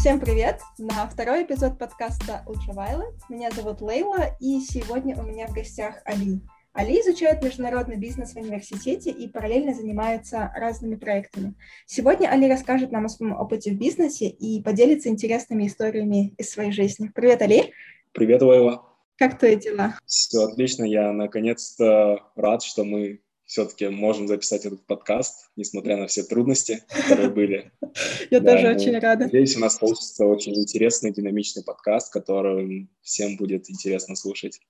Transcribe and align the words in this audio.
Всем 0.00 0.20
привет! 0.20 0.60
На 0.78 1.08
второй 1.08 1.42
эпизод 1.42 1.76
подкаста 1.76 2.44
Ultraviolet. 2.46 3.16
Меня 3.28 3.50
зовут 3.50 3.80
Лейла, 3.80 4.36
и 4.38 4.60
сегодня 4.60 5.20
у 5.20 5.24
меня 5.24 5.48
в 5.48 5.52
гостях 5.52 5.96
Али. 6.04 6.40
Али 6.72 7.00
изучает 7.00 7.42
международный 7.42 7.96
бизнес 7.96 8.32
в 8.32 8.36
университете 8.36 9.10
и 9.10 9.26
параллельно 9.26 9.74
занимается 9.74 10.52
разными 10.54 10.94
проектами. 10.94 11.54
Сегодня 11.84 12.28
Али 12.28 12.48
расскажет 12.48 12.92
нам 12.92 13.06
о 13.06 13.08
своем 13.08 13.32
опыте 13.32 13.72
в 13.72 13.74
бизнесе 13.76 14.28
и 14.28 14.62
поделится 14.62 15.08
интересными 15.08 15.66
историями 15.66 16.32
из 16.38 16.48
своей 16.48 16.70
жизни. 16.70 17.10
Привет, 17.12 17.42
Али! 17.42 17.72
Привет, 18.12 18.40
Лейла! 18.42 18.84
Как 19.16 19.36
твои 19.36 19.56
дела? 19.56 19.98
Все 20.06 20.44
отлично. 20.44 20.84
Я 20.84 21.12
наконец-то 21.12 22.20
рад, 22.36 22.62
что 22.62 22.84
мы 22.84 23.20
все-таки 23.46 23.88
можем 23.88 24.28
записать 24.28 24.64
этот 24.66 24.86
подкаст, 24.86 25.50
несмотря 25.56 25.96
на 25.96 26.06
все 26.06 26.22
трудности, 26.22 26.84
которые 26.88 27.30
были. 27.30 27.72
Я 28.30 28.40
тоже 28.40 28.68
очень 28.68 28.98
рада. 28.98 29.24
Надеюсь, 29.24 29.56
у 29.56 29.60
нас 29.60 29.78
получится 29.78 30.24
очень 30.24 30.54
интересный, 30.54 31.12
динамичный 31.12 31.64
подкаст, 31.64 32.12
который 32.12 32.88
всем 33.02 33.36
будет 33.36 33.70
интересно 33.70 34.16
слушать. 34.16 34.60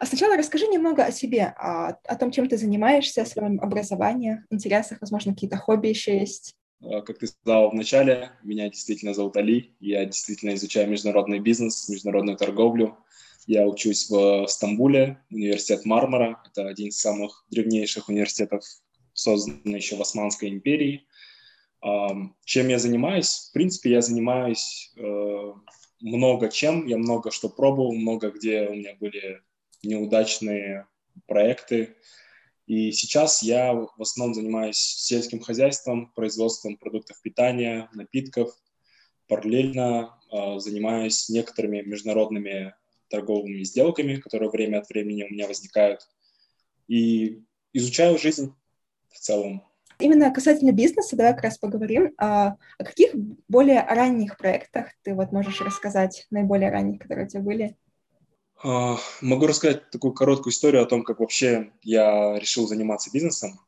А 0.00 0.06
сначала 0.06 0.36
расскажи 0.36 0.66
немного 0.66 1.04
о 1.04 1.12
себе, 1.12 1.54
о, 1.58 1.88
о 1.88 2.16
том, 2.16 2.30
чем 2.30 2.48
ты 2.48 2.56
занимаешься, 2.56 3.22
о 3.22 3.26
своем 3.26 3.60
образовании, 3.60 4.44
интересах, 4.50 4.98
возможно, 5.00 5.32
какие-то 5.32 5.56
хобби 5.56 5.88
еще 5.88 6.18
есть. 6.18 6.54
А, 6.82 7.00
как 7.02 7.18
ты 7.18 7.26
сказал 7.26 7.70
в 7.70 7.74
начале, 7.74 8.30
меня 8.42 8.68
действительно 8.68 9.14
зовут 9.14 9.36
Али, 9.36 9.74
я 9.80 10.04
действительно 10.04 10.54
изучаю 10.54 10.88
международный 10.88 11.40
бизнес, 11.40 11.88
международную 11.88 12.36
торговлю. 12.36 12.96
Я 13.46 13.66
учусь 13.66 14.10
в 14.10 14.46
Стамбуле, 14.46 15.18
университет 15.30 15.86
Мармара. 15.86 16.42
Это 16.46 16.68
один 16.68 16.88
из 16.88 17.00
самых 17.00 17.46
древнейших 17.50 18.08
университетов, 18.10 18.62
созданный 19.14 19.76
еще 19.76 19.96
в 19.96 20.02
Османской 20.02 20.50
империи. 20.50 21.07
Чем 21.80 22.68
я 22.68 22.78
занимаюсь? 22.78 23.48
В 23.50 23.52
принципе, 23.52 23.90
я 23.92 24.00
занимаюсь 24.00 24.92
э, 24.96 25.52
много 26.00 26.48
чем. 26.48 26.86
Я 26.86 26.98
много 26.98 27.30
что 27.30 27.48
пробовал, 27.48 27.94
много 27.94 28.30
где 28.30 28.68
у 28.68 28.74
меня 28.74 28.96
были 28.98 29.42
неудачные 29.82 30.86
проекты. 31.26 31.96
И 32.66 32.92
сейчас 32.92 33.42
я 33.42 33.72
в 33.72 34.00
основном 34.00 34.34
занимаюсь 34.34 34.76
сельским 34.76 35.40
хозяйством, 35.40 36.12
производством 36.14 36.76
продуктов 36.76 37.20
питания, 37.22 37.88
напитков. 37.94 38.50
Параллельно 39.26 40.18
э, 40.32 40.58
занимаюсь 40.58 41.28
некоторыми 41.28 41.82
международными 41.82 42.74
торговыми 43.08 43.62
сделками, 43.62 44.16
которые 44.16 44.50
время 44.50 44.78
от 44.78 44.88
времени 44.88 45.22
у 45.22 45.32
меня 45.32 45.46
возникают. 45.46 46.06
И 46.88 47.42
изучаю 47.72 48.18
жизнь 48.18 48.54
в 49.10 49.18
целом. 49.18 49.62
Именно 49.98 50.30
касательно 50.30 50.72
бизнеса, 50.72 51.16
давай 51.16 51.34
как 51.34 51.44
раз 51.44 51.58
поговорим. 51.58 52.14
А, 52.18 52.56
о 52.78 52.84
каких 52.84 53.14
более 53.48 53.82
ранних 53.82 54.36
проектах 54.36 54.88
ты 55.02 55.14
вот 55.14 55.32
можешь 55.32 55.60
рассказать, 55.60 56.26
наиболее 56.30 56.70
ранних, 56.70 57.00
которые 57.00 57.26
у 57.26 57.28
тебя 57.28 57.40
были? 57.40 57.76
А, 58.62 58.96
могу 59.20 59.46
рассказать 59.46 59.90
такую 59.90 60.12
короткую 60.12 60.52
историю 60.52 60.82
о 60.82 60.86
том, 60.86 61.02
как 61.02 61.18
вообще 61.18 61.72
я 61.82 62.38
решил 62.38 62.68
заниматься 62.68 63.10
бизнесом. 63.12 63.58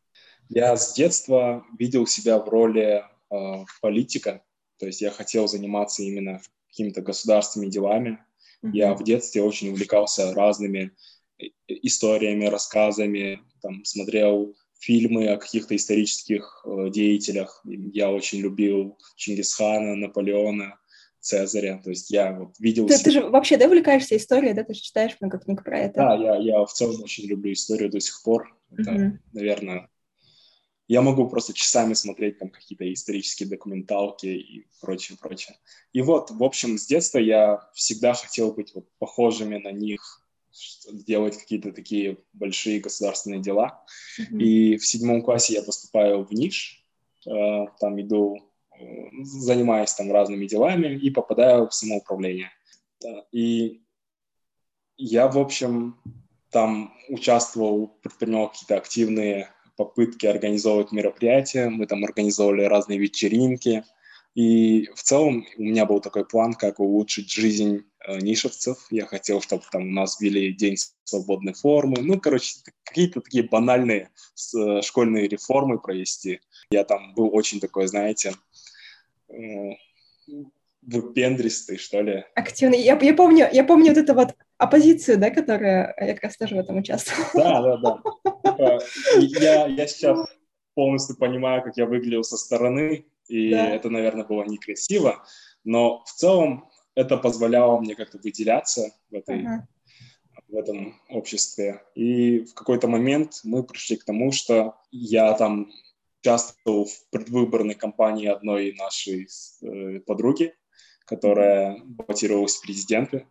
Я 0.48 0.76
с 0.76 0.94
детства 0.94 1.64
видел 1.78 2.06
себя 2.06 2.38
в 2.38 2.48
роли 2.48 3.04
э, 3.30 3.64
политика, 3.80 4.42
то 4.78 4.86
есть 4.86 5.00
я 5.00 5.10
хотел 5.10 5.46
заниматься 5.46 6.02
именно 6.02 6.40
какими-то 6.68 7.02
государственными 7.02 7.70
делами. 7.70 8.18
Mm-hmm. 8.62 8.70
Я 8.72 8.94
в 8.94 9.04
детстве 9.04 9.42
очень 9.42 9.70
увлекался 9.70 10.34
разными 10.34 10.92
историями, 11.66 12.46
рассказами, 12.46 13.42
там, 13.62 13.84
смотрел 13.84 14.54
фильмы 14.80 15.28
о 15.28 15.36
каких-то 15.36 15.76
исторических 15.76 16.64
э, 16.64 16.90
деятелях. 16.90 17.62
Я 17.64 18.10
очень 18.10 18.40
любил 18.40 18.98
Чингисхана, 19.14 19.94
Наполеона, 19.94 20.80
Цезаря. 21.20 21.80
То 21.84 21.90
есть 21.90 22.10
я 22.10 22.32
вот 22.32 22.58
видел... 22.58 22.86
Ты, 22.86 22.98
ты 22.98 23.10
же 23.10 23.28
вообще, 23.28 23.56
да, 23.56 23.66
увлекаешься 23.66 24.16
историей, 24.16 24.54
да? 24.54 24.64
Ты 24.64 24.74
же 24.74 24.80
читаешь 24.80 25.16
много 25.20 25.38
книг 25.38 25.62
про 25.62 25.78
это. 25.78 25.96
Да, 26.00 26.14
я, 26.16 26.36
я 26.36 26.64
в 26.64 26.72
целом 26.72 27.02
очень 27.02 27.26
люблю 27.26 27.52
историю 27.52 27.90
до 27.90 28.00
сих 28.00 28.22
пор. 28.24 28.56
Это, 28.72 28.90
mm-hmm. 28.90 29.18
наверное... 29.32 29.88
Я 30.88 31.02
могу 31.02 31.28
просто 31.28 31.52
часами 31.52 31.94
смотреть 31.94 32.40
там 32.40 32.48
какие-то 32.50 32.92
исторические 32.92 33.48
документалки 33.48 34.26
и 34.26 34.66
прочее, 34.80 35.16
прочее. 35.20 35.56
И 35.92 36.02
вот, 36.02 36.32
в 36.32 36.42
общем, 36.42 36.78
с 36.78 36.86
детства 36.86 37.20
я 37.20 37.60
всегда 37.74 38.12
хотел 38.12 38.52
быть 38.52 38.74
вот 38.74 38.88
похожими 38.98 39.58
на 39.58 39.70
них, 39.70 40.19
делать 40.92 41.36
какие-то 41.36 41.72
такие 41.72 42.18
большие 42.32 42.80
государственные 42.80 43.40
дела. 43.40 43.84
Mm-hmm. 44.18 44.38
И 44.38 44.76
в 44.76 44.86
седьмом 44.86 45.22
классе 45.22 45.54
я 45.54 45.62
поступаю 45.62 46.24
в 46.24 46.32
НИШ, 46.32 46.84
э, 47.26 47.66
там 47.78 48.00
иду 48.00 48.38
занимаюсь 49.22 49.92
там 49.92 50.10
разными 50.12 50.46
делами 50.46 50.96
и 50.96 51.10
попадаю 51.10 51.68
в 51.68 51.74
самоуправление. 51.74 52.50
И 53.32 53.82
я, 54.96 55.28
в 55.28 55.38
общем, 55.38 56.00
там 56.50 56.94
участвовал, 57.08 57.88
предпринимал 58.02 58.50
какие-то 58.50 58.76
активные 58.76 59.50
попытки 59.76 60.26
организовывать 60.26 60.92
мероприятия. 60.92 61.68
Мы 61.68 61.86
там 61.86 62.04
организовывали 62.04 62.64
разные 62.64 62.98
вечеринки. 62.98 63.84
И 64.34 64.86
в 64.94 65.02
целом 65.02 65.46
у 65.56 65.62
меня 65.62 65.86
был 65.86 66.00
такой 66.00 66.24
план, 66.24 66.54
как 66.54 66.80
улучшить 66.80 67.30
жизнь 67.30 67.78
э, 67.78 67.82
нишевцев. 68.08 68.86
Я 68.90 69.06
хотел, 69.06 69.40
чтобы 69.40 69.62
там 69.70 69.82
у 69.82 69.92
нас 69.92 70.20
ввели 70.20 70.52
день 70.52 70.76
свободной 71.04 71.54
формы. 71.54 71.96
Ну, 72.00 72.20
короче, 72.20 72.56
какие-то 72.84 73.20
такие 73.20 73.44
банальные 73.44 74.10
э, 74.56 74.82
школьные 74.82 75.28
реформы 75.28 75.78
провести. 75.78 76.40
Я 76.70 76.84
там 76.84 77.14
был 77.14 77.34
очень 77.34 77.60
такой, 77.60 77.86
знаете, 77.86 78.34
выпендристый, 80.82 81.78
что 81.78 82.00
ли. 82.00 82.24
Активный. 82.34 82.80
Я, 82.80 82.98
я, 82.98 83.14
помню, 83.14 83.48
я 83.52 83.64
помню 83.64 83.88
вот 83.88 83.98
эту 83.98 84.14
вот 84.14 84.34
оппозицию, 84.56 85.18
да, 85.18 85.30
которая... 85.30 85.94
Я 85.98 86.14
как 86.14 86.24
раз 86.24 86.36
тоже 86.36 86.56
в 86.56 86.58
этом 86.58 86.78
участвовала. 86.78 87.28
Да, 87.34 87.62
да, 87.62 87.76
да. 87.76 88.78
Типа, 89.20 89.42
я, 89.42 89.66
я 89.66 89.86
сейчас 89.86 90.26
полностью 90.74 91.16
понимаю, 91.16 91.62
как 91.62 91.76
я 91.76 91.86
выглядел 91.86 92.24
со 92.24 92.36
стороны, 92.36 93.06
и 93.28 93.50
да. 93.50 93.70
это, 93.70 93.90
наверное, 93.90 94.24
было 94.24 94.44
некрасиво, 94.44 95.24
но 95.64 96.02
в 96.04 96.12
целом 96.12 96.69
это 96.94 97.16
позволяло 97.16 97.80
мне 97.80 97.94
как-то 97.94 98.18
выделяться 98.18 98.92
в, 99.10 99.14
этой, 99.14 99.40
ага. 99.40 99.68
в 100.48 100.56
этом 100.56 101.00
обществе. 101.08 101.82
И 101.94 102.40
в 102.40 102.54
какой-то 102.54 102.88
момент 102.88 103.40
мы 103.44 103.62
пришли 103.62 103.96
к 103.96 104.04
тому, 104.04 104.32
что 104.32 104.76
я 104.90 105.32
там 105.34 105.70
участвовал 106.20 106.84
в 106.84 107.10
предвыборной 107.10 107.74
кампании 107.74 108.26
одной 108.26 108.74
нашей 108.74 109.28
э, 109.62 110.00
подруги, 110.00 110.54
которая 111.06 111.80
баллотировалась 111.84 112.56
в 112.56 112.62
президенты. 112.62 113.26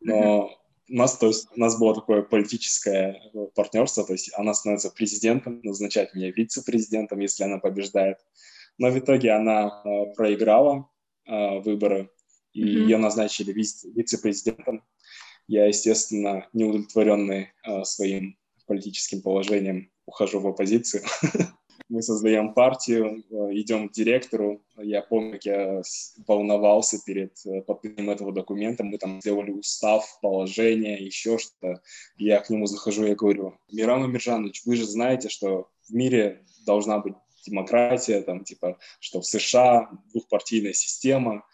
Но 0.00 0.50
у 0.88 0.94
нас, 0.94 1.16
то 1.16 1.28
есть, 1.28 1.48
у 1.56 1.58
нас 1.58 1.78
было 1.78 1.94
такое 1.94 2.22
политическое 2.22 3.30
э, 3.32 3.46
партнерство, 3.54 4.04
то 4.04 4.12
есть 4.12 4.30
она 4.34 4.52
становится 4.54 4.90
президентом, 4.90 5.60
назначает 5.62 6.14
меня 6.14 6.30
вице-президентом, 6.30 7.20
если 7.20 7.44
она 7.44 7.58
побеждает. 7.58 8.18
Но 8.78 8.90
в 8.90 8.98
итоге 8.98 9.32
она 9.32 9.82
э, 9.84 10.14
проиграла 10.14 10.88
э, 11.26 11.60
выборы, 11.60 12.10
и 12.54 12.62
mm-hmm. 12.62 12.82
ее 12.84 12.96
назначили 12.96 13.52
вице- 13.52 13.90
вице-президентом. 13.94 14.82
Я, 15.46 15.66
естественно, 15.66 16.48
неудовлетворенный 16.54 17.52
э, 17.66 17.84
своим 17.84 18.38
политическим 18.66 19.20
положением, 19.20 19.90
ухожу 20.06 20.40
в 20.40 20.46
оппозицию. 20.46 21.02
мы 21.88 22.02
создаем 22.02 22.54
партию, 22.54 23.24
э, 23.30 23.34
идем 23.52 23.88
к 23.88 23.92
директору. 23.92 24.62
Я 24.76 25.02
помню, 25.02 25.32
как 25.32 25.44
я 25.44 25.82
волновался 26.26 26.98
перед 27.04 27.34
э, 27.46 27.62
подписанием 27.62 28.10
этого 28.10 28.32
документа. 28.32 28.84
Мы 28.84 28.98
там 28.98 29.20
сделали 29.20 29.50
устав, 29.50 30.04
положение, 30.22 31.04
еще 31.04 31.38
что-то. 31.38 31.82
Я 32.16 32.40
к 32.40 32.50
нему 32.50 32.66
захожу, 32.66 33.04
я 33.04 33.14
говорю, 33.14 33.58
Миран 33.70 34.02
Умиржанович, 34.02 34.62
вы 34.64 34.76
же 34.76 34.86
знаете, 34.86 35.28
что 35.28 35.68
в 35.88 35.94
мире 35.94 36.44
должна 36.66 36.98
быть 36.98 37.14
демократия, 37.46 38.22
там, 38.22 38.44
типа, 38.44 38.78
что 39.00 39.20
в 39.20 39.26
США 39.26 39.90
двухпартийная 40.12 40.72
система, 40.72 41.44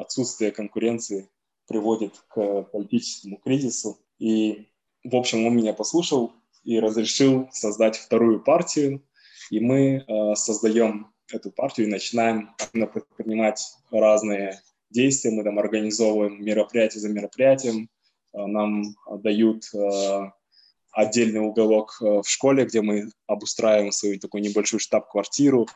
отсутствие 0.00 0.50
конкуренции 0.50 1.28
приводит 1.68 2.14
к 2.28 2.62
политическому 2.62 3.36
кризису. 3.38 3.98
И, 4.18 4.68
в 5.04 5.14
общем, 5.14 5.46
он 5.46 5.56
меня 5.56 5.72
послушал 5.72 6.32
и 6.64 6.78
разрешил 6.78 7.48
создать 7.52 7.96
вторую 7.96 8.42
партию, 8.42 9.02
и 9.50 9.60
мы 9.60 10.04
э, 10.06 10.34
создаем 10.34 11.12
эту 11.32 11.50
партию 11.50 11.86
и 11.86 11.90
начинаем 11.90 12.54
предпринимать 12.72 13.62
разные 13.90 14.60
действия. 14.90 15.30
Мы 15.30 15.44
там 15.44 15.58
организовываем 15.58 16.44
мероприятие 16.44 17.00
за 17.00 17.08
мероприятием. 17.08 17.88
Э, 18.32 18.46
нам 18.46 18.82
дают 19.22 19.64
э, 19.74 20.30
отдельный 20.92 21.40
уголок 21.40 21.96
э, 22.00 22.04
в 22.22 22.28
школе, 22.28 22.64
где 22.64 22.82
мы 22.82 23.10
обустраиваем 23.26 23.92
свою 23.92 24.18
такую 24.18 24.42
небольшую 24.42 24.80
штаб-квартиру. 24.80 25.68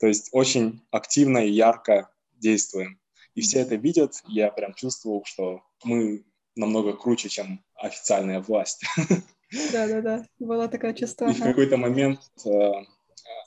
То 0.00 0.06
есть 0.06 0.28
очень 0.32 0.82
активно 0.90 1.38
и 1.38 1.50
ярко 1.50 2.10
действуем. 2.36 3.00
И 3.38 3.40
все 3.40 3.60
это 3.60 3.76
видят. 3.76 4.20
Я 4.26 4.50
прям 4.50 4.74
чувствовал, 4.74 5.24
что 5.24 5.62
мы 5.84 6.24
намного 6.56 6.92
круче, 6.92 7.28
чем 7.28 7.64
официальная 7.76 8.40
власть. 8.40 8.84
Да-да-да, 9.72 10.26
было 10.40 10.66
такое 10.66 10.92
чувство. 10.92 11.30
И 11.30 11.34
в 11.34 11.40
какой-то 11.40 11.76
момент 11.76 12.18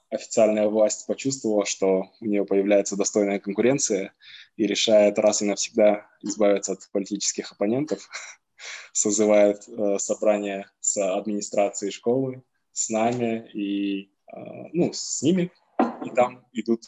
официальная 0.09 0.69
власть 0.69 1.05
почувствовала, 1.07 1.65
что 1.65 2.09
у 2.21 2.25
нее 2.25 2.45
появляется 2.45 2.95
достойная 2.95 3.39
конкуренция, 3.39 4.13
и 4.55 4.65
решает 4.65 5.19
раз 5.19 5.41
и 5.41 5.45
навсегда 5.45 6.07
избавиться 6.21 6.71
от 6.71 6.89
политических 6.93 7.51
оппонентов, 7.51 8.09
созывает 8.93 9.67
э, 9.67 9.99
собрание 9.99 10.71
с 10.79 10.95
администрацией 11.17 11.91
школы, 11.91 12.43
с 12.71 12.89
нами 12.89 13.45
и 13.53 14.03
э, 14.03 14.37
ну, 14.71 14.91
с 14.93 15.21
ними, 15.21 15.51
и 16.05 16.09
там 16.11 16.45
идут 16.53 16.83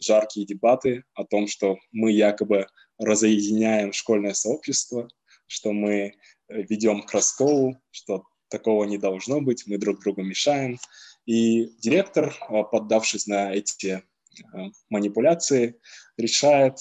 жаркие 0.00 0.46
дебаты 0.46 1.04
о 1.14 1.24
том, 1.24 1.46
что 1.46 1.76
мы 1.92 2.12
якобы 2.12 2.66
разъединяем 2.98 3.92
школьное 3.92 4.34
сообщество, 4.34 5.08
что 5.46 5.72
мы 5.72 5.92
э, 5.92 6.12
ведем 6.48 7.02
к 7.02 7.12
расколу, 7.12 7.76
что 7.90 8.24
такого 8.48 8.84
не 8.84 8.98
должно 8.98 9.40
быть, 9.40 9.66
мы 9.66 9.78
друг 9.78 10.00
другу 10.00 10.22
мешаем. 10.22 10.78
И 11.24 11.66
директор, 11.80 12.28
э, 12.28 12.62
поддавшись 12.70 13.26
на 13.26 13.52
эти 13.52 13.86
э, 13.86 14.58
манипуляции, 14.88 15.78
решает 16.16 16.78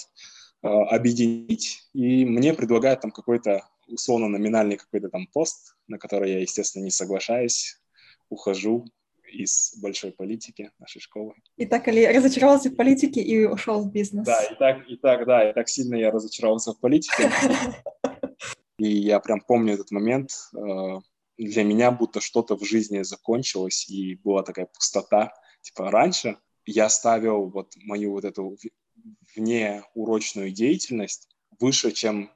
объединить, 0.61 1.87
и 1.93 2.25
мне 2.25 2.51
предлагают 2.55 3.01
там 3.01 3.11
какой-то 3.11 3.69
условно-номинальный 3.87 4.77
какой-то 4.77 5.09
там 5.09 5.27
пост, 5.27 5.75
на 5.87 5.99
который 5.99 6.31
я, 6.31 6.39
естественно, 6.39 6.83
не 6.83 6.89
соглашаюсь, 6.89 7.79
ухожу 8.29 8.87
из 9.43 9.73
большой 9.81 10.11
политики 10.11 10.71
нашей 10.79 11.01
школы. 11.01 11.33
И 11.57 11.65
так 11.65 11.87
Али 11.87 12.07
разочаровался 12.07 12.69
в 12.69 12.75
политике 12.75 13.21
и 13.21 13.45
ушел 13.45 13.81
в 13.81 13.91
бизнес. 13.91 14.25
Да, 14.25 14.43
и 14.43 14.55
так, 14.55 14.89
и 14.89 14.95
так, 14.97 15.25
да, 15.25 15.49
и 15.49 15.53
так 15.53 15.69
сильно 15.69 15.95
я 15.95 16.11
разочаровался 16.11 16.73
в 16.73 16.79
политике. 16.79 17.31
И 18.77 18.89
я 18.89 19.21
прям 19.21 19.39
помню 19.39 19.75
этот 19.75 19.91
момент. 19.91 20.31
Э, 20.53 20.99
для 21.37 21.63
меня 21.63 21.91
будто 21.91 22.19
что-то 22.19 22.57
в 22.57 22.65
жизни 22.65 23.03
закончилось, 23.03 23.89
и 23.89 24.15
была 24.15 24.43
такая 24.43 24.65
пустота. 24.65 25.33
Типа 25.61 25.89
раньше 25.91 26.37
я 26.65 26.89
ставил 26.89 27.49
вот 27.49 27.73
мою 27.77 28.11
вот 28.11 28.25
эту 28.25 28.57
внеурочную 29.35 30.51
деятельность 30.51 31.29
выше, 31.59 31.91
чем 31.91 32.31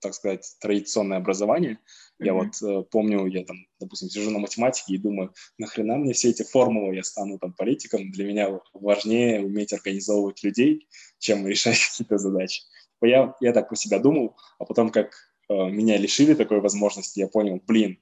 так 0.00 0.14
сказать, 0.14 0.56
традиционное 0.60 1.18
образование. 1.18 1.72
Mm-hmm. 1.74 2.24
Я 2.26 2.34
вот 2.34 2.62
э, 2.62 2.82
помню, 2.90 3.26
я 3.26 3.44
там, 3.44 3.56
допустим, 3.78 4.08
сижу 4.08 4.30
на 4.30 4.38
математике 4.38 4.94
и 4.94 4.98
думаю, 4.98 5.32
нахрена 5.58 5.96
мне 5.96 6.12
все 6.12 6.30
эти 6.30 6.42
формулы, 6.42 6.94
я 6.94 7.02
стану 7.02 7.38
там 7.38 7.52
политиком, 7.52 8.10
для 8.10 8.24
меня 8.24 8.60
важнее 8.72 9.42
уметь 9.44 9.72
организовывать 9.72 10.42
людей, 10.42 10.88
чем 11.18 11.46
решать 11.46 11.78
какие-то 11.90 12.18
задачи. 12.18 12.62
Типа 12.94 13.06
я, 13.06 13.34
я 13.40 13.52
так 13.52 13.68
про 13.68 13.76
себя 13.76 13.98
думал, 13.98 14.36
а 14.58 14.64
потом 14.64 14.90
как 14.90 15.14
э, 15.48 15.54
меня 15.54 15.96
лишили 15.96 16.34
такой 16.34 16.60
возможности, 16.60 17.20
я 17.20 17.28
понял, 17.28 17.60
блин, 17.66 17.98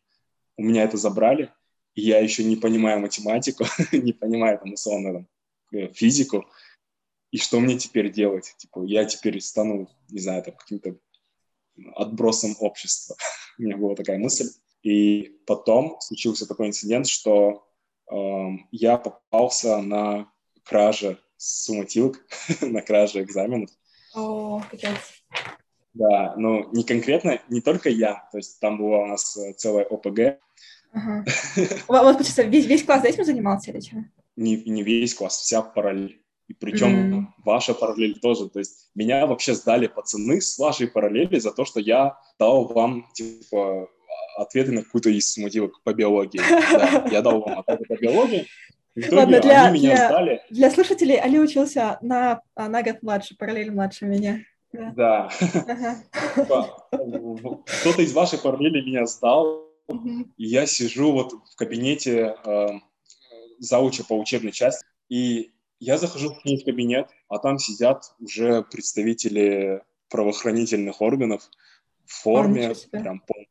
у 0.56 0.62
меня 0.62 0.84
это 0.84 0.96
забрали, 0.96 1.50
и 1.94 2.02
я 2.02 2.18
еще 2.18 2.44
не 2.44 2.56
понимаю 2.56 3.00
математику, 3.00 3.64
не 3.92 4.12
понимаю 4.12 4.58
там 4.58 4.72
условно 4.74 5.12
там, 5.12 5.28
э, 5.72 5.92
физику, 5.92 6.46
и 7.32 7.38
что 7.38 7.58
мне 7.60 7.78
теперь 7.78 8.12
делать? 8.12 8.54
Типа, 8.58 8.84
я 8.84 9.06
теперь 9.06 9.40
стану, 9.40 9.88
не 10.10 10.20
знаю, 10.20 10.42
там, 10.42 10.54
каким-то 10.54 10.98
отбросом 11.94 12.56
общества. 12.60 13.16
У 13.58 13.62
меня 13.62 13.76
была 13.76 13.94
такая 13.94 14.18
мысль. 14.18 14.48
И 14.82 15.38
потом 15.46 16.00
случился 16.00 16.46
такой 16.46 16.68
инцидент, 16.68 17.06
что 17.06 17.66
э, 18.10 18.16
я 18.72 18.98
попался 18.98 19.80
на 19.80 20.30
краже 20.64 21.18
суматилок, 21.36 22.20
на 22.60 22.82
краже 22.82 23.22
экзаменов. 23.22 23.70
О, 24.14 24.62
капец. 24.70 25.22
Да, 25.94 26.34
но 26.36 26.70
не 26.72 26.84
конкретно, 26.84 27.40
не 27.48 27.60
только 27.60 27.90
я, 27.90 28.26
то 28.32 28.38
есть 28.38 28.58
там 28.60 28.78
была 28.78 29.00
у 29.00 29.06
нас 29.06 29.36
э, 29.36 29.52
целая 29.52 29.84
ОПГ. 29.84 30.40
Ага. 30.92 31.24
Вот, 31.88 32.20
весь, 32.20 32.66
весь 32.66 32.84
класс 32.84 33.04
этим 33.04 33.24
занимался 33.24 33.70
или 33.70 33.80
что? 33.80 33.96
Не, 34.36 34.56
не 34.56 34.82
весь 34.82 35.14
класс, 35.14 35.38
вся 35.38 35.62
параллель. 35.62 36.21
И 36.52 36.54
причем 36.54 37.14
mm-hmm. 37.14 37.24
ваша 37.44 37.72
параллель 37.72 38.20
тоже. 38.20 38.50
То 38.50 38.58
есть 38.58 38.90
меня 38.94 39.26
вообще 39.26 39.54
сдали 39.54 39.86
пацаны 39.86 40.40
с 40.42 40.58
вашей 40.58 40.86
параллели 40.86 41.38
за 41.38 41.50
то, 41.50 41.64
что 41.64 41.80
я 41.80 42.18
дал 42.38 42.66
вам, 42.66 43.06
типа, 43.14 43.88
ответы 44.36 44.72
на 44.72 44.82
какую-то 44.82 45.08
из 45.08 45.36
мотивок 45.38 45.82
по 45.82 45.94
биологии. 45.94 46.40
Да, 46.72 47.08
я 47.10 47.22
дал 47.22 47.40
вам 47.40 47.60
ответы 47.60 47.84
по 47.86 47.96
биологии. 47.96 48.46
Итоге 48.94 49.16
Ладно, 49.16 49.40
для, 49.40 49.64
они 49.64 49.78
меня 49.78 49.96
для, 49.96 50.08
сдали. 50.08 50.42
Для 50.50 50.70
слушателей 50.70 51.18
Али 51.18 51.40
учился 51.40 51.98
на, 52.02 52.42
а, 52.54 52.68
на 52.68 52.82
год 52.82 53.02
младше, 53.02 53.34
параллель 53.38 53.70
младше 53.72 54.04
меня. 54.04 54.40
Да. 54.74 54.92
да. 54.94 55.30
Типа, 56.34 56.86
кто-то 56.90 58.02
из 58.02 58.12
вашей 58.12 58.38
параллели 58.38 58.82
меня 58.82 59.06
сдал, 59.06 59.70
и 60.36 60.44
я 60.44 60.66
сижу 60.66 61.12
вот 61.12 61.32
в 61.32 61.56
кабинете 61.56 62.36
э, 62.44 62.66
зауча 63.58 64.04
по 64.04 64.12
учебной 64.18 64.52
части, 64.52 64.84
и 65.08 65.51
я 65.82 65.98
захожу 65.98 66.32
к 66.32 66.44
ней 66.44 66.58
в 66.58 66.64
кабинет, 66.64 67.08
а 67.28 67.38
там 67.38 67.58
сидят 67.58 68.14
уже 68.20 68.62
представители 68.62 69.82
правоохранительных 70.08 71.00
органов 71.00 71.50
в 72.06 72.22
форме, 72.22 72.72
прям 72.92 73.18
пол. 73.18 73.46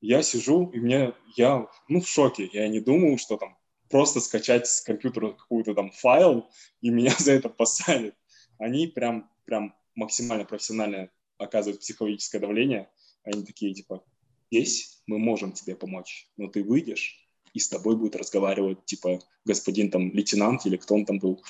Я 0.00 0.22
сижу, 0.22 0.70
и 0.70 0.78
мне, 0.78 1.14
я, 1.36 1.66
ну, 1.88 2.00
в 2.00 2.08
шоке. 2.08 2.48
Я 2.52 2.68
не 2.68 2.78
думал, 2.78 3.18
что 3.18 3.36
там 3.36 3.58
просто 3.90 4.20
скачать 4.20 4.68
с 4.68 4.80
компьютера 4.82 5.32
какой-то 5.32 5.74
там 5.74 5.90
файл, 5.90 6.48
и 6.80 6.90
меня 6.90 7.12
за 7.18 7.32
это 7.32 7.48
посадят. 7.48 8.14
Они 8.58 8.86
прям, 8.86 9.28
прям 9.44 9.74
максимально 9.96 10.44
профессионально 10.44 11.10
оказывают 11.38 11.80
психологическое 11.80 12.38
давление. 12.38 12.88
Они 13.24 13.44
такие, 13.44 13.74
типа, 13.74 14.04
здесь 14.52 15.02
мы 15.08 15.18
можем 15.18 15.50
тебе 15.50 15.74
помочь, 15.74 16.30
но 16.36 16.46
ты 16.46 16.62
выйдешь, 16.62 17.27
и 17.58 17.60
с 17.60 17.68
тобой 17.68 17.96
будет 17.96 18.14
разговаривать, 18.14 18.84
типа, 18.84 19.20
господин 19.44 19.90
там 19.90 20.12
лейтенант 20.12 20.64
или 20.64 20.76
кто 20.76 20.94
он 20.94 21.04
там 21.04 21.18
был. 21.18 21.42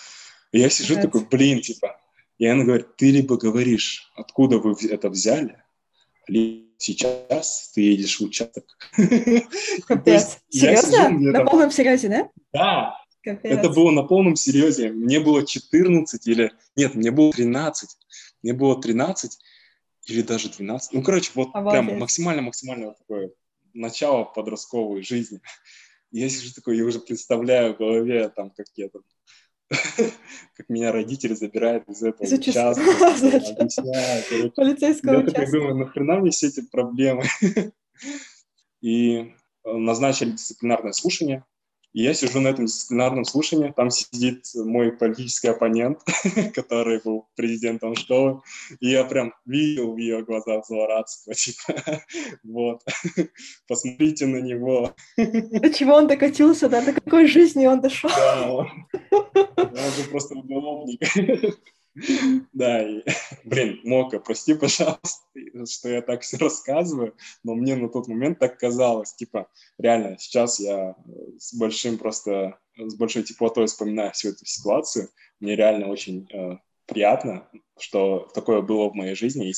И 0.53 0.59
я 0.59 0.71
сижу 0.71 0.95
такой, 0.97 1.25
блин, 1.27 1.61
типа, 1.61 2.01
и 2.39 2.47
она 2.47 2.65
говорит, 2.65 2.97
ты 2.97 3.11
либо 3.11 3.37
говоришь, 3.37 4.11
откуда 4.17 4.59
вы 4.59 4.75
это 4.89 5.11
взяли, 5.11 5.63
либо 6.27 6.69
сейчас 6.79 7.73
ты 7.75 7.83
едешь 7.83 8.21
в 8.21 8.25
участок. 8.25 8.65
Капец. 9.87 10.39
Серьезно? 10.49 11.11
На 11.11 11.45
полном 11.45 11.71
серьезе, 11.71 12.09
да? 12.09 12.31
Да. 12.53 12.95
Это 13.43 13.69
было 13.69 13.91
на 13.91 14.05
полном 14.05 14.37
серьезе. 14.37 14.91
Мне 14.91 15.21
было 15.21 15.45
14 15.47 16.27
или... 16.27 16.53
Нет, 16.77 16.95
мне 16.95 17.11
было 17.11 17.33
13. 17.33 17.91
Мне 18.43 18.53
было 18.55 18.81
13 18.81 19.39
или 20.07 20.23
даже 20.23 20.49
12. 20.49 20.93
Ну, 20.95 21.03
короче, 21.03 21.33
вот 21.35 21.53
прям 21.53 21.99
максимально-максимально 21.99 22.95
такое 22.95 23.33
начало 23.75 24.25
подростковой 24.25 25.03
жизни 25.03 25.41
я 26.11 26.29
сижу 26.29 26.53
такой, 26.55 26.77
я 26.77 26.85
уже 26.85 27.01
представляю 27.01 27.75
в 27.75 27.79
голове, 27.79 28.29
там, 28.29 28.51
как 28.51 28.67
я 28.77 28.89
там, 28.89 29.03
как 30.57 30.69
меня 30.69 30.93
родители 30.93 31.35
забирают 31.35 31.89
из 31.89 32.03
этого 32.03 32.27
участка, 32.27 32.83
объясняют. 33.61 34.55
Полицейского 34.55 35.21
участка. 35.21 35.43
Я 35.43 35.51
думаю, 35.51 35.77
нахрена 35.77 36.21
мне 36.21 36.31
все 36.31 36.49
эти 36.49 36.63
проблемы? 36.63 37.25
И 38.81 39.35
назначили 39.65 40.33
дисциплинарное 40.33 40.93
слушание, 40.93 41.45
и 41.93 42.03
я 42.03 42.15
сижу 42.15 42.41
на 42.41 42.49
этом 42.49 42.67
дисциплинарном 42.67 43.25
слушании, 43.25 43.73
там 43.75 43.91
сидит 43.91 44.45
мой 44.55 44.93
политический 44.93 45.49
оппонент, 45.49 46.01
который 46.55 47.01
был 47.03 47.29
президентом 47.35 47.95
школы, 47.97 48.41
и 48.81 48.91
я 48.91 49.05
прям 49.05 49.35
видел 49.47 49.95
в 49.95 49.97
ее 49.97 50.23
глазах 50.23 50.67
злорадство, 50.67 51.35
типа, 51.35 52.03
вот, 52.45 52.83
посмотрите 53.69 54.27
на 54.27 54.39
него. 54.39 54.95
До 55.17 55.73
чего 55.73 55.95
он 55.95 56.07
докатился, 56.07 56.69
да, 56.69 56.85
до 56.85 56.93
какой 56.93 57.27
жизни 57.27 57.67
он 57.67 57.81
дошел? 57.81 58.11
Да, 58.11 58.51
он, 58.51 58.69
он 59.11 59.93
же 59.97 60.09
просто 60.11 60.35
уголовник. 60.35 61.01
Да, 62.53 62.89
и, 62.89 63.03
блин, 63.45 63.81
Мока, 63.85 64.21
прости, 64.21 64.55
пожалуйста, 64.55 65.25
что 65.67 65.89
я 65.89 66.03
так 66.03 66.23
все 66.23 66.37
рассказываю, 66.39 67.17
но 67.43 67.55
мне 67.55 67.77
на 67.77 67.89
тот 67.89 68.09
момент 68.09 68.39
так 68.39 68.59
казалось, 68.59 69.15
типа, 69.15 69.49
реально, 69.79 70.17
сейчас 70.19 70.61
я 70.61 70.97
с 71.39 71.55
большим 71.55 71.99
просто, 71.99 72.59
с 72.77 72.95
большой 72.97 73.23
теплотой 73.23 73.67
вспоминаю 73.67 74.13
всю 74.13 74.31
эту 74.31 74.45
ситуацию, 74.47 75.09
мне 75.41 75.57
реально 75.57 75.89
очень 75.89 76.29
э, 76.33 76.59
приятно, 76.87 77.49
что 77.79 78.29
такое 78.35 78.63
было 78.63 78.91
в 78.91 78.95
моей 78.95 79.15
жизни. 79.15 79.53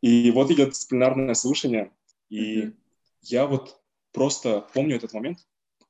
И 0.00 0.30
вот 0.30 0.50
идет 0.50 0.70
дисциплинарное 0.70 1.34
слушание, 1.34 1.92
и 2.28 2.62
mm-hmm. 2.62 2.74
я 3.22 3.46
вот 3.46 3.80
просто 4.12 4.66
помню 4.72 4.96
этот 4.96 5.12
момент, 5.12 5.38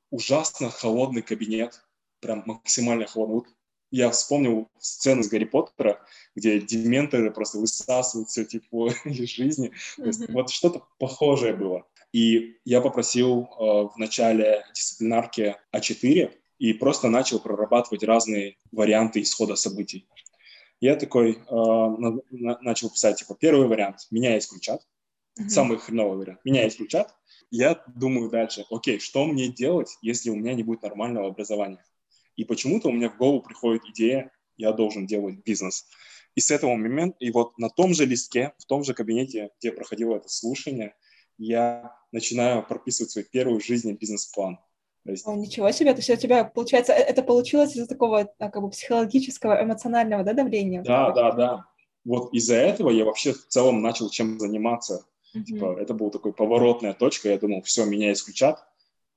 ужасно 0.09 0.69
холодный 0.69 1.21
кабинет, 1.21 1.85
прям 2.21 2.43
максимально 2.45 3.05
холодный. 3.05 3.35
Вот 3.35 3.47
я 3.91 4.09
вспомнил 4.09 4.69
сцену 4.79 5.21
из 5.21 5.29
Гарри 5.29 5.45
Поттера, 5.45 6.01
где 6.35 6.59
дементоры 6.59 7.31
просто 7.31 7.59
высасывают 7.59 8.29
все 8.29 8.45
тепло 8.45 8.89
из 9.05 9.29
жизни. 9.29 9.69
Mm-hmm. 9.69 10.01
То 10.01 10.05
есть 10.05 10.29
вот 10.29 10.49
что-то 10.49 10.83
похожее 10.99 11.53
было. 11.53 11.85
И 12.11 12.57
я 12.63 12.81
попросил 12.81 13.41
э, 13.41 13.45
в 13.59 13.93
начале 13.97 14.65
дисциплинарки 14.73 15.55
А4 15.75 16.31
и 16.59 16.73
просто 16.73 17.09
начал 17.09 17.39
прорабатывать 17.39 18.03
разные 18.03 18.57
варианты 18.71 19.21
исхода 19.21 19.55
событий. 19.55 20.07
Я 20.79 20.95
такой 20.95 21.33
э, 21.33 21.35
на, 21.49 22.19
на, 22.31 22.59
начал 22.61 22.89
писать, 22.89 23.17
типа, 23.19 23.35
первый 23.35 23.67
вариант, 23.67 24.07
меня 24.11 24.37
исключат. 24.37 24.81
Mm-hmm. 25.39 25.49
Самый 25.49 25.77
хреновый 25.77 26.17
вариант, 26.17 26.39
меня 26.45 26.67
исключат. 26.67 27.13
Я 27.51 27.83
думаю 27.87 28.29
дальше, 28.29 28.65
окей, 28.69 28.99
что 28.99 29.25
мне 29.25 29.47
делать, 29.47 29.97
если 30.01 30.29
у 30.29 30.35
меня 30.35 30.53
не 30.53 30.63
будет 30.63 30.81
нормального 30.81 31.27
образования? 31.27 31.83
И 32.35 32.45
почему-то 32.45 32.89
у 32.89 32.91
меня 32.91 33.09
в 33.09 33.17
голову 33.17 33.41
приходит 33.41 33.83
идея 33.85 34.31
я 34.57 34.71
должен 34.71 35.05
делать 35.05 35.43
бизнес. 35.43 35.85
И 36.35 36.41
с 36.41 36.51
этого 36.51 36.75
момента, 36.75 37.17
и 37.19 37.31
вот 37.31 37.57
на 37.57 37.69
том 37.69 37.93
же 37.93 38.05
листке, 38.05 38.53
в 38.57 38.65
том 38.65 38.83
же 38.83 38.93
кабинете, 38.93 39.51
где 39.59 39.71
проходило 39.71 40.15
это 40.15 40.29
слушание, 40.29 40.95
я 41.37 41.95
начинаю 42.11 42.63
прописывать 42.63 43.11
свой 43.11 43.25
первый 43.29 43.59
в 43.59 43.65
жизни 43.65 43.93
бизнес-план. 43.93 44.59
есть... 45.05 45.27
О, 45.27 45.35
ничего 45.35 45.71
себе, 45.71 45.93
то 45.93 45.99
есть 45.99 46.09
у 46.09 46.15
тебя, 46.15 46.43
получается, 46.43 46.93
э, 46.93 46.97
это 46.97 47.23
получилось 47.23 47.75
из-за 47.75 47.87
такого 47.87 48.33
как 48.37 48.61
бы 48.61 48.69
психологического, 48.69 49.61
эмоционального 49.61 50.23
да, 50.23 50.33
давления? 50.33 50.81
Да, 50.83 51.11
да, 51.11 51.31
да. 51.31 51.65
Вот 52.03 52.33
из-за 52.33 52.55
этого 52.55 52.89
я 52.89 53.05
вообще 53.05 53.33
в 53.33 53.47
целом 53.47 53.81
начал 53.81 54.09
чем 54.09 54.39
заниматься. 54.39 55.05
Mm-hmm. 55.35 55.43
Типа, 55.43 55.77
это 55.79 55.93
была 55.93 56.09
такой 56.09 56.33
поворотная 56.33 56.93
точка, 56.93 57.29
я 57.29 57.37
думал, 57.37 57.61
все, 57.63 57.85
меня 57.85 58.11
исключат. 58.13 58.63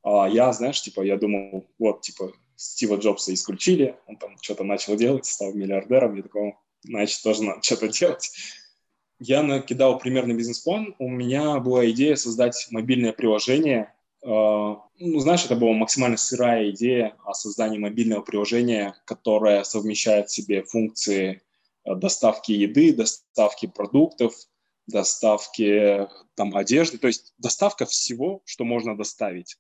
А 0.03 0.29
я, 0.29 0.53
знаешь, 0.53 0.81
типа, 0.81 1.03
я 1.03 1.17
думал, 1.17 1.69
вот, 1.79 2.01
типа, 2.01 2.33
Стива 2.59 2.97
Джобса 2.97 3.33
исключили, 3.33 3.97
он 4.09 4.17
там 4.17 4.37
что-то 4.41 4.65
начал 4.65 4.97
делать, 4.97 5.27
стал 5.27 5.55
миллиардером, 5.55 6.17
я 6.17 6.23
такой, 6.25 6.57
значит, 6.83 7.23
тоже 7.23 7.45
надо 7.45 7.63
что-то 7.63 7.89
делать. 7.89 8.33
Я 9.21 9.45
накидал 9.45 9.97
примерный 9.99 10.35
бизнес-план. 10.35 10.97
У 10.99 11.09
меня 11.09 11.61
была 11.61 11.89
идея 11.91 12.17
создать 12.17 12.67
мобильное 12.73 13.13
приложение. 13.13 13.95
А, 14.25 14.83
ну, 14.99 15.21
знаешь, 15.21 15.45
это 15.45 15.55
была 15.55 15.73
максимально 15.73 16.17
сырая 16.17 16.71
идея 16.71 17.17
о 17.25 17.33
создании 17.33 17.79
мобильного 17.79 18.23
приложения, 18.23 18.97
которое 19.05 19.63
совмещает 19.63 20.29
в 20.29 20.35
себе 20.35 20.65
функции 20.65 21.43
а, 21.85 21.95
доставки 21.95 22.51
еды, 22.51 22.93
доставки 22.93 23.67
продуктов, 23.67 24.35
доставки 24.89 26.09
там, 26.35 26.57
одежды, 26.57 26.99
то 26.99 27.07
есть 27.07 27.35
доставка 27.39 27.87
всего, 27.87 28.43
что 28.45 28.65
можно 28.65 28.97
доставить. 28.97 29.59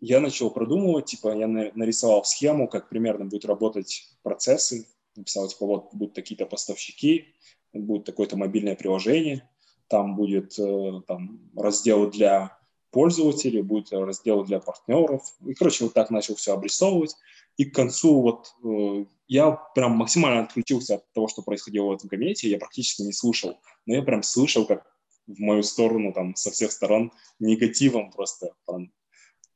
Я 0.00 0.20
начал 0.20 0.50
продумывать, 0.50 1.06
типа, 1.06 1.36
я 1.36 1.46
нарисовал 1.46 2.24
схему, 2.24 2.68
как 2.68 2.88
примерно 2.88 3.26
будут 3.26 3.44
работать 3.44 4.08
процессы, 4.22 4.88
написал, 5.14 5.46
типа, 5.48 5.66
вот 5.66 5.94
будут 5.94 6.14
такие-то 6.14 6.46
поставщики, 6.46 7.34
будет 7.72 8.04
такое-то 8.04 8.36
мобильное 8.36 8.74
приложение, 8.74 9.48
там 9.88 10.16
будет 10.16 10.58
э, 10.58 11.02
там, 11.06 11.50
раздел 11.56 12.10
для 12.10 12.56
пользователей, 12.90 13.62
будет 13.62 13.92
раздел 13.92 14.44
для 14.44 14.60
партнеров. 14.60 15.22
И, 15.46 15.54
короче, 15.54 15.84
вот 15.84 15.94
так 15.94 16.10
начал 16.10 16.34
все 16.36 16.54
обрисовывать. 16.54 17.16
И 17.56 17.64
к 17.64 17.74
концу 17.74 18.22
вот 18.22 18.54
э, 18.64 19.04
я 19.28 19.50
прям 19.50 19.92
максимально 19.92 20.42
отключился 20.42 20.96
от 20.96 21.12
того, 21.12 21.28
что 21.28 21.42
происходило 21.42 21.86
в 21.86 21.92
этом 21.92 22.08
кабинете, 22.08 22.48
я 22.48 22.58
практически 22.58 23.02
не 23.02 23.12
слушал. 23.12 23.60
Но 23.86 23.94
я 23.94 24.02
прям 24.02 24.22
слышал, 24.22 24.64
как 24.64 24.86
в 25.26 25.38
мою 25.38 25.62
сторону 25.62 26.12
там 26.12 26.34
со 26.36 26.50
всех 26.50 26.72
сторон 26.72 27.12
негативом 27.38 28.10
просто 28.10 28.54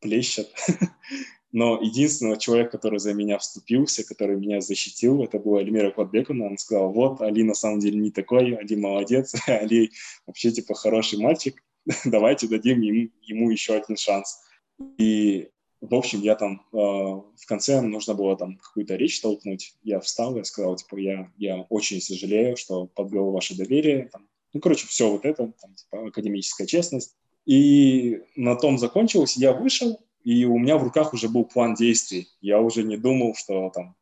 плещет. 0.05 0.49
Но 1.53 1.81
единственный 1.81 2.37
человек, 2.37 2.71
который 2.71 2.99
за 2.99 3.15
меня 3.15 3.39
вступился, 3.39 4.05
который 4.05 4.37
меня 4.37 4.61
защитил, 4.61 5.23
это 5.23 5.39
была 5.39 5.61
Эльмира 5.61 5.91
Квадбековна. 5.91 6.47
Он 6.47 6.59
сказал, 6.59 6.93
вот, 6.93 7.23
Али 7.23 7.43
на 7.43 7.55
самом 7.55 7.79
деле 7.79 7.99
не 7.99 8.11
такой, 8.11 8.55
Али 8.55 8.77
молодец, 8.77 9.35
Али 9.47 9.93
вообще 10.27 10.51
типа 10.51 10.75
хороший 10.75 11.19
мальчик, 11.19 11.63
давайте 12.05 12.49
дадим 12.49 12.81
ему, 12.81 13.11
ему 13.23 13.51
еще 13.51 13.75
один 13.75 13.97
шанс. 13.97 14.41
И, 14.99 15.49
в 15.81 15.95
общем, 15.95 16.21
я 16.21 16.35
там 16.35 16.67
э, 16.73 16.77
в 16.77 17.47
конце 17.47 17.81
нужно 17.81 18.15
было 18.15 18.37
там 18.37 18.57
какую-то 18.57 18.97
речь 18.97 19.21
толкнуть. 19.21 19.75
Я 19.83 20.01
встал 20.01 20.37
и 20.37 20.45
сказал, 20.45 20.77
типа, 20.77 20.97
я, 20.97 21.33
я 21.37 21.61
очень 21.71 22.01
сожалею, 22.01 22.57
что 22.57 22.87
подвел 22.87 23.31
ваше 23.31 23.57
доверие. 23.57 24.09
Там, 24.13 24.29
ну, 24.53 24.61
короче, 24.61 24.89
все 24.89 25.09
вот 25.09 25.25
это, 25.25 25.53
там, 25.61 25.75
типа, 25.75 26.09
академическая 26.09 26.67
честность. 26.67 27.17
И 27.47 28.23
на 28.37 28.57
том 28.57 28.79
закончилось. 28.79 29.37
Я 29.37 29.53
вышел, 29.53 30.01
и 30.23 30.45
у 30.45 30.59
меня 30.59 30.79
в 30.79 30.85
руках 30.85 31.13
уже 31.13 31.29
был 31.29 31.45
план 31.45 31.75
действий. 31.75 32.29
Я 32.41 32.61
уже 32.61 32.83
не 32.83 32.97
думал, 32.97 33.35
что 33.35 33.71
там 33.71 33.97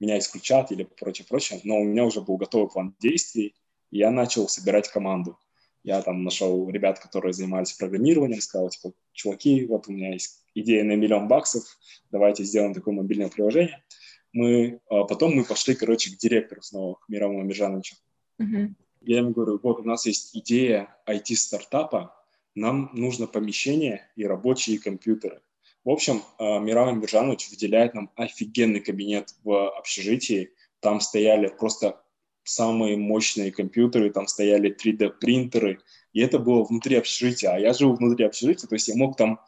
меня 0.00 0.18
исключат 0.18 0.72
или 0.72 0.84
прочее, 0.84 1.26
прочее, 1.28 1.60
но 1.64 1.78
у 1.78 1.84
меня 1.84 2.04
уже 2.04 2.20
был 2.20 2.36
готовый 2.36 2.68
план 2.68 2.94
действий, 3.00 3.54
и 3.90 3.98
я 3.98 4.10
начал 4.10 4.48
собирать 4.48 4.88
команду. 4.88 5.38
Я 5.84 6.02
там 6.02 6.24
нашел 6.24 6.68
ребят, 6.68 6.98
которые 6.98 7.32
занимались 7.32 7.72
программированием, 7.72 8.40
сказал, 8.40 8.70
типа, 8.70 8.92
чуваки, 9.12 9.64
вот 9.66 9.88
у 9.88 9.92
меня 9.92 10.12
есть 10.12 10.42
идея 10.54 10.82
на 10.84 10.96
миллион 10.96 11.28
баксов, 11.28 11.62
давайте 12.10 12.44
сделаем 12.44 12.74
такое 12.74 12.94
мобильное 12.94 13.28
приложение. 13.28 13.84
Мы, 14.32 14.80
а 14.90 15.04
потом 15.04 15.34
мы 15.34 15.44
пошли, 15.44 15.74
короче, 15.74 16.10
к 16.10 16.18
директору 16.18 16.60
снова, 16.60 16.94
к 16.96 17.08
Мировому 17.08 17.40
Амиржановичу. 17.40 17.96
Uh-huh. 18.40 18.70
Я 19.02 19.18
ему 19.18 19.30
говорю, 19.30 19.60
вот 19.62 19.78
у 19.78 19.84
нас 19.84 20.04
есть 20.06 20.36
идея 20.36 20.94
IT-стартапа, 21.06 22.12
нам 22.56 22.90
нужно 22.94 23.26
помещение 23.26 24.10
и 24.16 24.24
рабочие 24.26 24.80
компьютеры. 24.80 25.40
В 25.84 25.90
общем, 25.90 26.22
э, 26.38 26.58
Мирам 26.58 27.00
Биржанович 27.00 27.50
выделяет 27.50 27.94
нам 27.94 28.10
офигенный 28.16 28.80
кабинет 28.80 29.34
в 29.44 29.70
общежитии. 29.78 30.50
Там 30.80 31.00
стояли 31.00 31.48
просто 31.48 32.02
самые 32.42 32.96
мощные 32.96 33.52
компьютеры, 33.52 34.10
там 34.10 34.26
стояли 34.26 34.74
3D-принтеры, 34.74 35.80
и 36.12 36.20
это 36.20 36.38
было 36.38 36.64
внутри 36.64 36.96
общежития. 36.96 37.52
А 37.52 37.58
я 37.58 37.72
живу 37.72 37.94
внутри 37.94 38.24
общежития, 38.24 38.68
то 38.68 38.74
есть 38.74 38.88
я 38.88 38.96
мог 38.96 39.16
там, 39.16 39.40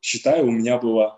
считаю, 0.00 0.46
у 0.46 0.50
меня 0.50 0.78
был 0.78 1.12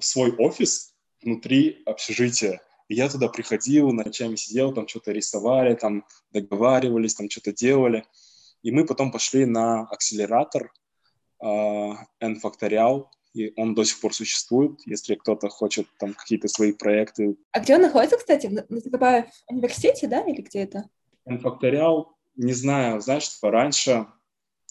свой 0.00 0.32
офис 0.32 0.94
внутри 1.22 1.82
общежития. 1.86 2.60
И 2.88 2.94
я 2.94 3.08
туда 3.08 3.28
приходил, 3.28 3.92
ночами 3.92 4.34
сидел, 4.34 4.74
там 4.74 4.88
что-то 4.88 5.12
рисовали, 5.12 5.74
там 5.74 6.04
договаривались, 6.32 7.14
там 7.14 7.30
что-то 7.30 7.52
делали. 7.52 8.04
И 8.62 8.70
мы 8.70 8.84
потом 8.84 9.10
пошли 9.10 9.46
на 9.46 9.82
акселератор 9.82 10.72
uh, 11.42 11.94
N-факториал, 12.20 13.10
и 13.32 13.52
он 13.56 13.74
до 13.74 13.84
сих 13.84 14.00
пор 14.00 14.14
существует, 14.14 14.80
если 14.86 15.14
кто-то 15.14 15.48
хочет 15.48 15.86
там 15.98 16.14
какие-то 16.14 16.48
свои 16.48 16.72
проекты. 16.72 17.36
А 17.52 17.60
где 17.60 17.76
он 17.76 17.82
находится, 17.82 18.18
кстати? 18.18 18.48
На 18.48 18.66
Назарбаев 18.68 19.26
университете, 19.48 20.08
да, 20.08 20.22
или 20.22 20.42
где 20.42 20.60
это? 20.60 20.88
Факториал, 21.24 22.16
не 22.36 22.52
знаю, 22.52 23.00
знаешь, 23.00 23.28
типа 23.28 23.50
раньше 23.50 24.06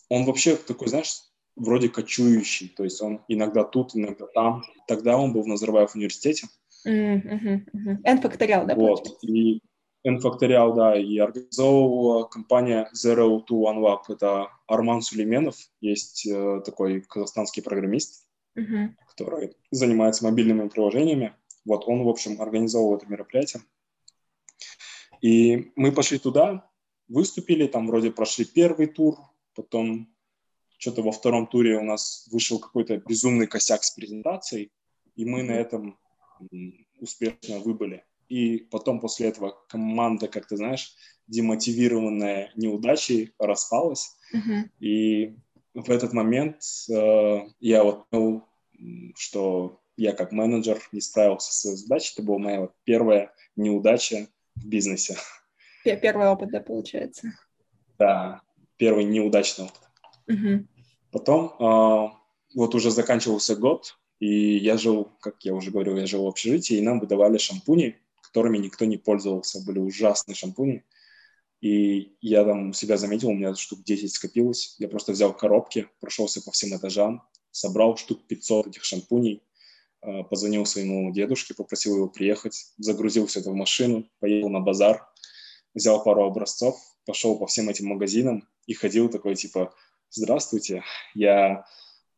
он 0.10 0.26
вообще 0.26 0.56
такой, 0.56 0.88
знаешь, 0.90 1.22
вроде 1.56 1.90
кочующий, 1.90 2.68
то 2.70 2.84
есть 2.84 3.02
он 3.02 3.22
иногда 3.28 3.64
тут, 3.64 3.96
иногда 3.96 4.26
там. 4.28 4.64
Тогда 4.88 5.18
он 5.18 5.34
был 5.34 5.44
в 5.44 5.48
Назарбаев 5.48 5.96
университете. 5.96 6.48
N-факториал, 6.84 8.66
да? 8.66 8.76
Вот, 8.76 9.24
и 9.24 9.62
N-факториал, 10.10 10.74
да, 10.74 10.98
и 10.98 11.18
организовывала 11.18 12.24
компания 12.26 12.90
Zero 12.94 13.40
to 13.46 13.64
Unlock. 13.66 14.04
Это 14.10 14.50
Арман 14.68 15.02
Сулейменов, 15.02 15.56
есть 15.82 16.26
э, 16.28 16.62
такой 16.66 17.02
казахстанский 17.02 17.64
программист, 17.64 18.28
uh-huh. 18.58 18.90
который 19.08 19.56
занимается 19.72 20.26
мобильными 20.26 20.68
приложениями. 20.68 21.34
Вот 21.66 21.88
он, 21.88 22.04
в 22.04 22.10
общем, 22.10 22.42
организовал 22.42 22.96
это 22.98 23.08
мероприятие. 23.08 23.64
И 25.22 25.72
мы 25.76 25.92
пошли 25.92 26.18
туда, 26.18 26.70
выступили, 27.08 27.68
там 27.68 27.88
вроде 27.88 28.12
прошли 28.12 28.46
первый 28.46 28.88
тур, 28.88 29.18
потом 29.56 30.08
что-то 30.78 31.02
во 31.02 31.12
втором 31.12 31.48
туре 31.48 31.78
у 31.78 31.84
нас 31.84 32.28
вышел 32.32 32.60
какой-то 32.60 32.98
безумный 32.98 33.48
косяк 33.48 33.84
с 33.84 33.92
презентацией, 33.92 34.72
и 35.16 35.26
мы 35.26 35.44
на 35.44 35.52
этом 35.52 36.00
успешно 37.00 37.60
выбыли. 37.60 38.06
И 38.30 38.60
потом 38.72 39.00
после 39.00 39.28
этого 39.28 39.58
команда, 39.68 40.28
как 40.28 40.48
ты 40.48 40.56
знаешь, 40.56 40.96
демотивированная 41.28 42.52
неудачей, 42.56 43.34
распалась. 43.40 44.16
Uh-huh. 44.34 44.70
И 44.80 45.36
в 45.74 45.90
этот 45.90 46.14
момент 46.14 46.62
э, 46.90 47.40
я 47.60 47.84
вот 47.84 48.08
понял, 48.10 48.44
что 49.16 49.82
я 49.98 50.14
как 50.14 50.32
менеджер 50.32 50.80
не 50.92 51.02
справился 51.02 51.52
со 51.52 51.60
своей 51.60 51.78
задачей. 51.78 52.14
Это 52.16 52.24
была 52.24 52.38
моя 52.38 52.62
вот 52.62 52.74
первая 52.84 53.34
неудача 53.56 54.28
в 54.56 54.66
бизнесе. 54.66 55.18
Первый 55.84 56.28
опыт, 56.28 56.52
да, 56.52 56.60
получается? 56.60 57.34
Да, 57.98 58.42
первый 58.78 59.06
неудачный 59.06 59.66
опыт. 59.66 59.82
Угу. 60.28 60.68
Потом 61.12 61.56
э, 61.60 62.10
вот 62.56 62.76
уже 62.76 62.92
заканчивался 62.92 63.56
год, 63.56 63.98
и 64.20 64.58
я 64.58 64.78
жил, 64.78 65.12
как 65.20 65.44
я 65.44 65.54
уже 65.54 65.72
говорил, 65.72 65.98
я 65.98 66.06
жил 66.06 66.24
в 66.26 66.28
общежитии, 66.28 66.78
и 66.78 66.82
нам 66.82 67.00
выдавали 67.00 67.38
шампуни, 67.38 67.98
которыми 68.30 68.58
никто 68.58 68.86
не 68.86 68.98
пользовался. 68.98 69.64
Были 69.66 69.80
ужасные 69.80 70.36
шампуни. 70.36 70.86
И 71.62 72.16
я 72.22 72.46
там 72.46 72.74
себя 72.74 72.98
заметил, 72.98 73.30
у 73.30 73.34
меня 73.34 73.54
штук 73.56 73.84
10 73.84 74.14
скопилось. 74.14 74.76
Я 74.78 74.88
просто 74.88 75.12
взял 75.12 75.36
коробки, 75.36 75.90
прошелся 76.00 76.42
по 76.42 76.52
всем 76.52 76.76
этажам, 76.76 77.24
собрал 77.52 77.98
штук 77.98 78.26
500 78.28 78.68
этих 78.68 78.84
шампуней, 78.84 79.44
а, 80.02 80.24
позвонил 80.24 80.66
своему 80.66 81.12
дедушке, 81.12 81.54
попросил 81.54 81.98
его 81.98 82.08
приехать, 82.08 82.72
загрузил 82.78 83.26
все 83.28 83.42
это 83.42 83.52
в 83.52 83.56
машину, 83.56 84.10
поехал 84.20 84.50
на 84.50 84.62
базар, 84.62 85.06
взял 85.74 86.02
пару 86.02 86.24
образцов, 86.24 86.80
пошел 87.06 87.38
по 87.38 87.48
всем 87.48 87.68
этим 87.68 87.88
магазинам 87.88 88.48
и 88.66 88.74
ходил 88.74 89.10
такой 89.10 89.36
типа 89.36 89.74
«Здравствуйте, 90.10 90.84
я 91.14 91.66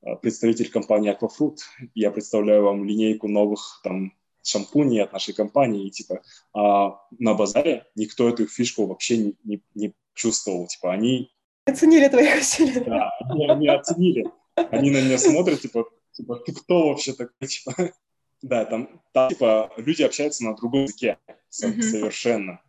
а, 0.03 0.15
представитель 0.17 0.69
компании 0.69 1.11
Aquafruit, 1.11 1.57
я 1.95 2.11
представляю 2.11 2.63
вам 2.63 2.85
линейку 2.85 3.27
новых 3.27 3.81
там 3.83 4.13
шампуней 4.43 5.03
от 5.03 5.13
нашей 5.13 5.33
компании, 5.33 5.87
и 5.87 5.91
типа 5.91 6.21
а 6.53 6.99
на 7.19 7.33
базаре 7.33 7.85
никто 7.95 8.29
эту 8.29 8.47
фишку 8.47 8.85
вообще 8.85 9.17
не, 9.17 9.35
не, 9.43 9.61
не 9.75 9.93
чувствовал, 10.13 10.67
типа 10.67 10.93
они 10.93 11.31
оценили 11.65 12.07
твои 12.07 12.39
усилия. 12.39 12.81
Да, 12.81 13.11
они, 13.29 13.47
они 13.47 13.67
оценили. 13.67 14.25
Они 14.55 14.91
на 14.91 15.01
меня 15.01 15.17
смотрят, 15.17 15.61
типа, 15.61 15.85
типа, 16.11 16.37
ты 16.37 16.53
кто 16.53 16.89
вообще 16.89 17.13
такой, 17.13 17.47
типа? 17.47 17.93
Да, 18.41 18.65
там, 18.65 19.01
там, 19.11 19.29
типа, 19.29 19.71
люди 19.77 20.01
общаются 20.01 20.43
на 20.43 20.55
другом 20.55 20.83
языке. 20.83 21.19
mm-hmm. 21.29 21.81
совершенно. 21.81 22.61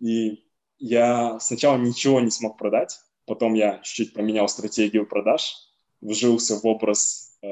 И 0.00 0.44
я 0.78 1.38
сначала 1.40 1.76
ничего 1.76 2.20
не 2.20 2.30
смог 2.30 2.58
продать, 2.58 3.00
потом 3.26 3.54
я 3.54 3.78
чуть-чуть 3.78 4.14
поменял 4.14 4.48
стратегию 4.48 5.06
продаж, 5.06 5.54
вжился 6.00 6.56
в 6.56 6.66
образ, 6.66 7.38
э, 7.42 7.48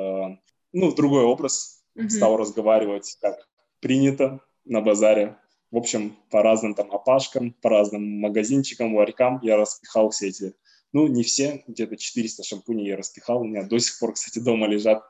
ну, 0.72 0.90
в 0.90 0.94
другой 0.94 1.24
образ, 1.24 1.77
mm-hmm. 1.98 2.10
стал 2.10 2.36
разговаривать 2.36 3.16
как 3.20 3.48
принято 3.80 4.40
на 4.64 4.80
базаре. 4.80 5.36
В 5.70 5.76
общем, 5.76 6.16
по 6.30 6.42
разным 6.42 6.74
там 6.74 6.90
опашкам, 6.92 7.52
по 7.60 7.68
разным 7.68 8.20
магазинчикам, 8.20 8.96
ларькам 8.96 9.38
я 9.42 9.56
распихал 9.56 10.10
все 10.10 10.28
эти, 10.28 10.54
ну, 10.92 11.06
не 11.06 11.22
все, 11.22 11.62
где-то 11.66 11.96
400 11.96 12.42
шампуней 12.42 12.88
я 12.88 12.96
распихал. 12.96 13.42
У 13.42 13.44
меня 13.44 13.64
до 13.64 13.78
сих 13.78 13.98
пор, 13.98 14.14
кстати, 14.14 14.38
дома 14.38 14.66
лежат 14.66 15.02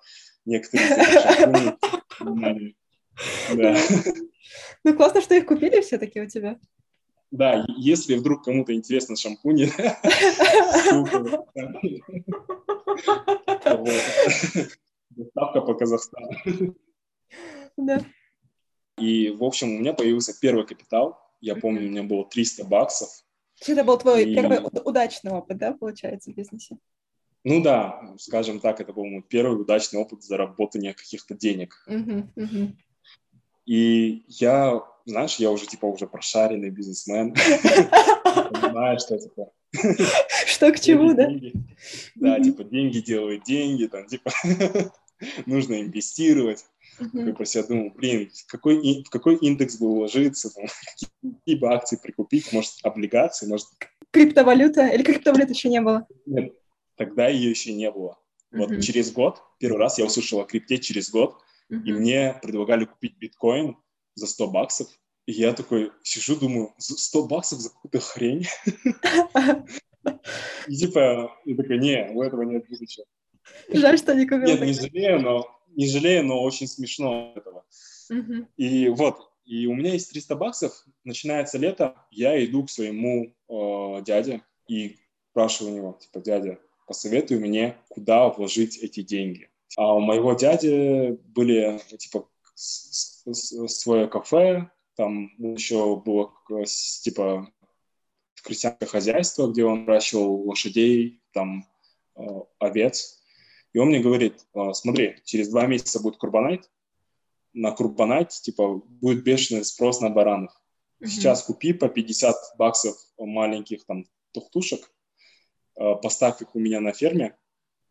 некоторые 0.44 0.88
шампуней. 2.18 2.76
Да. 3.54 3.76
Ну, 4.84 4.96
классно, 4.96 5.20
что 5.20 5.34
их 5.34 5.46
купили 5.46 5.80
все-таки 5.80 6.20
у 6.20 6.26
тебя. 6.26 6.58
Да, 7.30 7.64
если 7.76 8.16
вдруг 8.16 8.44
кому-то 8.44 8.74
интересно 8.74 9.14
шампуни, 9.14 9.66
доставка 15.18 15.60
по 15.60 15.74
Казахстану. 15.74 16.30
Да. 17.76 18.00
И, 18.98 19.30
в 19.30 19.44
общем, 19.44 19.76
у 19.76 19.78
меня 19.78 19.92
появился 19.92 20.34
первый 20.40 20.66
капитал. 20.66 21.18
Я 21.40 21.54
помню, 21.54 21.86
у 21.86 21.90
меня 21.90 22.02
было 22.02 22.24
300 22.24 22.64
баксов. 22.64 23.08
Это 23.66 23.84
был 23.84 23.98
твой 23.98 24.24
и... 24.24 24.34
первый 24.34 24.58
удачный 24.84 25.32
опыт, 25.32 25.58
да, 25.58 25.72
получается, 25.72 26.30
в 26.30 26.34
бизнесе? 26.34 26.78
Ну 27.44 27.62
да, 27.62 28.14
скажем 28.18 28.60
так, 28.60 28.80
это 28.80 28.92
был 28.92 29.04
мой 29.04 29.22
первый 29.22 29.60
удачный 29.60 30.00
опыт 30.00 30.22
заработания 30.22 30.92
каких-то 30.92 31.34
денег. 31.34 31.84
Uh-huh, 31.88 32.26
uh-huh. 32.36 32.72
И 33.64 34.24
я, 34.28 34.82
знаешь, 35.04 35.36
я 35.36 35.50
уже 35.50 35.66
типа 35.66 35.86
уже 35.86 36.06
прошаренный 36.06 36.70
бизнесмен. 36.70 37.34
Понимаю, 38.24 38.98
что 38.98 39.18
типа... 39.18 39.52
Что 40.46 40.72
к 40.72 40.80
чему, 40.80 41.14
да? 41.14 41.28
Да, 42.16 42.40
типа 42.40 42.64
деньги 42.64 42.98
делают 42.98 43.44
деньги, 43.44 43.86
там 43.86 44.06
типа 44.06 44.30
нужно 45.46 45.80
инвестировать. 45.80 46.64
Я 47.12 47.32
про 47.32 47.44
себя 47.44 47.64
думал, 47.64 47.92
блин, 47.94 48.30
в 48.34 48.46
какой, 48.50 49.04
в 49.04 49.10
какой 49.10 49.36
индекс 49.36 49.78
бы 49.78 49.88
уложиться, 49.88 50.52
там, 50.52 50.66
какие 51.22 51.56
бы 51.56 51.72
акции 51.72 51.98
прикупить, 52.02 52.52
может, 52.52 52.72
облигации, 52.82 53.46
может... 53.46 53.66
Криптовалюта? 54.10 54.86
Или 54.88 55.02
криптовалюты 55.02 55.52
еще 55.52 55.68
не 55.68 55.80
было? 55.80 56.06
Нет, 56.26 56.54
тогда 56.96 57.28
ее 57.28 57.50
еще 57.50 57.72
не 57.72 57.90
было. 57.90 58.18
Вот 58.50 58.70
uh-huh. 58.70 58.80
через 58.80 59.12
год, 59.12 59.42
первый 59.58 59.78
раз 59.78 59.98
я 59.98 60.06
услышал 60.06 60.40
о 60.40 60.46
крипте 60.46 60.78
через 60.78 61.10
год, 61.10 61.36
uh-huh. 61.70 61.82
и 61.84 61.92
мне 61.92 62.38
предлагали 62.42 62.86
купить 62.86 63.18
биткоин 63.18 63.76
за 64.14 64.26
100 64.26 64.50
баксов. 64.50 64.88
И 65.26 65.32
я 65.32 65.52
такой 65.52 65.92
сижу, 66.02 66.36
думаю, 66.36 66.74
100 66.78 67.26
баксов 67.26 67.60
за 67.60 67.70
какую-то 67.70 68.00
хрень? 68.00 68.46
И 70.68 70.74
типа, 70.74 71.36
я 71.44 71.56
такой, 71.56 71.78
не, 71.78 72.10
у 72.14 72.22
этого 72.22 72.42
нет 72.42 72.66
будущего. 72.68 73.04
Жаль, 73.72 73.98
что 73.98 74.14
не 74.14 74.26
купил. 74.26 74.46
Нет, 74.46 74.60
не 74.60 74.72
жалею, 74.72 75.20
но 75.20 75.60
не 75.76 75.86
жалею, 75.88 76.24
но 76.24 76.42
очень 76.42 76.66
смешно 76.66 77.32
этого. 77.36 77.64
И 78.56 78.88
вот, 78.88 79.30
и 79.44 79.66
у 79.66 79.74
меня 79.74 79.92
есть 79.92 80.10
300 80.10 80.36
баксов, 80.36 80.84
начинается 81.04 81.58
лето, 81.58 81.94
я 82.10 82.42
иду 82.44 82.64
к 82.64 82.70
своему 82.70 83.34
э, 83.48 84.02
дяде 84.02 84.42
и 84.66 84.98
спрашиваю 85.30 85.72
у 85.72 85.76
него, 85.76 85.98
типа, 86.00 86.20
дядя, 86.20 86.58
посоветуй 86.86 87.38
мне, 87.38 87.76
куда 87.88 88.28
вложить 88.28 88.78
эти 88.78 89.02
деньги. 89.02 89.50
А 89.76 89.94
у 89.94 90.00
моего 90.00 90.32
дяди 90.32 91.18
были, 91.26 91.80
типа, 91.96 92.28
свое 92.54 94.08
кафе, 94.08 94.70
там 94.96 95.30
еще 95.38 95.96
было, 95.96 96.32
типа, 97.02 97.48
крестьянское 98.42 98.86
хозяйство, 98.86 99.46
где 99.46 99.64
он 99.64 99.84
выращивал 99.84 100.48
лошадей, 100.48 101.22
там, 101.32 101.66
э, 102.16 102.22
овец. 102.58 103.17
И 103.72 103.78
он 103.78 103.88
мне 103.88 104.00
говорит, 104.00 104.46
«А, 104.54 104.72
смотри, 104.72 105.16
через 105.24 105.48
два 105.48 105.66
месяца 105.66 106.00
будет 106.00 106.16
Курбанайт, 106.16 106.70
на 107.52 107.72
Курбанайт, 107.72 108.30
типа, 108.30 108.82
будет 108.86 109.24
бешеный 109.24 109.64
спрос 109.64 110.00
на 110.00 110.10
баранов. 110.10 110.52
Сейчас 111.02 111.42
купи 111.42 111.72
по 111.72 111.88
50 111.88 112.34
баксов 112.56 112.96
маленьких 113.18 113.84
там 113.84 114.06
тухтушек, 114.32 114.90
а, 115.76 115.94
поставь 115.94 116.42
их 116.42 116.54
у 116.54 116.58
меня 116.58 116.80
на 116.80 116.92
ферме, 116.92 117.36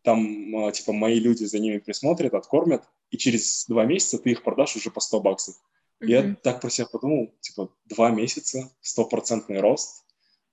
там, 0.04 0.56
а, 0.56 0.72
типа, 0.72 0.94
мои 0.94 1.20
люди 1.20 1.44
за 1.46 1.60
ними 1.60 1.80
присмотрят, 1.80 2.34
откормят, 2.34 2.84
и 3.10 3.18
через 3.18 3.66
два 3.68 3.86
месяца 3.86 4.18
ты 4.18 4.32
их 4.32 4.44
продашь 4.44 4.76
уже 4.76 4.92
по 4.92 5.00
100 5.00 5.20
баксов. 5.22 5.56
Mm-hmm. 6.00 6.08
Я 6.08 6.36
так 6.36 6.62
про 6.62 6.70
себя 6.70 6.88
подумал, 6.88 7.34
типа, 7.40 7.74
два 7.86 8.12
месяца, 8.12 8.72
стопроцентный 8.82 9.60
рост, 9.60 10.06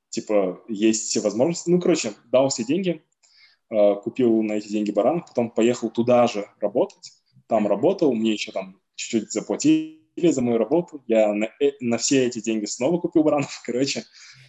типа, 0.09 0.63
есть 0.69 1.09
все 1.09 1.21
возможности. 1.21 1.71
Ну, 1.71 1.81
короче, 1.81 2.15
дал 2.27 2.49
все 2.49 2.65
деньги, 2.65 3.05
купил 4.03 4.43
на 4.43 4.53
эти 4.55 4.69
деньги 4.69 4.91
баранов, 4.91 5.27
потом 5.29 5.51
поехал 5.51 5.91
туда 5.91 6.27
же 6.27 6.49
работать, 6.61 7.13
там 7.47 7.67
работал, 7.67 8.13
мне 8.15 8.33
еще 8.33 8.53
там 8.53 8.81
чуть-чуть 8.95 9.33
заплатили 9.33 10.01
за 10.17 10.43
мою 10.43 10.59
работу, 10.59 11.03
я 11.07 11.33
на, 11.33 11.47
э, 11.61 11.73
на 11.81 11.99
все 11.99 12.27
эти 12.27 12.41
деньги 12.41 12.67
снова 12.67 12.99
купил 13.01 13.23
баранов, 13.23 13.63
короче, 13.67 14.05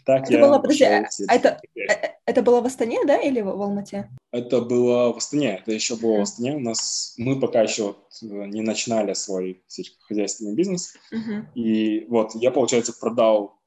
так 0.05 0.23
это 0.23 0.33
я... 0.33 0.41
Было, 0.41 0.59
подожди, 0.59 0.85
а 0.85 1.07
это, 1.27 1.59
э, 1.75 1.81
это 2.25 2.41
было 2.41 2.61
в 2.61 2.65
Астане, 2.65 2.99
да, 3.05 3.17
или 3.17 3.41
в, 3.41 3.45
в 3.45 3.61
Алмате? 3.61 4.09
Это 4.31 4.61
было 4.61 5.11
в 5.11 5.17
Астане, 5.17 5.57
это 5.57 5.71
еще 5.71 5.95
было 5.95 6.19
в 6.19 6.21
Астане, 6.21 6.55
у 6.55 6.59
нас, 6.59 7.15
мы 7.17 7.39
пока 7.39 7.61
еще 7.61 7.95
не 8.21 8.61
начинали 8.61 9.13
свой 9.13 9.63
сельскохозяйственный 9.67 10.55
бизнес, 10.55 10.95
uh-huh. 11.11 11.45
и 11.55 12.05
вот 12.05 12.35
я, 12.35 12.51
получается, 12.51 12.93
продал 12.93 13.59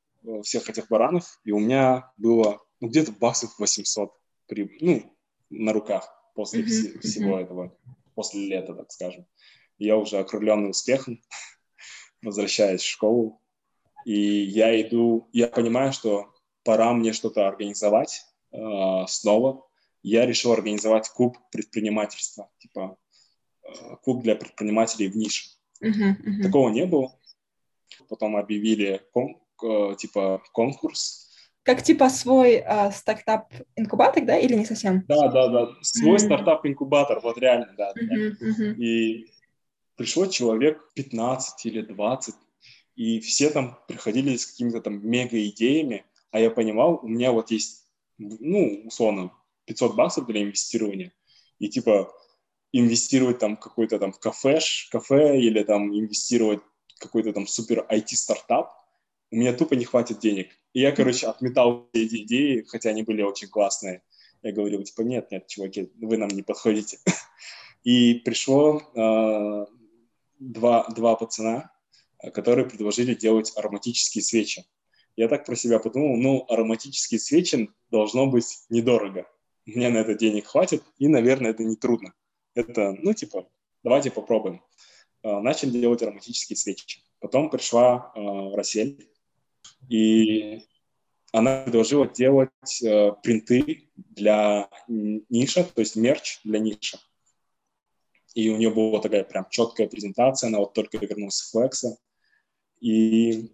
всех 0.43 0.69
этих 0.69 0.89
баранов, 0.89 1.41
и 1.45 1.53
у 1.53 1.59
меня 1.59 2.13
было 2.17 2.61
ну, 2.81 2.89
где-то 2.89 3.13
баксов 3.13 3.59
800, 3.59 4.13
при, 4.47 4.71
ну, 4.81 5.18
на 5.51 5.73
руках 5.73 6.13
после 6.35 6.63
mm-hmm. 6.63 7.01
всего 7.01 7.39
этого, 7.39 7.77
после 8.15 8.47
лета, 8.47 8.75
так 8.75 8.91
скажем. 8.93 9.27
Я 9.79 9.97
уже 9.97 10.19
окрыленный 10.19 10.71
успехом, 10.71 11.21
возвращаюсь 12.23 12.83
в 12.83 12.89
школу, 12.89 13.41
и 14.05 14.15
я 14.15 14.81
иду, 14.81 15.29
я 15.33 15.49
понимаю, 15.49 15.93
что 15.93 16.33
пора 16.65 16.93
мне 16.93 17.13
что-то 17.13 17.47
организовать 17.47 18.25
э, 18.53 18.59
снова. 19.07 19.67
Я 20.03 20.27
решил 20.27 20.53
организовать 20.53 21.09
клуб 21.09 21.39
предпринимательства, 21.51 22.51
типа 22.59 22.97
э, 23.63 23.97
клуб 24.03 24.23
для 24.23 24.37
предпринимателей 24.37 25.09
в 25.09 25.17
нише. 25.17 25.51
Uh-huh, 25.83 26.17
uh-huh. 26.17 26.43
Такого 26.43 26.71
не 26.71 26.87
было. 26.87 27.19
Потом 28.09 28.37
объявили 28.37 29.03
кон- 29.13 29.41
э, 29.63 29.97
типа 29.97 30.43
конкурс, 30.53 31.28
как 31.69 31.83
типа 31.83 32.09
свой 32.09 32.65
э, 32.65 32.91
стартап-инкубатор, 32.91 34.25
да, 34.25 34.39
или 34.39 34.55
не 34.55 34.65
совсем? 34.65 35.05
Да, 35.07 35.29
да, 35.29 35.49
да, 35.49 35.69
свой 35.83 36.17
mm-hmm. 36.17 36.19
стартап-инкубатор, 36.19 37.21
вот 37.21 37.37
реально, 37.37 37.75
да. 37.77 37.93
Mm-hmm. 37.93 38.37
Mm-hmm. 38.41 38.75
И 38.77 39.27
пришло 39.95 40.25
человек 40.25 40.81
15 40.95 41.67
или 41.67 41.83
20, 41.83 42.35
и 42.97 43.21
все 43.21 43.51
там 43.51 43.79
приходили 43.87 44.35
с 44.39 44.47
какими-то 44.47 44.81
там 44.81 45.07
мега-идеями, 45.07 46.07
а 46.31 46.41
я 46.41 46.51
понимал, 46.51 47.01
у 47.03 47.09
меня 47.09 47.33
вот 47.33 47.51
есть, 47.51 47.85
ну, 48.17 48.85
условно, 48.87 49.31
500 49.67 49.95
баксов 49.95 50.27
для 50.27 50.45
инвестирования, 50.45 51.13
и 51.59 51.69
типа 51.69 52.11
инвестировать 52.73 53.41
там 53.41 53.59
какой-то 53.59 53.99
там 53.99 54.13
кафе, 54.13 54.59
кафе 54.91 55.39
или 55.39 55.63
там 55.65 55.93
инвестировать 55.93 56.61
какой-то 56.99 57.35
там 57.35 57.47
супер 57.47 57.87
IT-стартап, 57.91 58.71
у 59.31 59.37
меня 59.37 59.53
тупо 59.53 59.75
не 59.75 59.85
хватит 59.85 60.21
денег. 60.21 60.51
И 60.73 60.81
я, 60.81 60.93
короче, 60.93 61.27
отметал 61.29 61.89
все 61.93 62.05
эти 62.05 62.23
идеи, 62.23 62.65
хотя 62.69 62.91
они 62.91 63.03
были 63.03 63.23
очень 63.23 63.49
классные. 63.49 64.03
Я 64.43 64.53
говорил, 64.53 64.83
типа, 64.83 65.03
нет, 65.03 65.31
нет, 65.31 65.47
чуваки, 65.47 65.91
вы 66.01 66.17
нам 66.17 66.29
не 66.29 66.43
подходите. 66.43 66.99
И 67.85 68.15
пришло 68.15 68.81
э, 68.95 69.67
два, 70.39 70.87
два 70.89 71.17
пацана, 71.17 71.73
которые 72.33 72.69
предложили 72.69 73.15
делать 73.15 73.53
ароматические 73.57 74.23
свечи. 74.23 74.65
Я 75.17 75.29
так 75.29 75.45
про 75.45 75.57
себя 75.57 75.81
подумал, 75.81 76.17
ну, 76.17 76.45
ароматические 76.49 77.19
свечи 77.19 77.71
должно 77.91 78.27
быть 78.29 78.65
недорого. 78.69 79.27
Мне 79.67 79.89
на 79.89 79.99
это 79.99 80.15
денег 80.15 80.47
хватит, 80.47 80.83
и, 80.99 81.09
наверное, 81.09 81.51
это 81.51 81.65
не 81.65 81.77
трудно. 81.77 82.15
Это, 82.55 82.97
ну, 83.03 83.13
типа, 83.13 83.49
давайте 83.83 84.11
попробуем. 84.11 84.63
Э, 85.23 85.41
начали 85.41 85.71
делать 85.71 86.03
ароматические 86.03 86.57
свечи. 86.57 87.03
Потом 87.21 87.51
пришла 87.51 88.13
э, 88.15 88.55
Рассель, 88.55 89.11
и 89.89 90.63
она 91.33 91.63
предложила 91.63 92.09
делать 92.09 92.83
э, 92.83 93.13
принты 93.23 93.89
для 93.97 94.69
ниша, 94.89 95.65
то 95.65 95.81
есть 95.81 95.97
мерч 95.97 96.41
для 96.45 96.59
ниша. 96.59 96.99
И 98.35 98.51
у 98.51 98.57
нее 98.57 98.71
была 98.71 99.01
такая 99.01 99.25
прям 99.25 99.47
четкая 99.51 99.89
презентация, 99.89 100.49
она 100.49 100.59
вот 100.59 100.73
только 100.73 100.99
вернулась 100.99 101.37
с 101.37 101.51
Флекса. 101.51 101.99
И 102.81 103.51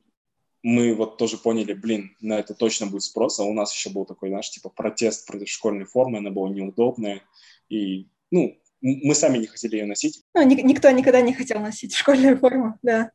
мы 0.63 0.95
вот 0.95 1.19
тоже 1.19 1.37
поняли, 1.37 1.75
блин, 1.75 2.17
на 2.21 2.39
это 2.39 2.55
точно 2.55 2.87
будет 2.87 3.03
спрос, 3.03 3.39
а 3.39 3.45
у 3.45 3.53
нас 3.53 3.73
еще 3.73 3.91
был 3.91 4.05
такой, 4.05 4.31
знаешь, 4.31 4.51
типа 4.51 4.71
протест 4.71 5.27
против 5.27 5.49
школьной 5.49 5.85
формы, 5.85 6.19
она 6.19 6.31
была 6.31 6.49
неудобная, 6.49 7.23
и, 7.69 8.09
ну, 8.31 8.59
мы 8.81 9.15
сами 9.15 9.39
не 9.39 9.47
хотели 9.47 9.77
ее 9.77 9.87
носить. 9.87 10.23
Ну, 10.35 10.43
никто 10.43 10.91
никогда 10.91 11.21
не 11.21 11.33
хотел 11.33 11.61
носить 11.61 11.95
школьную 11.95 12.39
форму, 12.39 12.79
да. 12.83 13.11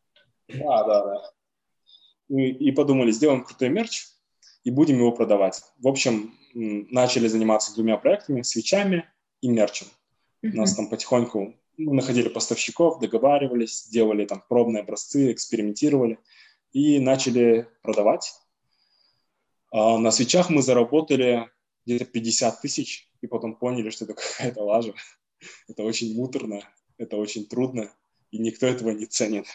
Да, 0.48 0.84
да, 0.84 1.06
да. 1.06 1.32
И, 2.30 2.50
и 2.50 2.72
подумали, 2.72 3.12
сделаем 3.12 3.44
крутой 3.44 3.70
мерч 3.70 4.06
и 4.64 4.72
будем 4.72 4.98
его 4.98 5.12
продавать. 5.12 5.62
В 5.78 5.88
общем, 5.88 6.34
начали 6.54 7.28
заниматься 7.28 7.74
двумя 7.74 7.98
проектами, 7.98 8.42
свечами 8.42 9.10
и 9.42 9.50
мерчем. 9.50 9.88
Mm-hmm. 10.44 10.52
У 10.54 10.58
нас 10.58 10.76
там 10.76 10.90
потихоньку 10.90 11.56
мы 11.80 11.94
находили 11.94 12.28
поставщиков, 12.28 13.00
договаривались, 13.00 13.88
делали 13.88 14.26
там 14.26 14.44
пробные 14.48 14.82
образцы, 14.82 15.32
экспериментировали 15.32 16.20
и 16.74 17.00
начали 17.00 17.70
продавать. 17.82 18.34
А 19.72 19.98
на 19.98 20.12
свечах 20.12 20.50
мы 20.50 20.62
заработали 20.62 21.50
где-то 21.86 22.06
50 22.06 22.62
тысяч, 22.62 23.10
и 23.22 23.28
потом 23.28 23.56
поняли, 23.56 23.90
что 23.92 24.06
это 24.06 24.14
какая-то 24.38 24.62
лажа. 24.62 24.94
это 25.70 25.84
очень 25.84 26.14
муторно, 26.16 26.62
это 26.98 27.16
очень 27.16 27.46
трудно, 27.46 27.94
и 28.32 28.40
никто 28.40 28.68
этого 28.68 28.90
не 28.90 29.06
ценит. 29.06 29.46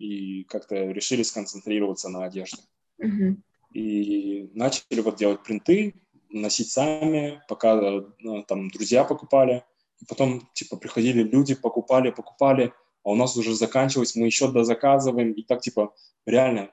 И 0.00 0.44
как-то 0.44 0.74
решили 0.74 1.22
сконцентрироваться 1.22 2.08
на 2.08 2.24
одежде. 2.24 2.62
Mm-hmm. 3.00 3.36
И 3.74 4.50
начали 4.54 5.00
вот 5.00 5.16
делать 5.16 5.42
принты, 5.42 5.94
носить 6.30 6.70
сами, 6.70 7.42
пока 7.48 8.02
ну, 8.18 8.42
там 8.44 8.70
друзья 8.70 9.04
покупали. 9.04 9.64
И 10.00 10.06
потом, 10.06 10.48
типа, 10.54 10.76
приходили 10.76 11.22
люди, 11.22 11.54
покупали, 11.54 12.10
покупали, 12.10 12.72
а 13.04 13.10
у 13.10 13.14
нас 13.14 13.36
уже 13.36 13.54
заканчивалось, 13.54 14.16
мы 14.16 14.26
еще 14.26 14.50
дозаказываем. 14.50 15.32
И 15.32 15.42
так, 15.42 15.60
типа, 15.60 15.94
реально, 16.26 16.70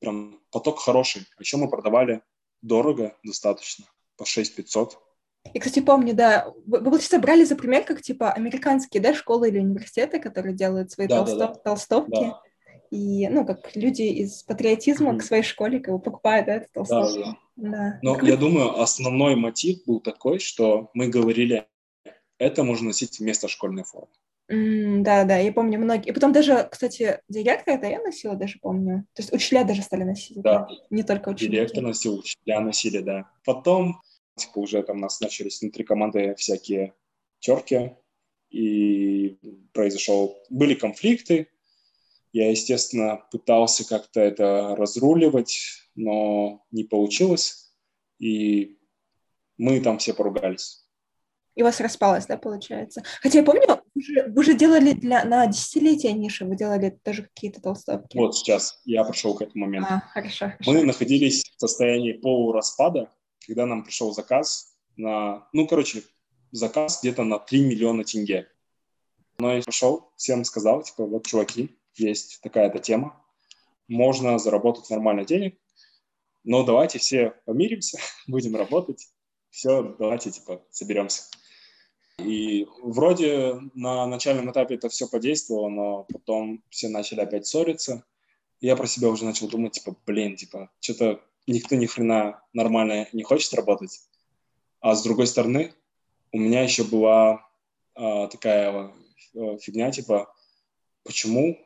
прям 0.00 0.40
поток 0.50 0.80
хороший. 0.80 1.22
А 1.36 1.40
еще 1.40 1.56
мы 1.56 1.68
продавали 1.68 2.22
дорого 2.62 3.16
достаточно, 3.22 3.86
по 4.16 4.24
6 4.24 4.56
500. 4.56 4.98
И, 5.52 5.58
кстати, 5.58 5.80
помню, 5.80 6.14
да, 6.14 6.52
вы, 6.66 6.78
вы 6.78 6.84
получается, 6.84 7.18
брали 7.18 7.44
за 7.44 7.54
пример, 7.54 7.84
как, 7.84 8.00
типа, 8.00 8.32
американские, 8.32 9.02
да, 9.02 9.14
школы 9.14 9.48
или 9.48 9.58
университеты, 9.58 10.18
которые 10.18 10.54
делают 10.54 10.90
свои 10.90 11.06
да, 11.06 11.18
толсто... 11.18 11.38
да, 11.38 11.46
да. 11.48 11.54
толстовки. 11.54 12.10
Да. 12.10 12.42
И, 12.94 13.28
ну, 13.28 13.44
как 13.44 13.74
люди 13.74 14.02
из 14.02 14.44
патриотизма 14.44 15.10
mm-hmm. 15.10 15.18
к 15.18 15.24
своей 15.24 15.42
школе 15.42 15.80
как 15.80 15.94
бы 15.94 16.00
покупают, 16.00 16.46
да, 16.46 16.54
это 16.54 16.68
толстовки. 16.72 17.18
Да, 17.18 17.36
да. 17.56 17.70
да. 17.70 17.98
Но 18.02 18.14
как... 18.14 18.22
я 18.22 18.36
думаю, 18.36 18.80
основной 18.80 19.34
мотив 19.34 19.84
был 19.84 19.98
такой, 20.00 20.38
что 20.38 20.90
мы 20.94 21.08
говорили, 21.08 21.66
это 22.38 22.62
можно 22.62 22.88
носить 22.88 23.18
вместо 23.18 23.48
школьной 23.48 23.82
формы. 23.82 24.12
Mm, 24.48 25.00
да, 25.00 25.24
да, 25.24 25.38
я 25.38 25.52
помню 25.52 25.80
многие. 25.80 26.10
И 26.10 26.12
потом 26.12 26.32
даже, 26.32 26.68
кстати, 26.70 27.18
директор 27.28 27.74
это 27.74 27.88
я 27.88 28.00
носила, 28.00 28.36
даже 28.36 28.60
помню. 28.60 29.06
То 29.14 29.22
есть 29.22 29.32
учителя 29.32 29.64
даже 29.64 29.82
стали 29.82 30.04
носить. 30.04 30.40
Да. 30.40 30.68
Не 30.90 31.02
только 31.02 31.30
учителя. 31.30 31.50
Директор 31.50 31.82
носил, 31.82 32.20
учителя 32.20 32.60
носили, 32.60 33.00
да. 33.00 33.28
Потом, 33.44 34.02
типа, 34.36 34.60
уже 34.60 34.80
там 34.84 34.98
у 34.98 35.00
нас 35.00 35.20
начались 35.20 35.60
внутри 35.60 35.82
команды 35.82 36.36
всякие 36.36 36.94
терки, 37.40 37.96
и 38.50 39.36
произошел... 39.72 40.38
Были 40.48 40.74
конфликты. 40.74 41.48
Я, 42.34 42.50
естественно, 42.50 43.24
пытался 43.30 43.88
как-то 43.88 44.20
это 44.20 44.76
разруливать, 44.76 45.58
но 45.94 46.62
не 46.70 46.84
получилось. 46.84 47.72
И 48.18 48.76
мы 49.56 49.80
там 49.80 49.96
все 49.96 50.12
поругались 50.12 50.84
и 51.54 51.62
у 51.62 51.64
вас 51.64 51.80
распалось, 51.80 52.26
да, 52.26 52.36
получается? 52.36 53.02
Хотя 53.22 53.38
я 53.38 53.44
помню, 53.44 53.80
вы 53.94 54.02
же, 54.02 54.24
вы 54.28 54.44
же 54.44 54.54
делали 54.54 54.92
для, 54.92 55.24
на 55.24 55.46
десятилетие 55.46 56.12
ниши, 56.12 56.44
вы 56.44 56.56
делали 56.56 56.98
тоже 57.02 57.22
какие-то 57.22 57.60
толстовки. 57.60 58.16
Вот 58.16 58.36
сейчас 58.36 58.80
я 58.84 59.04
пришел 59.04 59.34
к 59.34 59.42
этому 59.42 59.66
моменту. 59.66 59.88
А, 59.90 60.00
хорошо, 60.12 60.50
хорошо. 60.50 60.72
Мы 60.72 60.84
находились 60.84 61.44
в 61.44 61.60
состоянии 61.60 62.12
полураспада, 62.12 63.08
когда 63.46 63.66
нам 63.66 63.84
пришел 63.84 64.12
заказ 64.12 64.76
на, 64.96 65.48
ну, 65.52 65.66
короче, 65.68 66.02
заказ 66.50 67.00
где-то 67.00 67.22
на 67.22 67.38
3 67.38 67.66
миллиона 67.66 68.04
тенге. 68.04 68.48
Но 69.38 69.54
я 69.54 69.62
пришел, 69.62 70.12
всем 70.16 70.44
сказал, 70.44 70.82
типа, 70.82 71.06
вот, 71.06 71.26
чуваки, 71.26 71.70
есть 71.96 72.40
такая-то 72.42 72.78
тема, 72.78 73.20
можно 73.88 74.38
заработать 74.38 74.88
нормально 74.90 75.24
денег, 75.24 75.58
но 76.42 76.62
давайте 76.64 76.98
все 76.98 77.34
помиримся, 77.46 77.98
будем 78.26 78.56
работать, 78.56 79.08
все, 79.50 79.82
давайте, 79.98 80.30
типа, 80.30 80.62
соберемся. 80.70 81.24
И 82.18 82.66
вроде 82.82 83.54
на 83.74 84.06
начальном 84.06 84.50
этапе 84.50 84.76
это 84.76 84.88
все 84.88 85.08
подействовало, 85.08 85.68
но 85.68 86.04
потом 86.04 86.62
все 86.70 86.88
начали 86.88 87.20
опять 87.20 87.46
ссориться. 87.46 88.04
И 88.60 88.66
я 88.66 88.76
про 88.76 88.86
себя 88.86 89.08
уже 89.08 89.24
начал 89.24 89.48
думать, 89.48 89.72
типа, 89.72 89.96
блин, 90.06 90.36
типа, 90.36 90.70
что-то 90.80 91.20
никто 91.46 91.74
ни 91.74 91.86
хрена 91.86 92.42
нормально 92.52 93.08
не 93.12 93.24
хочет 93.24 93.52
работать. 93.54 94.00
А 94.80 94.94
с 94.94 95.02
другой 95.02 95.26
стороны, 95.26 95.74
у 96.32 96.38
меня 96.38 96.62
еще 96.62 96.84
была 96.84 97.48
а, 97.94 98.28
такая 98.28 98.92
а, 99.34 99.58
фигня, 99.58 99.90
типа, 99.90 100.32
почему 101.04 101.58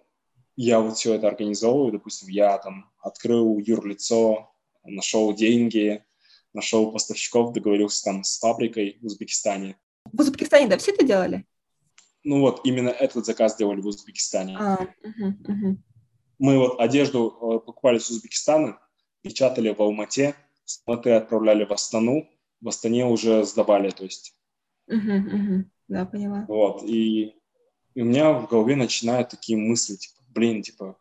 я 0.63 0.81
вот 0.81 0.97
все 0.97 1.15
это 1.15 1.29
организовываю, 1.29 1.93
допустим, 1.93 2.29
я 2.29 2.59
там 2.59 2.91
открыл 2.99 3.59
юрлицо, 3.59 4.51
нашел 4.85 5.33
деньги, 5.35 6.05
нашел 6.53 6.93
поставщиков, 6.93 7.53
договорился 7.53 8.05
там 8.05 8.25
с 8.25 8.39
фабрикой 8.39 8.99
в 9.01 9.07
Узбекистане, 9.07 9.77
в 10.13 10.21
Узбекистане, 10.21 10.69
да, 10.69 10.79
все 10.79 10.93
это 10.93 11.05
делали? 11.05 11.45
Ну 12.25 12.41
вот, 12.41 12.61
именно 12.65 12.89
этот 12.89 13.27
заказ 13.27 13.57
делали 13.57 13.81
в 13.81 13.87
Узбекистане. 13.87 14.57
А, 14.59 14.75
угу, 15.03 15.53
угу. 15.53 15.79
Мы 16.39 16.59
вот 16.59 16.81
одежду 16.81 17.29
э, 17.29 17.65
покупали 17.65 17.99
с 17.99 18.11
Узбекистана, 18.11 18.79
печатали 19.23 19.71
в 19.71 19.81
Алмате, 19.81 20.35
с 20.65 20.83
Алматы 20.87 21.11
отправляли 21.11 21.65
в 21.65 21.73
Астану, 21.73 22.29
в 22.61 22.69
Астане 22.69 23.07
уже 23.07 23.45
сдавали, 23.45 23.91
то 23.91 24.05
есть. 24.05 24.35
Угу, 24.89 24.97
угу. 24.97 25.65
Да, 25.89 26.05
поняла. 26.07 26.45
Вот, 26.49 26.83
и, 26.85 27.35
и 27.95 28.03
у 28.03 28.05
меня 28.05 28.33
в 28.33 28.49
голове 28.49 28.77
начинают 28.77 29.31
такие 29.31 29.59
мысли, 29.59 29.97
типа, 29.97 30.18
блин, 30.39 30.63
типа, 30.63 30.97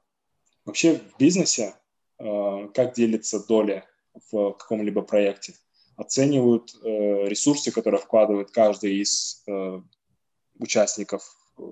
вообще 0.66 0.96
в 0.96 1.18
бизнесе 1.18 1.76
э, 2.20 2.70
как 2.74 2.94
делится 2.94 3.46
доля 3.46 3.86
в 4.32 4.54
каком-либо 4.54 5.02
проекте? 5.02 5.54
оценивают 5.98 6.76
э, 6.84 7.28
ресурсы, 7.28 7.72
которые 7.72 8.00
вкладывает 8.00 8.52
каждый 8.52 8.98
из 9.02 9.44
э, 9.48 9.82
участников 10.60 11.24
э, 11.58 11.64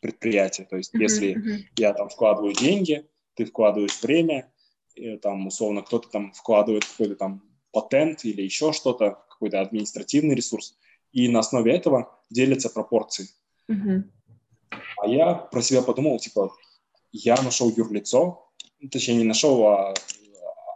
предприятия. 0.00 0.64
То 0.64 0.76
есть, 0.76 0.94
mm-hmm. 0.94 1.00
если 1.00 1.68
я 1.76 1.94
там 1.94 2.08
вкладываю 2.08 2.54
деньги, 2.54 3.08
ты 3.34 3.44
вкладываешь 3.44 4.02
время, 4.02 4.52
и, 4.96 5.16
там 5.16 5.46
условно 5.46 5.82
кто-то 5.82 6.08
там 6.08 6.32
вкладывает 6.32 6.84
какой-то 6.84 7.14
там 7.14 7.42
патент 7.70 8.24
или 8.24 8.42
еще 8.42 8.72
что-то, 8.72 9.22
какой-то 9.30 9.60
административный 9.60 10.34
ресурс, 10.34 10.76
и 11.12 11.28
на 11.28 11.38
основе 11.38 11.72
этого 11.72 12.20
делятся 12.30 12.68
пропорции. 12.68 13.28
Mm-hmm. 13.70 14.02
А 14.70 15.06
я 15.06 15.34
про 15.34 15.62
себя 15.62 15.82
подумал, 15.82 16.18
типа, 16.18 16.52
я 17.12 17.40
нашел 17.42 17.70
юрлицо, 17.70 18.50
точнее 18.90 19.16
не 19.16 19.24
нашел, 19.24 19.66
а 19.66 19.94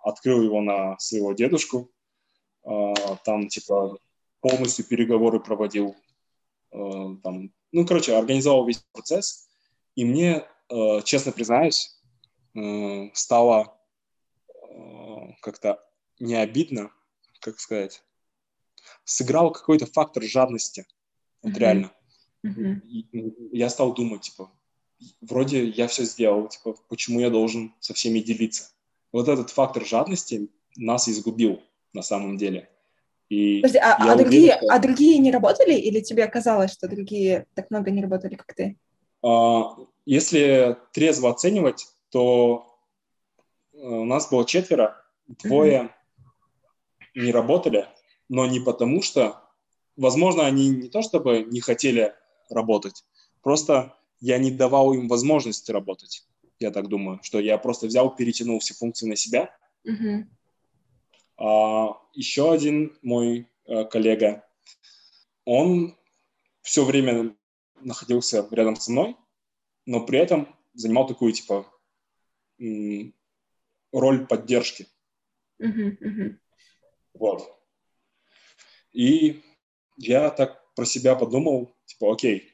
открыл 0.02 0.42
его 0.42 0.61
на 0.61 0.98
своего 0.98 1.33
дедушку, 1.33 1.90
а, 2.64 3.16
там, 3.24 3.48
типа, 3.48 3.98
полностью 4.40 4.85
переговоры 4.85 5.40
проводил, 5.40 5.96
а, 6.72 7.16
там, 7.22 7.52
ну, 7.72 7.87
короче, 7.87 8.16
организовал 8.16 8.66
весь 8.66 8.85
процесс, 8.92 9.48
и 9.94 10.05
мне, 10.05 10.44
а, 10.68 11.02
честно 11.02 11.33
признаюсь, 11.33 11.98
стало 13.14 13.78
как-то 15.40 15.83
не 16.20 16.35
обидно, 16.35 16.92
как 17.40 17.59
сказать, 17.59 18.05
сыграл 19.05 19.52
какой-то 19.52 19.87
фактор 19.87 20.22
жадности, 20.22 20.87
вот 21.42 21.52
mm-hmm. 21.52 21.59
реально. 21.59 21.92
И 22.44 23.07
я 23.52 23.68
стал 23.68 23.94
думать, 23.94 24.22
типа, 24.22 24.50
вроде 25.20 25.66
я 25.68 25.87
все 25.87 26.05
сделал, 26.05 26.48
типа, 26.48 26.74
почему 26.88 27.20
я 27.20 27.31
должен 27.31 27.74
со 27.81 27.94
всеми 27.94 28.18
делиться? 28.20 28.70
Вот 29.12 29.28
этот 29.28 29.50
фактор 29.50 29.85
жадности 29.85 30.48
нас 30.76 31.09
изгубил 31.09 31.62
на 31.92 32.02
самом 32.02 32.37
деле. 32.37 32.68
И 33.28 33.61
Подожди, 33.61 33.78
а, 33.78 33.94
а, 33.94 34.05
уверен, 34.05 34.18
другие, 34.18 34.52
что... 34.57 34.66
а 34.68 34.78
другие 34.78 35.18
не 35.18 35.31
работали 35.31 35.74
или 35.74 36.00
тебе 36.00 36.26
казалось, 36.26 36.72
что 36.72 36.88
другие 36.88 37.46
так 37.55 37.70
много 37.70 37.90
не 37.90 38.02
работали, 38.02 38.35
как 38.35 38.55
ты? 38.55 38.76
А, 39.22 39.76
если 40.05 40.76
трезво 40.92 41.31
оценивать, 41.31 41.87
то 42.11 42.76
э, 43.72 43.78
у 43.78 44.05
нас 44.05 44.28
было 44.31 44.44
четверо, 44.44 45.02
двое 45.44 45.90
mm-hmm. 47.14 47.22
не 47.22 47.33
работали, 47.33 47.87
но 48.28 48.46
не 48.46 48.61
потому 48.61 49.00
что, 49.02 49.40
возможно, 49.96 50.44
они 50.44 50.68
не 50.68 50.88
то 50.88 51.02
чтобы 51.02 51.44
не 51.44 51.61
хотели 51.61 52.14
работать, 52.52 53.04
просто 53.42 53.96
я 54.20 54.38
не 54.38 54.50
давал 54.50 54.92
им 54.94 55.08
возможности 55.08 55.72
работать. 55.72 56.26
Я 56.58 56.70
так 56.70 56.88
думаю, 56.88 57.18
что 57.22 57.40
я 57.40 57.58
просто 57.58 57.86
взял, 57.86 58.14
перетянул 58.14 58.60
все 58.60 58.74
функции 58.74 59.08
на 59.08 59.16
себя. 59.16 59.54
Mm-hmm. 59.84 60.24
А, 61.38 62.00
еще 62.14 62.52
один 62.52 62.96
мой 63.02 63.48
а, 63.66 63.84
коллега, 63.84 64.44
он 65.44 65.96
все 66.62 66.84
время 66.84 67.36
находился 67.80 68.46
рядом 68.50 68.76
со 68.76 68.92
мной, 68.92 69.16
но 69.86 70.06
при 70.06 70.20
этом 70.20 70.54
занимал 70.74 71.06
такую, 71.06 71.32
типа, 71.32 71.66
роль 73.92 74.26
поддержки. 74.26 74.86
Uh-huh, 75.60 75.98
uh-huh. 75.98 76.36
Вот. 77.14 77.42
И 78.92 79.42
я 79.96 80.30
так 80.30 80.62
про 80.74 80.84
себя 80.84 81.14
подумал, 81.14 81.71
типа, 81.92 82.12
окей, 82.12 82.52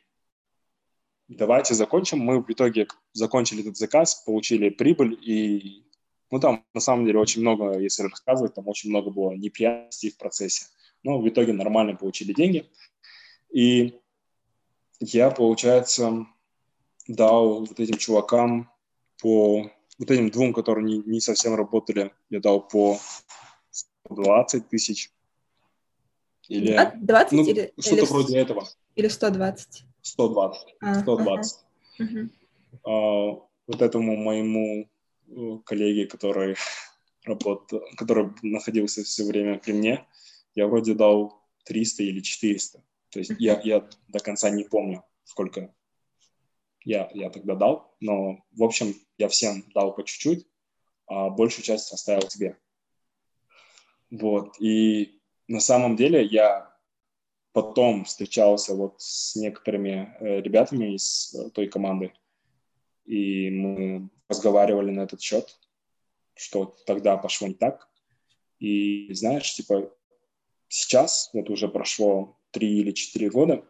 давайте 1.29 1.74
закончим. 1.74 2.20
Мы 2.20 2.42
в 2.42 2.51
итоге 2.51 2.88
закончили 3.12 3.62
этот 3.62 3.77
заказ, 3.77 4.22
получили 4.27 4.68
прибыль, 4.70 5.18
и 5.20 5.85
ну, 6.31 6.40
там, 6.40 6.64
на 6.74 6.81
самом 6.81 7.07
деле, 7.07 7.18
очень 7.18 7.40
много, 7.40 7.79
если 7.79 8.03
рассказывать, 8.03 8.55
там 8.55 8.68
очень 8.68 8.90
много 8.90 9.11
было 9.11 9.33
неприятностей 9.33 10.11
в 10.11 10.18
процессе. 10.18 10.66
Но 11.03 11.20
в 11.20 11.29
итоге 11.29 11.53
нормально 11.53 11.96
получили 11.96 12.33
деньги. 12.33 12.70
И 13.51 13.98
я, 15.01 15.31
получается, 15.31 16.27
дал 17.07 17.61
вот 17.61 17.81
этим 17.81 17.96
чувакам 17.96 18.70
по 19.22 19.70
вот 19.98 20.11
этим 20.11 20.31
двум, 20.31 20.53
которые 20.53 20.85
не, 20.85 20.98
не 20.98 21.20
совсем 21.20 21.55
работали, 21.55 22.12
я 22.31 22.40
дал 22.40 22.61
по 22.61 22.98
20 24.11 24.68
тысяч. 24.68 25.11
Или, 26.48 26.92
20 26.96 27.32
ну, 27.32 27.46
или, 27.46 27.72
что-то 27.78 27.96
или, 27.96 28.04
вроде 28.06 28.38
этого. 28.38 28.68
Или 28.94 29.08
120? 29.08 29.84
120. 30.02 30.76
А, 30.80 31.00
120. 31.00 31.61
Ага. 31.98 32.30
А, 32.84 32.90
вот 33.66 33.82
этому 33.82 34.16
моему 34.16 34.88
э, 35.28 35.58
коллеге, 35.64 36.06
который 36.06 36.56
работал, 37.24 37.82
который 37.96 38.30
находился 38.42 39.04
все 39.04 39.24
время 39.24 39.58
при 39.58 39.72
мне, 39.72 40.06
я 40.54 40.66
вроде 40.66 40.94
дал 40.94 41.42
300 41.64 42.02
или 42.02 42.20
400. 42.20 42.82
То 43.11 43.18
есть 43.18 43.32
я, 43.38 43.61
я 43.62 43.88
до 44.08 44.18
конца 44.18 44.50
не 44.50 44.64
помню, 44.64 45.04
сколько 45.24 45.74
я, 46.84 47.11
я 47.12 47.30
тогда 47.30 47.54
дал, 47.54 47.94
но, 48.00 48.38
в 48.52 48.62
общем, 48.62 48.94
я 49.18 49.28
всем 49.28 49.64
дал 49.74 49.94
по 49.94 50.02
чуть-чуть, 50.04 50.46
а 51.06 51.28
большую 51.28 51.64
часть 51.64 51.92
оставил 51.92 52.28
себе. 52.28 52.58
Вот, 54.11 54.58
и 54.61 55.17
на 55.48 55.61
самом 55.61 55.96
деле 55.96 56.24
я 56.24 56.72
потом 57.52 58.04
встречался 58.04 58.74
вот 58.74 59.00
с 59.00 59.34
некоторыми 59.34 60.14
э, 60.20 60.40
ребятами 60.40 60.94
из 60.94 61.34
э, 61.34 61.50
той 61.50 61.66
команды, 61.66 62.12
и 63.04 63.50
мы 63.50 64.11
разговаривали 64.28 64.90
на 64.90 65.00
этот 65.00 65.20
счет, 65.20 65.58
что 66.34 66.76
тогда 66.87 67.16
пошло 67.16 67.48
не 67.48 67.54
так. 67.54 67.88
И 68.61 69.12
знаешь, 69.14 69.54
типа, 69.54 69.90
сейчас, 70.68 71.30
вот 71.32 71.48
уже 71.48 71.68
прошло 71.68 72.37
три 72.50 72.80
или 72.80 72.92
четыре 72.92 73.30
года, 73.30 73.64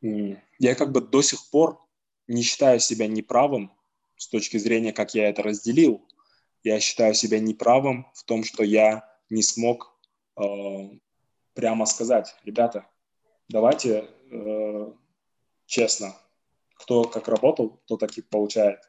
я 0.00 0.74
как 0.74 0.92
бы 0.92 1.00
до 1.00 1.22
сих 1.22 1.50
пор 1.50 1.80
не 2.26 2.42
считаю 2.42 2.80
себя 2.80 3.06
неправым 3.06 3.72
с 4.16 4.28
точки 4.28 4.56
зрения, 4.56 4.92
как 4.92 5.14
я 5.14 5.28
это 5.28 5.42
разделил. 5.42 6.06
Я 6.62 6.80
считаю 6.80 7.14
себя 7.14 7.38
неправым 7.40 8.06
в 8.14 8.24
том, 8.24 8.44
что 8.44 8.62
я 8.62 9.13
не 9.30 9.42
смог 9.42 9.96
э, 10.36 10.42
прямо 11.54 11.86
сказать, 11.86 12.34
ребята, 12.44 12.86
давайте 13.48 14.08
э, 14.30 14.92
честно, 15.66 16.14
кто 16.76 17.04
как 17.04 17.28
работал, 17.28 17.80
то 17.86 17.96
так 17.96 18.16
и 18.18 18.22
получает. 18.22 18.80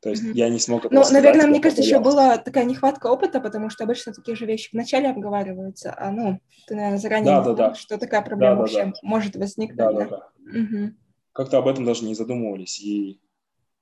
То 0.00 0.10
есть 0.10 0.22
mm-hmm. 0.22 0.32
я 0.34 0.50
не 0.50 0.58
смог 0.58 0.84
этого 0.84 0.98
Ну, 0.98 1.04
сказать, 1.04 1.22
наверное, 1.22 1.46
мне 1.46 1.60
кажется, 1.60 1.82
еще 1.82 1.98
была 1.98 2.36
такая 2.36 2.64
нехватка 2.64 3.06
опыта, 3.06 3.40
потому 3.40 3.70
что 3.70 3.84
обычно 3.84 4.12
такие 4.12 4.36
же 4.36 4.44
вещи 4.44 4.68
вначале 4.70 5.08
обговариваются, 5.08 5.94
а 5.96 6.10
ну, 6.10 6.40
ты, 6.66 6.74
наверное, 6.74 6.98
заранее 6.98 7.24
да, 7.24 7.38
не 7.38 7.44
да, 7.44 7.54
знал, 7.54 7.56
да. 7.70 7.74
что 7.74 7.96
такая 7.96 8.20
проблема 8.20 8.56
да, 8.56 8.60
вообще 8.60 8.84
да. 8.84 8.92
может 9.02 9.34
возникнуть. 9.36 9.78
Да, 9.78 9.92
да, 9.92 10.06
да. 10.06 10.28
Угу. 10.40 10.92
Как-то 11.32 11.56
об 11.56 11.68
этом 11.68 11.86
даже 11.86 12.04
не 12.04 12.14
задумывались. 12.14 12.78
И 12.80 13.18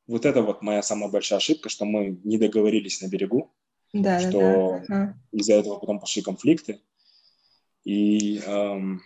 вот 0.07 0.25
это 0.25 0.43
вот 0.43 0.63
моя 0.63 0.83
самая 0.83 1.11
большая 1.11 1.39
ошибка, 1.39 1.69
что 1.69 1.87
мы 1.87 2.21
не 2.23 2.39
договорились 2.39 3.03
на 3.03 3.09
берегу, 3.09 3.53
да, 3.93 4.21
что 4.21 4.39
да, 4.41 4.85
да. 4.89 5.19
из-за 5.33 5.55
этого 5.55 5.79
потом 5.79 6.01
пошли 6.01 6.23
конфликты. 6.23 6.81
И 7.85 8.39
эм, 8.47 9.03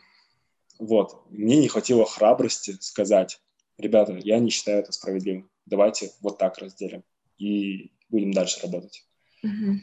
вот, 0.78 1.30
мне 1.30 1.56
не 1.56 1.68
хватило 1.68 2.04
храбрости 2.04 2.76
сказать, 2.80 3.40
ребята, 3.78 4.12
я 4.22 4.38
не 4.38 4.50
считаю 4.50 4.80
это 4.80 4.92
справедливым 4.92 5.50
давайте 5.66 6.12
вот 6.20 6.38
так 6.38 6.56
разделим 6.58 7.04
и 7.38 7.92
будем 8.08 8.32
дальше 8.32 8.60
работать. 8.62 9.04
Mm-hmm. 9.44 9.74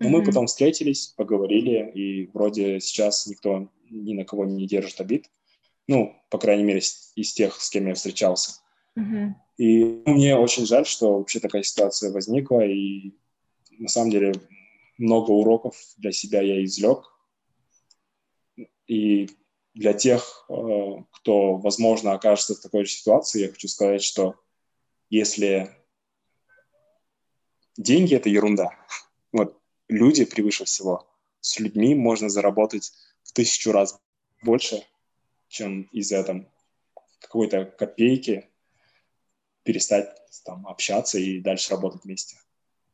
Но 0.00 0.06
mm-hmm. 0.06 0.10
мы 0.10 0.24
потом 0.24 0.46
встретились, 0.46 1.08
поговорили, 1.16 1.90
и 1.92 2.26
вроде 2.28 2.78
сейчас 2.80 3.26
никто 3.26 3.68
ни 3.90 4.14
на 4.14 4.24
кого 4.24 4.44
не 4.44 4.66
держит 4.66 5.00
обид. 5.00 5.30
Ну, 5.88 6.14
по 6.30 6.38
крайней 6.38 6.62
мере, 6.64 6.80
из 6.80 7.32
тех, 7.32 7.60
с 7.60 7.70
кем 7.70 7.88
я 7.88 7.94
встречался. 7.94 8.60
Mm-hmm. 8.96 9.30
И 9.56 9.84
мне 10.06 10.36
очень 10.36 10.66
жаль, 10.66 10.86
что 10.86 11.18
вообще 11.18 11.40
такая 11.40 11.62
ситуация 11.62 12.12
возникла, 12.12 12.64
и 12.64 13.14
на 13.78 13.88
самом 13.88 14.10
деле 14.10 14.32
много 14.98 15.30
уроков 15.30 15.76
для 15.96 16.12
себя 16.12 16.42
я 16.42 16.62
извлек. 16.64 17.04
И 18.86 19.28
для 19.74 19.92
тех, 19.92 20.44
э, 20.48 20.54
кто, 21.12 21.56
возможно, 21.56 22.12
окажется 22.12 22.54
в 22.54 22.60
такой 22.60 22.84
же 22.84 22.92
ситуации, 22.92 23.42
я 23.42 23.48
хочу 23.48 23.68
сказать, 23.68 24.02
что 24.02 24.34
если 25.10 25.70
деньги– 27.76 28.14
это 28.16 28.28
ерунда. 28.28 28.70
Вот 29.30 29.60
люди 29.88 30.24
превыше 30.24 30.64
всего. 30.64 31.06
С 31.40 31.60
людьми 31.60 31.94
можно 31.94 32.30
заработать 32.30 32.92
в 33.22 33.32
тысячу 33.32 33.72
раз 33.72 34.00
больше, 34.42 34.82
чем 35.48 35.82
из-за 35.92 36.24
там, 36.24 36.48
какой-то 37.20 37.66
копейки 37.66 38.48
перестать 39.64 40.08
там, 40.44 40.66
общаться 40.66 41.18
и 41.18 41.40
дальше 41.40 41.70
работать 41.72 42.04
вместе. 42.04 42.36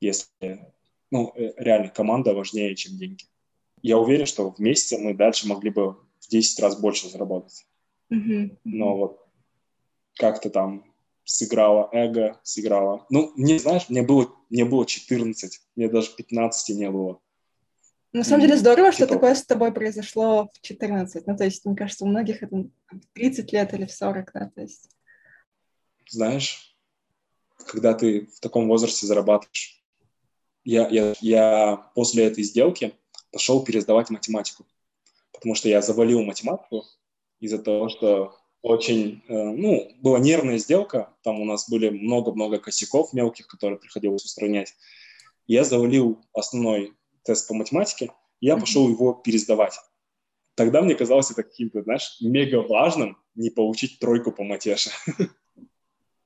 Если, 0.05 0.75
ну, 1.11 1.33
э, 1.35 1.55
реально, 1.57 1.89
команда 1.89 2.35
важнее, 2.35 2.75
чем 2.75 2.99
деньги. 2.99 3.25
Я 3.81 3.99
уверен, 3.99 4.27
что 4.27 4.51
вместе 4.51 4.99
мы 4.99 5.15
дальше 5.15 5.49
могли 5.49 5.71
бы 5.71 5.93
в 6.21 6.29
10 6.29 6.61
раз 6.61 6.79
больше 6.79 7.09
заработать. 7.09 7.67
Mm-hmm. 8.13 8.59
Но 8.65 8.97
вот 8.97 9.27
как-то 10.15 10.51
там 10.51 10.85
сыграла 11.25 11.89
эго, 11.93 12.39
сыграла. 12.43 13.07
Ну, 13.09 13.33
мне, 13.35 13.59
знаешь, 13.59 13.89
мне 13.89 14.03
было, 14.03 14.31
мне 14.51 14.67
было 14.67 14.85
14, 14.85 15.61
мне 15.75 15.89
даже 15.89 16.15
15 16.15 16.77
не 16.77 16.91
было. 16.91 17.19
На 18.13 18.23
самом 18.23 18.43
деле 18.43 18.59
здорово, 18.59 18.93
что 18.93 19.07
типа... 19.07 19.15
такое 19.15 19.35
с 19.35 19.45
тобой 19.45 19.73
произошло 19.73 20.51
в 20.53 20.61
14. 20.61 21.27
Ну, 21.27 21.37
то 21.37 21.45
есть, 21.45 21.65
мне 21.65 21.75
кажется, 21.75 22.05
у 22.05 22.09
многих 22.09 22.43
это 22.43 22.69
30 23.15 23.53
лет 23.53 23.73
или 23.73 23.87
в 23.87 23.93
40, 23.93 24.31
да, 24.35 24.53
то 24.55 24.61
есть. 24.61 24.91
Знаешь, 26.11 26.77
когда 27.67 27.95
ты 27.95 28.27
в 28.27 28.41
таком 28.41 28.69
возрасте 28.69 29.07
зарабатываешь, 29.07 29.84
я, 30.65 30.89
я, 30.89 31.15
я 31.21 31.91
после 31.95 32.25
этой 32.25 32.45
сделки 32.45 32.95
пошел 33.31 33.65
пересдавать 33.65 34.11
математику, 34.11 34.67
потому 35.33 35.55
что 35.55 35.69
я 35.69 35.83
завалил 35.83 36.23
математику 36.23 36.85
из-за 37.41 37.59
того, 37.59 37.89
что 37.89 38.35
очень, 38.63 39.23
э, 39.29 39.35
ну, 39.35 39.91
была 40.01 40.19
нервная 40.19 40.57
сделка, 40.59 41.15
там 41.23 41.41
у 41.41 41.45
нас 41.45 41.69
были 41.69 41.91
много-много 41.91 42.59
косяков 42.59 43.13
мелких, 43.13 43.47
которые 43.47 43.79
приходилось 43.79 44.25
устранять. 44.25 44.75
Я 45.47 45.65
завалил 45.65 46.19
основной 46.33 46.95
тест 47.25 47.47
по 47.47 47.55
математике, 47.55 48.13
и 48.41 48.47
я 48.47 48.57
пошел 48.57 48.89
его 48.89 49.13
пересдавать. 49.13 49.79
Тогда 50.55 50.81
мне 50.81 50.95
казалось 50.95 51.31
это 51.31 51.43
каким-то, 51.43 51.83
знаешь, 51.83 52.17
мега 52.21 52.63
важным 52.63 53.19
не 53.35 53.51
получить 53.51 53.99
тройку 53.99 54.33
по 54.33 54.45
матеше. 54.45 54.91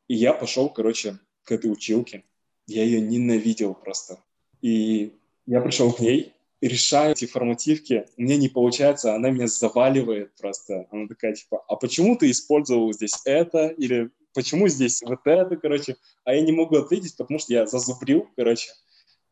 И 0.07 0.15
я 0.15 0.33
пошел, 0.33 0.69
короче, 0.71 1.19
к 1.43 1.53
этой 1.53 1.73
училке. 1.73 2.25
Я 2.67 2.85
ее 2.85 3.01
ненавидел 3.01 3.75
просто. 3.75 4.23
И 4.63 5.13
я 5.47 5.61
пришел 5.61 5.93
к 5.93 6.01
ней, 6.01 6.35
решаю 6.61 7.13
эти 7.13 7.27
формативки, 7.27 8.07
меня 8.17 8.37
не 8.37 8.49
получается, 8.49 9.15
она 9.15 9.31
меня 9.31 9.47
заваливает 9.47 10.35
просто. 10.37 10.87
Она 10.91 11.07
такая, 11.07 11.35
типа, 11.35 11.65
а 11.69 11.77
почему 11.77 12.17
ты 12.17 12.31
использовал 12.31 12.93
здесь 12.93 13.15
это? 13.25 13.69
Или 13.69 14.11
почему 14.35 14.69
здесь 14.69 15.03
вот 15.03 15.21
это, 15.25 15.57
короче? 15.57 15.97
А 16.25 16.35
я 16.35 16.41
не 16.43 16.53
могу 16.53 16.77
ответить, 16.77 17.17
потому 17.17 17.39
что 17.39 17.53
я 17.53 17.67
зазубрил, 17.67 18.29
короче. 18.37 18.71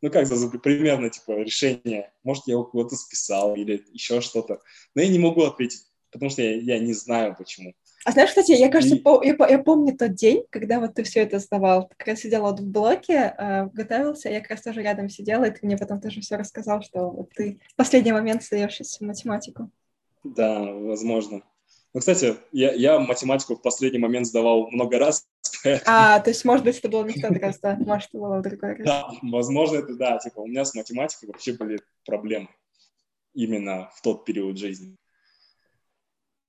Ну 0.03 0.11
как 0.11 0.27
зазубрил? 0.27 0.61
Примерно, 0.61 1.11
типа, 1.11 1.33
решение. 1.33 2.13
Может, 2.23 2.45
я 2.47 2.59
у 2.59 2.65
кого-то 2.65 2.97
списал 2.97 3.57
или 3.57 3.85
еще 3.93 4.21
что-то. 4.21 4.61
Но 4.95 5.03
я 5.03 5.09
не 5.09 5.19
могу 5.19 5.43
ответить, 5.43 5.87
потому 6.13 6.31
что 6.31 6.43
я, 6.43 6.55
я 6.55 6.79
не 6.79 6.93
знаю, 6.93 7.35
почему. 7.37 7.75
А 8.07 8.13
знаешь, 8.13 8.29
кстати, 8.29 8.53
я, 8.53 8.69
кажется, 8.69 8.95
по, 8.99 9.21
я, 9.25 9.35
я 9.49 9.59
помню 9.59 9.97
тот 9.97 10.15
день, 10.15 10.45
когда 10.51 10.79
вот 10.79 10.95
ты 10.95 11.03
все 11.03 11.23
это 11.23 11.41
сдавал. 11.41 11.89
Ты 11.89 11.97
как 11.97 12.07
раз 12.07 12.21
сидела 12.21 12.53
вот 12.53 12.61
в 12.61 12.71
блоке, 12.71 13.35
э, 13.37 13.67
готовился, 13.73 14.29
я 14.29 14.41
как 14.41 14.51
раз 14.51 14.63
тоже 14.63 14.81
рядом 14.81 15.09
сидела, 15.09 15.43
и 15.43 15.51
ты 15.51 15.67
мне 15.67 15.77
потом 15.77 16.01
тоже 16.01 16.21
все 16.21 16.37
рассказал, 16.37 16.83
что 16.83 17.11
вот 17.11 17.31
ты 17.31 17.59
в 17.73 17.75
последний 17.75 18.13
момент 18.13 18.45
сдаешь 18.45 18.81
математику. 19.01 19.73
Да, 20.23 20.63
возможно. 20.63 21.43
Ну, 21.95 21.99
кстати, 21.99 22.37
я, 22.53 22.75
я 22.75 23.01
математику 23.01 23.57
в 23.57 23.63
последний 23.63 23.99
момент 23.99 24.29
сдавал 24.29 24.71
много 24.71 25.01
раз. 25.01 25.27
А, 25.85 26.21
то 26.21 26.31
есть, 26.31 26.45
может 26.45 26.65
быть, 26.65 26.79
это 26.79 26.89
было 26.89 27.05
не 27.05 27.15
в 27.15 27.21
тот 27.21 27.37
раз, 27.39 27.59
да? 27.59 27.75
Может, 27.75 28.11
это 28.11 28.19
было 28.19 28.39
в 28.39 28.43
другой 28.43 28.77
раз. 28.77 28.87
Да, 28.87 29.11
возможно, 29.23 29.79
это 29.79 29.97
да. 29.97 30.19
Типа, 30.19 30.43
у 30.43 30.47
меня 30.47 30.65
с 30.65 30.77
математикой 30.77 31.27
вообще 31.27 31.55
были 31.55 31.81
проблемы 32.05 32.51
именно 33.35 33.91
в 33.97 34.01
тот 34.01 34.25
период 34.25 34.59
жизни. 34.59 34.97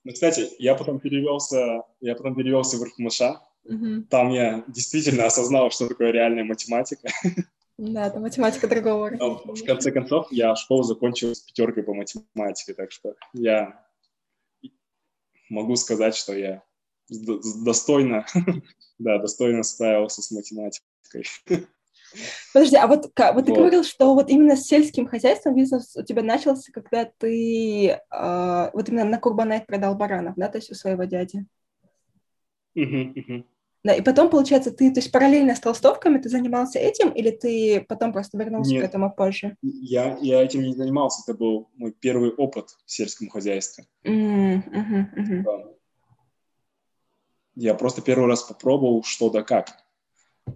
Ну, 0.07 0.13
кстати, 0.13 0.49
я 0.57 0.73
потом 0.73 1.01
перевелся, 1.01 1.83
я 1.99 2.15
потом 2.15 2.33
перевелся 2.33 2.77
в 2.77 2.83
РФМШ. 2.83 3.21
Угу. 3.65 4.03
Там 4.09 4.29
я 4.29 4.63
действительно 4.69 5.25
осознал, 5.25 5.69
что 5.69 5.89
такое 5.89 6.11
реальная 6.11 6.45
математика. 6.45 7.09
Да, 7.77 8.07
это 8.07 8.21
математика 8.21 8.69
другого 8.69 9.09
Но, 9.09 9.35
В 9.53 9.65
конце 9.65 9.91
концов, 9.91 10.31
я 10.31 10.55
школу 10.55 10.83
закончил 10.83 11.35
с 11.35 11.41
пятеркой 11.41 11.83
по 11.83 11.93
математике, 11.93 12.73
так 12.73 12.93
что 12.93 13.15
я 13.33 13.85
могу 15.49 15.75
сказать, 15.75 16.15
что 16.15 16.33
я 16.33 16.63
достойно, 17.65 18.25
да, 18.99 19.17
достойно 19.17 19.63
справился 19.63 20.21
с 20.21 20.31
математикой. 20.31 21.25
Подожди, 22.53 22.75
а 22.75 22.87
вот, 22.87 23.11
вот, 23.15 23.33
вот 23.33 23.45
ты 23.45 23.53
говорил, 23.53 23.83
что 23.83 24.13
вот 24.13 24.29
именно 24.29 24.55
с 24.55 24.65
сельским 24.65 25.07
хозяйством 25.07 25.55
бизнес 25.55 25.95
у 25.95 26.03
тебя 26.03 26.23
начался, 26.23 26.71
когда 26.71 27.05
ты 27.17 27.87
э, 27.89 28.69
вот 28.73 28.89
именно 28.89 29.05
на 29.05 29.19
Курбанайт 29.19 29.67
продал 29.67 29.95
баранов, 29.95 30.35
да, 30.35 30.47
то 30.47 30.57
есть 30.57 30.71
у 30.71 30.75
своего 30.75 31.03
дяди? 31.03 31.45
Да, 33.83 33.93
и 33.93 34.01
потом, 34.01 34.29
получается, 34.29 34.71
ты, 34.71 34.91
то 34.91 34.99
есть 34.99 35.11
параллельно 35.11 35.55
с 35.55 35.59
толстовками 35.59 36.17
ты 36.17 36.27
занимался 36.29 36.77
этим, 36.79 37.09
или 37.09 37.29
ты 37.31 37.85
потом 37.87 38.11
просто 38.11 38.37
вернулся 38.37 38.71
Нет, 38.71 38.83
к 38.83 38.85
этому 38.85 39.13
позже? 39.13 39.55
Я, 39.61 40.17
я 40.19 40.43
этим 40.43 40.63
не 40.63 40.73
занимался, 40.73 41.23
это 41.25 41.37
был 41.37 41.69
мой 41.75 41.93
первый 41.93 42.31
опыт 42.31 42.71
в 42.85 42.91
сельском 42.91 43.29
хозяйстве. 43.29 43.85
Mm. 44.03 45.63
Я 47.55 47.75
просто 47.75 48.01
первый 48.01 48.27
раз 48.27 48.43
попробовал 48.43 49.03
что 49.03 49.29
да 49.29 49.41
как. 49.41 49.69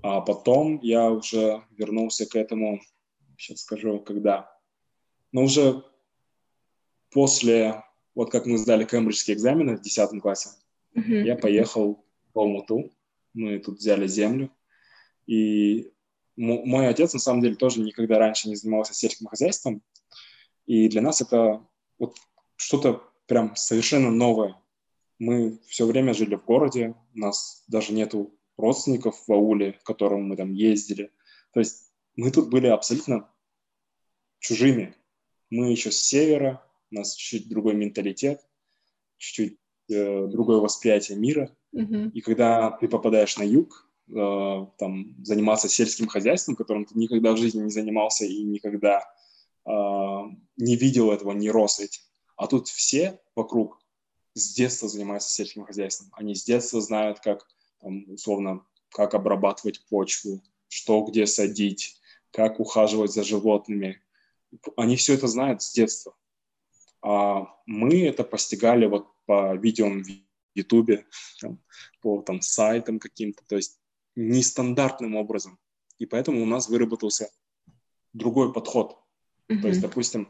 А 0.02 0.22
потом 0.22 0.80
я 0.82 1.10
уже 1.10 1.64
вернулся 1.72 2.26
к 2.26 2.36
этому, 2.36 2.82
сейчас 3.38 3.62
скажу, 3.62 4.00
когда. 4.00 4.52
Но 5.32 5.44
уже 5.44 5.84
после, 7.12 7.84
вот 8.16 8.32
как 8.32 8.46
мы 8.46 8.58
сдали 8.58 8.86
кембриджские 8.86 9.36
экзамены 9.36 9.78
в 9.78 9.82
10 9.82 10.22
классе, 10.22 10.50
uh-huh. 10.96 11.24
я 11.24 11.36
поехал 11.36 12.06
в 12.34 12.40
Алмуту, 12.40 12.92
мы 13.34 13.60
тут 13.60 13.78
взяли 13.78 14.08
землю, 14.08 14.50
и 15.28 15.92
мой 16.36 16.88
отец, 16.88 17.14
на 17.14 17.20
самом 17.20 17.42
деле, 17.42 17.56
тоже 17.56 17.82
никогда 17.82 18.18
раньше 18.18 18.50
не 18.50 18.56
занимался 18.56 18.94
сельским 18.94 19.28
хозяйством, 19.28 19.82
и 20.66 20.88
для 20.90 21.02
нас 21.02 21.22
это 21.22 21.66
вот 22.00 22.18
что-то 22.56 23.04
прям 23.28 23.56
совершенно 23.56 24.10
новое 24.10 24.62
мы 25.22 25.60
все 25.68 25.86
время 25.86 26.16
жили 26.16 26.34
в 26.34 26.44
городе, 26.46 26.96
у 27.14 27.20
нас 27.20 27.64
даже 27.68 27.94
нету 27.94 28.34
родственников 28.62 29.28
в 29.28 29.32
ауле, 29.34 29.74
к 29.74 29.84
которым 29.84 30.30
мы 30.30 30.38
там 30.38 30.54
ездили. 30.54 31.12
То 31.54 31.60
есть 31.60 31.92
мы 32.16 32.32
тут 32.32 32.50
были 32.50 32.68
абсолютно 32.68 33.30
чужими. 34.40 34.96
Мы 35.50 35.72
еще 35.72 35.92
с 35.92 36.02
севера, 36.02 36.66
у 36.92 36.96
нас 36.96 37.16
чуть-чуть 37.16 37.50
другой 37.50 37.76
менталитет, 37.76 38.42
чуть-чуть 39.18 39.58
э, 39.90 40.28
другое 40.28 40.60
восприятие 40.60 41.18
мира. 41.18 41.56
Mm-hmm. 41.76 42.12
И 42.12 42.22
когда 42.22 42.72
ты 42.72 42.88
попадаешь 42.88 43.38
на 43.38 43.44
юг, 43.44 43.90
э, 44.10 44.66
там, 44.78 45.24
заниматься 45.24 45.70
сельским 45.70 46.08
хозяйством, 46.08 46.56
которым 46.56 46.86
ты 46.86 46.98
никогда 46.98 47.34
в 47.34 47.38
жизни 47.38 47.62
не 47.62 47.70
занимался 47.70 48.26
и 48.26 48.44
никогда 48.44 49.04
э, 49.66 49.72
не 50.58 50.76
видел 50.76 51.12
этого, 51.12 51.32
не 51.34 51.50
рос 51.50 51.80
этим. 51.80 52.02
А 52.36 52.48
тут 52.48 52.68
все 52.68 53.20
вокруг 53.36 53.80
с 54.34 54.54
детства 54.54 54.88
занимаются 54.88 55.30
сельским 55.30 55.64
хозяйством. 55.64 56.10
Они 56.14 56.36
с 56.36 56.44
детства 56.44 56.82
знают, 56.82 57.20
как, 57.20 57.46
там, 57.82 58.10
условно, 58.12 58.66
как 58.90 59.14
обрабатывать 59.14 59.86
почву, 59.90 60.42
что 60.68 61.04
где 61.04 61.26
садить, 61.26 62.00
как 62.32 62.60
ухаживать 62.60 63.12
за 63.12 63.24
животными. 63.24 64.02
Они 64.76 64.96
все 64.96 65.14
это 65.14 65.28
знают 65.28 65.62
с 65.62 65.74
детства. 65.74 66.16
А 67.02 67.48
мы 67.66 68.04
это 68.04 68.24
постигали 68.24 68.86
вот 68.86 69.08
по 69.26 69.56
видео 69.56 69.90
в 69.90 70.04
Ютубе, 70.56 71.06
по 72.02 72.22
там, 72.22 72.42
сайтам 72.42 73.00
каким-то, 73.00 73.44
то 73.48 73.56
есть 73.56 73.80
нестандартным 74.16 75.16
образом. 75.16 75.58
И 75.98 76.06
поэтому 76.06 76.42
у 76.42 76.46
нас 76.46 76.68
выработался 76.68 77.32
другой 78.14 78.54
подход. 78.54 78.98
Mm-hmm. 79.48 79.62
То 79.62 79.68
есть, 79.68 79.82
допустим, 79.82 80.28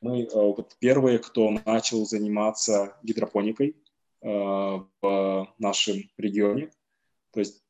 мы 0.00 0.22
э, 0.22 0.28
вот 0.32 0.76
первые, 0.78 1.18
кто 1.18 1.50
начал 1.50 2.04
заниматься 2.06 2.96
гидропоникой 3.02 3.76
э, 4.20 4.28
в 4.28 5.54
нашем 5.58 6.10
регионе. 6.16 6.70
То 7.34 7.40
есть 7.40 7.62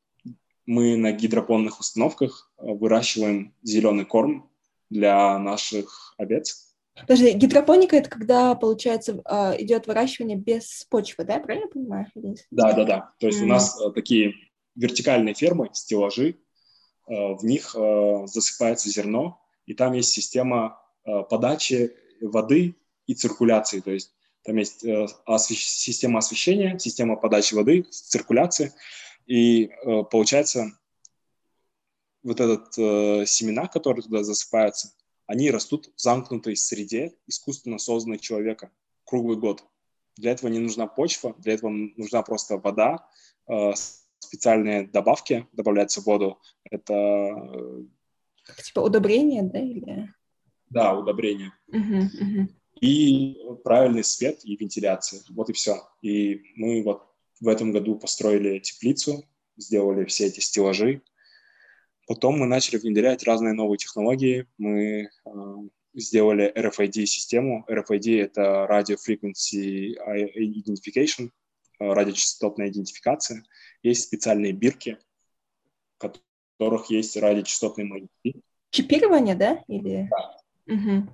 мы 0.65 0.95
на 0.95 1.11
гидропонных 1.11 1.79
установках 1.79 2.51
э, 2.57 2.65
выращиваем 2.65 3.53
зеленый 3.63 4.05
корм 4.05 4.49
для 4.89 5.37
наших 5.39 6.13
овец. 6.17 6.75
Подожди, 7.01 7.33
гидропоника 7.33 7.97
это 7.97 8.09
когда, 8.09 8.55
получается, 8.55 9.21
идет 9.57 9.85
выращивание 9.85 10.37
без 10.37 10.85
почвы, 10.89 11.25
да, 11.25 11.39
правильно 11.39 11.67
понимаю? 11.67 12.07
Да, 12.51 12.71
да, 12.71 12.85
да. 12.85 13.13
То 13.19 13.27
есть 13.27 13.41
mm. 13.41 13.43
у 13.43 13.47
нас 13.47 13.77
такие 13.93 14.33
вертикальные 14.75 15.33
фермы, 15.33 15.69
стеллажи, 15.73 16.37
в 17.05 17.43
них 17.43 17.75
засыпается 18.27 18.89
зерно, 18.89 19.41
и 19.65 19.73
там 19.73 19.91
есть 19.91 20.11
система 20.11 20.79
подачи 21.03 21.91
воды 22.21 22.77
и 23.07 23.13
циркуляции. 23.13 23.81
То 23.81 23.91
есть 23.91 24.15
там 24.45 24.57
есть 24.57 24.85
э, 24.85 25.07
система 25.37 26.19
освещения, 26.19 26.77
система 26.77 27.15
подачи 27.15 27.55
воды, 27.55 27.81
циркуляция. 27.89 28.73
И 29.25 29.65
э, 29.65 30.03
получается, 30.03 30.71
вот 32.23 32.39
этот 32.39 32.77
э, 32.77 33.25
семена, 33.25 33.67
которые 33.67 34.03
туда 34.03 34.23
засыпаются, 34.23 34.93
они 35.27 35.51
растут 35.51 35.91
в 35.95 36.01
замкнутой 36.01 36.55
среде, 36.55 37.13
искусственно 37.27 37.79
созданной 37.79 38.19
человека 38.19 38.71
круглый 39.05 39.37
год. 39.37 39.63
Для 40.17 40.31
этого 40.31 40.49
не 40.49 40.59
нужна 40.59 40.87
почва, 40.87 41.35
для 41.39 41.53
этого 41.53 41.69
нужна 41.69 42.21
просто 42.23 42.57
вода, 42.57 43.07
э, 43.47 43.71
специальные 44.19 44.87
добавки 44.87 45.47
добавляются 45.53 46.01
в 46.01 46.05
воду. 46.05 46.39
Это... 46.63 46.93
Э, 46.93 47.83
типа 48.63 48.79
удобрение, 48.79 49.43
да? 49.43 49.59
Или... 49.59 50.13
Да, 50.69 50.97
удобрения. 50.97 51.53
Uh-huh, 51.71 52.01
uh-huh. 52.01 52.47
И 52.81 53.37
правильный 53.63 54.03
свет 54.03 54.43
и 54.43 54.55
вентиляция. 54.55 55.21
Вот 55.29 55.49
и 55.49 55.53
все. 55.53 55.87
И 56.01 56.41
мы 56.55 56.83
вот 56.83 57.07
в 57.39 57.47
этом 57.47 57.71
году 57.71 57.95
построили 57.95 58.59
теплицу, 58.59 59.23
сделали 59.57 60.05
все 60.05 60.27
эти 60.27 60.39
стеллажи. 60.39 61.01
Потом 62.07 62.39
мы 62.39 62.45
начали 62.45 62.77
внедрять 62.77 63.23
разные 63.23 63.53
новые 63.53 63.77
технологии. 63.77 64.45
Мы 64.57 65.09
э, 65.25 65.55
сделали 65.93 66.53
RFID-систему. 66.55 67.65
RFID— 67.67 68.21
это 68.21 68.67
Radio 68.69 68.95
Frequency 68.95 69.95
Identification, 70.37 71.31
э, 71.79 71.93
радиочастотная 71.93 72.69
идентификация. 72.69 73.43
Есть 73.81 74.03
специальные 74.03 74.51
бирки, 74.51 74.97
в 75.97 76.11
которых 76.57 76.89
есть 76.89 77.17
радиочастотные 77.17 77.85
маяки. 77.85 78.41
Чипирование, 78.69 79.35
да? 79.35 79.63
Или... 79.67 80.07
Да. 80.09 80.73
Угу. 80.73 81.09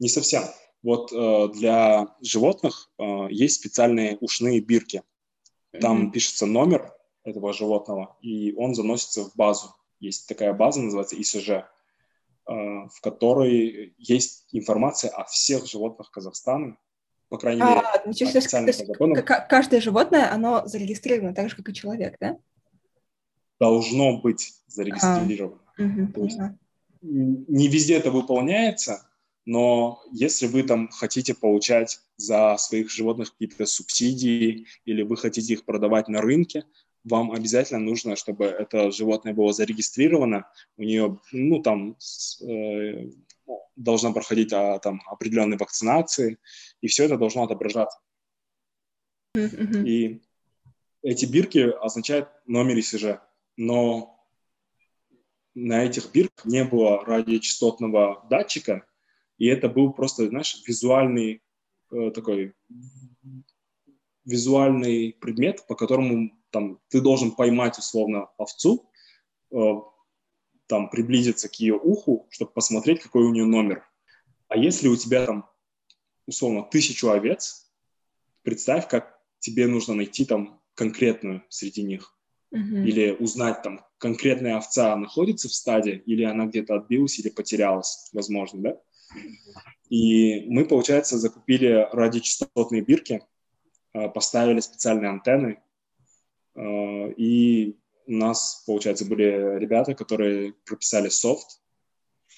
Не 0.00 0.08
совсем. 0.08 0.42
Вот 0.82 1.12
э, 1.12 1.48
для 1.54 2.14
животных 2.20 2.90
э, 2.98 3.28
есть 3.30 3.56
специальные 3.56 4.16
ушные 4.20 4.60
бирки. 4.60 5.02
Там 5.80 6.04
угу. 6.04 6.12
пишется 6.12 6.46
номер 6.46 6.92
этого 7.24 7.52
животного, 7.52 8.16
и 8.20 8.54
он 8.54 8.74
заносится 8.74 9.24
в 9.24 9.34
базу. 9.36 9.74
Есть 10.00 10.28
такая 10.28 10.52
база, 10.54 10.80
называется 10.80 11.20
ИСЖ, 11.20 11.50
э, 11.50 11.62
в 12.46 13.00
которой 13.02 13.94
есть 13.98 14.46
информация 14.52 15.10
о 15.10 15.24
всех 15.24 15.66
животных 15.66 16.10
Казахстана, 16.10 16.76
по 17.28 17.36
крайней 17.36 17.60
мере, 17.60 17.80
а, 17.80 18.08
официально 18.08 18.72
по 18.72 19.22
Каждое 19.22 19.80
животное, 19.80 20.32
оно 20.32 20.66
зарегистрировано 20.66 21.34
так 21.34 21.50
же, 21.50 21.56
как 21.56 21.68
и 21.68 21.74
человек, 21.74 22.16
да? 22.20 22.38
Должно 23.60 24.18
быть 24.20 24.54
зарегистрировано. 24.66 25.60
А, 25.76 25.82
угу, 25.82 26.24
есть, 26.24 26.38
не 27.02 27.68
везде 27.68 27.96
это 27.96 28.10
выполняется, 28.10 29.07
но 29.48 30.02
если 30.12 30.46
вы 30.46 30.62
там 30.62 30.90
хотите 30.90 31.32
получать 31.32 32.02
за 32.18 32.58
своих 32.58 32.90
животных 32.90 33.32
какие-то 33.32 33.64
субсидии 33.64 34.66
или 34.84 35.00
вы 35.00 35.16
хотите 35.16 35.54
их 35.54 35.64
продавать 35.64 36.06
на 36.08 36.20
рынке, 36.20 36.66
вам 37.02 37.32
обязательно 37.32 37.80
нужно, 37.80 38.14
чтобы 38.14 38.44
это 38.44 38.90
животное 38.90 39.32
было 39.32 39.54
зарегистрировано, 39.54 40.46
у 40.76 40.82
нее, 40.82 41.18
ну, 41.32 41.62
там, 41.62 41.96
э, 42.46 43.10
должна 43.74 44.12
проходить 44.12 44.52
а, 44.52 44.78
там 44.80 45.00
определенные 45.06 45.56
вакцинации, 45.56 46.36
и 46.82 46.88
все 46.88 47.04
это 47.04 47.16
должно 47.16 47.44
отображаться. 47.44 47.98
Mm-hmm. 49.34 49.88
И 49.88 50.22
эти 51.00 51.24
бирки 51.24 51.72
означают 51.80 52.28
номер 52.44 52.78
ИСЖ, 52.80 53.20
но 53.56 54.22
на 55.54 55.84
этих 55.86 56.12
бирках 56.12 56.44
не 56.44 56.64
было 56.64 57.02
радиочастотного 57.02 58.26
датчика, 58.28 58.84
и 59.38 59.46
это 59.46 59.68
был 59.68 59.92
просто, 59.92 60.28
знаешь, 60.28 60.62
визуальный 60.66 61.42
э, 61.90 62.10
такой 62.10 62.54
визуальный 64.24 65.16
предмет, 65.18 65.66
по 65.66 65.74
которому 65.74 66.30
там 66.50 66.80
ты 66.88 67.00
должен 67.00 67.30
поймать 67.30 67.78
условно 67.78 68.28
овцу, 68.36 68.90
э, 69.50 69.56
там 70.66 70.90
приблизиться 70.90 71.48
к 71.48 71.54
ее 71.54 71.74
уху, 71.74 72.26
чтобы 72.30 72.52
посмотреть, 72.52 73.00
какой 73.00 73.24
у 73.24 73.32
нее 73.32 73.46
номер. 73.46 73.88
А 74.48 74.56
если 74.56 74.88
у 74.88 74.96
тебя 74.96 75.24
там 75.24 75.48
условно 76.26 76.62
тысячу 76.62 77.08
овец, 77.08 77.70
представь, 78.42 78.88
как 78.88 79.18
тебе 79.38 79.66
нужно 79.66 79.94
найти 79.94 80.24
там 80.26 80.60
конкретную 80.74 81.42
среди 81.48 81.82
них. 81.82 82.14
Uh-huh. 82.52 82.84
Или 82.84 83.10
узнать, 83.18 83.62
там, 83.62 83.84
конкретная 83.98 84.56
овца 84.56 84.94
находится 84.96 85.48
в 85.48 85.54
стаде, 85.54 85.96
или 86.06 86.22
она 86.22 86.46
где-то 86.46 86.76
отбилась, 86.76 87.18
или 87.18 87.28
потерялась, 87.28 88.08
возможно, 88.12 88.62
да? 88.62 88.80
И 89.90 90.44
мы, 90.48 90.66
получается, 90.66 91.18
закупили 91.18 91.88
радиочастотные 91.92 92.82
бирки, 92.82 93.22
а, 93.92 94.08
поставили 94.08 94.60
специальные 94.60 95.10
антенны, 95.10 95.62
Э, 96.58 97.12
и 97.12 97.78
у 98.06 98.12
нас, 98.12 98.64
получается, 98.66 99.04
были 99.04 99.58
ребята, 99.58 99.94
которые 99.94 100.54
прописали 100.66 101.08
софт 101.08 101.60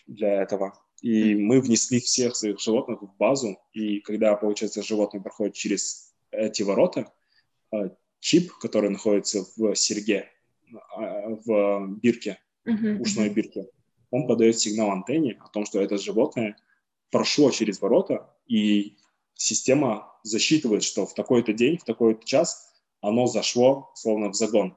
для 0.07 0.43
этого. 0.43 0.79
И 1.01 1.35
мы 1.35 1.61
внесли 1.61 2.01
всех 2.01 2.37
своих 2.37 2.61
животных 2.61 3.01
в 3.03 3.17
базу. 3.17 3.59
И 3.73 4.01
когда, 4.01 4.37
получается, 4.37 4.83
животное 4.83 5.23
проходит 5.23 5.55
через 5.55 6.15
эти 6.31 6.63
ворота, 6.63 7.11
э, 7.73 7.91
чип, 8.19 8.53
который 8.59 8.91
находится 8.91 9.47
в 9.57 9.75
серьге, 9.75 10.29
в 11.47 11.89
бирке, 12.01 12.39
uh-huh. 12.65 13.01
ушной 13.01 13.29
бирке, 13.29 13.69
он 14.11 14.27
подает 14.27 14.59
сигнал 14.59 14.91
антенне 14.91 15.39
о 15.41 15.49
том, 15.49 15.65
что 15.65 15.81
это 15.81 15.99
животное 15.99 16.57
прошло 17.11 17.51
через 17.51 17.81
ворота, 17.81 18.35
и 18.47 18.97
система 19.35 20.13
засчитывает, 20.23 20.83
что 20.83 21.07
в 21.07 21.15
такой-то 21.15 21.53
день, 21.53 21.79
в 21.79 21.85
такой-то 21.85 22.25
час 22.25 22.73
оно 23.01 23.27
зашло, 23.27 23.91
словно 23.95 24.29
в 24.29 24.35
загон. 24.35 24.77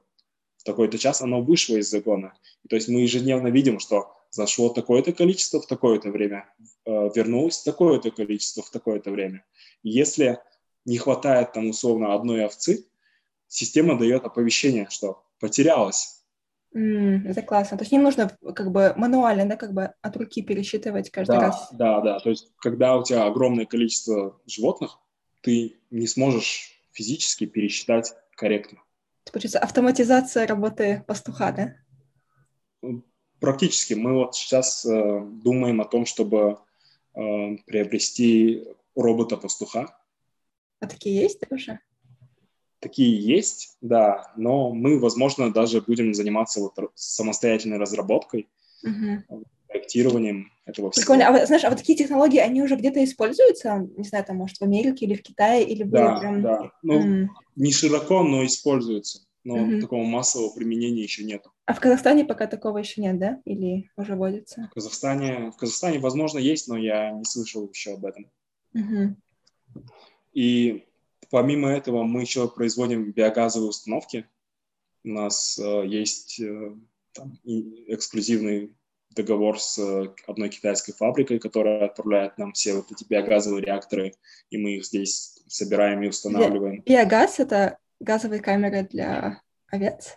В 0.56 0.64
такой-то 0.64 0.98
час 0.98 1.20
оно 1.20 1.42
вышло 1.42 1.76
из 1.76 1.90
загона. 1.90 2.34
И, 2.64 2.68
то 2.68 2.76
есть 2.76 2.88
мы 2.88 3.00
ежедневно 3.00 3.48
видим, 3.48 3.78
что 3.78 4.14
зашло 4.30 4.68
такое-то 4.70 5.12
количество 5.12 5.60
в 5.60 5.66
такое-то 5.66 6.10
время, 6.10 6.48
э, 6.86 7.10
вернулось 7.14 7.62
такое-то 7.62 8.10
количество 8.10 8.62
в 8.62 8.70
такое-то 8.70 9.10
время. 9.10 9.44
И 9.82 9.90
если 9.90 10.38
не 10.84 10.98
хватает 10.98 11.52
там 11.52 11.68
условно 11.68 12.14
одной 12.14 12.44
овцы, 12.44 12.86
система 13.46 13.98
дает 13.98 14.24
оповещение, 14.24 14.88
что 14.90 15.22
потерялось. 15.38 16.23
Mm, 16.74 17.28
это 17.28 17.42
классно. 17.42 17.78
То 17.78 17.82
есть 17.82 17.92
не 17.92 17.98
нужно 17.98 18.36
как 18.54 18.72
бы 18.72 18.92
мануально, 18.96 19.46
да, 19.46 19.56
как 19.56 19.72
бы 19.72 19.92
от 20.02 20.16
руки 20.16 20.42
пересчитывать 20.42 21.10
каждый 21.10 21.36
да, 21.36 21.40
раз. 21.40 21.68
Да, 21.72 22.00
да. 22.00 22.18
То 22.18 22.30
есть 22.30 22.50
когда 22.56 22.96
у 22.96 23.04
тебя 23.04 23.26
огромное 23.26 23.64
количество 23.64 24.40
животных, 24.46 24.98
ты 25.40 25.76
не 25.90 26.08
сможешь 26.08 26.72
физически 26.92 27.46
пересчитать 27.46 28.12
корректно. 28.34 28.80
Это, 29.24 29.32
получается, 29.32 29.58
автоматизация 29.60 30.46
работы 30.46 31.04
пастуха, 31.06 31.52
да? 31.52 32.92
Практически. 33.40 33.94
Мы 33.94 34.14
вот 34.14 34.34
сейчас 34.34 34.84
э, 34.84 35.20
думаем 35.44 35.80
о 35.80 35.84
том, 35.84 36.06
чтобы 36.06 36.58
э, 37.14 37.56
приобрести 37.66 38.64
робота-пастуха. 38.96 39.96
А 40.80 40.86
такие 40.86 41.22
есть 41.22 41.40
уже? 41.50 41.78
Такие 42.84 43.18
есть, 43.18 43.78
да, 43.80 44.30
но 44.36 44.70
мы, 44.74 44.98
возможно, 44.98 45.50
даже 45.50 45.80
будем 45.80 46.12
заниматься 46.12 46.60
вот 46.60 46.74
самостоятельной 46.94 47.78
разработкой, 47.78 48.46
угу. 48.82 49.44
проектированием 49.68 50.52
этого 50.66 50.90
всего. 50.90 51.00
Прикольно. 51.00 51.28
А 51.28 51.46
знаешь, 51.46 51.64
а 51.64 51.70
вот 51.70 51.78
такие 51.78 51.96
технологии, 51.96 52.40
они 52.40 52.60
уже 52.60 52.76
где-то 52.76 53.02
используются? 53.02 53.88
Не 53.96 54.04
знаю, 54.04 54.26
там, 54.26 54.36
может, 54.36 54.58
в 54.58 54.62
Америке 54.62 55.06
или 55.06 55.14
в 55.14 55.22
Китае, 55.22 55.64
или 55.64 55.82
да, 55.82 56.18
прям... 56.18 56.42
Да, 56.42 56.72
ну, 56.82 57.22
mm. 57.22 57.26
не 57.56 57.72
широко, 57.72 58.22
но 58.22 58.44
используются. 58.44 59.20
Но 59.44 59.56
mm-hmm. 59.56 59.80
такого 59.80 60.04
массового 60.04 60.54
применения 60.54 61.02
еще 61.02 61.24
нет. 61.24 61.46
А 61.64 61.72
в 61.72 61.80
Казахстане 61.80 62.26
пока 62.26 62.46
такого 62.46 62.76
еще 62.76 63.00
нет, 63.00 63.18
да? 63.18 63.40
Или 63.46 63.90
уже 63.96 64.14
вводится? 64.14 64.68
В 64.70 64.74
Казахстане, 64.74 65.52
в 65.52 65.56
Казахстане, 65.56 66.00
возможно, 66.00 66.38
есть, 66.38 66.68
но 66.68 66.76
я 66.76 67.12
не 67.12 67.24
слышал 67.24 67.66
еще 67.66 67.94
об 67.94 68.04
этом. 68.04 68.30
Mm-hmm. 68.76 69.14
И 70.34 70.84
Помимо 71.34 71.68
этого 71.68 72.04
мы 72.04 72.20
еще 72.20 72.48
производим 72.48 73.10
биогазовые 73.10 73.70
установки. 73.70 74.30
У 75.02 75.08
нас 75.08 75.58
э, 75.58 75.84
есть 75.84 76.38
э, 76.38 76.76
там, 77.10 77.40
эксклюзивный 77.42 78.72
договор 79.10 79.60
с 79.60 79.76
э, 79.76 80.14
одной 80.28 80.48
китайской 80.48 80.92
фабрикой, 80.92 81.40
которая 81.40 81.86
отправляет 81.86 82.38
нам 82.38 82.52
все 82.52 82.74
вот 82.74 82.92
эти 82.92 83.02
биогазовые 83.02 83.64
реакторы, 83.64 84.14
и 84.50 84.58
мы 84.58 84.76
их 84.76 84.86
здесь 84.86 85.42
собираем 85.48 86.04
и 86.04 86.06
устанавливаем. 86.06 86.82
Биогаз— 86.82 87.38
это 87.40 87.78
газовые 87.98 88.40
камеры 88.40 88.84
для 88.88 89.42
овец? 89.72 90.16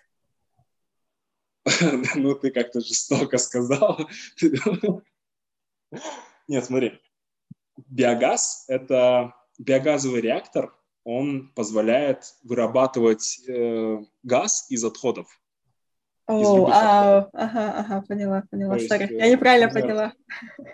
Ну, 2.15 2.36
ты 2.36 2.51
как-то 2.51 2.80
жестоко 2.80 3.39
сказал. 3.39 4.07
Нет, 6.47 6.63
смотри. 6.63 7.01
Биогаз— 7.88 8.65
это 8.68 9.34
биогазовый 9.57 10.22
реактор, 10.22 10.78
он 11.08 11.47
позволяет 11.55 12.36
вырабатывать 12.43 13.39
э, 13.47 14.03
газ 14.24 14.66
из 14.70 14.84
отходов. 14.84 15.28
О, 16.26 16.68
ага, 16.68 17.30
ага, 17.32 18.03
поняла, 18.05 18.43
поняла. 18.51 18.76
есть, 18.76 18.91
Sorry, 18.91 19.14
я 19.14 19.32
неправильно 19.32 19.72
да, 19.72 19.80
поняла. 19.80 20.14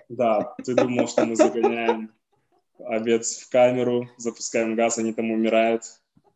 Да, 0.09 0.55
ты 0.65 0.73
думал, 0.73 1.07
что 1.07 1.25
мы 1.25 1.35
загоняем 1.35 2.11
овец 2.79 3.43
в 3.43 3.49
камеру, 3.51 4.09
запускаем 4.17 4.75
газ, 4.75 4.97
они 4.97 5.13
там 5.13 5.29
умирают, 5.29 5.83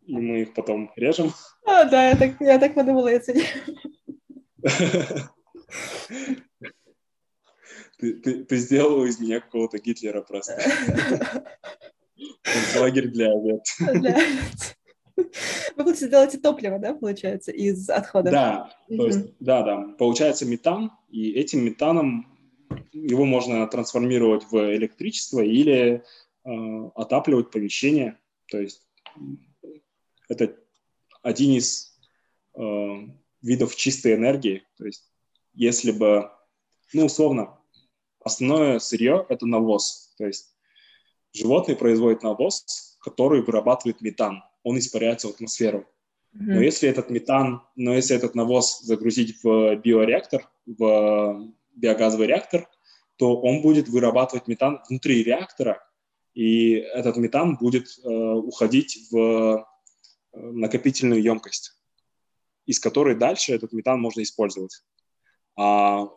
и 0.05 0.15
мы 0.15 0.41
их 0.41 0.53
потом 0.53 0.91
режем. 0.95 1.33
А, 1.65 1.85
да, 1.85 2.09
я 2.09 2.15
так, 2.15 2.39
я 2.39 2.59
так 2.59 2.75
подумала, 2.75 3.07
я 3.07 3.19
ты, 7.97 8.13
ты, 8.13 8.43
ты 8.43 8.57
сделала 8.57 9.05
из 9.05 9.19
меня 9.19 9.39
какого-то 9.39 9.79
Гитлера 9.79 10.21
просто. 10.21 10.61
Лагерь 12.77 13.09
для 13.09 13.31
овец. 13.31 13.77
Вы 15.75 15.83
будете 15.83 16.09
делать 16.09 16.39
топливо, 16.41 16.77
да, 16.79 16.93
получается, 16.93 17.51
из 17.51 17.89
отходов? 17.89 18.31
Да, 18.31 18.71
то 18.87 19.05
есть, 19.07 19.19
да, 19.39 19.63
да. 19.63 19.95
Получается 19.97 20.45
метан, 20.45 20.91
и 21.09 21.31
этим 21.31 21.65
метаном 21.65 22.27
его 22.93 23.25
можно 23.25 23.65
трансформировать 23.67 24.43
в 24.51 24.75
электричество 24.75 25.41
или 25.41 26.03
э, 26.45 26.89
отапливать 26.95 27.51
помещение. 27.51 28.17
То 28.47 28.59
есть 28.59 28.81
это 30.29 30.55
один 31.23 31.53
из 31.53 31.97
э, 32.55 32.61
видов 33.41 33.75
чистой 33.75 34.15
энергии. 34.15 34.63
То 34.77 34.85
есть 34.85 35.09
если 35.53 35.91
бы, 35.91 36.29
ну, 36.93 37.05
условно, 37.05 37.57
основное 38.19 38.79
сырье– 38.79 39.25
это 39.29 39.45
навоз. 39.45 40.13
То 40.17 40.27
есть 40.27 40.56
животные 41.37 41.75
производят 41.75 42.23
навоз, 42.23 42.97
который 43.01 43.41
вырабатывает 43.41 44.01
метан. 44.01 44.43
Он 44.63 44.77
испаряется 44.77 45.27
в 45.27 45.31
атмосферу. 45.31 45.79
Mm-hmm. 46.35 46.53
Но 46.53 46.61
если 46.61 46.89
этот 46.89 47.09
метан, 47.09 47.61
но 47.75 47.93
если 47.93 48.15
этот 48.15 48.35
навоз 48.35 48.81
загрузить 48.81 49.43
в 49.43 49.75
биореактор, 49.77 50.49
в 50.65 51.49
биогазовый 51.75 52.27
реактор, 52.27 52.67
то 53.17 53.39
он 53.39 53.61
будет 53.61 53.87
вырабатывать 53.87 54.47
метан 54.47 54.81
внутри 54.89 55.23
реактора, 55.23 55.83
и 56.33 56.73
этот 56.73 57.17
метан 57.17 57.57
будет 57.57 57.87
э, 58.03 58.07
уходить 58.09 59.09
в 59.09 59.17
э, 59.17 59.65
накопительную 60.33 61.21
емкость, 61.21 61.73
из 62.67 62.79
которой 62.79 63.15
дальше 63.15 63.53
этот 63.53 63.73
метан 63.73 63.99
можно 63.99 64.21
использовать. 64.21 64.83
А 65.55 66.09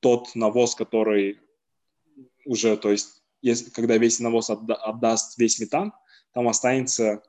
тот 0.00 0.34
навоз, 0.34 0.74
который 0.74 1.38
уже, 2.46 2.78
то 2.78 2.90
есть 2.90 3.17
если, 3.42 3.70
когда 3.70 3.96
весь 3.96 4.20
навоз 4.20 4.50
отда- 4.50 4.74
отдаст 4.74 5.38
весь 5.38 5.58
метан, 5.58 5.92
там 6.32 6.48
останется, 6.48 7.22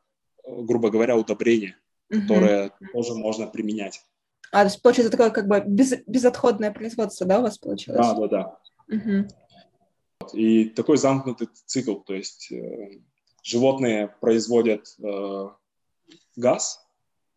грубо 0.46 0.90
говоря, 0.90 1.18
удобрение, 1.18 1.78
угу. 2.10 2.22
которое 2.22 2.72
тоже 2.94 3.16
можно 3.16 3.48
применять. 3.48 4.02
А, 4.52 4.62
то 4.62 4.66
есть, 4.66 4.82
получается, 4.82 5.12
такое 5.12 5.30
как 5.30 5.48
бы 5.48 5.64
без, 5.66 5.94
безотходное 6.08 6.72
производство, 6.72 7.26
да, 7.28 7.40
у 7.40 7.44
вас 7.44 7.58
получилось? 7.58 8.00
Да, 8.00 8.14
да, 8.14 8.28
да. 8.28 8.60
Угу. 8.96 9.28
И 10.34 10.66
такой 10.66 10.98
замкнутый 10.98 11.50
цикл, 11.66 11.96
то 11.96 12.14
есть 12.14 12.52
э, 12.52 13.00
животные 13.44 14.14
производят 14.20 14.96
э, 15.02 15.50
газ, 16.36 16.86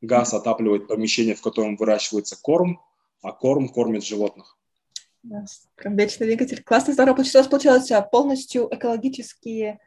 газ 0.00 0.34
отапливает 0.34 0.88
помещение, 0.88 1.34
в 1.34 1.42
котором 1.42 1.76
выращивается 1.76 2.36
корм, 2.40 2.80
а 3.22 3.32
корм 3.32 3.68
кормит 3.68 4.04
животных. 4.04 4.58
Да, 5.22 5.44
прям 5.76 5.96
вечный 5.96 6.26
двигатель. 6.26 6.62
Классно, 6.62 6.94
здорово. 6.94 7.16
Получилось, 7.16 7.46
получилось 7.46 7.90
а, 7.92 8.02
полностью 8.02 8.68
экологически, 8.70 9.78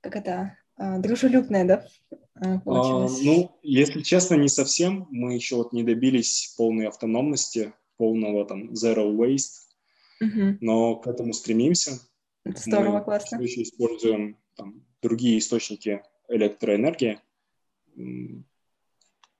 как 0.00 0.16
это, 0.16 0.58
а, 0.76 0.98
дружелюбное, 0.98 1.64
да? 1.64 1.86
А, 2.34 2.60
а, 2.66 3.08
ну, 3.22 3.58
если 3.62 4.02
честно, 4.02 4.34
не 4.34 4.48
совсем. 4.48 5.06
Мы 5.10 5.34
еще 5.34 5.56
вот 5.56 5.72
не 5.72 5.82
добились 5.82 6.54
полной 6.58 6.88
автономности, 6.88 7.72
полного 7.96 8.44
там 8.44 8.72
zero 8.72 9.14
waste, 9.16 9.68
угу. 10.20 10.58
но 10.60 10.96
к 10.96 11.06
этому 11.06 11.32
стремимся. 11.32 12.00
Здорово, 12.44 12.98
Мы 12.98 13.04
классно. 13.04 13.38
Мы 13.38 13.44
еще 13.44 13.62
используем 13.62 14.36
там, 14.56 14.84
другие 15.00 15.38
источники 15.38 16.02
электроэнергии, 16.28 17.20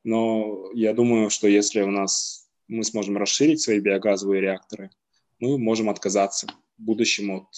но 0.05 0.71
я 0.75 0.95
думаю, 0.95 1.31
что 1.31 1.49
если 1.49 1.83
у 1.83 1.91
нас 1.91 2.49
мы 2.69 2.85
сможем 2.85 3.17
расширить 3.17 3.61
свои 3.61 3.81
биогазовые 3.81 4.41
реакторы, 4.41 4.91
мы 5.43 5.59
можем 5.59 5.91
отказаться 5.91 6.47
в 6.79 6.83
будущем 6.83 7.33
от 7.33 7.49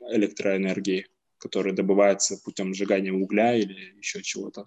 электроэнергии, 0.00 1.06
которая 1.36 1.74
добывается 1.74 2.40
путем 2.42 2.72
сжигания 2.72 3.12
угля 3.12 3.54
или 3.54 3.98
еще 3.98 4.22
чего-то. 4.22 4.64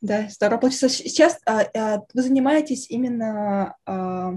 Да, 0.00 0.28
здорово. 0.30 0.60
Получается, 0.60 0.88
сейчас 0.88 1.38
а, 1.44 1.60
а, 1.74 2.02
вы 2.14 2.22
занимаетесь 2.22 2.88
именно 2.88 3.76
а, 3.84 4.32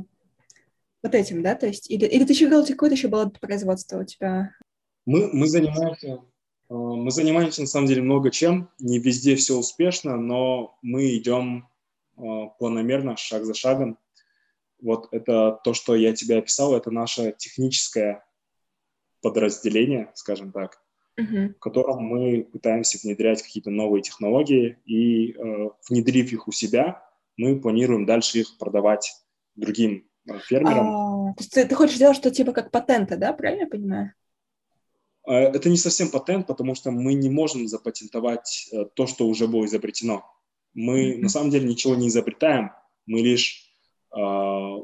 вот 1.01 1.15
этим, 1.15 1.41
да? 1.41 1.55
То 1.55 1.67
есть, 1.67 1.89
или, 1.89 2.05
или 2.05 2.25
ты 2.25 2.33
еще 2.33 2.47
говорил, 2.49 2.67
какое-то 2.67 2.95
еще 2.95 3.07
было 3.07 3.29
производство 3.29 4.01
у 4.01 4.03
тебя? 4.03 4.53
Мы, 5.05 5.29
мы 5.31 5.47
занимаемся 5.47 6.21
а, 6.67 6.73
мы 6.73 7.11
занимаемся, 7.11 7.61
на 7.61 7.67
самом 7.67 7.87
деле, 7.87 8.01
много 8.01 8.29
чем. 8.29 8.69
Не 8.79 8.99
везде 8.99 9.37
все 9.37 9.55
успешно, 9.57 10.17
но 10.17 10.77
мы 10.81 11.15
идем 11.15 11.69
планомерно, 12.59 13.15
шаг 13.15 13.45
за 13.45 13.53
шагом. 13.53 13.97
Вот 14.81 15.07
это 15.11 15.59
то, 15.63 15.73
что 15.73 15.95
я 15.95 16.13
тебе 16.13 16.37
описал, 16.37 16.75
это 16.75 16.91
наше 16.91 17.35
техническое 17.37 18.25
подразделение, 19.21 20.11
скажем 20.15 20.51
так, 20.51 20.81
uh-huh. 21.19 21.53
в 21.53 21.59
котором 21.59 22.03
мы 22.03 22.43
пытаемся 22.43 22.97
внедрять 23.01 23.41
какие-то 23.41 23.69
новые 23.69 24.01
технологии, 24.01 24.79
и 24.85 25.33
э, 25.33 25.69
внедрив 25.89 26.33
их 26.33 26.47
у 26.47 26.51
себя, 26.51 27.03
мы 27.37 27.59
планируем 27.59 28.05
дальше 28.05 28.39
их 28.39 28.57
продавать 28.57 29.13
другим 29.55 30.07
э, 30.27 30.39
фермерам. 30.39 30.87
А, 30.89 31.33
то 31.33 31.41
есть 31.41 31.53
ты, 31.53 31.65
ты 31.65 31.75
хочешь 31.75 31.95
сделать 31.95 32.17
что 32.17 32.31
типа 32.31 32.51
как 32.51 32.71
патенты, 32.71 33.17
да, 33.17 33.33
правильно 33.33 33.61
я 33.61 33.67
понимаю? 33.67 34.13
А, 35.23 35.33
это 35.33 35.69
не 35.69 35.77
совсем 35.77 36.09
патент, 36.09 36.47
потому 36.47 36.75
что 36.75 36.91
мы 36.91 37.13
не 37.13 37.29
можем 37.29 37.67
запатентовать 37.67 38.69
э, 38.71 38.85
то, 38.95 39.07
что 39.07 39.27
уже 39.27 39.47
было 39.47 39.65
изобретено. 39.65 40.25
Мы 40.73 41.11
mm-hmm. 41.11 41.17
на 41.19 41.29
самом 41.29 41.49
деле 41.49 41.67
ничего 41.67 41.95
не 41.95 42.07
изобретаем, 42.07 42.71
мы 43.05 43.19
лишь 43.19 43.63
э, 43.65 43.70
мы, 44.13 44.79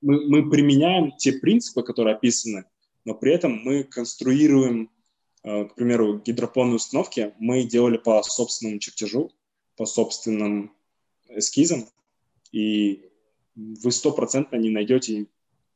мы 0.00 0.50
применяем 0.50 1.12
те 1.12 1.32
принципы, 1.32 1.82
которые 1.82 2.16
описаны, 2.16 2.64
но 3.04 3.14
при 3.14 3.32
этом 3.32 3.60
мы 3.62 3.84
конструируем, 3.84 4.90
э, 5.44 5.64
к 5.64 5.74
примеру, 5.74 6.18
гидропонные 6.18 6.76
установки, 6.76 7.34
мы 7.38 7.64
делали 7.64 7.96
по 7.96 8.22
собственному 8.22 8.78
чертежу, 8.78 9.30
по 9.76 9.86
собственным 9.86 10.72
эскизам, 11.28 11.86
и 12.52 13.08
вы 13.54 13.92
стопроцентно 13.92 14.56
не 14.56 14.70
найдете 14.70 15.26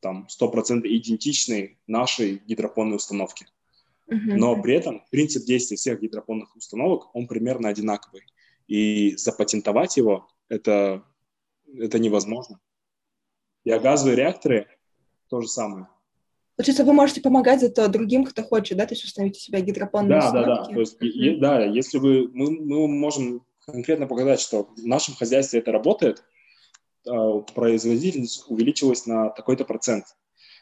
там 0.00 0.28
стопроцентно 0.28 0.88
идентичной 0.88 1.78
нашей 1.86 2.42
гидропонной 2.46 2.96
установке. 2.96 3.46
Uh-huh. 4.08 4.36
Но 4.36 4.60
при 4.62 4.74
этом 4.74 5.02
принцип 5.10 5.44
действия 5.44 5.76
всех 5.76 6.00
гидропонных 6.00 6.54
установок, 6.54 7.14
он 7.14 7.26
примерно 7.26 7.68
одинаковый. 7.68 8.22
И 8.68 9.16
запатентовать 9.16 9.96
его 9.96 10.28
это, 10.48 11.04
это 11.66 11.98
невозможно. 11.98 12.60
И 13.66 13.78
газовые 13.80 14.16
реакторы 14.16 14.68
то 15.28 15.40
же 15.40 15.48
самое. 15.48 15.88
Получается, 16.54 16.84
вы 16.84 16.92
можете 16.92 17.20
помогать 17.20 17.60
зато 17.60 17.88
другим, 17.88 18.24
кто 18.24 18.44
хочет, 18.44 18.78
да, 18.78 18.86
то 18.86 18.94
есть 18.94 19.04
установить 19.04 19.36
у 19.36 19.40
себя 19.40 19.60
гидропонные 19.60 20.20
да, 20.20 20.26
установки? 20.26 20.48
Да, 20.48 20.66
да, 20.68 20.72
То 20.72 20.80
есть, 20.80 20.96
е- 21.00 21.36
да, 21.36 21.64
если 21.64 21.98
вы, 21.98 22.28
мы, 22.32 22.50
мы 22.50 22.86
можем 22.86 23.44
конкретно 23.66 24.06
показать, 24.06 24.40
что 24.40 24.68
в 24.76 24.86
нашем 24.86 25.16
хозяйстве 25.16 25.58
это 25.58 25.72
работает, 25.72 26.22
а, 27.08 27.40
производительность 27.40 28.44
увеличилась 28.46 29.04
на 29.04 29.30
такой-то 29.30 29.64
процент. 29.64 30.04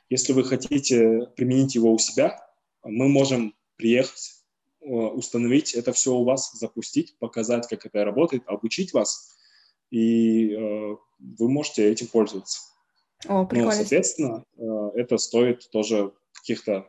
Если 0.08 0.32
вы 0.32 0.42
хотите 0.42 1.28
применить 1.36 1.74
его 1.74 1.92
у 1.92 1.98
себя, 1.98 2.40
мы 2.82 3.08
можем 3.08 3.54
приехать, 3.76 4.32
э, 4.80 4.86
установить 4.86 5.74
это 5.74 5.92
все 5.92 6.14
у 6.14 6.24
вас, 6.24 6.52
запустить, 6.54 7.18
показать, 7.18 7.68
как 7.68 7.84
это 7.84 8.02
работает, 8.02 8.44
обучить 8.46 8.94
вас, 8.94 9.36
и 9.90 10.54
э, 10.54 10.96
вы 11.18 11.48
можете 11.50 11.90
этим 11.90 12.06
пользоваться. 12.06 12.73
О, 13.26 13.44
прикольно. 13.44 13.70
Ну, 13.70 13.76
соответственно, 13.76 14.44
э, 14.56 14.90
это 14.94 15.18
стоит 15.18 15.68
тоже 15.70 16.12
каких-то 16.32 16.86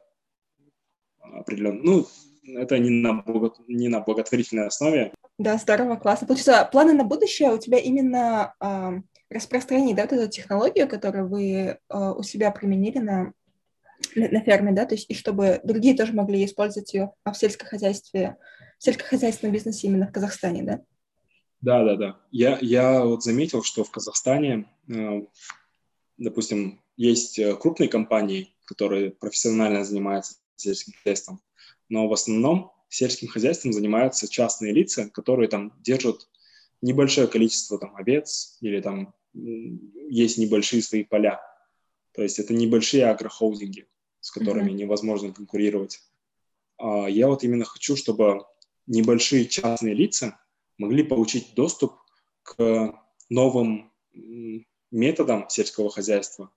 определенных... 1.19 1.84
Ну, 1.84 2.07
это 2.59 2.78
не 2.78 2.89
на, 2.89 3.13
благо... 3.13 3.53
не 3.67 3.88
на 3.88 4.01
благотворительной 4.01 4.67
основе. 4.67 5.13
Да, 5.38 5.57
здорово, 5.57 5.95
классно. 5.95 6.28
Получается, 6.28 6.67
планы 6.71 6.93
на 6.93 7.03
будущее 7.03 7.51
у 7.51 7.57
тебя 7.57 7.78
именно 7.78 8.53
э, 8.59 9.01
распространить, 9.30 9.95
да, 9.95 10.03
вот 10.03 10.13
эту 10.13 10.30
технологию, 10.30 10.88
которую 10.88 11.28
вы 11.28 11.51
э, 11.51 11.78
у 11.89 12.23
себя 12.23 12.51
применили 12.51 12.99
на 12.99 13.34
на, 14.15 14.30
на 14.30 14.41
ферме, 14.41 14.71
да, 14.71 14.86
то 14.86 14.95
есть 14.95 15.09
и 15.09 15.13
чтобы 15.13 15.61
другие 15.63 15.95
тоже 15.95 16.13
могли 16.13 16.43
использовать 16.45 16.93
ее 16.93 17.11
а 17.23 17.32
в 17.32 17.38
сельском 17.38 17.67
хозяйстве, 17.67 18.38
в 18.78 18.84
сельскохозяйственном 18.84 19.53
бизнесе 19.53 19.88
именно 19.88 20.07
в 20.07 20.11
Казахстане, 20.11 20.63
да? 20.63 20.82
Да, 21.61 21.84
да, 21.84 21.95
да. 21.95 22.19
Я, 22.32 22.57
я 22.61 23.03
вот 23.03 23.23
заметил, 23.23 23.63
что 23.63 23.84
в 23.84 23.91
Казахстане, 23.91 24.65
э, 24.88 25.21
допустим, 26.18 26.82
есть 26.97 27.39
э, 27.39 27.55
крупные 27.55 27.89
компании, 27.89 28.55
которые 28.66 29.11
профессионально 29.11 29.84
занимаются 29.84 30.36
сельским 30.55 30.93
хозяйством, 30.93 31.41
но 31.89 32.07
в 32.07 32.13
основном 32.13 32.72
сельским 32.89 33.28
хозяйством 33.28 33.74
занимаются 33.74 34.28
частные 34.28 34.74
лица, 34.74 35.09
которые 35.09 35.49
там 35.49 35.74
держат 35.82 36.28
небольшое 36.82 37.28
количество 37.28 37.78
там 37.78 37.95
овец 37.95 38.57
или 38.61 38.80
там 38.82 39.13
есть 39.34 40.38
небольшие 40.38 40.82
свои 40.82 41.03
поля. 41.03 41.41
То 42.13 42.24
есть 42.24 42.39
это 42.39 42.53
небольшие 42.53 43.05
агрохолдинги, 43.05 43.88
с 44.22 44.32
которыми 44.32 44.72
mm-hmm. 44.72 44.76
невозможно 44.76 45.34
конкурировать. 45.34 45.99
А 46.78 47.07
я 47.07 47.28
вот 47.28 47.43
именно 47.43 47.66
хочу, 47.66 47.97
чтобы 47.97 48.45
небольшие 48.88 49.45
частные 49.45 49.93
лица 49.93 50.39
могли 50.78 51.03
получить 51.03 51.53
доступ 51.55 51.93
к 52.43 52.93
новым 53.30 53.91
методам 54.96 55.50
сельского 55.50 55.89
хозяйства 55.89 56.52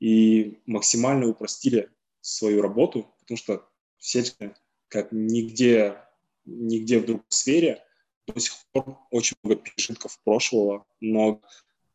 и 0.00 0.60
максимально 0.66 1.28
упростили 1.28 1.90
свою 2.20 2.62
работу, 2.62 3.14
потому 3.20 3.38
что 3.38 3.68
сельское, 3.98 4.56
как 4.88 5.12
нигде, 5.12 5.98
нигде 6.44 6.98
в 6.98 7.06
другой 7.06 7.24
сфере, 7.28 7.84
до 8.26 8.40
сих 8.40 8.54
пор 8.72 8.98
очень 9.10 9.36
много 9.42 9.62
пережитков 9.62 10.18
прошлого, 10.24 10.86
много 11.00 11.40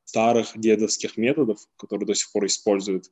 старых 0.05 0.51
дедовских 0.55 1.17
методов, 1.17 1.67
которые 1.77 2.07
до 2.07 2.15
сих 2.15 2.31
пор 2.31 2.45
используют. 2.45 3.11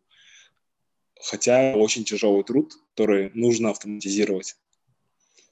Хотя 1.19 1.75
очень 1.75 2.03
тяжелый 2.03 2.43
труд, 2.43 2.73
который 2.89 3.31
нужно 3.33 3.69
автоматизировать. 3.69 4.55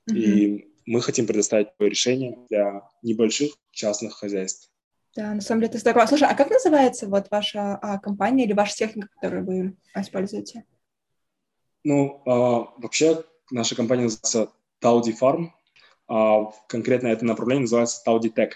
Mm-hmm. 0.10 0.18
И 0.18 0.68
мы 0.86 1.02
хотим 1.02 1.28
предоставить 1.28 1.70
решение 1.78 2.38
для 2.50 2.90
небольших 3.04 3.52
частных 3.72 4.14
хозяйств. 4.14 4.69
Да, 5.20 5.34
на 5.34 5.42
самом 5.42 5.60
деле 5.60 5.72
это 5.72 5.80
здорово. 5.80 6.06
Слушай, 6.06 6.30
а 6.30 6.34
как 6.34 6.50
называется 6.50 7.10
вот 7.10 7.30
ваша 7.30 7.76
а, 7.76 8.00
компания 8.00 8.46
или 8.46 8.54
ваша 8.54 8.74
техника, 8.74 9.10
которую 9.16 9.46
вы 9.46 9.76
используете? 9.94 10.64
Ну, 11.84 12.22
а, 12.26 12.74
вообще 12.78 13.26
наша 13.52 13.76
компания 13.76 14.04
называется 14.04 14.50
Taudi 14.82 15.14
Farm. 15.22 15.50
А, 16.08 16.46
конкретно 16.70 17.08
это 17.08 17.26
направление 17.26 17.64
называется 17.64 18.02
Taudi 18.08 18.34
Tech. 18.34 18.52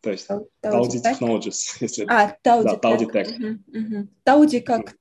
То 0.00 0.10
есть 0.10 0.28
Taudi 0.28 1.00
Technologies, 1.00 1.76
если... 1.78 2.04
А, 2.08 2.36
Taudi 2.44 2.64
да, 2.64 2.90
Taudi 2.90 3.08
Tech. 3.08 3.28
Угу, 3.68 4.08
Taudi 4.26 4.60
как 4.60 4.96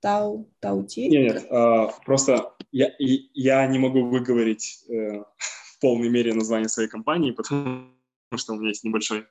Тау, 0.00 0.50
Таути? 0.60 1.08
Нет, 1.08 1.34
нет, 1.34 1.50
uh, 1.50 1.90
просто 2.04 2.52
я, 2.72 2.92
я 2.98 3.66
не 3.66 3.78
могу 3.78 4.04
выговорить 4.04 4.84
uh, 4.90 5.24
в 5.38 5.80
полной 5.80 6.10
мере 6.10 6.34
название 6.34 6.68
своей 6.68 6.90
компании, 6.90 7.30
потому 7.32 7.88
что 8.36 8.52
у 8.52 8.56
меня 8.56 8.68
есть 8.68 8.84
небольшой 8.84 9.24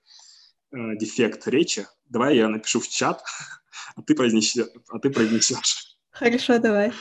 uh, 0.76 0.95
дефект 0.97 1.47
речи. 1.47 1.88
Давай 2.09 2.38
я 2.38 2.49
напишу 2.49 2.80
в 2.80 2.88
чат, 2.88 3.23
а 3.95 4.01
ты 4.01 4.15
произнесешь. 4.15 4.67
А 4.89 4.99
ты 4.99 5.09
произнесешь. 5.09 5.97
Хорошо, 6.11 6.59
давай. 6.59 6.91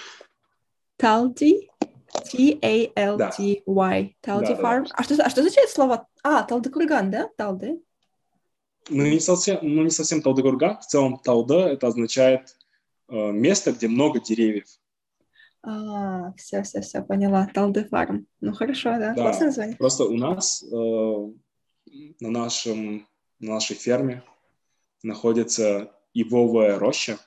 Талди, 0.96 1.68
T-A-L-D-Y, 2.30 4.14
Талди 4.20 4.52
Farm. 4.52 4.86
А 4.92 5.02
что, 5.02 5.14
а 5.22 5.30
что 5.30 5.40
означает 5.40 5.70
слово? 5.70 6.06
А, 6.22 6.42
Талдыкурган, 6.42 7.10
да? 7.10 7.28
Талды? 7.36 7.80
Ну, 8.88 9.04
не 9.04 9.20
совсем, 9.20 9.58
ну, 9.62 9.82
не 9.82 9.90
совсем 9.90 10.22
Талдыкурган. 10.22 10.78
В 10.78 10.86
целом 10.86 11.18
Талда 11.18 11.68
это 11.68 11.88
означает 11.88 12.56
э, 13.08 13.32
место, 13.32 13.72
где 13.72 13.88
много 13.88 14.20
деревьев. 14.20 14.66
А, 15.62 16.32
все, 16.36 16.62
все, 16.62 16.82
все, 16.82 17.02
поняла. 17.02 17.48
Талды 17.54 17.84
фарм. 17.84 18.26
Ну, 18.40 18.52
хорошо, 18.52 18.90
да. 18.90 19.14
да. 19.14 19.22
Классное 19.22 19.46
название. 19.46 19.76
Просто 19.76 20.04
у 20.04 20.16
нас 20.16 20.62
э, 20.62 21.32
на, 22.20 22.30
нашем, 22.30 23.08
на 23.44 23.54
нашей 23.54 23.76
ферме 23.76 24.22
находится 25.02 25.92
ивовая 26.14 26.78
роща. 26.78 27.18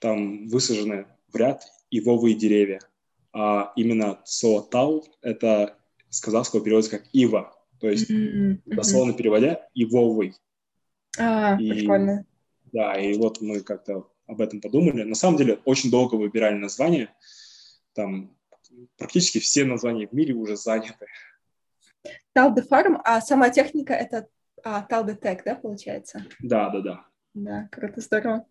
Там 0.00 0.48
высажены 0.48 1.06
в 1.28 1.36
ряд 1.36 1.62
ивовые 1.90 2.34
деревья. 2.34 2.80
А 3.32 3.72
именно 3.76 4.20
слово 4.24 4.62
тал– 4.62 5.06
это 5.22 5.78
с 6.10 6.20
казахского 6.20 6.62
переводится 6.62 6.98
как 6.98 7.06
ива. 7.12 7.54
То 7.80 7.88
есть, 7.88 8.10
mm-hmm. 8.10 8.62
дословно 8.66 9.12
переводя, 9.12 9.68
ивовый. 9.74 10.34
А, 11.18 11.56
и, 11.60 11.70
прикольно. 11.70 12.26
Да, 12.72 12.98
и 12.98 13.16
вот 13.16 13.40
мы 13.40 13.60
как-то 13.60 14.10
об 14.26 14.40
этом 14.40 14.60
подумали. 14.60 15.02
На 15.02 15.14
самом 15.14 15.36
деле, 15.36 15.60
очень 15.64 15.90
долго 15.90 16.14
выбирали 16.16 16.56
название. 16.56 17.10
Там 17.92 18.34
практически 18.96 19.38
все 19.38 19.64
названия 19.64 20.08
в 20.08 20.12
мире 20.12 20.34
уже 20.34 20.56
заняты. 20.56 21.06
Талде 22.32 22.62
Фарм, 22.62 23.00
а 23.04 23.20
сама 23.20 23.50
техника 23.50 23.92
это 23.94 24.28
а, 24.66 24.82
Талде 24.82 25.14
Тек, 25.14 25.44
да, 25.44 25.54
получается? 25.54 26.26
Да, 26.40 26.70
да, 26.70 26.80
да. 26.80 27.06
Да, 27.34 27.68
круто, 27.70 28.00
здорово. 28.00 28.46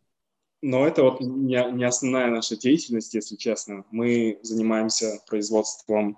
Но 0.62 0.88
это 0.88 1.04
вот 1.04 1.20
не, 1.20 1.72
не 1.74 1.84
основная 1.84 2.28
наша 2.28 2.56
деятельность, 2.56 3.14
если 3.14 3.36
честно. 3.36 3.86
Мы 3.92 4.40
занимаемся 4.42 5.20
производством 5.28 6.18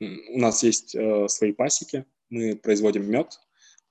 у 0.00 0.38
нас 0.38 0.62
есть 0.62 0.94
э, 0.94 1.28
свои 1.28 1.52
пасеки, 1.52 2.04
мы 2.28 2.56
производим 2.56 3.08
мед, 3.08 3.40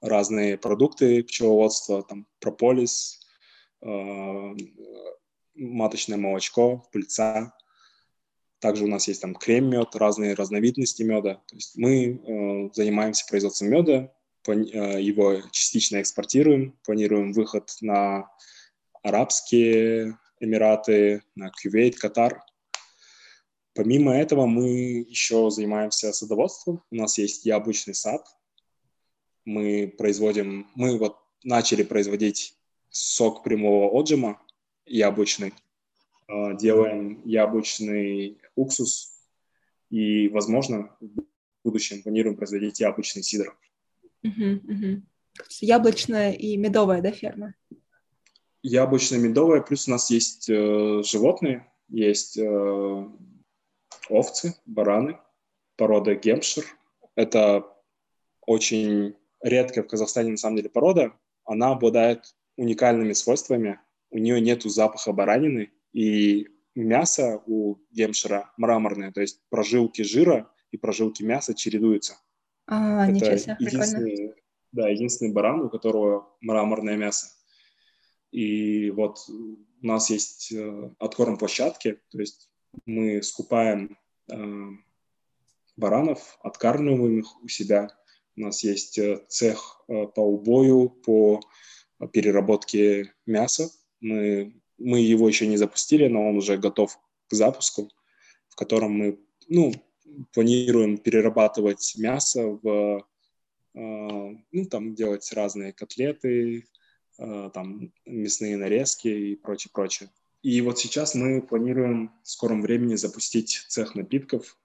разные 0.01 0.57
продукты 0.57 1.23
пчеловодства, 1.23 2.03
там 2.03 2.27
прополис, 2.39 3.21
э, 3.81 4.55
маточное 5.55 6.17
молочко, 6.17 6.85
пыльца. 6.91 7.55
Также 8.59 8.83
у 8.83 8.87
нас 8.87 9.07
есть 9.07 9.21
там 9.21 9.33
крем-мед, 9.33 9.95
разные 9.95 10.33
разновидности 10.33 11.03
меда. 11.03 11.35
То 11.47 11.55
есть 11.55 11.77
мы 11.77 12.15
э, 12.15 12.69
занимаемся 12.73 13.25
производством 13.29 13.69
меда 13.69 14.13
его 14.51 15.41
частично 15.51 16.01
экспортируем, 16.01 16.77
планируем 16.83 17.33
выход 17.33 17.69
на 17.81 18.29
Арабские 19.01 20.17
Эмираты, 20.39 21.23
на 21.35 21.51
Кувейт, 21.51 21.97
Катар. 21.97 22.41
Помимо 23.73 24.13
этого 24.13 24.45
мы 24.45 25.05
еще 25.07 25.49
занимаемся 25.49 26.13
садоводством. 26.13 26.83
У 26.91 26.95
нас 26.95 27.17
есть 27.17 27.45
яблочный 27.45 27.95
сад. 27.95 28.25
Мы 29.45 29.93
производим, 29.97 30.67
мы 30.75 30.97
вот 30.97 31.17
начали 31.43 31.83
производить 31.83 32.57
сок 32.89 33.43
прямого 33.43 33.89
отжима 33.89 34.41
яблочный, 34.85 35.53
а, 36.27 36.53
делаем 36.53 37.21
яблочный 37.25 38.39
уксус 38.55 39.13
и, 39.89 40.27
возможно, 40.29 40.95
в 40.99 41.23
будущем 41.63 42.03
планируем 42.03 42.37
производить 42.37 42.79
яблочный 42.79 43.23
сидр. 43.23 43.57
Угу, 44.23 44.73
угу. 44.73 45.01
Яблочная 45.61 46.31
и 46.31 46.57
медовая, 46.57 47.01
да, 47.01 47.11
ферма? 47.11 47.55
Яблочно-медовая, 48.61 49.61
плюс 49.61 49.87
у 49.87 49.91
нас 49.91 50.09
есть 50.09 50.49
э, 50.49 51.03
животные, 51.03 51.69
есть 51.89 52.37
э, 52.37 53.07
овцы, 54.09 54.55
бараны, 54.65 55.19
порода 55.75 56.15
гемпшир. 56.15 56.65
Это 57.15 57.65
очень 58.45 59.15
редкая 59.41 59.83
в 59.83 59.87
Казахстане, 59.87 60.31
на 60.31 60.37
самом 60.37 60.57
деле, 60.57 60.69
порода. 60.69 61.13
Она 61.43 61.71
обладает 61.71 62.35
уникальными 62.55 63.13
свойствами. 63.13 63.79
У 64.11 64.17
нее 64.17 64.39
нет 64.39 64.63
запаха 64.63 65.11
баранины, 65.11 65.71
и 65.91 66.47
мясо 66.75 67.41
у 67.45 67.77
гемпшира 67.91 68.51
мраморное, 68.57 69.11
то 69.11 69.21
есть 69.21 69.41
прожилки 69.49 70.03
жира 70.03 70.51
и 70.71 70.77
прожилки 70.77 71.23
мяса 71.23 71.53
чередуются. 71.53 72.17
А, 72.67 73.03
Это 73.03 73.11
ничего 73.11 73.37
себе, 73.37 73.57
единственный, 73.59 74.33
Да, 74.71 74.89
единственный 74.89 75.33
баран, 75.33 75.61
у 75.61 75.69
которого 75.69 76.35
мраморное 76.41 76.97
мясо. 76.97 77.27
И 78.31 78.89
вот 78.91 79.19
у 79.29 79.85
нас 79.85 80.09
есть 80.09 80.51
э, 80.51 80.91
откорм 80.97 81.37
площадки, 81.37 81.99
то 82.09 82.19
есть 82.19 82.49
мы 82.85 83.21
скупаем 83.21 83.97
э, 84.31 84.67
баранов, 85.75 86.39
откармливаем 86.41 87.19
их 87.19 87.43
у 87.43 87.47
себя. 87.47 87.89
У 88.35 88.41
нас 88.41 88.63
есть 88.63 88.97
э, 88.97 89.23
цех 89.27 89.83
э, 89.87 90.07
по 90.07 90.21
убою, 90.21 90.89
по 90.89 91.41
переработке 92.11 93.13
мяса. 93.25 93.69
Мы, 93.99 94.59
мы 94.77 94.99
его 94.99 95.27
еще 95.27 95.45
не 95.45 95.57
запустили, 95.57 96.07
но 96.07 96.27
он 96.27 96.37
уже 96.37 96.57
готов 96.57 96.97
к 97.27 97.33
запуску, 97.33 97.91
в 98.49 98.55
котором 98.55 98.93
мы 98.93 99.19
ну, 99.47 99.73
планируем 100.33 100.97
перерабатывать 100.97 101.93
мясо 101.97 102.59
в 102.61 103.05
э, 103.73 103.79
ну, 104.51 104.65
там 104.69 104.95
делать 104.95 105.31
разные 105.33 105.73
котлеты, 105.73 106.65
Э, 107.19 107.51
там 107.53 107.91
мясные 108.05 108.57
нарезки 108.57 109.07
и 109.07 109.35
прочее, 109.35 109.71
прочее. 109.73 110.09
И 110.41 110.59
вот 110.61 110.79
сейчас 110.79 111.15
мы 111.15 111.41
планируем 111.41 112.11
в 112.23 112.29
скором 112.29 112.61
времени 112.61 112.95
запустить 112.95 113.65
цех 113.69 113.95
напитков. 113.95 114.57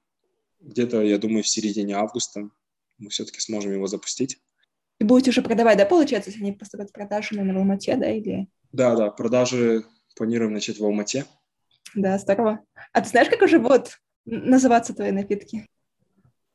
Где-то, 0.60 1.02
я 1.02 1.18
думаю, 1.18 1.42
в 1.44 1.48
середине 1.48 1.94
августа 1.94 2.48
мы 2.98 3.10
все-таки 3.10 3.40
сможем 3.40 3.72
его 3.72 3.86
запустить. 3.86 4.38
И 4.98 5.04
будете 5.04 5.30
уже 5.30 5.42
продавать, 5.42 5.78
да, 5.78 5.84
получается, 5.84 6.30
если 6.30 6.42
они 6.42 6.52
поступают 6.52 6.90
в 6.90 6.94
продажу 6.94 7.36
на 7.36 7.52
в 7.52 7.56
Алмате, 7.56 7.96
да, 7.96 8.10
или? 8.10 8.48
Да, 8.72 8.96
да, 8.96 9.10
продажи 9.10 9.84
планируем 10.16 10.52
начать 10.52 10.78
в 10.80 10.84
Алмате. 10.84 11.26
Да, 11.94 12.18
здорово. 12.18 12.64
А 12.92 13.00
ты 13.00 13.08
знаешь, 13.08 13.28
как 13.28 13.42
уже 13.42 13.60
будут 13.60 14.00
называться 14.30 14.94
твои 14.94 15.10
напитки? 15.10 15.66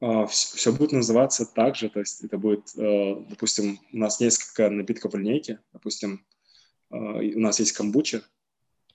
Uh, 0.02 0.28
все, 0.28 0.58
все 0.58 0.72
будет 0.74 0.92
называться 0.92 1.46
так 1.46 1.76
же, 1.78 1.90
то 1.90 2.00
есть 2.00 2.24
это 2.26 2.38
будет, 2.38 2.76
uh, 2.76 3.26
допустим, 3.30 3.80
у 3.94 3.98
нас 3.98 4.20
несколько 4.20 4.70
напитков 4.70 5.14
в 5.14 5.18
линейке, 5.18 5.60
допустим, 5.72 6.26
uh, 6.92 7.34
у 7.34 7.40
нас 7.40 7.60
есть 7.60 7.72
камбуча, 7.72 8.22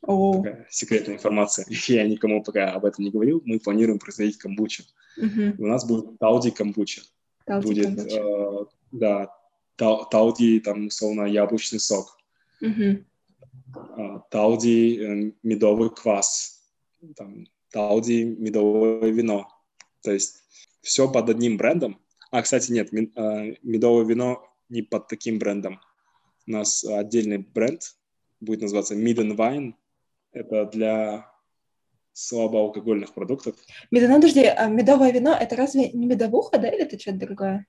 oh. 0.07 0.43
такая 0.43 0.66
секретная 0.68 1.14
информация, 1.14 1.64
я 1.87 2.07
никому 2.07 2.43
пока 2.43 2.72
об 2.72 2.85
этом 2.85 3.05
не 3.05 3.11
говорил, 3.11 3.41
мы 3.47 3.59
планируем 3.59 3.99
производить 3.99 4.37
камбучу. 4.37 4.83
Uh-huh. 5.18 5.55
У 5.59 5.66
нас 5.66 5.87
будет 5.87 6.18
тауди 6.18 6.51
камбуча. 6.51 7.01
Тауди 7.47 7.66
будет, 7.66 7.97
камбуча. 7.97 8.66
да, 8.93 9.35
тауди, 9.76 10.61
там, 10.61 10.89
условно, 10.89 11.24
яблочный 11.24 11.81
сок. 11.81 12.18
Uh-huh. 12.62 13.03
Тауди 14.31 14.99
э, 14.99 15.33
медовый 15.43 15.91
квас, 15.91 16.62
там, 17.16 17.47
тауди 17.71 18.25
медовое 18.25 19.11
вино. 19.11 19.49
То 20.03 20.12
есть 20.12 20.43
все 20.81 21.11
под 21.11 21.29
одним 21.29 21.57
брендом. 21.57 22.01
А, 22.31 22.43
кстати, 22.43 22.73
нет, 22.73 22.93
медовое 22.93 24.05
вино 24.05 24.47
не 24.69 24.83
под 24.83 25.09
таким 25.09 25.39
брендом. 25.39 25.81
У 26.47 26.51
нас 26.51 26.85
отдельный 26.85 27.39
бренд, 27.39 27.83
будет 28.41 28.62
называться 28.62 28.95
Midden 28.95 29.37
Wine. 29.37 29.75
Это 30.33 30.66
для 30.66 31.31
слабоалкогольных 32.12 33.14
продуктов. 33.14 33.55
Медовое, 33.91 34.16
подожди, 34.16 34.45
а 34.45 34.66
медовое 34.66 35.12
вино– 35.12 35.37
это 35.41 35.57
разве 35.57 35.91
не 35.91 36.07
медовуха, 36.07 36.59
да, 36.59 36.69
или 36.69 36.83
это 36.83 36.99
что-то 36.99 37.19
другое? 37.19 37.66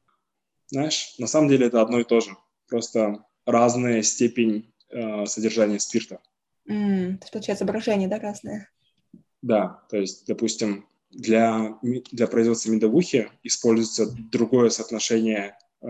Знаешь, 0.68 1.16
на 1.18 1.28
самом 1.28 1.50
деле 1.50 1.68
это 1.68 1.82
одно 1.82 2.00
и 2.00 2.04
то 2.04 2.20
же. 2.20 2.32
Просто 2.68 3.26
разная 3.45 4.02
степень 4.02 4.74
э, 4.89 5.26
содержания 5.26 5.80
спирта. 5.80 6.20
Mm, 6.68 7.18
то 7.18 7.22
есть, 7.22 7.32
получается, 7.32 7.66
брожение, 7.66 8.08
да, 8.08 8.20
разное? 8.20 8.70
Да, 9.42 9.84
то 9.90 9.98
есть, 9.98 10.28
допустим, 10.28 10.86
для, 11.12 11.78
для 11.82 12.28
производства 12.28 12.72
медовухи 12.72 13.32
используется 13.44 14.14
другое 14.32 14.70
соотношение 14.70 15.58
э, 15.82 15.88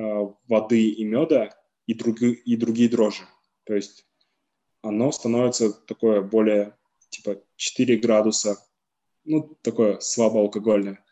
воды 0.48 0.90
и 0.90 1.04
меда 1.04 1.50
и, 1.88 1.94
друг, 1.94 2.22
и 2.22 2.56
другие 2.56 2.90
дрожжи. 2.90 3.24
То 3.66 3.76
есть 3.76 4.06
оно 4.82 5.12
становится 5.12 5.72
такое 5.72 6.22
более 6.22 6.76
типа 7.10 7.42
4 7.56 7.98
градуса, 7.98 8.58
ну, 9.26 9.58
такое 9.62 10.00
слабоалкогольное. 10.00 11.04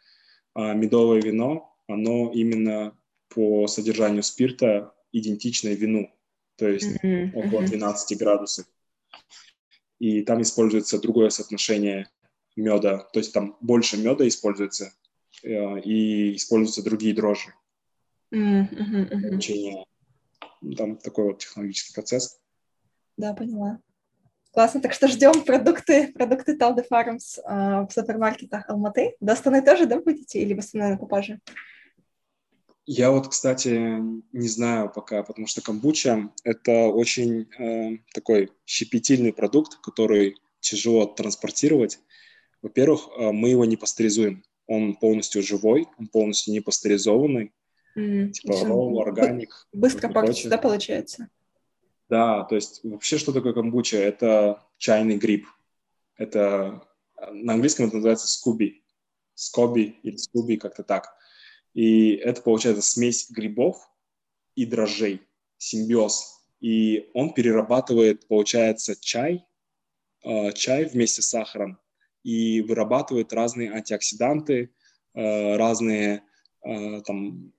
А 0.53 0.73
медовое 0.73 1.21
вино, 1.21 1.75
оно 1.87 2.31
именно 2.31 2.97
по 3.29 3.67
содержанию 3.67 4.23
спирта 4.23 4.93
идентичное 5.11 5.73
вину, 5.73 6.11
то 6.55 6.67
есть 6.67 6.97
mm-hmm. 7.03 7.33
около 7.33 7.63
12 7.63 8.17
градусов. 8.17 8.65
И 9.99 10.21
там 10.21 10.41
используется 10.41 11.01
другое 11.01 11.29
соотношение 11.29 12.09
меда, 12.57 13.07
то 13.13 13.19
есть 13.19 13.33
там 13.33 13.55
больше 13.61 13.97
меда 13.97 14.27
используется 14.27 14.91
э, 15.43 15.79
и 15.81 16.35
используются 16.35 16.83
другие 16.83 17.13
дрожжи. 17.15 17.53
Mm-hmm, 18.33 19.83
Там 20.75 20.97
такой 20.97 21.25
вот 21.25 21.39
технологический 21.39 21.93
процесс. 21.93 22.39
Да, 23.15 23.33
поняла. 23.33 23.79
Классно, 24.51 24.81
так 24.81 24.93
что 24.93 25.07
ждем 25.07 25.43
продукты, 25.43 26.11
продукты 26.13 26.57
Талды 26.57 26.83
Farms 26.89 27.39
э, 27.39 27.85
в 27.85 27.89
супермаркетах 27.91 28.69
Алматы. 28.69 29.15
До 29.19 29.33
Астаны 29.33 29.61
тоже, 29.61 29.85
да, 29.85 29.99
будете? 29.99 30.39
Или 30.41 30.53
в 30.53 30.59
Астаны 30.59 30.89
на 30.89 30.97
Купаже? 30.97 31.39
Я 32.89 33.11
вот, 33.11 33.27
кстати, 33.27 33.99
не 34.31 34.47
знаю 34.47 34.89
пока, 34.89 35.21
потому 35.21 35.45
что 35.45 35.61
камбуча– 35.61 36.31
это 36.43 36.87
очень 36.87 37.47
э, 37.59 37.97
такой 38.13 38.49
щепетильный 38.65 39.33
продукт, 39.33 39.75
который 39.81 40.37
тяжело 40.61 41.05
транспортировать. 41.05 41.99
Во-первых, 42.61 43.09
э, 43.17 43.31
мы 43.31 43.49
его 43.49 43.65
не 43.65 43.77
пастеризуем. 43.77 44.43
Он 44.65 44.95
полностью 44.95 45.41
живой, 45.41 45.87
он 45.97 46.07
полностью 46.07 46.53
не 46.53 46.59
пастеризованный. 46.59 47.53
Mm, 47.97 48.31
типа 48.31 48.53
raw, 48.53 49.01
органик. 49.01 49.67
Быстро 49.71 50.09
портится, 50.09 50.49
да, 50.49 50.57
получается? 50.57 51.29
Да, 52.09 52.43
то 52.43 52.55
есть 52.55 52.81
вообще 52.83 53.17
что 53.17 53.31
такое 53.31 53.53
камбуча? 53.53 53.97
Это 53.97 54.63
чайный 54.77 55.17
гриб. 55.17 55.45
Это 56.15 56.87
на 57.31 57.53
английском 57.53 57.87
это 57.87 57.95
называется 57.95 58.27
скуби. 58.27 58.83
Скоби 59.33 59.97
или 60.03 60.17
скуби, 60.17 60.57
как-то 60.57 60.83
так. 60.83 61.15
И 61.73 62.13
это 62.15 62.41
получается 62.41 62.81
смесь 62.81 63.29
грибов 63.29 63.77
и 64.55 64.65
дрожжей, 64.65 65.21
симбиоз. 65.57 66.41
И 66.59 67.09
он 67.13 67.33
перерабатывает, 67.33 68.27
получается, 68.27 68.95
чай, 68.99 69.45
э, 70.23 70.51
чай 70.53 70.85
вместе 70.85 71.21
с 71.21 71.27
сахаром 71.27 71.79
и 72.27 72.59
вырабатывает 72.59 73.31
разные 73.31 73.71
антиоксиданты, 73.71 74.69
э, 75.13 75.55
разные 75.55 76.23
э, 76.61 77.01
там 77.05 77.53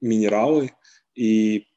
минералы, 0.00 0.72
и 1.14 1.68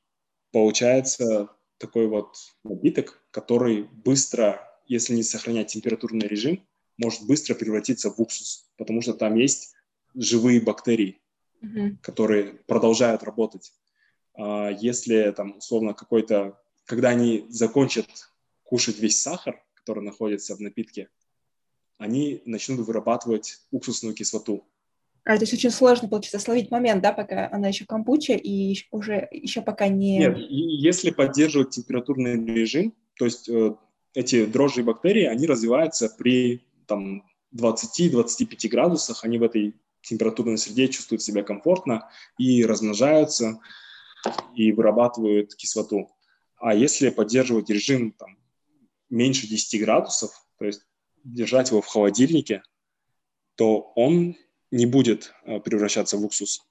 получается 0.52 1.50
такой 1.78 2.08
вот 2.08 2.34
напиток, 2.64 3.22
который 3.30 3.84
быстро, 3.84 4.60
если 4.88 5.14
не 5.14 5.22
сохранять 5.22 5.68
температурный 5.68 6.28
режим, 6.28 6.66
может 6.98 7.28
быстро 7.28 7.54
превратиться 7.54 8.10
в 8.10 8.20
уксус, 8.20 8.72
потому 8.76 9.04
что 9.04 9.14
там 9.14 9.36
есть 9.36 9.76
живые 10.16 10.62
бактерии, 10.62 11.22
mm-hmm. 11.62 11.98
которые 12.02 12.56
продолжают 12.66 13.22
работать. 13.22 13.72
А 14.34 14.72
если 14.72 15.30
там 15.38 15.58
условно 15.60 15.94
какой-то, 15.94 16.60
когда 16.86 17.10
они 17.10 17.46
закончат 17.50 18.08
кушать 18.64 18.98
весь 18.98 19.22
сахар, 19.22 19.64
который 19.76 20.04
находится 20.04 20.56
в 20.56 20.60
напитке, 20.60 21.10
они 22.02 22.42
начнут 22.46 22.80
вырабатывать 22.80 23.60
уксусную 23.70 24.16
кислоту. 24.16 24.66
А, 25.24 25.36
то 25.36 25.44
есть 25.44 25.54
очень 25.54 25.70
сложно, 25.70 26.10
получится, 26.10 26.40
словить 26.40 26.72
момент, 26.72 27.04
да, 27.04 27.14
пока 27.14 27.48
она 27.52 27.68
еще 27.68 27.86
камбуча 27.86 28.34
и 28.34 28.76
уже 28.90 29.28
еще 29.32 29.62
пока 29.62 29.88
не... 29.88 30.18
Нет, 30.18 30.36
если 30.40 31.12
поддерживать 31.12 31.70
температурный 31.70 32.44
режим, 32.44 32.96
то 33.20 33.26
есть 33.26 33.48
э, 33.48 33.76
эти 34.16 34.48
дрожжи 34.48 34.82
и 34.82 34.84
бактерии, 34.84 35.26
они 35.26 35.46
развиваются 35.46 36.10
при 36.10 36.66
там, 36.88 37.24
20-25 37.56 38.68
градусах, 38.70 39.24
они 39.24 39.38
в 39.38 39.44
этой 39.44 39.76
температурной 40.02 40.58
среде 40.58 40.88
чувствуют 40.88 41.22
себя 41.22 41.44
комфортно 41.44 42.10
и 42.40 42.66
размножаются, 42.66 43.60
и 44.56 44.72
вырабатывают 44.72 45.54
кислоту. 45.54 46.10
А 46.58 46.74
если 46.74 47.10
поддерживать 47.10 47.70
режим 47.70 48.12
там, 48.14 48.40
меньше 49.12 49.48
10 49.48 49.80
градусов, 49.82 50.32
то 50.58 50.66
есть 50.66 50.82
держать 51.24 51.70
его 51.70 51.82
в 51.82 51.88
холодильнике, 51.88 52.64
то 53.56 53.92
он 53.96 54.36
не 54.72 54.86
будет 54.86 55.34
э, 55.44 55.60
превращаться 55.60 56.18
в 56.18 56.26
уксус. 56.26 56.66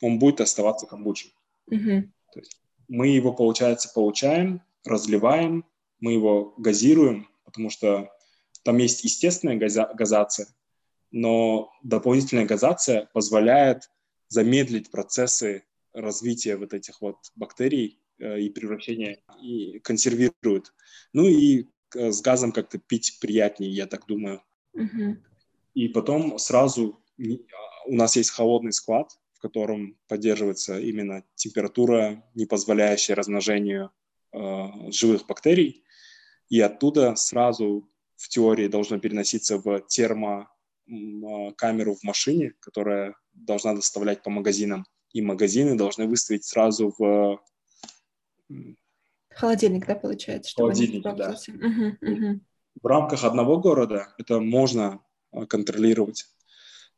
Он 0.00 0.18
будет 0.18 0.40
оставаться 0.40 0.86
камбучей. 0.86 1.34
Mm-hmm. 1.70 2.02
То 2.32 2.40
есть 2.40 2.60
мы 2.88 3.08
его, 3.08 3.32
получается, 3.32 3.90
получаем, 3.94 4.62
разливаем, 4.84 5.64
мы 6.00 6.12
его 6.12 6.54
газируем, 6.56 7.28
потому 7.44 7.70
что 7.70 8.10
там 8.62 8.78
есть 8.78 9.04
естественная 9.04 9.56
газа- 9.56 9.92
газация, 9.94 10.48
но 11.10 11.70
дополнительная 11.82 12.46
газация 12.46 13.08
позволяет 13.12 13.90
замедлить 14.28 14.90
процессы 14.90 15.64
развития 15.92 16.56
вот 16.56 16.72
этих 16.72 17.00
вот 17.00 17.16
бактерий 17.34 18.00
э, 18.18 18.40
и 18.40 18.50
превращения, 18.50 19.20
и 19.42 19.78
консервирует. 19.80 20.72
Ну 21.12 21.26
и 21.26 21.66
с 21.94 22.20
газом 22.20 22.52
как-то 22.52 22.78
пить 22.78 23.18
приятнее, 23.20 23.70
я 23.70 23.86
так 23.86 24.06
думаю. 24.06 24.42
Mm-hmm. 24.76 25.16
И 25.74 25.88
потом 25.88 26.38
сразу 26.38 27.02
у 27.86 27.94
нас 27.94 28.16
есть 28.16 28.30
холодный 28.30 28.72
склад, 28.72 29.10
в 29.34 29.40
котором 29.40 29.96
поддерживается 30.08 30.78
именно 30.78 31.24
температура, 31.34 32.24
не 32.34 32.46
позволяющая 32.46 33.14
размножению 33.14 33.90
э, 34.32 34.66
живых 34.90 35.26
бактерий. 35.26 35.84
И 36.48 36.60
оттуда 36.60 37.14
сразу 37.16 37.88
в 38.16 38.28
теории 38.28 38.68
должно 38.68 38.98
переноситься 38.98 39.58
в 39.58 39.80
термокамеру 39.88 41.94
в 41.94 42.02
машине, 42.02 42.54
которая 42.60 43.14
должна 43.32 43.74
доставлять 43.74 44.22
по 44.22 44.30
магазинам. 44.30 44.86
И 45.12 45.22
магазины 45.22 45.76
должны 45.76 46.06
выставить 46.06 46.44
сразу 46.44 46.94
в... 46.98 47.40
Холодильник, 49.34 49.86
да, 49.86 49.94
получается? 49.94 50.52
Холодильник, 50.56 51.02
да. 51.02 51.36
Угу, 51.48 52.12
угу. 52.12 52.40
В 52.82 52.86
рамках 52.86 53.24
одного 53.24 53.58
города 53.58 54.08
это 54.18 54.40
можно 54.40 55.00
э, 55.32 55.46
контролировать 55.46 56.26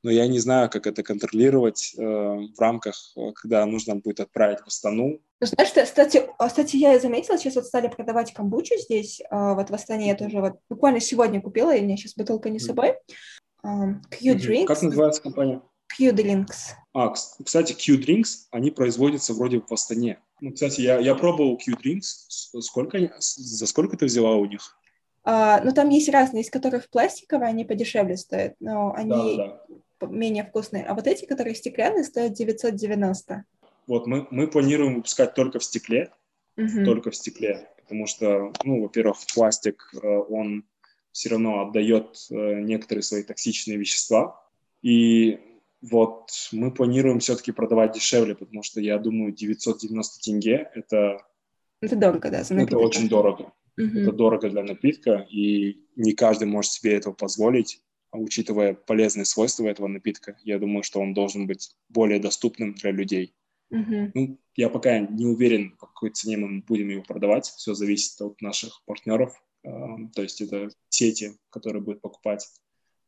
но 0.02 0.10
я 0.10 0.26
не 0.26 0.40
знаю, 0.40 0.68
как 0.68 0.86
это 0.86 1.02
контролировать 1.02 1.94
э, 1.96 2.02
в 2.02 2.58
рамках, 2.58 2.96
э, 3.16 3.32
когда 3.34 3.64
нужно 3.66 3.96
будет 3.96 4.20
отправить 4.20 4.60
в 4.60 4.66
Астану. 4.66 5.20
Ну, 5.40 5.46
знаешь, 5.46 5.70
кстати, 5.70 6.28
а, 6.38 6.48
кстати, 6.48 6.76
я 6.76 6.98
заметила, 6.98 7.38
сейчас 7.38 7.54
вот 7.54 7.66
стали 7.66 7.88
продавать 7.88 8.32
камбучу 8.32 8.74
здесь, 8.78 9.20
э, 9.20 9.24
вот 9.30 9.70
в 9.70 9.74
Астане 9.74 10.08
я 10.08 10.16
тоже 10.16 10.40
вот 10.40 10.54
буквально 10.68 11.00
сегодня 11.00 11.40
купила, 11.40 11.74
и 11.74 11.80
у 11.80 11.84
меня 11.84 11.96
сейчас 11.96 12.14
бутылка 12.14 12.50
не 12.50 12.58
с 12.58 12.66
собой. 12.66 12.94
Э, 13.64 13.68
Q-Drinks. 14.10 14.66
Как 14.66 14.82
называется 14.82 15.22
компания? 15.22 15.62
Q-Drinks. 15.96 16.74
А, 16.94 17.10
кстати, 17.10 17.72
Q-Drinks, 17.72 18.46
они 18.50 18.70
производятся 18.72 19.34
вроде 19.34 19.60
в 19.60 19.72
Астане. 19.72 20.18
Ну, 20.42 20.52
кстати, 20.52 20.80
я, 20.80 20.98
я 20.98 21.14
пробовал 21.14 21.56
Q-Drinks. 21.56 22.60
Сколько, 22.60 22.98
за 23.18 23.66
сколько 23.66 23.96
ты 23.96 24.06
взяла 24.06 24.34
у 24.34 24.44
них? 24.44 24.76
Uh, 25.24 25.60
ну, 25.62 25.72
там 25.72 25.88
есть 25.88 26.08
разные, 26.08 26.42
из 26.42 26.50
которых 26.50 26.90
пластиковые, 26.90 27.48
они 27.48 27.64
подешевле 27.64 28.16
стоят, 28.16 28.56
но 28.58 28.92
они 28.92 29.36
да, 29.36 29.46
да 29.46 29.62
менее 30.10 30.42
вкусные. 30.42 30.84
А 30.84 30.94
вот 30.94 31.06
эти, 31.06 31.26
которые 31.26 31.54
стеклянные, 31.54 32.02
стоят 32.02 32.32
990. 32.32 33.44
Вот 33.86 34.06
мы, 34.08 34.26
мы 34.32 34.48
планируем 34.48 34.96
выпускать 34.96 35.34
только 35.34 35.60
в 35.60 35.64
стекле, 35.64 36.10
угу. 36.56 36.84
только 36.84 37.12
в 37.12 37.16
стекле, 37.16 37.68
потому 37.80 38.06
что, 38.06 38.52
ну, 38.64 38.82
во-первых, 38.82 39.18
пластик, 39.32 39.92
э, 39.94 40.06
он 40.06 40.64
все 41.12 41.30
равно 41.30 41.68
отдает 41.68 42.16
э, 42.30 42.60
некоторые 42.60 43.04
свои 43.04 43.22
токсичные 43.22 43.76
вещества, 43.76 44.44
и 44.82 45.38
вот 45.82 46.30
мы 46.52 46.72
планируем 46.72 47.18
все-таки 47.18 47.52
продавать 47.52 47.92
дешевле, 47.92 48.34
потому 48.34 48.62
что 48.62 48.80
я 48.80 48.98
думаю, 48.98 49.32
990 49.32 50.20
тенге 50.20 50.70
это... 50.74 51.18
Это 51.80 51.96
дорого, 51.96 52.30
да, 52.30 52.44
за 52.44 52.54
напиток. 52.54 52.78
Это 52.78 52.86
очень 52.86 53.08
дорого. 53.08 53.52
Угу. 53.76 53.98
Это 53.98 54.12
дорого 54.12 54.48
для 54.48 54.62
напитка, 54.62 55.26
и 55.30 55.84
не 55.96 56.12
каждый 56.12 56.46
может 56.46 56.72
себе 56.72 56.94
этого 56.94 57.12
позволить 57.12 57.82
учитывая 58.12 58.74
полезные 58.74 59.24
свойства 59.24 59.66
этого 59.66 59.88
напитка, 59.88 60.36
я 60.44 60.58
думаю, 60.58 60.82
что 60.82 61.00
он 61.00 61.14
должен 61.14 61.46
быть 61.46 61.74
более 61.88 62.20
доступным 62.20 62.74
для 62.74 62.90
людей. 62.90 63.34
Mm-hmm. 63.72 64.10
Ну, 64.14 64.38
я 64.54 64.68
пока 64.68 64.98
не 64.98 65.24
уверен, 65.24 65.76
по 65.78 65.86
какой 65.86 66.10
цене 66.10 66.36
мы 66.36 66.60
будем 66.60 66.90
его 66.90 67.02
продавать. 67.02 67.46
Все 67.46 67.72
зависит 67.72 68.20
от 68.20 68.40
наших 68.42 68.82
партнеров. 68.84 69.42
Э, 69.64 69.70
то 70.14 70.22
есть 70.22 70.42
это 70.42 70.68
сети, 70.90 71.38
которые 71.48 71.82
будут 71.82 72.02
покупать. 72.02 72.46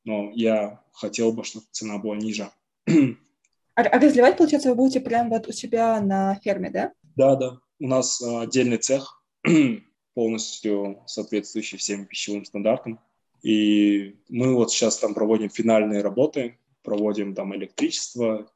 Но 0.05 0.31
я 0.35 0.83
хотел 0.93 1.33
бы, 1.33 1.45
чтобы 1.45 1.67
цена 1.71 1.99
была 1.99 2.17
ниже. 2.17 2.51
А, 2.87 3.83
а 3.83 3.99
разливать, 3.99 4.37
получается, 4.37 4.69
вы 4.69 4.77
будете 4.77 5.01
прямо 5.01 5.31
вот 5.31 5.49
у 5.49 5.53
себя 5.53 6.01
на 6.01 6.37
ферме, 6.37 6.71
да? 6.71 6.93
Да, 7.17 7.35
да. 7.35 7.59
У 7.81 7.89
нас 7.89 8.23
э, 8.23 8.41
отдельный 8.41 8.79
цех, 8.79 9.23
полностью 10.15 11.03
соответствующий 11.07 11.79
всем 11.79 12.07
пищевым 12.07 12.45
стандартам. 12.45 13.01
И 13.43 14.17
мы 14.29 14.55
вот 14.55 14.71
сейчас 14.71 14.99
там 14.99 15.13
проводим 15.13 15.51
финальные 15.51 16.03
работы, 16.03 16.59
проводим 16.83 17.35
там 17.35 17.55
электричество, 17.55 18.51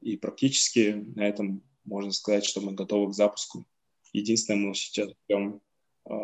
и 0.00 0.16
практически 0.16 1.04
на 1.14 1.26
этом 1.26 1.62
можно 1.84 2.12
сказать, 2.12 2.44
что 2.44 2.60
мы 2.60 2.72
готовы 2.72 3.12
к 3.12 3.14
запуску. 3.14 3.64
Единственное, 4.12 4.68
мы 4.68 4.74
сейчас 4.74 5.10
ждем 5.24 5.60
э, 6.08 6.14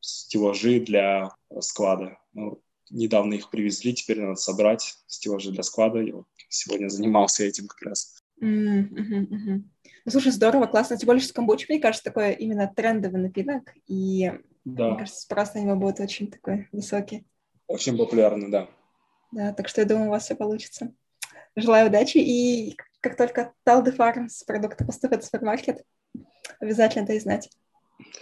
стеллажи 0.00 0.80
для 0.80 1.34
склада. 1.60 2.18
Ну, 2.32 2.62
недавно 2.90 3.34
их 3.34 3.50
привезли, 3.50 3.94
теперь 3.94 4.20
надо 4.20 4.36
собрать 4.36 4.96
стеллажи 5.06 5.50
для 5.52 5.62
склада. 5.62 6.00
Я 6.00 6.16
вот 6.16 6.26
сегодня 6.48 6.88
занимался 6.88 7.44
этим 7.44 7.66
как 7.66 7.82
раз. 7.82 8.22
Mm-hmm, 8.40 8.90
mm-hmm. 8.90 9.62
Ну, 10.04 10.10
слушай, 10.10 10.32
здорово, 10.32 10.66
классно. 10.66 10.96
Тем 10.96 11.06
более, 11.06 11.22
что 11.22 11.32
камбуча, 11.32 11.66
мне 11.68 11.80
кажется, 11.80 12.04
такой 12.04 12.34
именно 12.34 12.70
трендовый 12.74 13.20
напиток, 13.20 13.72
и 13.86 14.32
да. 14.64 14.90
мне 14.90 14.98
кажется, 14.98 15.22
спрос 15.22 15.54
на 15.54 15.60
него 15.60 15.76
будет 15.76 16.00
очень 16.00 16.30
такой 16.30 16.68
высокий. 16.72 17.26
Очень 17.66 17.96
популярны, 17.96 18.50
да. 18.50 18.68
Да, 19.32 19.52
так 19.52 19.68
что 19.68 19.80
я 19.80 19.86
думаю, 19.86 20.08
у 20.08 20.10
вас 20.10 20.24
все 20.24 20.34
получится. 20.34 20.92
Желаю 21.56 21.88
удачи, 21.88 22.18
и 22.18 22.76
как 23.00 23.16
только 23.16 23.52
Талды 23.64 23.92
Фармс 23.92 24.42
продукты 24.44 24.84
поступят 24.84 25.22
в 25.22 25.26
супермаркет, 25.26 25.84
обязательно 26.60 27.06
дай 27.06 27.18
знать. 27.20 27.50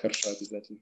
Хорошо, 0.00 0.30
обязательно. 0.30 0.78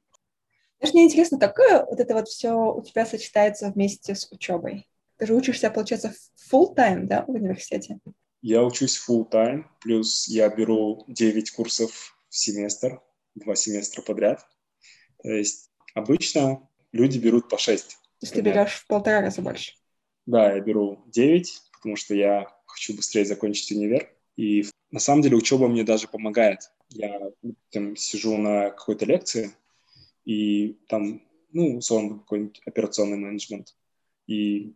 Знаешь, 0.80 0.94
мне 0.94 1.04
интересно, 1.04 1.38
какое 1.38 1.84
вот 1.84 2.00
это 2.00 2.14
вот 2.14 2.28
все 2.28 2.52
у 2.52 2.82
тебя 2.82 3.06
сочетается 3.06 3.70
вместе 3.70 4.14
с 4.14 4.30
учебой? 4.30 4.88
Ты 5.18 5.26
же 5.26 5.34
учишься, 5.34 5.70
получается, 5.70 6.14
full 6.50 6.74
time, 6.74 7.04
да, 7.04 7.24
в 7.26 7.30
университете? 7.30 7.98
Я 8.42 8.64
учусь 8.64 8.98
full 8.98 9.30
time, 9.30 9.64
плюс 9.80 10.26
я 10.28 10.48
беру 10.48 11.04
9 11.08 11.50
курсов 11.50 12.16
в 12.28 12.36
семестр, 12.36 13.02
два 13.34 13.54
семестра 13.54 14.00
подряд. 14.02 14.46
То 15.22 15.30
есть 15.30 15.70
обычно 15.94 16.66
люди 16.92 17.18
берут 17.18 17.48
по 17.48 17.58
6 17.58 18.00
то 18.20 18.26
есть 18.26 18.34
ты 18.34 18.42
берешь 18.42 18.72
в 18.74 18.86
полтора 18.86 19.22
раза 19.22 19.40
больше? 19.40 19.72
Да, 20.26 20.52
я 20.52 20.60
беру 20.60 21.02
9, 21.06 21.62
потому 21.72 21.96
что 21.96 22.14
я 22.14 22.46
хочу 22.66 22.94
быстрее 22.94 23.24
закончить 23.24 23.72
универ. 23.72 24.12
И 24.36 24.66
на 24.90 25.00
самом 25.00 25.22
деле 25.22 25.36
учеба 25.36 25.68
мне 25.68 25.84
даже 25.84 26.06
помогает. 26.06 26.70
Я 26.90 27.18
там, 27.70 27.96
сижу 27.96 28.36
на 28.36 28.70
какой-то 28.70 29.06
лекции, 29.06 29.52
и 30.30 30.78
там, 30.86 31.20
ну, 31.52 31.78
условно, 31.78 32.20
какой-нибудь 32.20 32.62
операционный 32.64 33.16
менеджмент. 33.16 33.74
И 34.28 34.74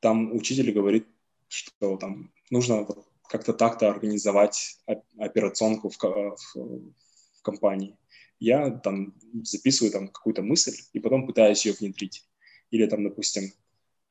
там 0.00 0.34
учитель 0.34 0.72
говорит, 0.72 1.06
что 1.46 1.96
там 1.96 2.32
нужно 2.50 2.84
как-то 3.28 3.52
так-то 3.52 3.88
организовать 3.88 4.80
операционку 5.16 5.90
в, 5.90 5.96
в, 5.96 6.36
в 6.56 7.42
компании. 7.42 7.96
Я 8.40 8.68
там 8.70 9.14
записываю 9.44 9.92
там 9.92 10.08
какую-то 10.08 10.42
мысль 10.42 10.74
и 10.92 10.98
потом 10.98 11.24
пытаюсь 11.24 11.64
ее 11.66 11.76
внедрить 11.78 12.26
или 12.72 12.84
там, 12.86 13.04
допустим, 13.04 13.52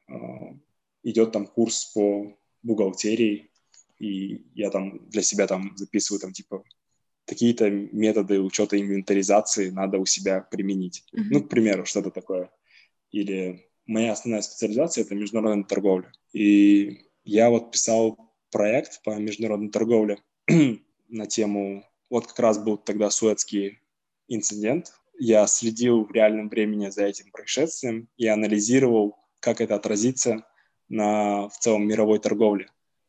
а, 0.07 0.55
идет 1.03 1.33
там 1.33 1.45
курс 1.45 1.91
по 1.93 2.37
бухгалтерии, 2.63 3.51
и 3.97 4.45
я 4.55 4.69
там 4.69 5.09
для 5.09 5.23
себя 5.23 5.45
там 5.45 5.75
записываю 5.75 6.21
там 6.21 6.31
типа 6.31 6.63
какие-то 7.29 7.69
методы 7.69 8.41
учета 8.41 8.79
инвентаризации 8.79 9.69
надо 9.69 9.99
у 9.99 10.05
себя 10.05 10.41
применить. 10.41 11.05
Mm-hmm. 11.13 11.27
Ну, 11.29 11.43
к 11.43 11.49
примеру, 11.49 11.85
что-то 11.85 12.09
такое. 12.09 12.49
Или 13.11 13.67
моя 13.85 14.13
основная 14.13 14.41
специализация— 14.41 15.03
это 15.05 15.15
международная 15.15 15.63
торговля. 15.63 16.11
И 16.33 17.05
я 17.23 17.49
вот 17.49 17.71
писал 17.71 18.33
проект 18.51 19.03
по 19.03 19.15
международной 19.15 19.69
торговле 19.69 20.17
на 21.07 21.27
тему... 21.27 21.85
Вот 22.09 22.25
как 22.25 22.39
раз 22.39 22.57
был 22.57 22.77
тогда 22.77 23.11
суэцкий 23.11 23.81
инцидент, 24.27 24.91
я 25.19 25.45
следил 25.45 26.05
в 26.05 26.11
реальном 26.11 26.49
времени 26.49 26.89
за 26.89 27.03
этим 27.03 27.29
происшествием 27.29 28.09
и 28.17 28.25
анализировал, 28.25 29.17
как 29.41 29.61
это 29.61 29.75
отразится 29.75 30.43
на 30.87 31.49
в 31.49 31.59
целом 31.59 31.87
мировой 31.87 32.17
торговле. 32.17 32.67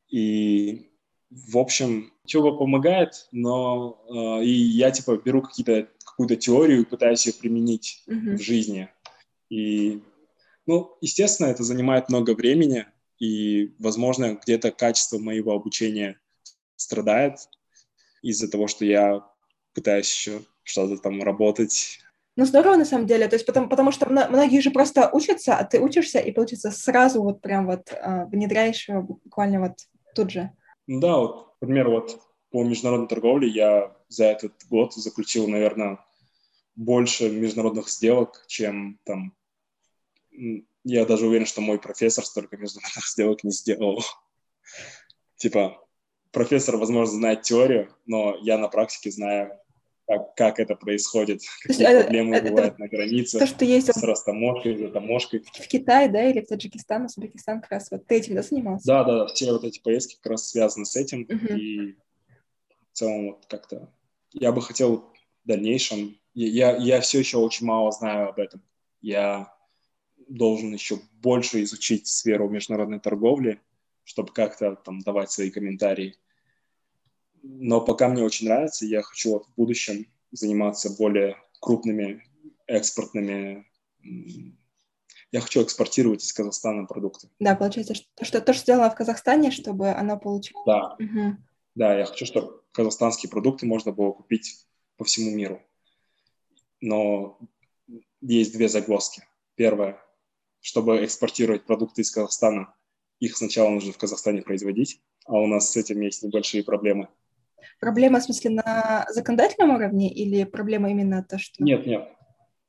И, 0.09 0.90
в 1.31 1.59
общем, 1.59 2.13
чего 2.27 2.57
помогает, 2.57 3.29
но 3.31 4.03
э, 4.09 4.45
и 4.45 4.51
я, 4.51 4.91
типа, 4.91 5.17
беру 5.17 5.43
какие-то, 5.43 5.89
какую-то 6.05 6.37
теорию 6.37 6.81
и 6.81 6.85
пытаюсь 6.85 7.27
ее 7.27 7.33
применить 7.33 8.03
mm-hmm. 8.09 8.37
в 8.37 8.41
жизни. 8.41 8.89
И, 9.49 10.03
ну, 10.67 10.97
естественно, 11.01 11.47
это 11.49 11.63
занимает 11.63 12.09
много 12.09 12.35
времени, 12.35 12.87
и, 13.19 13.75
возможно, 13.79 14.39
где-то 14.43 14.73
качество 14.73 15.19
моего 15.19 15.53
обучения 15.53 16.19
страдает 16.77 17.37
из-за 18.23 18.51
того, 18.51 18.67
что 18.67 18.85
я 18.85 19.25
пытаюсь 19.75 20.11
еще 20.11 20.43
что-то 20.65 20.97
там 20.99 21.23
работать. 21.23 22.01
Ну, 22.37 22.45
здорово, 22.45 22.77
на 22.77 22.85
самом 22.85 23.07
деле, 23.07 23.29
то 23.29 23.35
есть 23.37 23.47
потому, 23.47 23.69
потому 23.69 23.93
что 23.93 24.09
многие 24.09 24.61
же 24.61 24.71
просто 24.71 25.11
учатся, 25.13 25.57
а 25.57 25.65
ты 25.65 25.81
учишься, 25.81 26.19
и, 26.19 26.33
получится, 26.33 26.71
сразу 26.71 27.23
вот 27.23 27.41
прям 27.41 27.67
вот 27.67 27.93
э, 27.93 28.27
внедряешь 28.27 28.89
буквально 28.89 29.61
вот 29.61 29.75
тут 30.15 30.31
же. 30.31 30.51
Да, 30.99 31.19
вот, 31.19 31.55
например, 31.61 31.89
вот 31.89 32.21
по 32.51 32.65
международной 32.65 33.07
торговле 33.07 33.47
я 33.47 33.97
за 34.09 34.25
этот 34.25 34.55
год 34.69 34.93
заключил, 34.93 35.47
наверное, 35.47 36.05
больше 36.75 37.31
международных 37.31 37.89
сделок, 37.89 38.45
чем 38.49 38.99
там 39.05 39.33
я 40.83 41.05
даже 41.07 41.29
уверен, 41.29 41.47
что 41.47 41.61
мой 41.61 41.79
профессор 41.79 42.25
столько 42.25 42.57
международных 42.57 43.07
сделок 43.07 43.45
не 43.45 43.53
сделал. 43.53 44.03
Типа, 45.37 45.81
профессор, 46.33 46.77
возможно, 46.77 47.15
знает 47.15 47.43
теорию, 47.43 47.95
но 48.07 48.37
я 48.43 48.59
на 48.59 48.67
практике 48.67 49.13
знаю, 49.13 49.61
как, 50.11 50.35
как 50.35 50.59
это 50.59 50.75
происходит, 50.75 51.43
какие 51.63 51.87
это, 51.87 52.03
проблемы 52.03 52.37
это, 52.37 52.51
бывают 52.51 52.75
это, 52.75 52.81
на 52.83 52.89
границе 52.89 53.39
то, 53.39 53.47
что 53.47 53.65
есть 53.65 53.95
с 53.95 54.03
растаможкой, 54.03 54.77
затаможкой. 54.77 55.45
В 55.45 55.69
Китае, 55.69 56.09
да, 56.09 56.29
или 56.29 56.41
в 56.41 56.49
Таджикистан, 56.49 57.05
Узбекистан 57.05 57.61
как 57.61 57.71
раз 57.71 57.91
вот 57.93 58.07
ты 58.07 58.17
этим, 58.17 58.35
да, 58.35 58.43
занимался? 58.43 58.87
Да, 58.87 59.05
да, 59.05 59.19
да, 59.19 59.27
все 59.27 59.53
вот 59.53 59.63
эти 59.63 59.81
поездки 59.81 60.17
как 60.21 60.33
раз 60.33 60.49
связаны 60.49 60.85
с 60.85 60.97
этим, 60.97 61.23
uh-huh. 61.23 61.57
и 61.57 61.93
в 62.93 62.97
целом 62.97 63.27
вот 63.29 63.47
как-то 63.47 63.89
я 64.33 64.51
бы 64.51 64.63
хотел 64.63 65.13
в 65.45 65.49
дальнейшем, 65.49 66.19
я, 66.35 66.77
я 66.77 67.01
все 67.01 67.21
еще 67.21 67.37
очень 67.37 67.67
мало 67.67 67.93
знаю 67.93 68.31
об 68.31 68.41
этом, 68.41 68.63
я 69.01 69.55
должен 70.29 70.73
еще 70.73 70.99
больше 71.21 71.63
изучить 71.63 72.09
сферу 72.09 72.49
международной 72.49 72.99
торговли, 72.99 73.61
чтобы 74.03 74.33
как-то 74.33 74.75
там 74.75 75.01
давать 75.01 75.31
свои 75.31 75.51
комментарии. 75.51 76.17
Но 77.43 77.81
пока 77.81 78.09
мне 78.09 78.23
очень 78.23 78.47
нравится, 78.47 78.87
я 78.87 79.03
хочу 79.03 79.33
вот 79.33 79.47
в 79.47 79.55
будущем 79.55 80.07
заниматься 80.31 80.91
более 80.97 81.37
крупными 81.61 82.23
экспортными 82.67 83.67
я 85.33 85.41
хочу 85.41 85.63
экспортировать 85.63 86.25
из 86.25 86.33
Казахстана 86.33 86.87
продукты. 86.87 87.29
Да, 87.39 87.55
получается, 87.55 87.95
что, 87.95 88.07
что 88.23 88.41
то, 88.41 88.53
что 88.53 88.63
сделано 88.63 88.91
в 88.91 88.97
Казахстане, 88.97 89.51
чтобы 89.51 89.91
оно 89.91 90.19
получилось. 90.19 90.65
Да. 90.67 90.97
Угу. 90.99 91.37
Да, 91.77 91.99
я 91.99 92.05
хочу, 92.05 92.27
чтобы 92.27 92.63
казахстанские 92.73 93.31
продукты 93.31 93.67
можно 93.67 93.93
было 93.93 94.13
купить 94.13 94.67
по 94.97 95.05
всему 95.05 95.31
миру. 95.31 95.63
Но 96.81 97.39
есть 98.21 98.53
две 98.53 98.69
загвоздки. 98.69 99.23
Первое, 99.55 100.03
чтобы 100.61 101.05
экспортировать 101.05 101.65
продукты 101.65 102.03
из 102.03 102.11
Казахстана, 102.11 102.75
их 103.21 103.37
сначала 103.37 103.69
нужно 103.69 103.93
в 103.93 103.99
Казахстане 103.99 104.43
производить, 104.43 105.01
а 105.27 105.35
у 105.35 105.47
нас 105.47 105.71
с 105.71 105.77
этим 105.77 106.01
есть 106.01 106.23
небольшие 106.23 106.65
проблемы. 106.65 107.09
Проблема, 107.81 108.21
в 108.21 108.25
смысле, 108.25 108.51
на 108.51 109.07
законодательном 109.11 109.71
уровне 109.71 110.13
или 110.13 110.45
проблема 110.45 110.91
именно 110.91 111.25
то, 111.29 111.39
что... 111.39 111.63
Нет, 111.63 111.87
нет. 111.87 112.09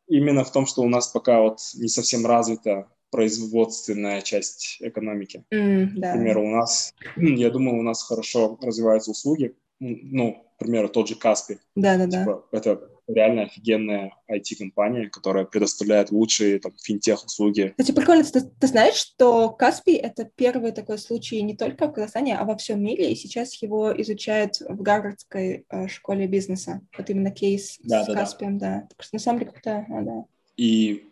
Именно 0.08 0.44
в 0.44 0.52
том, 0.52 0.66
что 0.66 0.82
у 0.82 0.90
нас 0.90 1.08
пока 1.08 1.42
вот 1.42 1.60
не 1.76 1.88
совсем 1.88 2.26
развита 2.26 2.88
производственная 3.12 4.22
часть 4.22 4.78
экономики. 4.80 5.44
Mm, 5.54 5.90
да. 5.96 6.12
К 6.12 6.16
примеру, 6.16 6.46
у 6.46 6.50
нас, 6.50 6.94
я 7.18 7.50
думаю, 7.50 7.80
у 7.80 7.84
нас 7.84 8.04
хорошо 8.04 8.58
развиваются 8.62 9.12
услуги. 9.12 9.56
Ну, 9.80 10.46
к 10.56 10.60
примеру, 10.60 10.90
тот 10.90 11.08
же 11.08 11.16
Каспи. 11.16 11.58
Да-да-да. 11.76 12.20
Типа, 12.20 12.46
это 12.52 12.91
реально 13.14 13.44
офигенная 13.44 14.14
IT-компания, 14.30 15.10
которая 15.10 15.46
предоставляет 15.46 16.12
лучшие 16.12 16.60
там, 16.60 16.74
финтех-услуги. 16.82 17.74
Кстати, 17.78 17.96
прикольно, 17.96 18.24
ты, 18.24 18.42
ты 18.42 18.68
знаешь, 18.68 18.96
что 18.96 19.50
Каспий— 19.50 19.96
это 19.98 20.30
первый 20.36 20.72
такой 20.72 20.98
случай 20.98 21.42
не 21.42 21.56
только 21.56 21.88
в 21.88 21.94
Казахстане, 21.94 22.38
а 22.38 22.46
во 22.46 22.56
всем 22.58 22.84
мире, 22.84 23.12
и 23.12 23.16
сейчас 23.16 23.62
его 23.62 23.92
изучают 24.02 24.60
в 24.60 24.82
Гарвардской 24.82 25.66
э, 25.70 25.88
школе 25.88 26.28
бизнеса. 26.28 26.82
Вот 26.98 27.10
именно 27.10 27.32
кейс 27.32 27.78
да, 27.84 28.04
с 28.04 28.08
да, 28.08 28.14
Каспием, 28.14 28.58
да. 28.58 28.82
да. 28.82 28.88
Так 28.90 29.04
что 29.04 29.16
на 29.16 29.20
самом 29.20 29.40
деле 29.40 29.52
круто, 29.52 29.86
а, 29.90 30.02
да. 30.02 30.26
И 30.58 31.06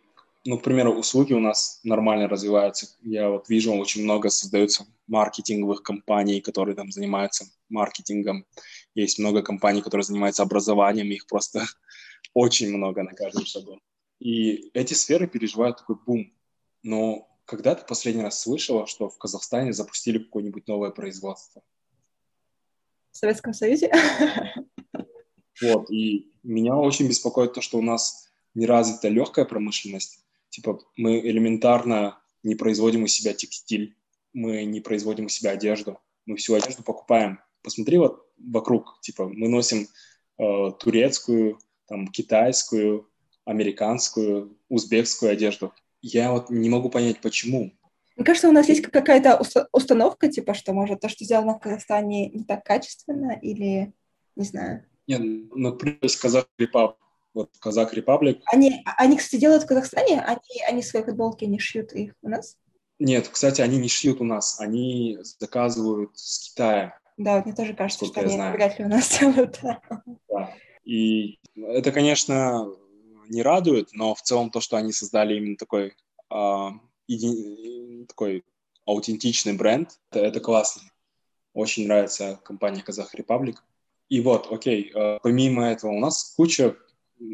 ну, 0.45 0.57
к 0.57 0.63
примеру, 0.63 0.93
услуги 0.93 1.33
у 1.33 1.39
нас 1.39 1.79
нормально 1.83 2.27
развиваются. 2.27 2.87
Я 3.01 3.29
вот 3.29 3.49
вижу, 3.49 3.73
очень 3.73 4.03
много 4.03 4.29
создаются 4.29 4.85
маркетинговых 5.07 5.83
компаний, 5.83 6.39
которые 6.39 6.75
там 6.75 6.91
занимаются 6.91 7.45
маркетингом. 7.69 8.45
Есть 8.95 9.19
много 9.19 9.41
компаний, 9.41 9.81
которые 9.81 10.05
занимаются 10.05 10.43
образованием, 10.43 11.11
их 11.11 11.27
просто 11.27 11.65
очень 12.33 12.75
много 12.75 13.03
на 13.03 13.13
каждом 13.13 13.45
шагу. 13.45 13.79
И 14.19 14.69
эти 14.73 14.93
сферы 14.93 15.27
переживают 15.27 15.77
такой 15.77 15.95
бум. 16.05 16.33
Но 16.83 17.27
когда 17.45 17.75
ты 17.75 17.85
последний 17.85 18.23
раз 18.23 18.41
слышала, 18.41 18.87
что 18.87 19.09
в 19.09 19.17
Казахстане 19.17 19.73
запустили 19.73 20.19
какое-нибудь 20.19 20.67
новое 20.67 20.91
производство? 20.91 21.61
В 23.11 23.17
Советском 23.17 23.53
Союзе? 23.53 23.91
Вот, 25.61 25.91
и 25.91 26.31
меня 26.41 26.77
очень 26.77 27.09
беспокоит 27.09 27.51
то, 27.51 27.59
что 27.59 27.79
у 27.79 27.81
нас 27.81 28.29
не 28.53 28.65
развита 28.65 29.09
легкая 29.09 29.43
промышленность, 29.43 30.23
Типа 30.49 30.79
мы 30.95 31.19
элементарно 31.19 32.19
не 32.43 32.55
производим 32.55 33.03
у 33.03 33.07
себя 33.07 33.33
текстиль, 33.33 33.95
мы 34.33 34.65
не 34.65 34.81
производим 34.81 35.25
у 35.25 35.29
себя 35.29 35.51
одежду, 35.51 35.99
мы 36.25 36.37
всю 36.37 36.55
одежду 36.55 36.83
покупаем. 36.83 37.39
Посмотри 37.61 37.97
вот 37.97 38.27
вокруг, 38.37 38.99
типа 39.01 39.27
мы 39.27 39.47
носим 39.47 39.87
э, 40.37 40.71
турецкую, 40.79 41.59
там 41.89 42.07
китайскую, 42.07 43.09
американскую, 43.45 44.57
узбекскую 44.69 45.31
одежду. 45.31 45.73
Я 46.01 46.31
вот 46.31 46.49
не 46.49 46.69
могу 46.69 46.89
понять, 46.89 47.19
почему. 47.19 47.71
Мне 48.15 48.25
кажется, 48.25 48.49
у 48.49 48.53
нас 48.53 48.69
есть 48.69 48.81
какая-то 48.81 49.41
установка, 49.71 50.29
типа, 50.29 50.53
что, 50.53 50.73
может, 50.73 51.01
то, 51.01 51.09
что 51.09 51.25
сделано 51.25 51.55
в 51.55 51.59
Казахстане, 51.59 52.29
не 52.29 52.43
так 52.43 52.63
качественно, 52.63 53.37
или 53.41 53.93
не 54.35 54.45
знаю. 54.45 54.85
Нет, 55.07 55.21
например, 55.53 55.99
Казах 56.21 56.45
Репаб 56.57 56.97
вот 57.33 57.51
Казак 57.59 57.93
Репаблик. 57.93 58.41
Они, 58.51 58.83
они, 58.97 59.17
кстати, 59.17 59.39
делают 59.39 59.63
в 59.63 59.67
Казахстане? 59.67 60.21
Они, 60.21 60.63
они 60.67 60.81
свои 60.81 61.03
футболки 61.03 61.45
не 61.45 61.59
шьют 61.59 61.93
их 61.93 62.13
у 62.21 62.29
нас? 62.29 62.57
Нет, 62.99 63.29
кстати, 63.29 63.61
они 63.61 63.77
не 63.77 63.87
шьют 63.87 64.19
у 64.19 64.25
нас, 64.25 64.59
они 64.59 65.19
заказывают 65.21 66.11
с 66.17 66.49
Китая. 66.49 66.97
Да, 67.17 67.35
вот 67.35 67.45
мне 67.45 67.55
тоже 67.55 67.73
кажется, 67.73 68.05
что 68.05 68.21
они 68.21 68.35
вряд 68.35 68.79
ли 68.79 68.85
у 68.85 68.87
нас 68.89 69.17
делают. 69.19 69.59
Да. 69.61 69.81
И 70.89 71.37
это, 71.55 71.91
конечно, 71.91 72.67
не 73.27 73.43
радует, 73.43 73.89
но 73.93 74.15
в 74.15 74.23
целом 74.23 74.49
то, 74.49 74.59
что 74.59 74.75
они 74.75 74.91
создали 74.91 75.35
именно 75.37 75.55
такой, 75.55 75.93
э, 76.31 76.69
еди... 77.05 78.05
такой 78.07 78.43
аутентичный 78.87 79.53
бренд, 79.53 79.99
это, 80.09 80.25
это 80.25 80.39
классно. 80.39 80.81
Очень 81.53 81.85
нравится 81.85 82.39
компания 82.43 82.81
Казах 82.81 83.13
Репаблик. 83.13 83.63
И 84.09 84.19
вот, 84.21 84.51
окей, 84.51 84.91
э, 84.91 85.19
помимо 85.21 85.69
этого 85.69 85.91
у 85.91 85.99
нас 85.99 86.33
куча 86.35 86.75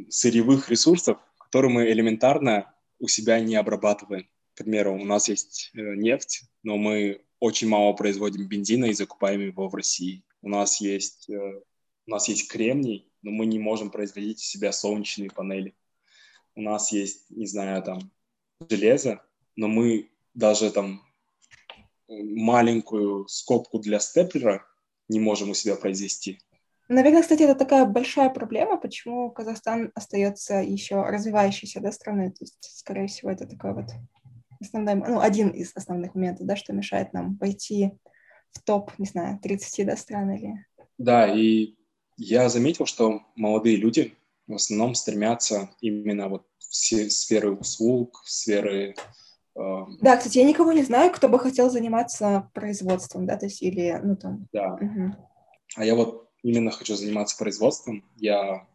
сырьевых 0.09 0.69
ресурсов, 0.69 1.17
которые 1.39 1.71
мы 1.71 1.89
элементарно 1.89 2.73
у 2.99 3.07
себя 3.07 3.39
не 3.39 3.55
обрабатываем. 3.55 4.27
К 4.53 4.57
примеру, 4.57 4.95
у 4.95 5.05
нас 5.05 5.29
есть 5.29 5.71
э, 5.73 5.95
нефть, 5.95 6.41
но 6.61 6.75
мы 6.75 7.21
очень 7.39 7.69
мало 7.69 7.93
производим 7.93 8.49
бензина 8.49 8.85
и 8.85 8.93
закупаем 8.93 9.39
его 9.39 9.69
в 9.69 9.75
России. 9.75 10.25
У 10.41 10.49
нас 10.49 10.81
есть, 10.81 11.29
э, 11.29 11.61
у 12.05 12.11
нас 12.11 12.27
есть 12.27 12.51
кремний, 12.51 13.07
но 13.25 13.31
мы 13.31 13.47
не 13.47 13.57
можем 13.57 13.89
производить 13.89 14.37
у 14.37 14.43
себя 14.43 14.71
солнечные 14.71 15.31
панели. 15.31 15.75
У 16.55 16.61
нас 16.61 16.91
есть, 16.91 17.29
не 17.31 17.47
знаю, 17.47 17.81
там, 17.81 18.11
железо, 18.69 19.21
но 19.55 19.67
мы 19.67 20.11
даже 20.35 20.71
там 20.71 21.01
маленькую 22.07 23.27
скобку 23.27 23.79
для 23.79 23.99
степлера 23.99 24.63
не 25.09 25.19
можем 25.19 25.49
у 25.49 25.53
себя 25.55 25.75
произвести. 25.75 26.39
Наверное, 26.87 27.23
кстати, 27.23 27.41
это 27.41 27.55
такая 27.55 27.85
большая 27.85 28.29
проблема, 28.29 28.77
почему 28.77 29.31
Казахстан 29.31 29.91
остается 29.95 30.57
еще 30.57 31.01
развивающейся 31.01 31.79
да, 31.79 31.91
страной. 31.91 32.29
То 32.29 32.41
есть, 32.41 32.59
скорее 32.61 33.07
всего, 33.07 33.31
это 33.31 33.47
такой 33.47 33.73
вот 33.73 33.87
основной, 34.61 34.93
ну, 34.93 35.19
один 35.19 35.49
из 35.49 35.71
основных 35.75 36.13
моментов, 36.13 36.45
да, 36.45 36.55
что 36.55 36.73
мешает 36.73 37.11
нам 37.11 37.37
пойти 37.37 37.97
в 38.51 38.61
топ, 38.61 38.91
не 38.99 39.07
знаю, 39.07 39.39
30 39.41 39.87
да, 39.87 39.97
стран 39.97 40.29
или... 40.29 40.65
Да, 40.99 41.35
и 41.35 41.75
я 42.17 42.49
заметил, 42.49 42.85
что 42.85 43.21
молодые 43.35 43.75
люди 43.77 44.15
в 44.47 44.55
основном 44.55 44.95
стремятся 44.95 45.69
именно 45.81 46.29
вот 46.29 46.45
в 46.59 46.75
сферы 46.75 47.51
услуг, 47.51 48.21
в 48.23 48.29
сферы 48.29 48.95
э, 49.55 49.85
да, 50.01 50.17
кстати, 50.17 50.37
я 50.39 50.43
никого 50.43 50.73
не 50.73 50.83
знаю, 50.83 51.11
кто 51.11 51.29
бы 51.29 51.39
хотел 51.39 51.69
заниматься 51.69 52.49
производством, 52.53 53.25
да, 53.25 53.37
то 53.37 53.45
есть 53.45 53.61
или, 53.61 53.99
ну, 54.03 54.15
там... 54.15 54.47
Да. 54.51 54.73
Угу. 54.73 55.15
А 55.77 55.85
я 55.85 55.95
вот 55.95 56.29
именно 56.43 56.71
хочу 56.71 56.95
заниматься 56.95 57.37
производством, 57.37 58.03
я, 58.17 58.67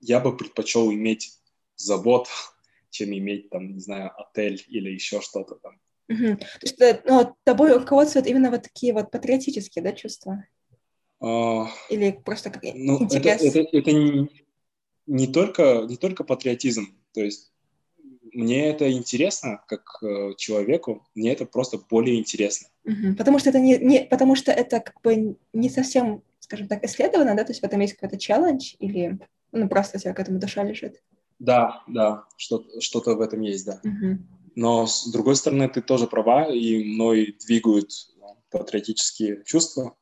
я 0.00 0.20
бы 0.20 0.36
предпочел 0.36 0.92
иметь 0.92 1.38
завод, 1.76 2.28
чем 2.90 3.12
иметь 3.12 3.50
там, 3.50 3.74
не 3.74 3.80
знаю, 3.80 4.12
отель 4.16 4.64
или 4.68 4.90
еще 4.90 5.20
что-то 5.20 5.56
там. 5.56 5.80
Угу. 6.08 6.36
То 6.36 6.46
есть 6.62 6.80
э, 6.80 7.02
ну, 7.04 7.34
тобой 7.44 7.76
руководствуют 7.76 8.26
именно 8.26 8.50
вот 8.50 8.62
такие 8.62 8.92
вот 8.92 9.10
патриотические, 9.10 9.82
да, 9.82 9.92
чувства? 9.92 10.44
А, 11.20 11.68
Или 11.90 12.20
просто 12.24 12.50
как 12.50 12.62
ну, 12.62 13.02
интерес? 13.02 13.42
Это, 13.42 13.60
это, 13.60 13.76
это 13.76 13.92
не, 13.92 14.28
не, 15.06 15.26
только, 15.26 15.86
не 15.88 15.96
только 15.96 16.24
патриотизм. 16.24 16.94
То 17.12 17.22
есть 17.22 17.52
мне 18.32 18.66
это 18.68 18.90
интересно 18.92 19.62
как 19.66 19.98
э, 20.02 20.34
человеку, 20.36 21.06
мне 21.14 21.32
это 21.32 21.46
просто 21.46 21.78
более 21.78 22.18
интересно. 22.18 22.68
Угу. 22.84 23.16
Потому 23.16 23.38
что 23.38 23.50
это 23.50 23.58
не, 23.58 23.78
не, 23.78 24.04
потому 24.04 24.36
что 24.36 24.52
это 24.52 24.80
как 24.80 25.00
бы 25.02 25.36
не 25.52 25.70
совсем, 25.70 26.22
скажем 26.40 26.68
так, 26.68 26.84
исследовано, 26.84 27.34
да, 27.34 27.44
то 27.44 27.50
есть 27.50 27.62
в 27.62 27.64
этом 27.64 27.80
есть 27.80 27.94
какой-то 27.94 28.18
челлендж 28.18 28.74
или 28.78 29.18
ну 29.52 29.68
просто 29.68 29.98
тебя 29.98 30.12
к 30.12 30.20
этому 30.20 30.38
душа 30.38 30.62
лежит. 30.64 31.02
Да, 31.38 31.82
да, 31.86 32.24
что-то, 32.36 32.80
что-то 32.80 33.14
в 33.14 33.20
этом 33.20 33.40
есть, 33.40 33.64
да. 33.64 33.80
Угу. 33.82 34.18
Но 34.54 34.86
с 34.86 35.06
другой 35.10 35.36
стороны, 35.36 35.68
ты 35.68 35.82
тоже 35.82 36.06
права, 36.06 36.50
и 36.50 36.82
мной 36.82 37.36
двигают 37.46 37.90
ну, 38.18 38.36
патриотические 38.50 39.42
чувства. 39.44 39.96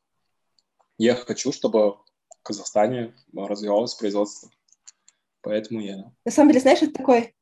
Я 0.99 1.15
хочу, 1.15 1.53
чтобы 1.53 1.93
в 1.93 2.43
Казахстане 2.43 3.15
развивалось 3.35 3.95
производство. 3.95 4.51
Поэтому 5.41 5.81
я... 5.81 6.13
На 6.25 6.31
самом 6.31 6.51
деле, 6.51 6.61
знаешь, 6.61 6.83
это 6.83 6.93
такой 6.93 7.35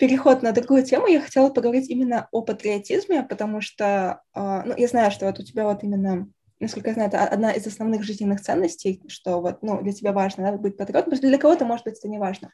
переход 0.00 0.42
на 0.42 0.52
другую 0.52 0.82
тему, 0.82 1.06
я 1.06 1.20
хотела 1.20 1.50
поговорить 1.50 1.90
именно 1.90 2.26
о 2.32 2.40
патриотизме, 2.40 3.22
потому 3.22 3.60
что, 3.60 4.22
э, 4.34 4.62
ну, 4.64 4.74
я 4.76 4.88
знаю, 4.88 5.10
что 5.10 5.26
вот 5.26 5.38
у 5.38 5.42
тебя 5.42 5.66
вот 5.66 5.84
именно, 5.84 6.26
насколько 6.58 6.88
я 6.88 6.94
знаю, 6.94 7.10
это 7.10 7.24
одна 7.24 7.52
из 7.52 7.66
основных 7.66 8.02
жизненных 8.02 8.40
ценностей, 8.40 9.02
что 9.08 9.42
вот, 9.42 9.62
ну, 9.62 9.82
для 9.82 9.92
тебя 9.92 10.12
важно, 10.12 10.44
да, 10.44 10.56
быть 10.56 10.78
патриотом, 10.78 11.12
для 11.12 11.36
кого-то, 11.36 11.66
может 11.66 11.84
быть, 11.84 11.98
это 11.98 12.08
не 12.08 12.18
важно. 12.18 12.50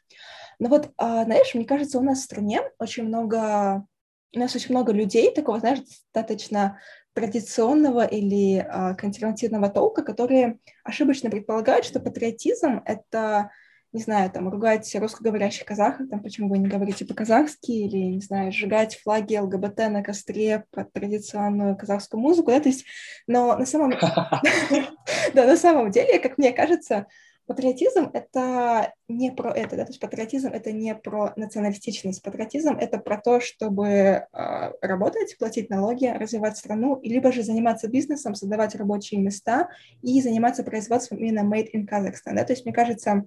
Но 0.59 0.67
вот, 0.67 0.87
э, 0.87 0.89
знаешь, 0.97 1.55
мне 1.55 1.63
кажется, 1.63 1.99
у 1.99 2.03
нас 2.03 2.19
в 2.19 2.25
стране 2.25 2.61
очень 2.79 3.03
много, 3.05 3.87
у 4.35 4.39
нас 4.39 4.55
очень 4.55 4.71
много 4.71 4.91
людей 4.91 5.33
такого, 5.33 5.59
знаешь, 5.59 5.79
достаточно 6.13 6.79
традиционного 7.13 8.05
или 8.05 8.59
э, 8.59 8.95
консервативного 8.95 9.69
толка, 9.69 10.03
которые 10.03 10.59
ошибочно 10.83 11.29
предполагают, 11.29 11.85
что 11.85 11.99
патриотизм— 11.99 12.81
это 12.85 13.49
не 13.93 14.01
знаю, 14.01 14.29
там, 14.29 14.49
ругать 14.49 14.93
русскоговорящих 14.95 15.65
казахов, 15.65 16.09
там, 16.09 16.21
почему 16.21 16.49
вы 16.49 16.57
не 16.57 16.67
говорите 16.67 17.05
по-казахски, 17.05 17.71
или, 17.71 17.97
не 17.97 18.21
знаю, 18.21 18.51
сжигать 18.51 18.95
флаги 18.97 19.37
ЛГБТ 19.37 19.89
на 19.89 20.03
костре 20.03 20.65
под 20.71 20.91
традиционную 20.91 21.77
казахскую 21.77 22.19
музыку, 22.19 22.51
да, 22.51 22.59
то 22.59 22.69
есть, 22.69 22.85
но 23.27 23.57
на 23.57 23.65
самом... 23.65 23.93
Да, 25.33 25.45
на 25.45 25.57
самом 25.57 25.91
деле, 25.91 26.19
как 26.19 26.37
мне 26.37 26.51
кажется, 26.51 27.07
патриотизм— 27.47 28.11
это 28.13 28.93
не 29.07 29.31
про 29.31 29.51
это, 29.51 29.75
да, 29.77 29.85
то 29.85 29.89
есть 29.89 29.99
патриотизм— 29.99 30.49
это 30.53 30.71
не 30.71 30.93
про 30.93 31.33
националистичность, 31.35 32.21
патриотизм— 32.21 32.77
это 32.79 32.99
про 32.99 33.19
то, 33.19 33.39
чтобы 33.39 33.87
э, 33.87 34.25
работать, 34.81 35.37
платить 35.39 35.69
налоги, 35.69 36.05
развивать 36.05 36.57
страну, 36.57 36.95
и 36.97 37.09
либо 37.09 37.31
же 37.31 37.43
заниматься 37.43 37.87
бизнесом, 37.87 38.35
создавать 38.35 38.75
рабочие 38.75 39.21
места 39.21 39.69
и 40.01 40.21
заниматься 40.21 40.63
производством 40.63 41.17
именно 41.17 41.39
made 41.39 41.69
in 41.73 41.87
Kazakhstan, 41.87 42.35
да, 42.35 42.43
то 42.43 42.53
есть 42.53 42.65
мне 42.65 42.73
кажется, 42.73 43.25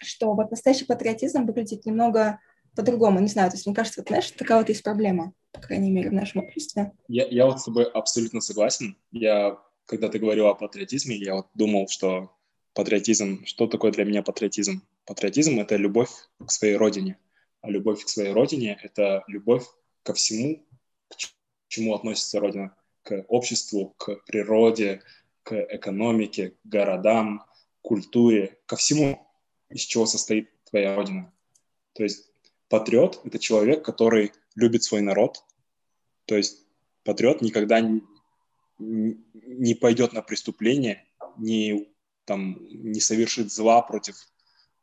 что 0.00 0.34
вот 0.34 0.50
настоящий 0.50 0.84
патриотизм 0.84 1.44
выглядит 1.44 1.86
немного 1.86 2.38
по-другому. 2.76 3.18
Не 3.18 3.28
знаю, 3.28 3.50
то 3.50 3.56
есть 3.56 3.66
мне 3.66 3.74
кажется, 3.74 4.00
вот, 4.00 4.08
знаешь, 4.08 4.30
такая 4.30 4.58
вот 4.58 4.68
есть 4.68 4.84
проблема, 4.84 5.32
по 5.52 5.60
крайней 5.60 5.90
мере, 5.90 6.10
в 6.10 6.12
нашем 6.12 6.44
обществе. 6.44 6.92
Я, 7.08 7.26
я 7.26 7.46
вот 7.46 7.60
с 7.60 7.64
тобой 7.64 7.84
абсолютно 7.84 8.40
согласен. 8.40 8.96
Я, 9.10 9.58
когда 9.86 10.08
ты 10.08 10.18
говорил 10.18 10.46
о 10.46 10.54
патриотизме, 10.54 11.16
я 11.16 11.34
вот 11.34 11.46
думал, 11.54 11.88
что 11.88 12.30
патриотизм, 12.78 13.44
что 13.44 13.66
такое 13.66 13.90
для 13.90 14.04
меня 14.04 14.22
патриотизм? 14.22 14.82
Патриотизм— 15.04 15.58
это 15.60 15.74
любовь 15.74 16.10
к 16.38 16.52
своей 16.52 16.76
родине. 16.76 17.18
А 17.60 17.70
любовь 17.70 18.04
к 18.04 18.08
своей 18.08 18.32
родине— 18.32 18.78
это 18.84 19.24
любовь 19.26 19.64
ко 20.04 20.14
всему, 20.14 20.64
к 21.08 21.16
чему 21.66 21.96
относится 21.96 22.38
родина. 22.38 22.76
К 23.02 23.24
обществу, 23.26 23.96
к 23.98 24.24
природе, 24.26 25.02
к 25.42 25.54
экономике, 25.54 26.50
к 26.50 26.54
городам, 26.62 27.44
культуре, 27.82 28.60
ко 28.66 28.76
всему 28.76 29.26
из 29.70 29.80
чего 29.80 30.06
состоит 30.06 30.48
твоя 30.70 30.94
родина. 30.94 31.32
То 31.94 32.04
есть 32.04 32.30
патриот— 32.68 33.22
это 33.24 33.40
человек, 33.40 33.84
который 33.84 34.30
любит 34.54 34.84
свой 34.84 35.00
народ. 35.00 35.42
То 36.26 36.36
есть 36.36 36.64
патриот 37.02 37.42
никогда 37.42 37.80
не 38.78 39.74
пойдет 39.74 40.12
на 40.12 40.22
преступление, 40.22 41.04
не, 41.38 41.88
там, 42.28 42.58
не 42.70 43.00
совершит 43.00 43.50
зла 43.52 43.82
против 43.82 44.14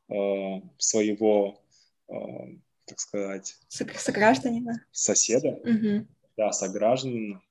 э, 0.10 0.62
своего, 0.78 1.64
э, 2.10 2.14
так 2.86 3.00
сказать... 3.00 3.56
Согражданина. 3.70 4.86
Соседа. 4.92 5.50
Угу. 5.64 6.08
Да, 6.36 6.52
согражданина. 6.52 7.42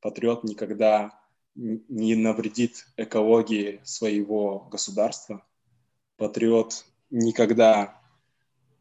Патриот 0.00 0.44
никогда 0.44 1.20
не 1.54 2.14
навредит 2.14 2.86
экологии 2.96 3.80
своего 3.84 4.60
государства 4.70 5.44
патриот 6.20 6.84
никогда 7.08 7.98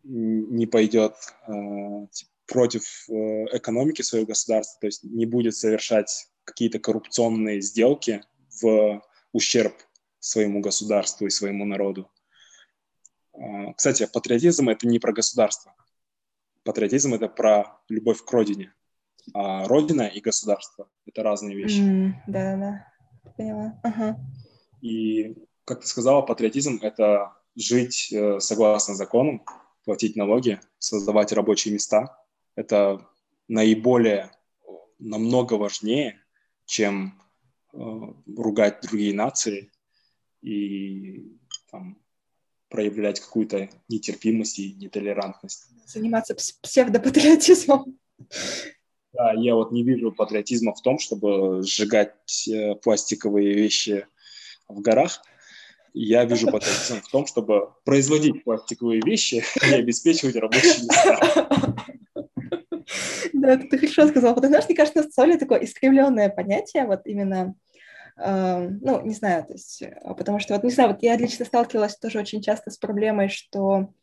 не 0.03 0.67
пойдет 0.67 1.15
э, 1.47 1.51
против 2.45 3.09
э, 3.09 3.13
экономики 3.57 4.01
своего 4.01 4.27
государства, 4.27 4.81
то 4.81 4.87
есть 4.87 5.03
не 5.05 5.25
будет 5.25 5.55
совершать 5.55 6.27
какие-то 6.43 6.79
коррупционные 6.79 7.61
сделки 7.61 8.21
в 8.61 9.01
ущерб 9.31 9.73
своему 10.19 10.61
государству 10.61 11.25
и 11.25 11.29
своему 11.29 11.65
народу. 11.65 12.09
Э, 13.33 13.73
кстати, 13.75 14.07
патриотизм— 14.11 14.69
это 14.69 14.87
не 14.87 14.99
про 14.99 15.13
государство. 15.13 15.73
Патриотизм— 16.63 17.13
это 17.15 17.29
про 17.29 17.79
любовь 17.87 18.23
к 18.23 18.31
родине. 18.31 18.73
А 19.33 19.65
родина 19.67 20.03
и 20.03 20.19
государство— 20.19 20.89
это 21.05 21.23
разные 21.23 21.55
вещи. 21.55 21.81
Да-да-да, 22.27 22.85
mm, 23.25 23.33
поняла. 23.37 23.79
Ага. 23.83 24.19
И 24.81 25.35
как 25.65 25.81
ты 25.81 25.87
сказала, 25.87 26.21
патриотизм— 26.21 26.79
это 26.81 27.33
жить 27.55 28.11
э, 28.11 28.39
согласно 28.39 28.95
законам, 28.95 29.45
платить 29.85 30.15
налоги, 30.15 30.59
создавать 30.77 31.31
рабочие 31.31 31.73
места. 31.73 32.23
Это 32.55 33.07
наиболее, 33.47 34.31
намного 34.97 35.53
важнее, 35.53 36.19
чем 36.65 37.21
э, 37.73 37.77
ругать 38.35 38.81
другие 38.81 39.13
нации 39.13 39.71
и 40.41 41.37
там, 41.71 41.97
проявлять 42.69 43.19
какую-то 43.19 43.69
нетерпимость 43.87 44.59
и 44.59 44.73
нетолерантность. 44.73 45.69
Заниматься 45.85 46.35
псевдопатриотизмом. 46.35 47.97
Да, 49.11 49.33
я 49.33 49.55
вот 49.55 49.71
не 49.71 49.83
вижу 49.83 50.11
патриотизма 50.11 50.73
в 50.73 50.81
том, 50.81 50.99
чтобы 50.99 51.63
сжигать 51.63 52.47
э, 52.47 52.75
пластиковые 52.75 53.53
вещи 53.53 54.05
в 54.67 54.81
горах. 54.81 55.21
Я 55.93 56.25
вижу 56.25 56.45
патриотизм 56.51 57.01
в 57.01 57.09
том, 57.09 57.25
чтобы 57.25 57.73
производить 57.85 58.43
пластиковые 58.43 59.01
вещи 59.03 59.43
и 59.67 59.73
обеспечивать 59.73 60.35
рабочие 60.35 60.83
места. 60.83 61.55
Да, 63.33 63.57
ты 63.57 63.77
хорошо 63.77 64.07
сказал. 64.07 64.35
Потому 64.35 64.55
что, 64.57 64.67
мне 64.67 64.75
кажется, 64.75 65.03
на 65.03 65.09
соли 65.09 65.37
такое 65.37 65.63
искривленное 65.63 66.29
понятие, 66.29 66.85
вот 66.85 67.01
именно 67.05 67.55
ну, 68.21 69.01
не 69.01 69.13
знаю, 69.13 69.45
то 69.45 69.53
есть, 69.53 69.83
потому 70.17 70.39
что, 70.39 70.53
вот, 70.53 70.63
не 70.63 70.71
знаю, 70.71 70.91
вот 70.91 71.01
я 71.01 71.15
лично 71.15 71.45
сталкивалась 71.45 71.97
тоже 71.97 72.19
очень 72.19 72.41
часто 72.41 72.69
с 72.71 72.77
проблемой, 72.77 73.29
что 73.29 73.93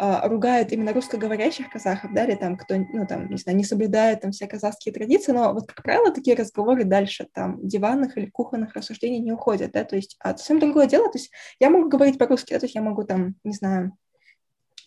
а, 0.00 0.28
ругают 0.28 0.70
именно 0.70 0.92
русскоговорящих 0.92 1.70
казахов, 1.70 2.12
да, 2.14 2.24
или 2.24 2.36
там 2.36 2.56
кто, 2.56 2.76
ну, 2.76 3.04
там, 3.04 3.28
не 3.28 3.36
знаю, 3.36 3.58
не 3.58 3.64
соблюдает 3.64 4.20
там 4.20 4.30
все 4.30 4.46
казахские 4.46 4.94
традиции, 4.94 5.32
но 5.32 5.52
вот, 5.52 5.66
как 5.66 5.82
правило, 5.82 6.12
такие 6.12 6.36
разговоры 6.36 6.84
дальше 6.84 7.26
там 7.34 7.66
диванных 7.66 8.16
или 8.16 8.26
кухонных 8.26 8.74
рассуждений 8.74 9.18
не 9.18 9.32
уходят, 9.32 9.72
да, 9.72 9.82
то 9.82 9.96
есть, 9.96 10.16
а 10.20 10.36
совсем 10.36 10.60
другое 10.60 10.86
дело, 10.86 11.10
то 11.10 11.18
есть 11.18 11.32
я 11.58 11.68
могу 11.68 11.88
говорить 11.88 12.16
по-русски, 12.16 12.52
да, 12.52 12.60
то 12.60 12.66
есть 12.66 12.76
я 12.76 12.80
могу 12.80 13.02
там, 13.02 13.34
не 13.42 13.54
знаю, 13.54 13.96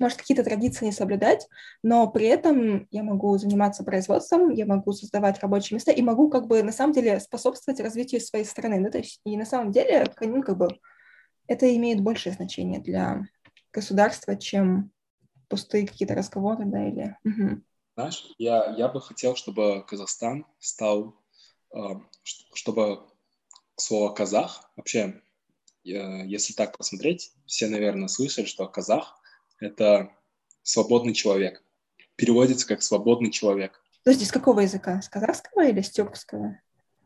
может, 0.02 0.18
какие-то 0.18 0.44
традиции 0.44 0.86
не 0.86 0.92
соблюдать, 0.92 1.48
но 1.84 2.10
при 2.10 2.26
этом 2.26 2.88
я 2.92 3.04
могу 3.04 3.38
заниматься 3.38 3.84
производством, 3.84 4.50
я 4.50 4.66
могу 4.66 4.92
создавать 4.92 5.40
рабочие 5.40 5.76
места 5.76 5.92
и 5.92 6.02
могу 6.02 6.30
как 6.30 6.48
бы 6.48 6.64
на 6.64 6.72
самом 6.72 6.94
деле 6.94 7.20
способствовать 7.20 7.80
развитию 7.80 8.20
своей 8.20 8.46
страны, 8.46 8.84
да, 8.84 8.90
то 8.90 8.98
есть 8.98 9.22
и 9.24 9.38
на 9.38 9.46
самом 9.46 9.72
деле, 9.72 10.06
ну, 10.20 10.44
как 10.44 10.58
бы 10.58 10.68
это 11.48 11.74
имеет 11.76 12.02
большее 12.02 12.34
значение 12.34 12.82
для 12.82 13.22
государства, 13.72 14.36
чем 14.36 14.92
пустые 15.48 15.88
какие-то 15.88 16.16
разговоры, 16.16 16.66
да, 16.66 16.88
или... 16.88 17.18
Угу. 17.24 17.62
Знаешь, 17.96 18.26
я, 18.38 18.74
я 18.78 18.88
бы 18.88 19.02
хотел, 19.02 19.36
чтобы 19.36 19.86
Казахстан 19.86 20.46
стал, 20.60 21.16
э, 21.76 21.80
чтобы 22.54 23.02
слово 23.76 24.14
«казах» 24.14 24.72
вообще, 24.76 25.22
э, 25.84 26.26
если 26.26 26.54
так 26.54 26.78
посмотреть, 26.78 27.34
все, 27.46 27.68
наверное, 27.68 28.08
слышали, 28.08 28.46
что 28.46 28.68
казах— 28.68 29.18
это 29.62 30.12
свободный 30.64 31.14
человек. 31.14 31.64
Переводится 32.18 32.68
как 32.68 32.84
«свободный 32.84 33.32
человек». 33.32 33.82
Подожди, 34.04 34.26
с 34.26 34.32
какого 34.32 34.60
языка? 34.60 35.02
С 35.02 35.08
казахского 35.08 35.68
или 35.68 35.82
с 35.82 35.90
тюркского? 35.90 36.60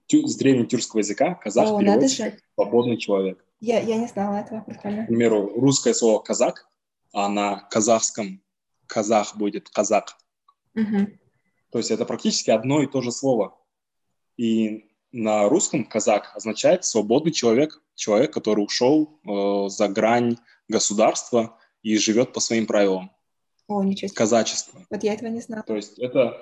Тю, 0.07 0.27
с 0.27 0.35
древнетюркского 0.35 0.99
языка 0.99 1.35
казах 1.35 1.69
О, 1.69 1.79
переводится 1.79 2.31
как 2.31 2.39
«свободный 2.55 2.97
человек». 2.97 3.45
Я, 3.59 3.79
я 3.79 3.97
не 3.97 4.07
знала 4.07 4.37
этого, 4.37 4.61
прикольно. 4.61 5.03
К 5.03 5.07
примеру, 5.07 5.59
русское 5.59 5.93
слово 5.93 6.19
«казак» 6.19 6.67
а 7.15 7.29
на 7.29 7.61
казахском 7.71 8.41
казах 8.87 9.37
будет 9.37 9.69
казак. 9.69 10.17
Угу. 10.75 11.07
То 11.71 11.77
есть 11.77 11.89
это 11.89 12.03
практически 12.03 12.51
одно 12.51 12.83
и 12.83 12.87
то 12.87 13.01
же 13.01 13.11
слово. 13.13 13.57
И 14.35 14.89
на 15.13 15.47
русском 15.47 15.85
казак 15.85 16.33
означает 16.35 16.83
свободный 16.83 17.31
человек, 17.31 17.81
человек, 17.95 18.33
который 18.33 18.65
ушел 18.65 19.17
э, 19.23 19.69
за 19.69 19.87
грань 19.87 20.37
государства 20.67 21.57
и 21.85 21.97
живет 21.97 22.33
по 22.33 22.39
своим 22.39 22.65
правилам. 22.65 23.11
О, 23.67 23.83
ничего 23.83 24.07
себе. 24.07 24.17
Казачество. 24.17 24.83
Вот 24.89 25.03
я 25.03 25.13
этого 25.13 25.29
не 25.29 25.39
знала. 25.39 25.61
То 25.61 25.75
есть 25.75 25.99
это, 25.99 26.35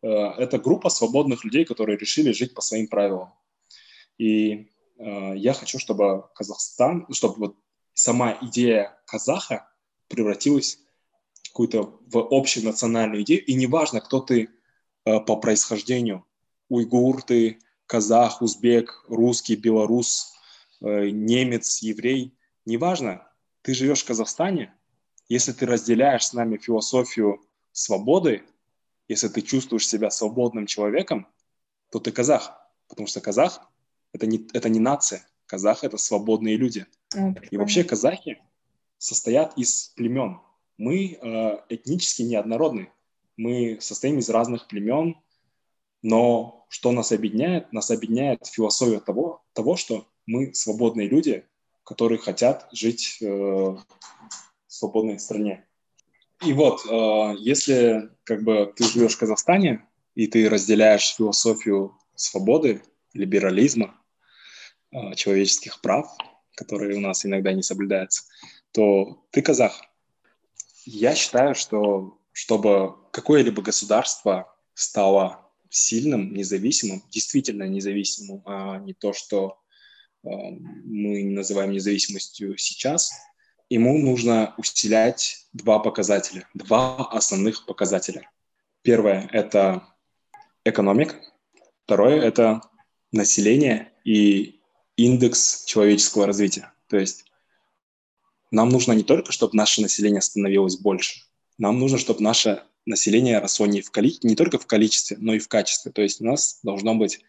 э, 0.00 0.08
это 0.08 0.58
группа 0.58 0.88
свободных 0.88 1.44
людей, 1.44 1.66
которые 1.66 1.98
решили 1.98 2.32
жить 2.32 2.54
по 2.54 2.62
своим 2.62 2.88
правилам. 2.88 3.34
И 4.16 4.70
э, 4.98 5.36
я 5.36 5.52
хочу, 5.52 5.78
чтобы 5.78 6.24
Казахстан, 6.34 7.06
чтобы 7.12 7.34
вот 7.38 7.56
сама 7.92 8.38
идея 8.40 8.98
казаха 9.04 9.68
превратилась 10.08 10.78
в 11.42 11.48
какую-то 11.50 12.00
в 12.06 12.28
общую 12.30 12.64
национальную 12.64 13.22
идею. 13.22 13.44
И 13.44 13.52
неважно, 13.52 14.00
кто 14.00 14.20
ты 14.20 14.48
э, 15.04 15.20
по 15.20 15.36
происхождению, 15.36 16.24
уйгур 16.70 17.22
ты, 17.22 17.58
казах, 17.84 18.40
узбек, 18.40 19.04
русский, 19.08 19.56
белорус, 19.56 20.32
э, 20.80 21.10
немец, 21.10 21.82
еврей, 21.82 22.34
неважно, 22.64 23.30
ты 23.60 23.74
живешь 23.74 24.02
в 24.02 24.06
Казахстане, 24.06 24.72
если 25.28 25.52
ты 25.52 25.66
разделяешь 25.66 26.26
с 26.26 26.32
нами 26.32 26.56
философию 26.56 27.40
свободы, 27.72 28.42
если 29.08 29.28
ты 29.28 29.42
чувствуешь 29.42 29.86
себя 29.86 30.10
свободным 30.10 30.66
человеком, 30.66 31.26
то 31.90 32.00
ты 32.00 32.12
казах, 32.12 32.52
потому 32.88 33.06
что 33.06 33.20
казах 33.20 33.60
это 34.12 34.26
не, 34.26 34.46
это 34.52 34.68
не 34.68 34.80
нация, 34.80 35.26
казах 35.46 35.84
это 35.84 35.96
свободные 35.96 36.56
люди. 36.56 36.86
О, 37.14 37.34
И 37.50 37.56
вообще 37.56 37.84
казахи 37.84 38.40
состоят 38.98 39.56
из 39.56 39.92
племен. 39.96 40.40
Мы 40.78 41.18
э, 41.20 41.58
этнически 41.68 42.22
неоднородны. 42.22 42.90
Мы 43.36 43.78
состоим 43.80 44.18
из 44.18 44.30
разных 44.30 44.66
племен, 44.66 45.16
но 46.02 46.66
что 46.68 46.92
нас 46.92 47.12
объединяет? 47.12 47.72
Нас 47.72 47.90
объединяет 47.90 48.46
философия 48.46 49.00
того, 49.00 49.42
того 49.52 49.76
что 49.76 50.06
мы 50.26 50.54
свободные 50.54 51.08
люди, 51.08 51.44
которые 51.84 52.18
хотят 52.18 52.68
жить 52.72 53.18
э, 53.20 53.76
свободной 54.78 55.18
стране. 55.18 55.66
И 56.44 56.52
вот, 56.52 56.84
э, 56.86 57.34
если 57.38 58.10
как 58.24 58.42
бы 58.42 58.72
ты 58.76 58.84
живешь 58.84 59.14
в 59.14 59.18
Казахстане, 59.18 59.86
и 60.14 60.26
ты 60.26 60.48
разделяешь 60.48 61.14
философию 61.16 61.96
свободы, 62.14 62.82
либерализма, 63.14 63.98
э, 64.92 65.14
человеческих 65.14 65.80
прав, 65.80 66.06
которые 66.54 66.96
у 66.96 67.00
нас 67.00 67.24
иногда 67.24 67.52
не 67.52 67.62
соблюдаются, 67.62 68.24
то 68.72 69.26
ты 69.30 69.42
казах. 69.42 69.80
Я 70.84 71.14
считаю, 71.14 71.54
что 71.54 72.18
чтобы 72.32 72.96
какое-либо 73.12 73.62
государство 73.62 74.54
стало 74.74 75.50
сильным, 75.70 76.34
независимым, 76.34 77.02
действительно 77.10 77.64
независимым, 77.64 78.42
а 78.44 78.78
не 78.78 78.92
то, 78.92 79.14
что 79.14 79.58
э, 80.22 80.28
мы 80.28 81.24
называем 81.24 81.72
независимостью 81.72 82.58
сейчас, 82.58 83.12
ему 83.68 83.98
нужно 83.98 84.54
усилять 84.58 85.46
два 85.52 85.78
показателя, 85.78 86.48
два 86.54 87.06
основных 87.10 87.66
показателя. 87.66 88.30
Первое– 88.82 89.28
это 89.32 89.82
экономика, 90.64 91.16
второе– 91.84 92.20
это 92.22 92.60
население 93.12 93.92
и 94.04 94.60
индекс 94.96 95.64
человеческого 95.64 96.26
развития. 96.26 96.72
То 96.88 96.96
есть 96.96 97.24
нам 98.50 98.68
нужно 98.68 98.92
не 98.92 99.02
только, 99.02 99.32
чтобы 99.32 99.56
наше 99.56 99.82
население 99.82 100.20
становилось 100.20 100.76
больше, 100.76 101.22
нам 101.58 101.78
нужно, 101.78 101.98
чтобы 101.98 102.22
наше 102.22 102.62
население 102.84 103.38
росло 103.38 103.66
не, 103.66 103.80
в 103.80 103.90
коли... 103.90 104.12
не 104.22 104.36
только 104.36 104.58
в 104.58 104.66
количестве, 104.66 105.16
но 105.20 105.34
и 105.34 105.38
в 105.38 105.48
качестве. 105.48 105.90
То 105.90 106.02
есть 106.02 106.20
у 106.20 106.24
нас 106.24 106.60
должно 106.62 106.94
быть 106.94 107.20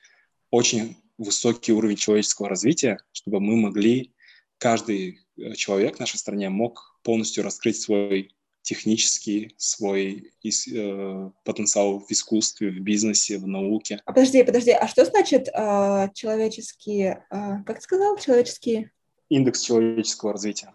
очень 0.52 0.98
высокий 1.18 1.74
уровень 1.74 1.96
человеческого 1.96 2.48
развития, 2.48 3.00
чтобы 3.12 3.40
мы 3.40 3.56
могли, 3.56 4.14
каждый 4.58 5.20
э, 5.38 5.54
человек 5.54 5.98
в 5.98 6.00
нашей 6.00 6.18
стране 6.18 6.50
мог 6.50 7.00
полностью 7.04 7.44
раскрыть 7.44 7.80
свой 7.80 8.36
технический, 8.68 9.56
свой 9.58 10.34
э, 10.44 11.30
потенциал 11.46 12.00
в 12.00 12.12
искусстве, 12.12 12.70
в 12.70 12.80
бизнесе, 12.82 13.38
в 13.38 13.48
науке. 13.48 14.02
А 14.06 14.12
подожди, 14.12 14.44
подожди, 14.44 14.72
а 14.72 14.88
что 14.90 15.06
значит 15.06 15.48
э, 15.48 16.10
человеческие, 16.14 17.26
э, 17.32 17.64
как 17.66 17.78
ты 17.78 17.82
сказал, 17.82 18.18
человеческие? 18.18 18.92
Индекс 19.30 19.62
человеческого 19.62 20.34
развития. 20.34 20.74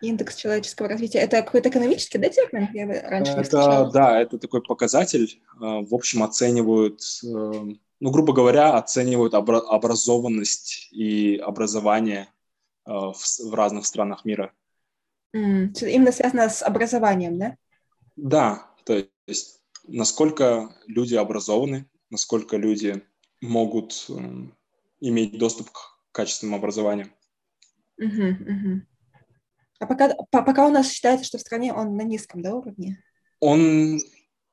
Индекс 0.00 0.36
человеческого 0.36 0.88
развития. 0.88 1.18
Это 1.18 1.42
какой-то 1.42 1.68
экономический, 1.68 2.16
да, 2.16 2.30
термин? 2.30 2.68
Я 2.72 2.86
раньше 2.86 3.32
это, 3.32 3.40
не 3.40 3.44
слышала. 3.44 3.90
Да, 3.92 4.20
это 4.20 4.38
такой 4.38 4.62
показатель. 4.62 5.42
Э, 5.56 5.84
в 5.84 5.94
общем, 5.94 6.22
оценивают, 6.22 7.02
э, 7.22 7.26
ну, 7.26 8.10
грубо 8.10 8.32
говоря, 8.32 8.78
оценивают 8.78 9.34
образованность 9.34 10.88
и 10.90 11.36
образование 11.36 12.28
в, 12.86 13.14
в 13.14 13.54
разных 13.54 13.86
странах 13.86 14.24
мира. 14.24 14.52
Mm, 15.34 15.72
именно 15.88 16.12
связано 16.12 16.48
с 16.48 16.62
образованием, 16.62 17.38
да? 17.38 17.56
Да, 18.16 18.70
то 18.84 19.06
есть 19.26 19.60
насколько 19.86 20.74
люди 20.86 21.14
образованы, 21.14 21.88
насколько 22.10 22.56
люди 22.56 23.02
могут 23.40 24.08
иметь 25.00 25.38
доступ 25.38 25.70
к 25.70 25.98
качественному 26.12 26.58
образованию. 26.58 27.12
Uh-huh, 28.00 28.36
uh-huh. 28.38 28.80
А 29.78 29.86
пока, 29.86 30.14
по, 30.30 30.42
пока 30.42 30.66
у 30.66 30.70
нас 30.70 30.90
считается, 30.90 31.26
что 31.26 31.38
в 31.38 31.42
стране 31.42 31.72
он 31.72 31.96
на 31.96 32.02
низком 32.02 32.42
да, 32.42 32.54
уровне? 32.54 33.02
Он 33.40 33.98
э, 33.98 34.00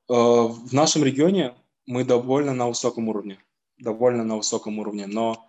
в 0.07 0.73
нашем 0.73 1.03
регионе 1.03 1.55
мы 1.85 2.03
довольно 2.03 2.53
на 2.53 2.67
высоком 2.67 3.07
уровне. 3.07 3.39
Довольно 3.77 4.23
на 4.23 4.37
высоком 4.37 4.79
уровне, 4.79 5.07
но... 5.07 5.47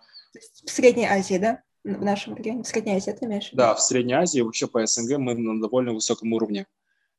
В 0.65 0.69
Средней 0.69 1.05
Азии, 1.05 1.37
да? 1.37 1.61
В 1.85 2.03
нашем 2.03 2.35
регионе? 2.35 2.63
В 2.63 2.67
Средней 2.67 2.95
Азии 2.95 3.11
ты 3.11 3.25
имеешь? 3.25 3.51
Да, 3.53 3.75
в 3.75 3.79
Средней 3.79 4.15
Азии, 4.15 4.41
вообще 4.41 4.65
по 4.65 4.83
СНГ 4.83 5.19
мы 5.19 5.35
на 5.35 5.61
довольно 5.61 5.93
высоком 5.93 6.33
уровне. 6.33 6.65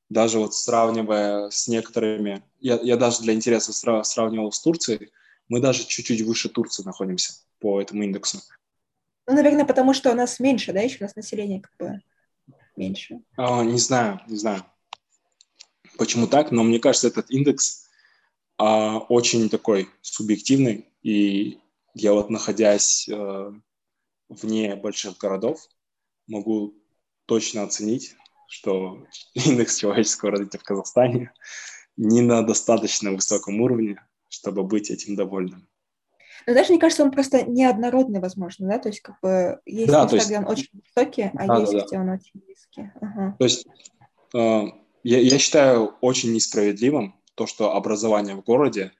Даже 0.09 0.41
вот 0.41 0.55
сравнивая 0.55 1.51
с 1.51 1.69
некоторыми... 1.69 2.43
Я, 2.59 2.81
я 2.83 2.97
даже 2.97 3.23
для 3.23 3.33
интереса 3.33 3.73
сравнивал 4.03 4.51
с 4.51 4.61
Турцией. 4.61 5.13
Мы 5.49 5.61
даже 5.61 5.87
чуть-чуть 5.87 6.23
выше 6.23 6.49
Турции 6.49 6.83
находимся 6.83 7.35
по 7.61 7.81
этому 7.81 8.03
индексу. 8.03 8.41
Ну, 9.29 9.35
наверное, 9.35 9.65
потому 9.65 9.95
что 9.95 10.11
у 10.11 10.15
нас 10.15 10.41
меньше, 10.41 10.73
да, 10.73 10.81
еще 10.81 10.99
у 11.01 11.05
нас 11.05 11.15
население 11.15 11.61
как 11.61 11.73
бы 11.79 12.01
меньше? 12.75 13.21
А, 13.37 13.63
не 13.63 13.79
знаю, 13.79 14.21
не 14.27 14.37
знаю, 14.37 14.65
почему 15.97 16.27
так, 16.27 16.51
но 16.51 16.65
мне 16.65 16.81
кажется, 16.81 17.07
этот 17.07 17.31
индекс 17.31 17.89
а, 18.59 18.99
очень 18.99 19.49
такой 19.49 19.89
субъективный, 20.01 20.89
и 21.03 21.59
я 21.95 22.13
вот 22.13 22.31
находясь 22.31 23.09
а, 23.09 23.53
вне 24.29 24.77
больших 24.77 25.19
городов, 25.19 25.61
могу 26.27 26.75
точно 27.27 27.63
оценить, 27.63 28.17
что 28.49 29.05
индекс 29.35 29.79
человеческого 29.79 30.33
развития 30.33 30.59
в 30.59 30.65
Казахстане 30.65 31.33
не 31.97 32.21
на 32.21 32.43
достаточно 32.43 33.13
высоком 33.13 33.61
уровне, 33.61 34.01
чтобы 34.29 34.65
быть 34.65 34.91
этим 34.91 35.17
довольным. 35.17 35.69
Но 36.47 36.55
даже, 36.55 36.71
мне 36.71 36.79
кажется, 36.79 37.03
он 37.03 37.11
просто 37.11 37.43
неоднородный, 37.43 38.21
возможно, 38.21 38.69
да? 38.69 38.79
То 38.79 38.89
есть, 38.89 39.01
как 39.01 39.19
бы, 39.21 39.61
есть 39.67 39.91
да, 39.91 40.03
места, 40.03 40.17
есть... 40.17 40.27
где 40.29 40.39
он 40.39 40.47
очень 40.47 40.69
высокий, 40.73 41.23
а 41.23 41.47
да, 41.47 41.59
есть, 41.59 41.73
да, 41.73 41.87
где 41.87 41.99
он 41.99 42.09
очень 42.11 42.43
низкий. 42.47 42.91
Ага. 43.01 43.37
То 43.39 43.45
есть, 43.45 43.67
э, 44.35 44.63
я, 45.03 45.21
я 45.21 45.39
считаю 45.39 45.97
очень 46.01 46.33
несправедливым 46.33 47.21
то, 47.35 47.47
что 47.47 47.75
образование 47.75 48.37
в 48.37 48.43
городе 48.43 48.93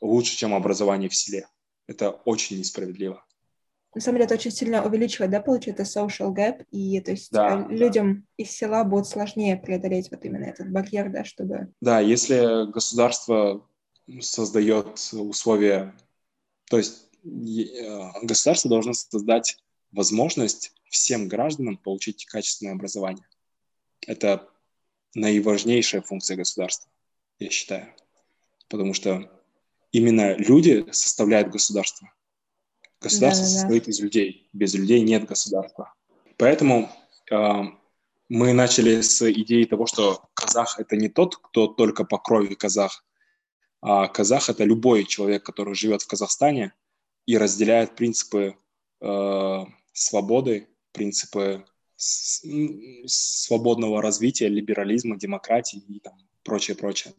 лучше, 0.00 0.36
чем 0.36 0.54
образование 0.54 1.08
в 1.08 1.14
селе. 1.14 1.48
Это 1.88 2.10
очень 2.10 2.58
несправедливо. 2.58 3.24
На 3.94 4.00
самом 4.00 4.16
деле, 4.16 4.26
это 4.26 4.34
очень 4.34 4.52
сильно 4.52 4.84
увеличивает, 4.84 5.32
да, 5.32 5.40
получается, 5.40 5.82
social 5.82 6.32
gap, 6.32 6.64
и 6.70 7.00
то 7.00 7.10
есть 7.10 7.32
да, 7.32 7.66
э, 7.68 7.74
людям 7.74 8.14
да. 8.14 8.44
из 8.44 8.50
села 8.52 8.84
будет 8.84 9.06
сложнее 9.06 9.56
преодолеть 9.56 10.10
вот 10.10 10.24
именно 10.24 10.44
этот 10.44 10.70
барьер, 10.70 11.10
да, 11.10 11.24
чтобы... 11.24 11.72
Да, 11.80 11.98
если 12.00 12.70
государство 12.70 13.66
создает 14.20 14.98
условия 15.12 15.94
то 16.70 16.78
есть 16.78 17.08
э, 17.24 18.10
государство 18.22 18.70
должно 18.70 18.94
создать 18.94 19.58
возможность 19.90 20.72
всем 20.88 21.26
гражданам 21.26 21.76
получить 21.76 22.24
качественное 22.26 22.74
образование. 22.74 23.26
Это 24.06 24.48
наиважнейшая 25.14 26.00
функция 26.02 26.36
государства, 26.36 26.88
я 27.40 27.50
считаю. 27.50 27.92
Потому 28.68 28.94
что 28.94 29.28
именно 29.90 30.36
люди 30.36 30.86
составляют 30.92 31.50
государство. 31.50 32.12
Государство 33.00 33.44
да, 33.46 33.50
состоит 33.50 33.84
да. 33.84 33.90
из 33.90 34.00
людей. 34.00 34.48
Без 34.52 34.74
людей 34.74 35.00
нет 35.00 35.24
государства. 35.26 35.94
Поэтому 36.36 36.90
э, 37.30 37.62
мы 38.28 38.52
начали 38.52 39.00
с 39.00 39.30
идеи 39.32 39.64
того, 39.64 39.86
что 39.86 40.22
казах 40.34 40.78
это 40.78 40.96
не 40.96 41.08
тот, 41.08 41.36
кто 41.36 41.66
только 41.66 42.04
по 42.04 42.18
крови 42.18 42.54
казах, 42.54 43.04
а 43.82 44.08
казах– 44.08 44.48
это 44.50 44.64
любой 44.64 45.04
человек, 45.04 45.42
который 45.42 45.74
живет 45.74 46.02
в 46.02 46.06
Казахстане 46.06 46.74
и 47.26 47.38
разделяет 47.38 47.96
принципы 47.96 48.56
э, 49.00 49.64
свободы, 49.92 50.68
принципы 50.92 51.64
с, 51.96 52.42
свободного 53.06 54.02
развития, 54.02 54.48
либерализма, 54.48 55.18
демократии 55.18 55.82
и 55.88 56.00
там 56.00 56.14
прочее, 56.42 56.76
прочее. 56.76 57.14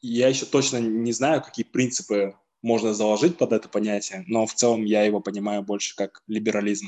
я 0.00 0.28
еще 0.28 0.46
точно 0.46 0.78
не 0.78 1.12
знаю, 1.12 1.42
какие 1.42 1.64
принципы 1.64 2.36
можно 2.64 2.94
заложить 2.94 3.36
под 3.36 3.52
это 3.52 3.68
понятие, 3.68 4.24
но 4.26 4.46
в 4.46 4.54
целом 4.54 4.84
я 4.84 5.02
его 5.02 5.20
понимаю 5.20 5.62
больше 5.62 5.94
как 5.94 6.22
либерализм. 6.26 6.86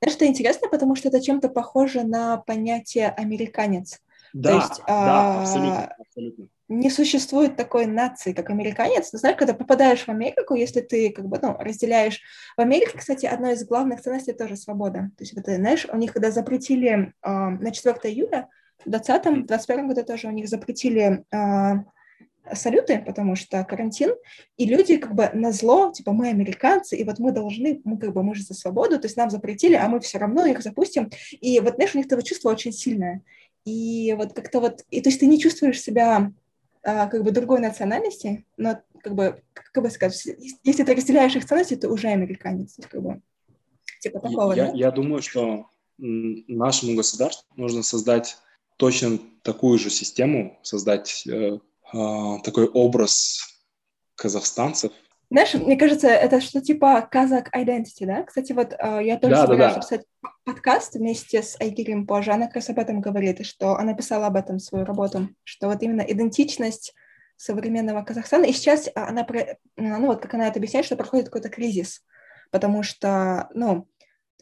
Знаешь, 0.00 0.16
это 0.16 0.26
интересно, 0.26 0.68
потому 0.68 0.94
что 0.94 1.08
это 1.08 1.22
чем-то 1.22 1.48
похоже 1.48 2.04
на 2.04 2.36
понятие 2.36 3.08
«американец». 3.08 4.00
Да, 4.34 4.50
То 4.50 4.56
есть, 4.56 4.80
да, 4.80 4.84
а, 4.88 5.40
абсолютно, 5.42 5.94
абсолютно. 5.98 6.48
Не 6.68 6.90
существует 6.90 7.56
такой 7.56 7.86
нации, 7.86 8.32
как 8.32 8.50
американец. 8.50 9.12
Но 9.12 9.18
знаешь, 9.18 9.36
когда 9.36 9.54
попадаешь 9.54 10.04
в 10.04 10.08
Америку, 10.08 10.54
если 10.54 10.80
ты 10.80 11.10
как 11.10 11.26
бы, 11.26 11.38
ну, 11.40 11.56
разделяешь... 11.58 12.20
В 12.56 12.60
Америке, 12.60 12.98
кстати, 12.98 13.26
одна 13.26 13.52
из 13.52 13.64
главных 13.64 14.00
ценностей 14.00 14.32
тоже 14.32 14.56
свобода. 14.56 15.10
То 15.16 15.24
есть, 15.24 15.34
это, 15.34 15.56
знаешь, 15.56 15.86
у 15.90 15.96
них, 15.96 16.12
когда 16.12 16.30
запретили 16.30 17.12
э, 17.22 17.30
на 17.30 17.70
4 17.70 17.96
июля, 18.04 18.48
в 18.84 18.90
2020, 18.90 19.22
2021 19.46 19.88
году 19.88 20.04
тоже 20.04 20.28
у 20.28 20.30
них 20.30 20.48
запретили 20.48 21.24
э, 21.30 21.84
салюты, 22.54 23.02
потому 23.06 23.36
что 23.36 23.64
карантин, 23.64 24.14
и 24.56 24.66
люди 24.66 24.96
как 24.96 25.14
бы 25.14 25.30
на 25.32 25.52
зло, 25.52 25.92
типа, 25.92 26.12
мы 26.12 26.28
американцы, 26.28 26.96
и 26.96 27.04
вот 27.04 27.18
мы 27.18 27.32
должны, 27.32 27.80
мы 27.84 27.98
как 27.98 28.12
бы, 28.12 28.22
мы 28.22 28.34
же 28.34 28.42
за 28.42 28.54
свободу, 28.54 28.98
то 28.98 29.06
есть 29.06 29.16
нам 29.16 29.30
запретили, 29.30 29.74
а 29.74 29.88
мы 29.88 30.00
все 30.00 30.18
равно 30.18 30.44
их 30.46 30.62
запустим. 30.62 31.10
И 31.40 31.60
вот, 31.60 31.76
знаешь, 31.76 31.94
у 31.94 31.98
них 31.98 32.06
это 32.06 32.22
чувство 32.22 32.50
очень 32.50 32.72
сильное. 32.72 33.22
И 33.64 34.14
вот 34.16 34.32
как-то 34.32 34.60
вот, 34.60 34.84
и 34.90 35.00
то 35.00 35.08
есть 35.08 35.20
ты 35.20 35.26
не 35.26 35.38
чувствуешь 35.38 35.80
себя 35.80 36.32
а, 36.82 37.06
как 37.06 37.22
бы 37.22 37.30
другой 37.30 37.60
национальности, 37.60 38.44
но 38.56 38.80
как 39.02 39.14
бы, 39.14 39.42
как 39.52 39.84
бы 39.84 39.90
сказать, 39.90 40.26
если 40.64 40.82
ты 40.82 40.94
разделяешь 40.94 41.36
их 41.36 41.44
ценности, 41.44 41.76
ты 41.76 41.88
уже 41.88 42.08
американец, 42.08 42.76
как 42.90 43.02
бы, 43.02 43.20
типа 44.00 44.20
такого, 44.20 44.52
я, 44.52 44.66
да? 44.66 44.72
Я 44.74 44.90
думаю, 44.90 45.22
что 45.22 45.66
нашему 45.98 46.96
государству 46.96 47.46
нужно 47.56 47.84
создать 47.84 48.36
точно 48.76 49.20
такую 49.42 49.78
же 49.78 49.90
систему, 49.90 50.58
создать 50.62 51.24
э, 51.28 51.58
такой 51.92 52.68
образ 52.68 53.40
казахстанцев. 54.16 54.92
Знаешь, 55.30 55.54
мне 55.54 55.76
кажется, 55.76 56.08
это 56.08 56.42
что 56.42 56.60
типа 56.60 57.08
казак 57.10 57.48
identity, 57.56 58.04
да? 58.04 58.22
Кстати, 58.22 58.52
вот 58.52 58.74
э, 58.78 59.00
я 59.02 59.16
тоже 59.16 59.34
да, 59.34 59.46
собираюсь 59.46 59.74
да, 59.74 59.80
да. 59.80 59.80
писать 59.80 60.06
подкаст 60.44 60.94
вместе 60.94 61.42
с 61.42 61.58
Айгирем 61.58 62.06
позже. 62.06 62.32
Она 62.32 62.46
как 62.46 62.56
раз 62.56 62.68
об 62.68 62.78
этом 62.78 63.00
говорит, 63.00 63.40
и 63.40 63.44
что 63.44 63.76
она 63.76 63.94
писала 63.94 64.26
об 64.26 64.36
этом 64.36 64.58
свою 64.58 64.84
работу, 64.84 65.30
что 65.42 65.68
вот 65.68 65.82
именно 65.82 66.02
идентичность 66.02 66.94
современного 67.36 68.02
Казахстана, 68.02 68.44
и 68.44 68.52
сейчас 68.52 68.88
она, 68.94 69.26
ну 69.76 70.06
вот 70.06 70.20
как 70.20 70.34
она 70.34 70.48
это 70.48 70.58
объясняет, 70.58 70.84
что 70.84 70.96
проходит 70.96 71.26
какой-то 71.26 71.48
кризис, 71.48 72.02
потому 72.50 72.82
что, 72.82 73.48
ну, 73.54 73.88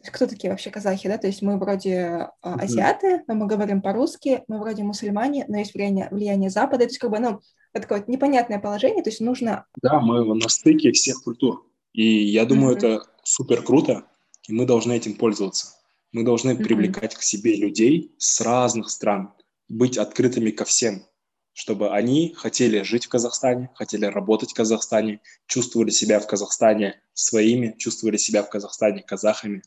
кто 0.09 0.27
такие 0.27 0.49
вообще 0.49 0.71
казахи, 0.71 1.07
да? 1.07 1.17
То 1.17 1.27
есть 1.27 1.41
мы 1.41 1.57
вроде 1.57 1.91
э, 1.91 2.27
азиаты, 2.41 3.23
но 3.27 3.35
мы 3.35 3.47
говорим 3.47 3.81
по-русски, 3.81 4.43
мы 4.47 4.59
вроде 4.59 4.83
мусульмане, 4.83 5.45
но 5.47 5.57
есть 5.57 5.73
влияние, 5.73 6.07
влияние 6.11 6.49
Запада. 6.49 6.85
То 6.85 6.89
есть 6.89 6.97
как 6.97 7.11
бы, 7.11 7.19
ну, 7.19 7.41
это 7.73 7.87
такое 7.87 8.03
непонятное 8.07 8.59
положение, 8.59 9.03
то 9.03 9.09
есть 9.09 9.21
нужно... 9.21 9.65
Да, 9.81 9.99
мы 9.99 10.35
на 10.35 10.49
стыке 10.49 10.91
всех 10.91 11.23
культур. 11.23 11.65
И 11.93 12.23
я 12.25 12.45
думаю, 12.45 12.75
mm-hmm. 12.75 12.77
это 12.77 13.03
супер 13.23 13.63
круто, 13.63 14.03
и 14.47 14.53
мы 14.53 14.65
должны 14.65 14.93
этим 14.93 15.15
пользоваться. 15.15 15.75
Мы 16.11 16.23
должны 16.23 16.51
mm-hmm. 16.51 16.63
привлекать 16.63 17.15
к 17.15 17.21
себе 17.21 17.55
людей 17.55 18.13
с 18.17 18.41
разных 18.41 18.89
стран, 18.89 19.33
быть 19.69 19.97
открытыми 19.97 20.51
ко 20.51 20.65
всем, 20.65 21.05
чтобы 21.53 21.91
они 21.91 22.33
хотели 22.35 22.81
жить 22.81 23.05
в 23.05 23.09
Казахстане, 23.09 23.69
хотели 23.75 24.05
работать 24.05 24.51
в 24.51 24.55
Казахстане, 24.55 25.21
чувствовали 25.47 25.89
себя 25.89 26.19
в 26.19 26.27
Казахстане 26.27 27.01
своими, 27.13 27.75
чувствовали 27.77 28.17
себя 28.17 28.43
в 28.43 28.49
Казахстане 28.49 29.01
казахами. 29.01 29.61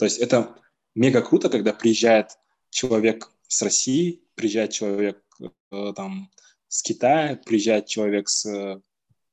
То 0.00 0.06
есть 0.06 0.16
это 0.16 0.56
мега 0.94 1.20
круто, 1.20 1.50
когда 1.50 1.74
приезжает 1.74 2.38
человек 2.70 3.30
с 3.48 3.60
России, 3.60 4.22
приезжает 4.34 4.72
человек 4.72 5.22
э, 5.70 5.92
там 5.94 6.30
с 6.68 6.82
Китая, 6.82 7.38
приезжает 7.44 7.84
человек 7.84 8.30
с 8.30 8.46
э, 8.46 8.80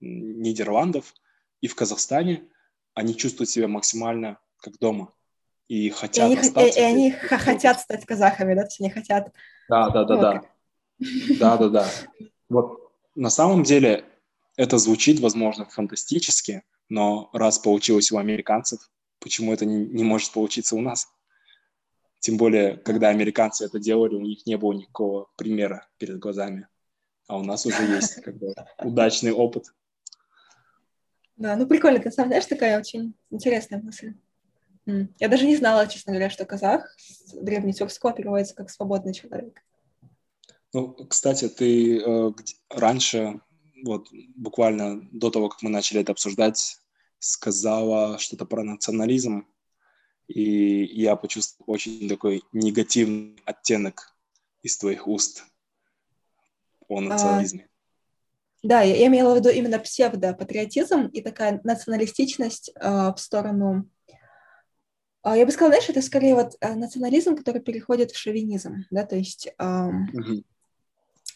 Нидерландов, 0.01 1.13
и 1.61 1.67
в 1.67 1.75
Казахстане 1.75 2.43
они 2.95 3.15
чувствуют 3.15 3.49
себя 3.49 3.69
максимально 3.69 4.39
как 4.57 4.77
дома 4.77 5.13
и 5.69 5.89
хотят 5.89 6.31
и 6.31 6.33
они, 6.33 6.35
остаться. 6.35 6.79
И, 6.81 6.81
и 6.81 6.85
они 6.85 7.11
хотят 7.11 7.79
стать 7.79 8.05
казахами, 8.05 8.53
да, 8.53 8.63
то 8.63 8.67
есть 8.67 8.81
они 8.81 8.89
хотят. 8.89 9.31
Да, 9.69 9.89
да, 9.89 10.03
да, 10.03 10.15
вот 10.15 10.21
да. 10.21 10.43
Да, 11.39 11.57
да, 11.57 11.69
да. 11.69 11.89
Вот 12.49 12.91
на 13.15 13.29
самом 13.29 13.63
деле 13.63 14.03
это 14.57 14.77
звучит, 14.79 15.21
возможно, 15.21 15.63
фантастически, 15.63 16.63
но 16.89 17.29
раз 17.31 17.57
получилось 17.57 18.11
у 18.11 18.17
американцев, 18.17 18.81
почему 19.19 19.53
это 19.53 19.65
не, 19.65 19.85
не 19.85 20.03
может 20.03 20.31
получиться 20.31 20.75
у 20.75 20.81
нас? 20.81 21.07
Тем 22.19 22.37
более, 22.37 22.77
когда 22.77 23.09
американцы 23.09 23.65
это 23.65 23.79
делали, 23.79 24.15
у 24.15 24.21
них 24.21 24.45
не 24.45 24.57
было 24.57 24.73
никакого 24.73 25.29
примера 25.37 25.87
перед 25.97 26.19
глазами. 26.19 26.67
А 27.27 27.37
у 27.37 27.43
нас 27.43 27.65
уже 27.65 27.83
есть 27.83 28.21
как 28.21 28.37
бы, 28.37 28.53
удачный 28.79 29.31
опыт. 29.31 29.73
Да, 31.35 31.55
ну 31.55 31.67
прикольно, 31.67 31.99
ты 31.99 32.09
сам 32.09 32.27
знаешь, 32.27 32.45
такая 32.45 32.79
очень 32.79 33.13
интересная 33.29 33.81
мысль. 33.81 34.13
Я 35.19 35.27
даже 35.27 35.45
не 35.45 35.57
знала, 35.57 35.85
честно 35.87 36.13
говоря, 36.13 36.29
что 36.29 36.45
казах 36.45 36.95
с 36.97 37.33
древнетюркского 37.33 38.13
переводится 38.13 38.55
как 38.55 38.69
«свободный 38.69 39.13
человек». 39.13 39.61
Ну, 40.73 40.93
кстати, 40.93 41.49
ты 41.49 41.99
э, 41.99 42.31
раньше, 42.69 43.41
вот 43.83 44.07
буквально 44.35 45.01
до 45.11 45.29
того, 45.29 45.49
как 45.49 45.61
мы 45.61 45.69
начали 45.69 46.01
это 46.01 46.13
обсуждать, 46.13 46.77
сказала 47.19 48.17
что-то 48.19 48.45
про 48.45 48.63
национализм, 48.63 49.47
и 50.27 50.83
я 50.83 51.15
почувствовал 51.15 51.73
очень 51.73 52.07
такой 52.09 52.43
негативный 52.51 53.37
оттенок 53.45 54.15
из 54.61 54.77
твоих 54.77 55.07
уст 55.07 55.45
о 56.87 56.97
а, 56.97 57.01
национализме. 57.01 57.67
А, 58.63 58.67
да, 58.67 58.81
я, 58.81 58.95
я 58.95 59.07
имела 59.07 59.33
в 59.33 59.37
виду 59.37 59.49
именно 59.49 59.79
псевдопатриотизм 59.79 61.07
и 61.07 61.21
такая 61.21 61.61
националистичность 61.63 62.71
э, 62.75 62.89
в 62.89 63.17
сторону... 63.17 63.89
Э, 65.23 65.37
я 65.37 65.45
бы 65.45 65.51
сказала, 65.51 65.73
знаешь, 65.73 65.89
это 65.89 66.01
скорее 66.01 66.35
вот 66.35 66.55
э, 66.59 66.73
национализм, 66.75 67.35
который 67.35 67.61
переходит 67.61 68.11
в 68.11 68.17
шовинизм, 68.17 68.85
да, 68.91 69.05
то 69.05 69.15
есть... 69.15 69.49
Э, 69.57 69.89
угу 70.13 70.43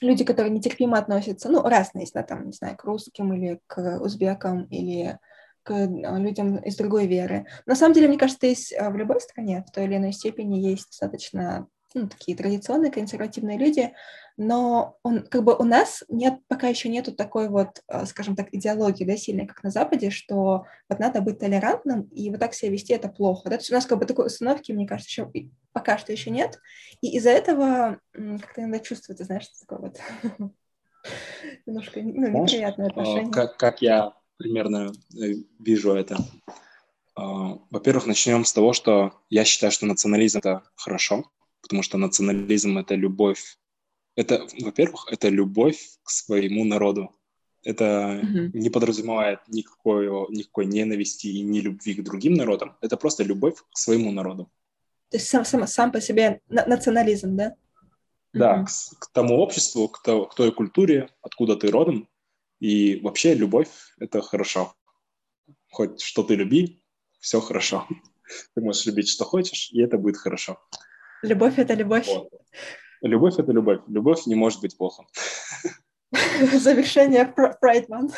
люди, 0.02 0.24
которые 0.24 0.52
нетерпимо 0.52 0.98
относятся, 0.98 1.50
ну, 1.50 1.62
разные, 1.62 2.08
да, 2.14 2.24
там, 2.24 2.48
не 2.48 2.52
знаю, 2.52 2.76
к 2.76 2.84
русским 2.84 3.34
или 3.34 3.60
к 3.68 4.00
узбекам 4.00 4.64
или 4.66 5.20
к 5.64 5.72
а, 5.72 5.86
людям 6.18 6.58
из 6.58 6.76
другой 6.76 7.08
веры. 7.08 7.46
На 7.66 7.76
самом 7.76 7.94
деле, 7.94 8.08
мне 8.08 8.18
кажется, 8.18 8.48
есть 8.48 8.74
а, 8.74 8.90
в 8.90 8.98
любой 8.98 9.22
стране 9.22 9.64
в 9.68 9.72
той 9.72 9.86
или 9.86 9.98
иной 9.98 10.12
степени 10.12 10.60
есть 10.60 10.88
достаточно 10.90 11.68
ну, 11.94 12.08
такие 12.08 12.38
традиционные 12.38 12.92
консервативные 12.92 13.58
люди, 13.58 13.94
но 14.38 14.98
он, 15.04 15.26
как 15.28 15.44
бы 15.44 15.56
у 15.56 15.64
нас 15.64 16.04
нет, 16.08 16.40
пока 16.48 16.68
еще 16.68 16.90
нету 16.90 17.12
такой 17.12 17.50
вот, 17.50 17.82
а, 17.88 18.06
скажем 18.06 18.36
так, 18.36 18.48
идеологии, 18.54 19.04
да, 19.04 19.18
сильной, 19.18 19.46
как 19.46 19.62
на 19.64 19.70
Западе, 19.70 20.10
что 20.10 20.66
вот 20.90 21.00
надо 21.00 21.22
быть 21.22 21.40
толерантным, 21.40 22.04
и 22.04 22.30
вот 22.30 22.40
так 22.40 22.54
себя 22.54 22.72
вести 22.72 22.94
это 22.94 23.10
плохо, 23.10 23.50
да, 23.50 23.58
то 23.58 23.62
есть 23.62 23.72
у 23.72 23.76
нас 23.76 23.86
как 23.86 24.00
бы 24.00 24.06
такой 24.06 24.28
установки, 24.28 24.72
мне 24.72 24.88
кажется, 24.88 25.10
еще 25.10 25.32
пока 25.74 25.98
что 25.98 26.12
еще 26.12 26.30
нет, 26.30 26.60
и 27.02 27.18
из-за 27.18 27.32
этого 27.32 28.00
как-то 28.14 28.62
иногда 28.62 28.80
чувствуется, 28.80 29.26
знаешь, 29.26 29.48
такое 29.60 29.80
вот 29.80 30.00
немножко 31.66 32.00
ну, 32.02 32.44
неприятное 32.44 32.88
отношение. 32.88 33.32
Как, 33.32 33.58
как 33.58 33.82
я 33.82 34.14
примерно 34.42 34.92
э, 35.16 35.34
вижу 35.60 35.94
это. 35.94 36.18
А, 37.16 37.58
во-первых, 37.70 38.08
начнем 38.08 38.44
с 38.46 38.54
того, 38.54 38.74
что 38.74 39.14
я 39.30 39.46
считаю, 39.46 39.72
что 39.72 39.86
национализм 39.86 40.40
это 40.40 40.64
хорошо, 40.76 41.32
потому 41.62 41.84
что 41.84 41.98
национализм 41.98 42.78
это 42.78 42.96
любовь. 42.96 43.58
Это, 44.16 44.48
во-первых, 44.60 45.08
это 45.12 45.30
любовь 45.30 45.80
к 46.04 46.10
своему 46.10 46.66
народу. 46.66 47.12
Это 47.64 48.20
mm-hmm. 48.24 48.50
не 48.54 48.70
подразумевает 48.70 49.40
никакой, 49.48 50.08
никакой 50.32 50.66
ненависти 50.66 51.28
и 51.28 51.42
не 51.42 51.62
любви 51.62 51.94
к 51.94 52.04
другим 52.04 52.34
народам. 52.34 52.76
Это 52.82 52.98
просто 52.98 53.24
любовь 53.24 53.56
к 53.72 53.78
своему 53.78 54.12
народу. 54.12 54.52
То 55.10 55.18
есть 55.18 55.28
сам, 55.28 55.46
сам, 55.46 55.68
сам 55.68 55.92
по 55.92 56.02
себе 56.02 56.42
национализм, 56.50 57.36
да? 57.36 57.56
Да, 58.34 58.62
mm-hmm. 58.62 58.66
к, 58.66 59.00
к 59.00 59.12
тому 59.12 59.38
обществу, 59.38 59.88
к, 59.90 60.02
то, 60.02 60.26
к 60.26 60.36
той 60.36 60.52
культуре, 60.52 61.10
откуда 61.22 61.56
ты 61.56 61.70
родом, 61.70 62.08
и 62.62 63.00
вообще 63.02 63.34
любовь— 63.34 63.70
это 64.00 64.22
хорошо. 64.22 64.76
Хоть 65.72 66.00
что 66.00 66.24
ты 66.24 66.36
люби, 66.36 66.82
все 67.20 67.42
хорошо. 67.42 67.88
Ты 68.56 68.62
можешь 68.62 68.86
любить, 68.86 69.10
что 69.10 69.26
хочешь, 69.26 69.72
и 69.74 69.82
это 69.82 69.98
будет 69.98 70.16
хорошо. 70.16 70.58
Любовь— 71.24 71.56
это 71.58 71.74
любовь. 71.74 72.08
Вот. 72.08 72.30
Любовь— 73.02 73.34
это 73.40 73.52
любовь. 73.52 73.82
Любовь 73.88 74.26
не 74.28 74.36
может 74.36 74.62
быть 74.62 74.78
плохо. 74.78 75.06
Завершение 76.12 77.34
Pride 77.36 77.88
Month. 77.88 78.14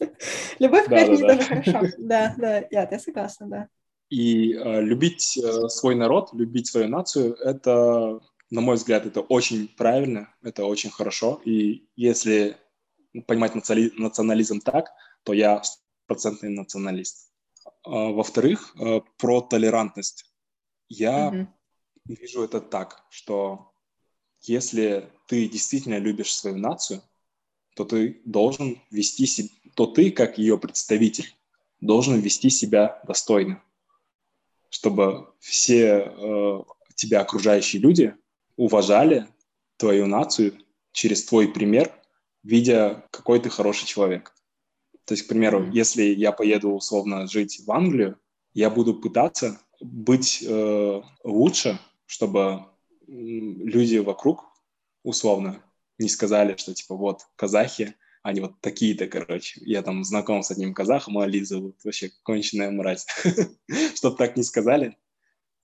Любовь, 0.58 0.88
да, 0.88 0.96
конечно, 0.96 1.26
да, 1.28 1.34
да. 1.34 1.36
тоже 1.36 1.48
хорошо. 1.48 1.96
Да, 1.98 2.34
да, 2.36 2.56
я, 2.70 2.88
я 2.90 2.98
согласна, 2.98 3.46
да. 3.48 3.68
И 4.08 4.52
э, 4.52 4.82
любить 4.82 5.38
э, 5.38 5.68
свой 5.68 5.94
народ, 5.94 6.30
любить 6.32 6.66
свою 6.66 6.88
нацию, 6.88 7.34
это, 7.36 8.20
на 8.50 8.60
мой 8.60 8.74
взгляд, 8.74 9.06
это 9.06 9.20
очень 9.20 9.68
правильно, 9.68 10.34
это 10.42 10.64
очень 10.64 10.90
хорошо. 10.90 11.40
И 11.44 11.86
если 11.94 12.56
понимать 13.26 13.54
национализм 13.54 14.60
так, 14.60 14.92
то 15.24 15.32
я 15.32 15.62
стопроцентный 15.62 16.50
националист. 16.50 17.30
А, 17.84 18.10
во-вторых, 18.10 18.74
э, 18.78 19.00
про 19.18 19.40
толерантность. 19.40 20.26
Я 20.88 21.30
mm-hmm. 21.30 21.46
вижу 22.06 22.42
это 22.42 22.60
так, 22.60 23.04
что 23.10 23.72
если 24.40 25.10
ты 25.26 25.48
действительно 25.48 25.98
любишь 25.98 26.34
свою 26.34 26.56
нацию, 26.56 27.02
то 27.76 27.84
ты 27.84 28.20
должен 28.24 28.80
вести 28.90 29.26
себя, 29.26 29.48
то 29.74 29.86
ты, 29.86 30.10
как 30.10 30.38
ее 30.38 30.58
представитель, 30.58 31.34
должен 31.80 32.18
вести 32.20 32.50
себя 32.50 33.00
достойно, 33.06 33.62
чтобы 34.68 35.32
все 35.38 36.12
э, 36.16 36.62
тебя 36.94 37.20
окружающие 37.20 37.80
люди 37.80 38.14
уважали 38.56 39.26
твою 39.78 40.06
нацию 40.06 40.58
через 40.92 41.24
твой 41.24 41.48
пример, 41.48 41.94
видя, 42.42 43.06
какой 43.10 43.40
ты 43.40 43.50
хороший 43.50 43.86
человек. 43.86 44.34
То 45.04 45.14
есть, 45.14 45.24
к 45.24 45.28
примеру, 45.28 45.60
mm-hmm. 45.60 45.72
если 45.72 46.02
я 46.02 46.32
поеду 46.32 46.70
условно 46.70 47.26
жить 47.26 47.62
в 47.66 47.70
Англию, 47.70 48.18
я 48.52 48.70
буду 48.70 48.94
пытаться 48.94 49.60
быть 49.80 50.44
э, 50.46 51.02
лучше, 51.24 51.78
чтобы 52.06 52.66
люди 53.06 53.98
вокруг 53.98 54.44
условно 55.02 55.62
не 55.98 56.08
сказали, 56.08 56.56
что 56.56 56.74
типа 56.74 56.94
вот 56.94 57.22
казахи, 57.36 57.94
они 58.22 58.40
вот 58.40 58.60
такие-то, 58.60 59.06
короче. 59.06 59.60
Я 59.64 59.82
там 59.82 60.04
знаком 60.04 60.42
с 60.42 60.50
одним 60.50 60.74
казахом, 60.74 61.18
а 61.18 61.24
Али 61.24 61.42
зовут, 61.42 61.76
вообще 61.84 62.10
конченая 62.22 62.70
мразь. 62.70 63.06
Чтобы 63.94 64.16
так 64.16 64.36
не 64.36 64.42
сказали, 64.42 64.96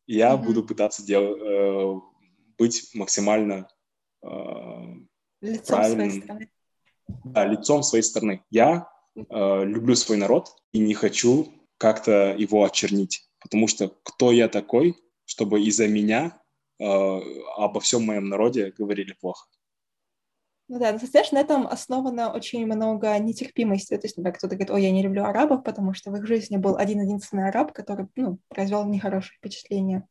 я 0.06 0.36
буду 0.36 0.64
пытаться 0.64 1.02
э, 1.12 2.00
быть 2.56 2.90
максимально 2.94 3.68
э, 4.22 4.28
лицом 5.40 5.76
правильным. 5.76 6.10
своей 6.10 6.22
страны. 6.22 6.50
Да, 7.24 7.44
лицом 7.44 7.82
своей 7.82 8.02
страны. 8.02 8.42
Я 8.50 8.88
э, 9.14 9.64
люблю 9.64 9.94
свой 9.94 10.18
народ 10.18 10.50
и 10.72 10.78
не 10.78 10.94
хочу 10.94 11.48
как-то 11.78 12.34
его 12.36 12.64
очернить, 12.64 13.28
потому 13.40 13.68
что 13.68 13.92
кто 14.02 14.32
я 14.32 14.48
такой, 14.48 14.96
чтобы 15.24 15.62
из-за 15.62 15.88
меня 15.88 16.40
э, 16.78 16.84
обо 16.84 17.80
всем 17.80 18.04
моем 18.04 18.28
народе 18.28 18.72
говорили 18.76 19.12
плохо. 19.12 19.46
Ну 20.68 20.80
да, 20.80 20.98
знаешь, 20.98 21.30
на 21.30 21.38
этом 21.38 21.66
основано 21.68 22.32
очень 22.32 22.66
много 22.66 23.16
нетерпимости. 23.18 23.96
То 23.96 24.06
есть, 24.06 24.16
например, 24.16 24.36
кто-то 24.36 24.56
говорит, 24.56 24.70
ой, 24.70 24.82
я 24.82 24.90
не 24.90 25.02
люблю 25.02 25.22
арабов, 25.22 25.62
потому 25.62 25.94
что 25.94 26.10
в 26.10 26.16
их 26.16 26.26
жизни 26.26 26.56
был 26.56 26.76
один-единственный 26.76 27.48
араб, 27.48 27.72
который, 27.72 28.08
ну, 28.16 28.38
произвел 28.48 28.84
нехорошее 28.84 29.38
впечатление. 29.38 30.08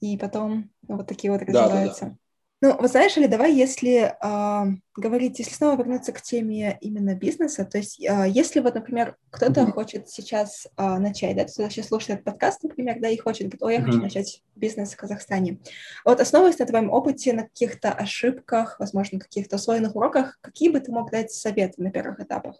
И 0.00 0.18
потом 0.18 0.70
ну, 0.88 0.96
вот 0.96 1.06
такие 1.06 1.32
вот 1.32 1.42
развиваются. 1.42 2.04
Да, 2.04 2.10
да, 2.10 2.16
да. 2.16 2.18
Ну, 2.64 2.74
вы 2.78 2.88
знаешь, 2.88 3.14
или 3.18 3.26
давай, 3.26 3.52
если 3.54 4.16
э, 4.18 4.76
говорить, 4.96 5.38
если 5.38 5.52
снова 5.52 5.76
вернуться 5.76 6.12
к 6.12 6.22
теме 6.22 6.78
именно 6.80 7.14
бизнеса, 7.14 7.66
то 7.66 7.76
есть 7.76 8.00
э, 8.00 8.24
если 8.26 8.60
вот, 8.60 8.74
например, 8.74 9.18
кто-то 9.28 9.60
mm-hmm. 9.60 9.72
хочет 9.72 10.08
сейчас 10.08 10.66
э, 10.78 10.98
начать, 10.98 11.36
да, 11.36 11.44
кто-то 11.44 11.68
сейчас 11.68 11.88
слушает 11.88 12.20
этот 12.20 12.24
подкаст, 12.24 12.62
например, 12.62 13.00
да, 13.00 13.10
и 13.10 13.18
хочет, 13.18 13.48
говорит, 13.48 13.62
ой, 13.62 13.74
я 13.74 13.80
mm-hmm. 13.80 13.84
хочу 13.84 14.00
начать 14.00 14.42
бизнес 14.56 14.94
в 14.94 14.96
Казахстане. 14.96 15.58
Вот 16.06 16.20
основываясь 16.20 16.58
на 16.58 16.64
твоем 16.64 16.90
опыте, 16.90 17.34
на 17.34 17.42
каких-то 17.42 17.92
ошибках, 17.92 18.80
возможно, 18.80 19.18
каких-то 19.18 19.56
усвоенных 19.56 19.94
уроках, 19.94 20.38
какие 20.40 20.70
бы 20.70 20.80
ты 20.80 20.90
мог 20.90 21.10
дать 21.10 21.32
советы 21.32 21.82
на 21.82 21.90
первых 21.90 22.20
этапах? 22.20 22.56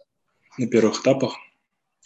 На 0.59 0.67
первых 0.67 1.01
этапах 1.01 1.33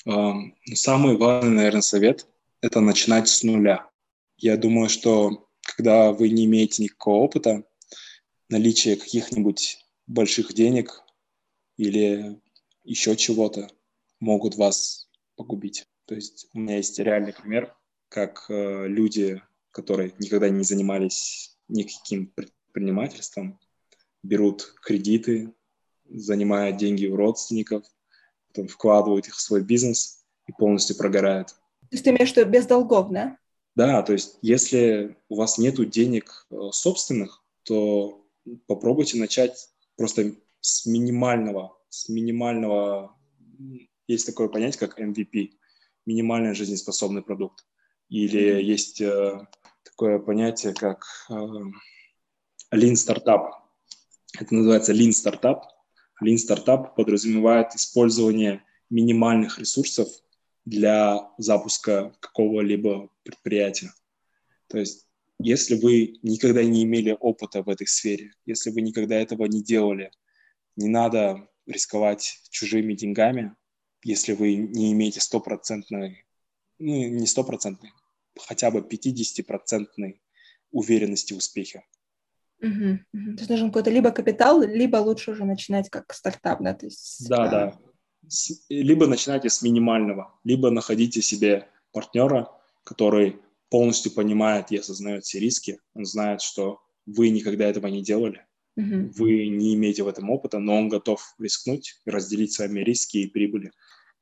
э, 0.05 0.31
самый 0.73 1.17
важный, 1.17 1.51
наверное, 1.51 1.81
совет– 1.81 2.27
это 2.61 2.79
начинать 2.79 3.27
с 3.27 3.43
нуля. 3.43 3.89
Я 4.37 4.55
думаю, 4.55 4.87
что 4.87 5.49
когда 5.59 6.13
вы 6.13 6.29
не 6.29 6.45
имеете 6.45 6.83
никакого 6.83 7.17
опыта, 7.17 7.65
наличие 8.49 8.95
каких-нибудь 8.95 9.85
больших 10.07 10.53
денег 10.53 11.03
или 11.77 12.39
еще 12.83 13.15
чего-то 13.15 13.69
могут 14.19 14.55
вас 14.55 15.09
погубить. 15.35 15.85
То 16.05 16.15
есть 16.15 16.47
у 16.53 16.59
меня 16.59 16.77
есть 16.77 16.99
реальный 16.99 17.33
пример, 17.33 17.75
как 18.09 18.45
э, 18.49 18.87
люди, 18.87 19.41
которые 19.71 20.13
никогда 20.17 20.49
не 20.49 20.63
занимались 20.63 21.57
никаким 21.67 22.27
предпринимательством, 22.27 23.59
берут 24.23 24.73
кредиты, 24.81 25.53
занимая 26.09 26.71
деньги 26.71 27.05
у 27.05 27.15
родственников, 27.15 27.85
потом 28.47 28.67
вкладывают 28.67 29.27
их 29.27 29.35
в 29.35 29.41
свой 29.41 29.63
бизнес 29.63 30.25
и 30.47 30.51
полностью 30.51 30.97
прогорают. 30.97 31.49
То 31.49 31.95
есть 31.95 32.03
ты 32.03 32.09
имеешь 32.09 32.33
в 32.33 32.37
виду 32.37 32.49
без 32.49 32.65
долгов, 32.65 33.11
да? 33.11 33.37
Да, 33.75 34.01
то 34.01 34.13
есть 34.13 34.37
если 34.41 35.15
у 35.29 35.35
вас 35.35 35.57
нет 35.59 35.75
денег 35.91 36.47
э, 36.49 36.55
собственных, 36.71 37.43
то 37.63 38.18
попробуйте 38.67 39.17
начать 39.17 39.69
просто 39.95 40.35
с 40.61 40.85
минимального, 40.85 41.77
с 41.89 42.09
минимального, 42.09 43.15
есть 44.07 44.25
такое 44.25 44.47
понятие, 44.47 44.79
как 44.79 44.99
MVP, 44.99 45.51
минимальный 46.05 46.55
жизнеспособный 46.55 47.21
продукт. 47.21 47.65
Или 48.09 48.57
mm-hmm. 48.57 48.61
есть 48.61 49.01
э, 49.01 49.47
такое 49.83 50.19
понятие, 50.19 50.73
как 50.73 51.05
э, 51.29 51.33
Lean 52.73 52.93
Startup. 52.93 53.51
Это 54.39 54.53
называется 54.53 54.93
Lean 54.93 55.09
Startup. 55.09 55.61
Lean 56.23 56.37
Startup 56.37 56.95
подразумевает 56.95 57.75
использование 57.75 58.63
минимальных 58.89 59.59
ресурсов 59.59 60.07
для 60.65 61.31
запуска 61.37 62.15
какого-либо 62.19 63.09
предприятия. 63.23 63.93
То 64.67 64.77
есть 64.77 65.08
если 65.39 65.75
вы 65.75 66.19
никогда 66.21 66.63
не 66.63 66.83
имели 66.83 67.15
опыта 67.19 67.63
в 67.63 67.69
этой 67.69 67.87
сфере, 67.87 68.33
если 68.45 68.71
вы 68.71 68.81
никогда 68.81 69.15
этого 69.15 69.45
не 69.45 69.63
делали, 69.63 70.11
не 70.75 70.89
надо 70.89 71.47
рисковать 71.65 72.39
чужими 72.49 72.93
деньгами, 72.93 73.55
если 74.03 74.33
вы 74.33 74.55
не 74.55 74.91
имеете 74.91 75.21
стопроцентной, 75.21 76.25
ну, 76.77 77.09
не 77.09 77.25
стопроцентной, 77.25 77.91
хотя 78.37 78.71
бы 78.71 78.79
50-процентной 78.79 80.21
уверенности 80.71 81.33
в 81.33 81.37
успехе. 81.37 81.83
Угу, 82.61 82.99
угу. 83.13 83.33
То 83.35 83.37
есть 83.37 83.49
нужен 83.49 83.69
какой-то 83.69 83.89
либо 83.89 84.11
капитал, 84.11 84.61
либо 84.61 84.97
лучше 84.97 85.31
уже 85.31 85.45
начинать 85.45 85.89
как 85.89 86.13
стартап, 86.13 86.61
да? 86.61 86.73
То 86.73 86.85
есть, 86.85 87.27
да, 87.29 87.43
а... 87.43 87.47
да. 87.49 87.79
С, 88.27 88.65
либо 88.69 89.07
начинайте 89.07 89.49
с 89.49 89.61
минимального, 89.61 90.37
либо 90.43 90.69
находите 90.69 91.21
себе 91.21 91.69
партнера, 91.93 92.49
который 92.83 93.39
полностью 93.69 94.11
понимает 94.11 94.71
и 94.71 94.77
осознает 94.77 95.23
все 95.23 95.39
риски. 95.39 95.79
Он 95.93 96.05
знает, 96.05 96.41
что 96.41 96.79
вы 97.05 97.29
никогда 97.29 97.67
этого 97.67 97.87
не 97.87 98.03
делали, 98.03 98.45
mm-hmm. 98.79 99.13
вы 99.15 99.47
не 99.47 99.75
имеете 99.75 100.03
в 100.03 100.07
этом 100.07 100.29
опыта, 100.29 100.59
но 100.59 100.77
он 100.77 100.89
готов 100.89 101.35
рискнуть 101.39 101.99
и 102.05 102.09
разделить 102.09 102.53
с 102.53 102.59
вами 102.59 102.81
риски 102.81 103.17
и 103.17 103.27
прибыли. 103.27 103.71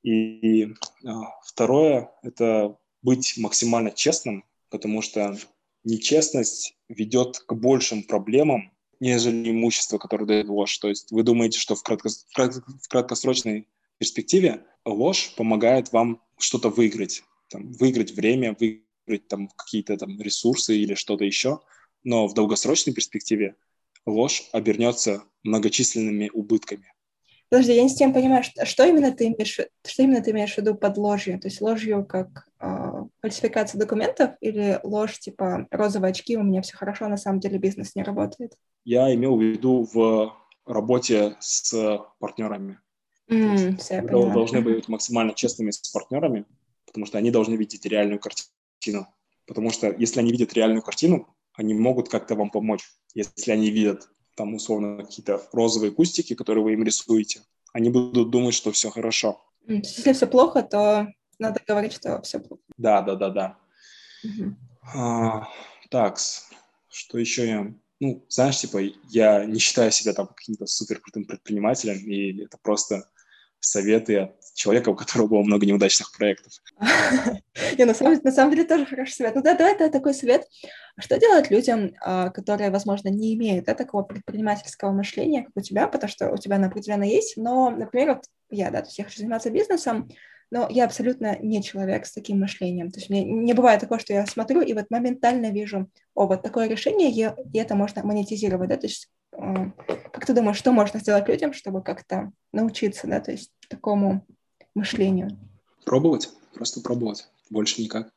И, 0.03 0.11
и 0.11 0.73
а, 1.05 1.23
второе– 1.45 2.11
это 2.23 2.77
быть 3.01 3.35
максимально 3.37 3.91
честным, 3.91 4.43
потому 4.69 5.01
что 5.01 5.37
нечестность 5.83 6.77
ведет 6.89 7.39
к 7.39 7.53
большим 7.53 8.03
проблемам, 8.03 8.71
нежели 8.99 9.51
имущество, 9.51 9.97
которое 9.97 10.25
дает 10.25 10.47
ложь. 10.47 10.77
То 10.77 10.89
есть 10.89 11.11
вы 11.11 11.23
думаете, 11.23 11.59
что 11.59 11.75
в, 11.75 11.83
кратко, 11.83 12.09
в 12.09 12.87
краткосрочной 12.87 13.67
перспективе 13.97 14.65
ложь 14.85 15.33
помогает 15.35 15.91
вам 15.91 16.21
что-то 16.37 16.69
выиграть, 16.69 17.23
там, 17.49 17.71
выиграть 17.73 18.11
время, 18.11 18.55
выиграть 18.59 18.86
там 19.15 19.47
какие-то 19.49 19.97
там 19.97 20.19
ресурсы 20.21 20.77
или 20.77 20.93
что-то 20.93 21.23
еще, 21.23 21.61
но 22.03 22.27
в 22.27 22.33
долгосрочной 22.33 22.93
перспективе 22.93 23.55
ложь 24.05 24.49
обернется 24.51 25.23
многочисленными 25.43 26.29
убытками. 26.33 26.93
Подожди, 27.49 27.75
я 27.75 27.83
не 27.83 27.89
с 27.89 27.95
тем 27.95 28.13
понимаю, 28.13 28.43
что, 28.43 28.65
что 28.65 28.85
именно 28.85 29.11
ты 29.11 29.27
имеешь, 29.27 29.59
что 29.85 30.03
именно 30.03 30.21
ты 30.21 30.31
имеешь 30.31 30.53
в 30.53 30.57
виду 30.57 30.75
под 30.75 30.97
ложью? 30.97 31.39
То 31.39 31.47
есть 31.47 31.61
ложью 31.61 32.05
как 32.05 32.49
э, 32.59 33.03
фальсификация 33.21 33.79
документов 33.79 34.31
или 34.41 34.81
ложь 34.83 35.17
типа 35.19 35.65
розовые 35.71 36.11
очки, 36.11 36.35
у 36.35 36.43
меня 36.43 36.61
все 36.61 36.75
хорошо, 36.75 37.05
а 37.05 37.09
на 37.09 37.15
самом 37.15 37.39
деле 37.39 37.57
бизнес 37.57 37.95
не 37.95 38.03
работает? 38.03 38.53
Я 38.83 39.13
имел 39.15 39.37
в 39.37 39.41
виду 39.41 39.87
в 39.93 40.35
работе 40.65 41.37
с 41.39 41.73
партнерами. 42.19 42.79
Mm, 43.29 43.77
все, 43.77 44.01
должны 44.01 44.61
быть 44.61 44.87
максимально 44.89 45.33
честными 45.33 45.71
с 45.71 45.89
партнерами, 45.89 46.45
потому 46.85 47.05
что 47.05 47.17
они 47.17 47.31
должны 47.31 47.55
видеть 47.55 47.85
реальную 47.85 48.19
картину 48.19 48.49
картину. 48.87 49.07
Потому 49.45 49.71
что 49.71 49.93
если 49.97 50.19
они 50.19 50.31
видят 50.31 50.53
реальную 50.53 50.81
картину, 50.81 51.27
они 51.53 51.73
могут 51.73 52.09
как-то 52.09 52.35
вам 52.35 52.49
помочь. 52.49 52.83
Если 53.13 53.51
они 53.51 53.69
видят 53.69 54.09
там 54.35 54.53
условно 54.53 55.03
какие-то 55.03 55.41
розовые 55.51 55.91
кустики, 55.91 56.35
которые 56.35 56.63
вы 56.63 56.73
им 56.73 56.83
рисуете, 56.83 57.41
они 57.73 57.89
будут 57.89 58.29
думать, 58.29 58.53
что 58.53 58.71
все 58.71 58.89
хорошо. 58.89 59.41
Если 59.67 60.13
все 60.13 60.27
плохо, 60.27 60.61
то 60.61 61.07
надо 61.39 61.61
говорить, 61.67 61.93
что 61.93 62.21
все 62.21 62.39
плохо. 62.39 62.61
Да, 62.77 63.01
да, 63.01 63.15
да, 63.15 63.29
да. 63.29 63.57
Угу. 64.23 64.55
А, 64.93 65.47
так, 65.89 66.19
что 66.89 67.17
еще 67.17 67.47
я... 67.47 67.73
Ну, 67.99 68.23
знаешь, 68.29 68.59
типа, 68.59 68.79
я 69.09 69.45
не 69.45 69.59
считаю 69.59 69.91
себя 69.91 70.13
там 70.13 70.27
каким-то 70.27 70.67
супер 70.67 70.99
крутым 70.99 71.25
предпринимателем, 71.25 71.97
и 71.97 72.43
это 72.43 72.57
просто 72.61 73.09
советы 73.59 74.17
от 74.19 74.35
человека, 74.57 74.89
у 74.89 74.95
которого 74.95 75.27
было 75.27 75.43
много 75.43 75.65
неудачных 75.65 76.11
проектов. 76.11 76.51
Не, 77.77 77.85
на 77.85 77.93
самом, 77.93 78.19
на 78.23 78.31
самом 78.31 78.51
деле 78.51 78.63
тоже 78.65 78.85
хороший 78.85 79.13
совет. 79.13 79.35
Ну 79.35 79.43
да, 79.43 79.53
да, 79.53 79.69
это 79.69 79.89
такой 79.89 80.13
совет. 80.13 80.47
Что 80.99 81.19
делать 81.19 81.51
людям, 81.51 81.93
а, 82.01 82.31
которые, 82.31 82.71
возможно, 82.71 83.09
не 83.09 83.35
имеют 83.35 83.65
да, 83.65 83.75
такого 83.75 84.01
предпринимательского 84.01 84.91
мышления, 84.91 85.43
как 85.43 85.51
у 85.55 85.61
тебя, 85.61 85.87
потому 85.87 86.09
что 86.09 86.31
у 86.31 86.37
тебя 86.37 86.55
оно 86.55 86.67
определенно 86.67 87.03
есть, 87.03 87.37
но, 87.37 87.69
например, 87.69 88.15
вот 88.15 88.23
я, 88.49 88.71
да, 88.71 88.81
то 88.81 88.87
есть 88.87 88.97
я 88.97 89.05
хочу 89.05 89.19
заниматься 89.19 89.51
бизнесом, 89.51 90.09
но 90.49 90.67
я 90.71 90.85
абсолютно 90.85 91.37
не 91.39 91.61
человек 91.61 92.07
с 92.07 92.13
таким 92.13 92.39
мышлением. 92.39 92.89
То 92.89 92.99
есть 92.99 93.09
мне 93.09 93.23
не 93.23 93.53
бывает 93.53 93.81
такого, 93.81 93.99
что 93.99 94.13
я 94.13 94.25
смотрю 94.25 94.61
и 94.61 94.73
вот 94.73 94.89
моментально 94.89 95.51
вижу, 95.51 95.87
о, 96.15 96.25
вот 96.25 96.41
такое 96.41 96.67
решение, 96.67 97.11
и 97.11 97.57
это 97.57 97.75
можно 97.75 98.03
монетизировать, 98.03 98.69
да, 98.69 98.77
то 98.77 98.87
есть 98.87 99.09
э, 99.33 99.71
как 100.11 100.25
ты 100.25 100.33
думаешь, 100.33 100.57
что 100.57 100.71
можно 100.71 100.99
сделать 100.99 101.27
людям, 101.27 101.53
чтобы 101.53 101.83
как-то 101.83 102.31
научиться, 102.53 103.05
да, 103.05 103.19
то 103.19 103.31
есть 103.31 103.51
такому 103.69 104.25
мышлению? 104.77 105.37
Пробовать, 105.85 106.29
просто 106.53 106.81
пробовать, 106.81 107.27
больше 107.49 107.81
никак. 107.81 108.11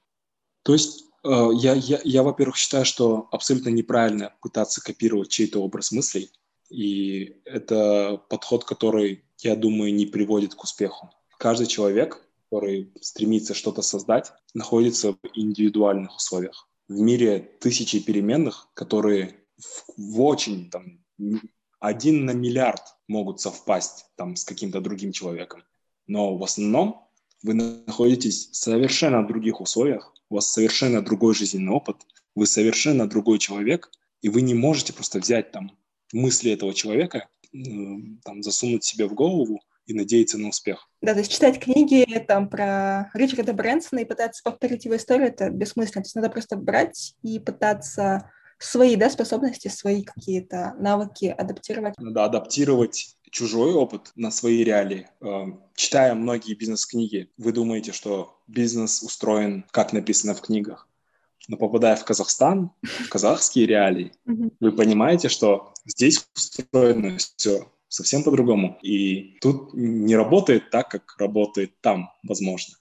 То 0.63 0.73
есть 0.73 1.05
э, 1.25 1.49
я, 1.55 1.75
я, 1.75 2.01
я, 2.05 2.23
во-первых, 2.23 2.57
считаю, 2.57 2.85
что 2.85 3.29
абсолютно 3.33 3.71
неправильно 3.71 4.35
пытаться 4.43 4.83
копировать 4.83 5.31
чей-то 5.31 5.63
образ 5.63 5.93
мыслей, 5.93 6.31
и 6.69 7.41
это 7.45 8.23
подход, 8.29 8.65
который, 8.65 9.25
я 9.39 9.57
думаю, 9.57 9.93
не 9.95 10.07
приводит 10.07 10.55
к 10.55 10.63
успеху. 10.63 11.11
Каждый 11.39 11.67
человек, 11.67 12.23
который 12.45 12.93
стремится 13.01 13.55
что-то 13.55 13.83
создать, 13.83 14.33
находится 14.55 15.13
в 15.13 15.19
индивидуальных 15.35 16.17
условиях. 16.17 16.69
В 16.89 17.01
мире 17.01 17.39
тысячи 17.61 18.01
переменных, 18.01 18.69
которые 18.75 19.37
в, 19.59 19.85
в 19.97 20.23
очень 20.23 20.71
там 20.71 21.05
один 21.81 22.25
на 22.25 22.33
миллиард 22.33 22.83
могут 23.09 23.41
совпасть 23.41 24.07
там 24.17 24.37
с 24.37 24.45
каким-то 24.45 24.81
другим 24.81 25.13
человеком. 25.13 25.65
Но 26.11 26.37
в 26.37 26.43
основном 26.43 27.07
вы 27.45 27.55
находитесь 27.55 28.49
в 28.51 28.57
совершенно 28.57 29.25
других 29.25 29.61
условиях, 29.61 30.13
у 30.29 30.35
вас 30.35 30.53
совершенно 30.53 31.03
другой 31.03 31.37
жизненный 31.37 31.73
опыт, 31.73 31.99
вы 32.35 32.47
совершенно 32.47 33.09
другой 33.09 33.39
человек, 33.39 33.93
и 34.21 34.29
вы 34.29 34.43
не 34.43 34.55
можете 34.55 34.93
просто 34.93 35.21
взять 35.21 35.53
там 35.53 35.71
мысли 36.13 36.51
этого 36.51 36.75
человека, 36.75 37.29
там, 37.53 38.43
засунуть 38.43 38.83
себе 38.83 39.07
в 39.07 39.15
голову 39.15 39.61
и 39.87 39.95
надеяться 39.95 40.37
на 40.37 40.49
успех. 40.49 40.89
Да, 41.01 41.13
то 41.13 41.21
есть 41.21 41.31
читать 41.31 41.61
книги 41.61 42.05
там 42.27 42.49
про 42.49 43.09
Ричарда 43.15 43.53
Брэнсона 43.53 44.01
и 44.01 44.05
пытаться 44.05 44.43
повторить 44.43 44.87
его 44.87 44.97
историю, 44.97 45.29
это 45.29 45.49
бессмысленно. 45.49 46.03
То 46.03 46.07
есть 46.07 46.17
надо 46.17 46.31
просто 46.31 46.57
брать 46.57 47.15
и 47.23 47.39
пытаться 47.39 48.29
свои 48.59 48.97
да, 48.97 49.11
способности, 49.11 49.69
свои 49.69 50.03
какие-то 50.03 50.75
навыки 50.81 51.27
адаптировать. 51.27 51.95
Надо 51.99 52.25
адаптировать 52.25 53.17
чужой 53.31 53.73
опыт 53.73 54.13
на 54.17 54.31
свои 54.31 54.65
реалии. 54.65 55.09
Э, 55.21 55.47
читая 55.75 56.15
многие 56.15 56.55
бизнес-книги, 56.55 57.31
вы 57.37 57.53
думаете, 57.53 57.93
что 57.93 58.41
бизнес 58.47 59.03
устроен, 59.03 59.65
как 59.71 59.93
написано 59.93 60.35
в 60.35 60.41
книгах. 60.41 60.89
Но 61.49 61.57
попадая 61.57 61.97
в 61.97 62.05
Казахстан, 62.05 62.71
в 62.83 63.09
казахские 63.09 63.67
реалии, 63.67 64.13
вы 64.61 64.73
понимаете, 64.73 65.29
что 65.29 65.73
здесь 65.87 66.25
устроено 66.37 67.17
все 67.17 67.67
совсем 67.89 68.23
по-другому. 68.23 68.79
И 68.83 69.39
тут 69.41 69.75
не 69.75 70.17
работает 70.17 70.71
так, 70.71 70.89
как 70.89 71.17
работает 71.19 71.73
там, 71.81 72.11
возможно. 72.23 72.77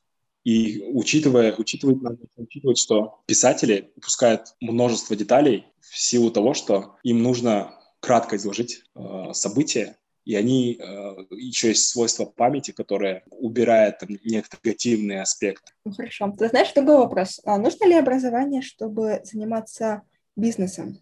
И 0.45 0.81
учитывая, 0.93 1.53
учитывать, 1.55 2.01
надо 2.01 2.17
учитывать, 2.37 2.77
что 2.77 3.21
писатели 3.25 3.91
упускают 3.97 4.55
множество 4.61 5.15
деталей 5.15 5.65
в 5.81 5.97
силу 5.99 6.31
того, 6.31 6.53
что 6.53 6.95
им 7.03 7.21
нужно 7.21 7.75
кратко 7.99 8.37
изложить 8.37 8.83
э, 8.95 9.33
события, 9.33 9.97
и 10.29 10.35
они 10.35 10.77
э, 10.79 11.15
еще 11.31 11.69
есть 11.69 11.89
свойство 11.89 12.25
памяти, 12.25 12.69
которое 12.69 13.23
убирает 13.31 13.97
там, 13.97 14.09
негативные 14.23 15.23
аспекты. 15.23 15.73
Ну, 15.83 15.91
хорошо. 15.91 16.31
Ты 16.37 16.49
знаешь, 16.49 16.71
другой 16.73 16.97
вопрос. 16.97 17.41
А 17.45 17.57
нужно 17.57 17.85
ли 17.85 17.95
образование, 17.95 18.61
чтобы 18.61 19.21
заниматься 19.23 20.03
бизнесом? 20.35 20.99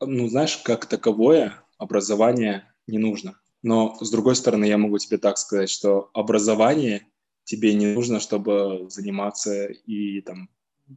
Ну, 0.00 0.28
знаешь, 0.28 0.56
как 0.58 0.86
таковое 0.86 1.54
образование 1.78 2.72
не 2.86 2.98
нужно. 2.98 3.40
Но, 3.60 3.96
с 4.00 4.08
другой 4.08 4.36
стороны, 4.36 4.66
я 4.66 4.78
могу 4.78 4.98
тебе 4.98 5.18
так 5.18 5.38
сказать, 5.38 5.68
что 5.68 6.08
образование 6.14 7.08
тебе 7.42 7.74
не 7.74 7.86
нужно, 7.86 8.20
чтобы 8.20 8.86
заниматься 8.88 9.64
и 9.66 10.20
там 10.20 10.48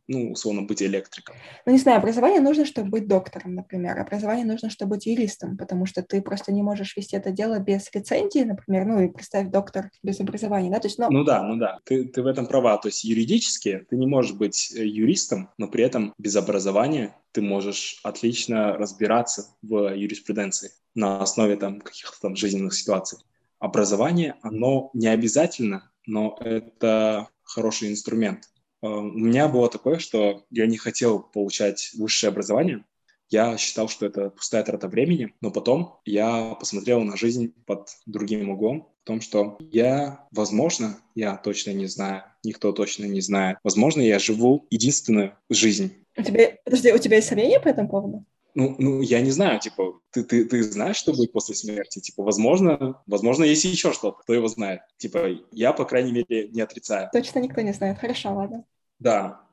ну, 0.07 0.32
условно, 0.32 0.64
быть 0.64 0.82
электриком? 0.82 1.36
Ну, 1.65 1.72
не 1.72 1.78
знаю, 1.78 1.99
образование 1.99 2.41
нужно, 2.41 2.65
чтобы 2.65 2.90
быть 2.90 3.07
доктором, 3.07 3.56
например. 3.56 3.99
Образование 3.99 4.45
нужно, 4.45 4.70
чтобы 4.70 4.95
быть 4.95 5.06
юристом, 5.06 5.57
потому 5.57 5.86
что 5.86 6.03
ты 6.03 6.22
просто 6.22 6.52
не 6.52 6.64
можешь 6.64 6.95
вести 6.95 7.15
это 7.15 7.32
дело 7.32 7.60
без 7.60 7.94
лицензии, 7.94 8.44
например, 8.44 8.86
ну, 8.86 9.02
и 9.02 9.10
представь, 9.10 9.49
доктор 9.49 9.90
без 10.03 10.20
образования, 10.20 10.70
да, 10.70 10.80
то 10.80 10.88
есть, 10.88 10.99
ну... 10.99 11.10
Ну 11.10 11.24
да, 11.24 11.44
ну 11.44 11.57
да, 11.57 11.80
ты, 11.86 12.06
ты 12.06 12.22
в 12.22 12.28
этом 12.28 12.48
права, 12.48 12.78
то 12.78 12.88
есть 12.88 13.03
юридически 13.03 13.86
ты 13.90 13.98
не 13.98 14.07
можешь 14.07 14.34
быть 14.34 14.74
э, 14.76 14.86
юристом, 14.86 15.49
но 15.57 15.68
при 15.68 15.84
этом 15.84 16.14
без 16.18 16.36
образования 16.36 17.15
ты 17.32 17.41
можешь 17.41 17.99
отлично 18.03 18.78
разбираться 18.78 19.48
в 19.61 19.95
юриспруденции 19.95 20.72
на 20.95 21.22
основе 21.22 21.56
там 21.56 21.82
каких-то 21.82 22.20
там 22.22 22.36
жизненных 22.36 22.74
ситуаций. 22.76 23.20
Образование, 23.60 24.36
оно 24.41 24.90
не 24.94 25.07
обязательно, 25.07 25.91
но 26.06 26.38
это 26.40 27.28
хороший 27.44 27.90
инструмент. 27.90 28.49
Э, 28.84 28.88
у 28.88 29.02
меня 29.02 29.48
было 29.48 29.70
такое, 29.70 29.98
что 29.98 30.44
я 30.52 30.68
не 30.68 30.78
хотел 30.78 31.20
получать 31.20 31.92
высшее 31.96 32.30
образование. 32.30 32.84
Я 33.30 33.58
считал, 33.58 33.88
что 33.88 34.06
это 34.06 34.30
пустая 34.30 34.64
трата 34.64 34.88
времени, 34.88 35.34
но 35.42 35.50
потом 35.50 36.00
я 36.06 36.56
посмотрел 36.60 37.02
на 37.02 37.18
жизнь 37.18 37.54
под 37.66 37.90
другим 38.06 38.50
углом, 38.50 38.90
в 39.04 39.08
том, 39.08 39.22
что 39.22 39.58
я, 39.72 40.28
возможно, 40.32 41.00
я 41.16 41.36
точно 41.38 41.72
не 41.72 41.88
знаю, 41.88 42.24
никто 42.44 42.72
точно 42.74 43.06
не 43.06 43.22
знает, 43.22 43.58
возможно, 43.64 44.02
я 44.02 44.20
живу 44.20 44.68
единственную 44.70 45.36
жизнь. 45.50 46.06
У 46.16 46.22
тебя, 46.22 46.58
подожди, 46.64 46.92
у 46.92 46.98
тебя 47.00 47.16
есть 47.16 47.28
сомнения 47.28 47.60
по 47.60 47.70
этому 47.70 47.90
поводу? 47.90 48.26
Ну, 48.56 48.76
ну, 48.78 49.02
я 49.02 49.20
не 49.22 49.32
знаю, 49.32 49.60
типа, 49.60 50.00
ты, 50.12 50.24
ты, 50.24 50.46
ты 50.46 50.62
знаешь, 50.62 50.98
что 50.98 51.12
будет 51.12 51.32
после 51.32 51.56
смерти? 51.56 52.00
Типа, 52.00 52.22
возможно, 52.22 53.02
возможно, 53.08 53.46
есть 53.46 53.64
еще 53.64 53.94
что-то, 53.94 54.20
кто 54.20 54.34
его 54.34 54.48
знает. 54.48 54.82
Типа, 54.98 55.30
я, 55.52 55.74
по 55.74 55.86
крайней 55.86 56.12
мере, 56.12 56.50
не 56.50 56.62
отрицаю. 56.62 57.10
Точно 57.12 57.40
никто 57.40 57.62
не 57.62 57.74
знает. 57.74 57.98
Хорошо, 57.98 58.36
ладно. 58.36 58.64
Да. 58.99 59.44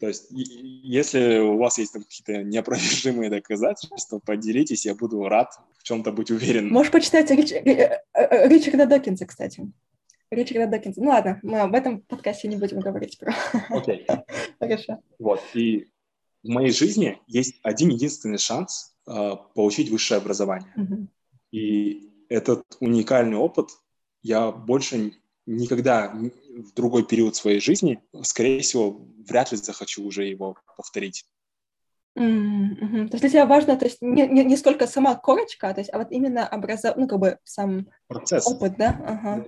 То 0.00 0.06
есть, 0.06 0.26
если 0.30 1.38
у 1.38 1.58
вас 1.58 1.78
есть 1.78 1.92
там 1.92 2.02
какие-то 2.02 2.44
неопровержимые 2.44 3.30
доказательства, 3.30 4.20
поделитесь, 4.20 4.86
я 4.86 4.94
буду 4.94 5.24
рад 5.24 5.52
в 5.78 5.82
чем-то 5.82 6.12
быть 6.12 6.30
уверен. 6.30 6.68
Можешь 6.68 6.92
почитать 6.92 7.30
Рич... 7.30 7.52
Э, 7.52 8.00
э, 8.14 8.48
Ричарда 8.48 8.86
Докинса, 8.86 9.26
кстати. 9.26 9.70
Ричарда 10.30 10.70
Докинса. 10.70 11.02
Ну 11.02 11.10
ладно, 11.10 11.40
мы 11.42 11.60
об 11.60 11.74
этом 11.74 12.02
подкасте 12.02 12.48
не 12.48 12.56
будем 12.56 12.80
говорить. 12.80 13.18
Про... 13.18 13.34
Окей. 13.70 14.06
Хорошо. 14.60 14.98
Вот, 15.18 15.40
и 15.54 15.88
в 16.44 16.48
моей 16.48 16.70
жизни 16.70 17.18
есть 17.26 17.56
один 17.62 17.88
единственный 17.88 18.38
шанс 18.38 18.94
э, 19.06 19.32
получить 19.54 19.90
высшее 19.90 20.18
образование. 20.18 20.72
Mm-hmm. 20.76 21.06
И 21.52 22.10
этот 22.28 22.62
уникальный 22.80 23.36
опыт 23.36 23.70
я 24.22 24.52
больше 24.52 25.12
никогда 25.48 26.12
в 26.12 26.74
другой 26.74 27.04
период 27.04 27.34
своей 27.34 27.60
жизни, 27.60 28.00
скорее 28.22 28.60
всего, 28.60 29.00
вряд 29.26 29.50
ли 29.50 29.58
захочу 29.58 30.04
уже 30.04 30.24
его 30.24 30.56
повторить. 30.76 31.24
Mm-hmm. 32.18 33.08
То 33.08 33.14
есть 33.14 33.20
для 33.20 33.28
тебя 33.28 33.46
важно, 33.46 33.76
то 33.76 33.84
есть 33.86 34.02
не, 34.02 34.26
не, 34.26 34.44
не 34.44 34.56
сколько 34.56 34.86
сама 34.86 35.14
корочка, 35.14 35.72
то 35.72 35.80
есть, 35.80 35.92
а 35.92 35.98
вот 35.98 36.08
именно 36.10 36.48
образов, 36.48 36.96
ну 36.96 37.06
как 37.06 37.18
бы 37.18 37.38
сам 37.44 37.86
процесс. 38.08 38.46
опыт, 38.46 38.76
да? 38.76 39.00
Ага. 39.06 39.46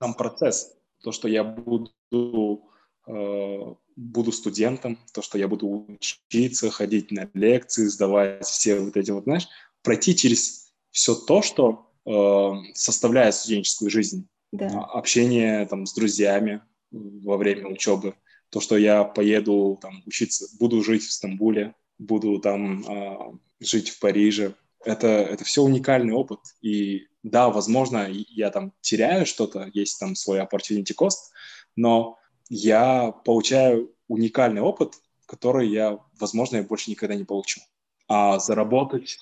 Сам 0.00 0.14
процесс, 0.14 0.74
то, 1.02 1.12
что 1.12 1.28
я 1.28 1.44
буду 1.44 2.64
э, 3.06 3.74
буду 3.96 4.32
студентом, 4.32 4.98
то, 5.12 5.22
что 5.22 5.38
я 5.38 5.48
буду 5.48 5.86
учиться, 5.88 6.70
ходить 6.70 7.10
на 7.10 7.28
лекции, 7.34 7.86
сдавать 7.86 8.46
все 8.46 8.80
вот 8.80 8.96
эти 8.96 9.10
вот, 9.10 9.24
знаешь, 9.24 9.48
пройти 9.82 10.16
через 10.16 10.72
все 10.90 11.14
то, 11.14 11.42
что 11.42 11.90
э, 12.06 12.72
составляет 12.74 13.34
студенческую 13.34 13.90
жизнь. 13.90 14.26
Да. 14.52 14.68
А, 14.68 14.98
общение 14.98 15.66
там 15.66 15.86
с 15.86 15.94
друзьями 15.94 16.62
во 16.90 17.36
время 17.36 17.68
учебы, 17.68 18.14
то, 18.50 18.60
что 18.60 18.76
я 18.76 19.04
поеду 19.04 19.78
там 19.80 20.02
учиться, 20.06 20.46
буду 20.58 20.82
жить 20.82 21.02
в 21.02 21.12
Стамбуле, 21.12 21.74
буду 21.98 22.38
там 22.38 22.82
э, 22.84 23.16
жить 23.60 23.90
в 23.90 24.00
Париже. 24.00 24.54
Это, 24.84 25.06
это 25.08 25.44
все 25.44 25.62
уникальный 25.62 26.14
опыт. 26.14 26.40
И 26.62 27.08
да, 27.22 27.50
возможно, 27.50 28.08
я 28.08 28.50
там 28.50 28.72
теряю 28.80 29.26
что-то, 29.26 29.70
есть 29.74 29.98
там 30.00 30.14
свой 30.14 30.40
opportunity 30.40 30.94
cost, 30.98 31.32
но 31.76 32.18
я 32.48 33.12
получаю 33.12 33.94
уникальный 34.06 34.62
опыт, 34.62 34.94
который 35.26 35.68
я, 35.68 35.98
возможно, 36.18 36.56
я 36.56 36.62
больше 36.62 36.90
никогда 36.90 37.14
не 37.14 37.24
получу. 37.24 37.60
А 38.06 38.38
заработать, 38.38 39.18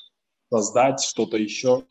создать 0.50 1.00
что-то 1.00 1.36
еще 1.36 1.84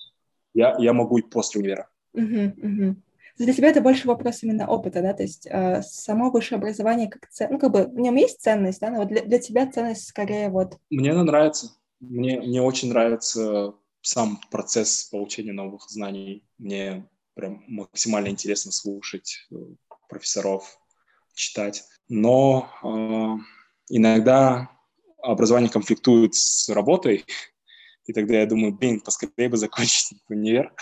я, 0.54 0.76
я 0.80 0.94
могу 0.94 1.18
и 1.18 1.22
после 1.22 1.60
универа. 1.60 1.90
Uh-huh, 2.16 2.56
uh-huh. 2.56 2.96
Для 3.38 3.54
тебя 3.54 3.70
это 3.70 3.82
больше 3.82 4.08
вопрос 4.08 4.44
именно 4.44 4.68
опыта, 4.68 5.02
да, 5.02 5.14
то 5.14 5.24
есть 5.24 5.46
э, 5.46 5.82
само 5.82 6.32
высшее 6.32 6.58
образование 6.58 7.10
как 7.10 7.30
ценность, 7.30 7.54
ну, 7.54 7.60
как 7.60 7.72
бы 7.72 7.92
в 7.92 8.00
нем 8.00 8.16
есть 8.16 8.42
ценность, 8.42 8.80
да, 8.80 8.90
но 8.90 9.00
вот 9.00 9.10
для, 9.10 9.24
для 9.24 9.40
тебя 9.40 9.70
ценность 9.70 10.08
скорее 10.08 10.50
вот... 10.50 10.78
Мне 10.90 11.12
она 11.12 11.24
нравится. 11.24 11.72
Мне, 12.00 12.40
мне 12.40 12.62
очень 12.62 12.90
нравится 12.90 13.74
сам 14.02 14.40
процесс 14.52 15.06
получения 15.06 15.52
новых 15.52 15.90
знаний. 15.90 16.46
Мне 16.58 17.10
прям 17.34 17.64
максимально 17.68 18.30
интересно 18.30 18.72
слушать 18.72 19.48
э, 19.52 19.56
профессоров, 20.08 20.80
читать. 21.34 21.84
Но 22.08 22.70
э, 22.84 23.44
иногда 23.90 24.70
образование 25.22 25.70
конфликтует 25.70 26.36
с 26.36 26.70
работой, 26.70 27.26
и 28.06 28.14
тогда 28.14 28.36
я 28.36 28.46
думаю, 28.46 28.74
блин, 28.74 29.02
поскорее 29.02 29.50
бы 29.50 29.58
закончить 29.58 30.14
универ. 30.30 30.74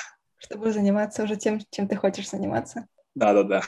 Чтобы 0.44 0.74
заниматься 0.74 1.24
уже 1.24 1.36
тем, 1.36 1.60
чем 1.72 1.88
ты 1.88 1.96
хочешь 1.96 2.30
заниматься. 2.30 2.88
Да-да-да. 3.16 3.62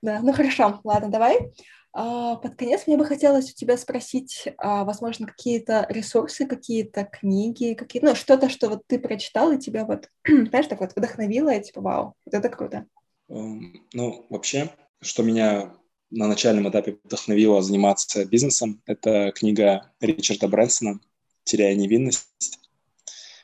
Да, 0.00 0.20
ну 0.22 0.32
хорошо, 0.32 0.80
ладно, 0.84 1.08
давай. 1.08 1.52
А, 1.92 2.36
под 2.36 2.54
конец 2.54 2.86
мне 2.86 2.96
бы 2.96 3.04
хотелось 3.04 3.50
у 3.50 3.54
тебя 3.54 3.76
спросить, 3.76 4.48
а, 4.58 4.84
возможно, 4.84 5.26
какие-то 5.26 5.86
ресурсы, 5.88 6.46
какие-то 6.46 7.04
книги, 7.04 7.74
какие 7.74 8.02
ну, 8.02 8.14
что-то, 8.14 8.48
что 8.48 8.68
вот 8.68 8.82
ты 8.86 8.98
прочитал, 8.98 9.50
и 9.50 9.58
тебя 9.58 9.84
вот, 9.84 10.08
знаешь, 10.26 10.66
так 10.68 10.80
вот 10.80 10.92
вдохновило, 10.94 11.50
и 11.52 11.62
типа, 11.62 11.80
вау, 11.80 12.14
вот 12.24 12.34
это 12.34 12.48
круто. 12.48 12.86
Um, 13.28 13.74
ну, 13.92 14.26
вообще, 14.30 14.70
что 15.00 15.22
меня 15.22 15.74
на 16.10 16.28
начальном 16.28 16.68
этапе 16.68 16.98
вдохновило 17.04 17.62
заниматься 17.62 18.24
бизнесом, 18.24 18.80
это 18.86 19.32
книга 19.32 19.90
Ричарда 20.00 20.48
Брэнсона 20.48 21.00
«Теряя 21.44 21.74
невинность». 21.74 22.60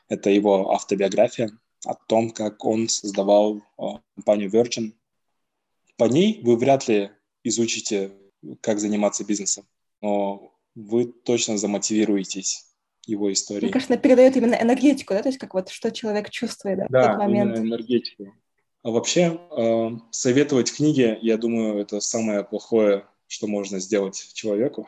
Это 0.07 0.29
его 0.29 0.71
автобиография 0.71 1.51
о 1.85 1.95
том, 1.95 2.31
как 2.31 2.63
он 2.65 2.89
создавал 2.89 3.61
компанию 4.15 4.49
Virgin. 4.49 4.93
По 5.97 6.05
ней 6.05 6.41
вы 6.43 6.57
вряд 6.57 6.87
ли 6.87 7.11
изучите, 7.43 8.11
как 8.61 8.79
заниматься 8.79 9.23
бизнесом, 9.23 9.65
но 10.01 10.51
вы 10.75 11.05
точно 11.05 11.57
замотивируетесь 11.57 12.65
его 13.07 13.31
историей. 13.31 13.65
Мне 13.65 13.73
кажется, 13.73 13.97
передает 13.97 14.35
именно 14.35 14.55
энергетику, 14.55 15.13
да, 15.13 15.21
то 15.21 15.29
есть 15.29 15.39
как 15.39 15.53
вот 15.53 15.69
что 15.69 15.91
человек 15.91 16.29
чувствует 16.29 16.79
да, 16.79 16.87
да, 16.89 17.03
в 17.03 17.07
тот 17.07 17.17
момент. 17.19 17.55
Да, 17.55 17.61
энергетику. 17.61 18.33
А 18.83 18.91
вообще, 18.91 19.39
э, 19.57 19.89
советовать 20.11 20.71
книги, 20.71 21.17
я 21.21 21.37
думаю, 21.37 21.79
это 21.79 21.99
самое 22.01 22.43
плохое, 22.43 23.07
что 23.27 23.47
можно 23.47 23.79
сделать 23.79 24.31
человеку, 24.33 24.87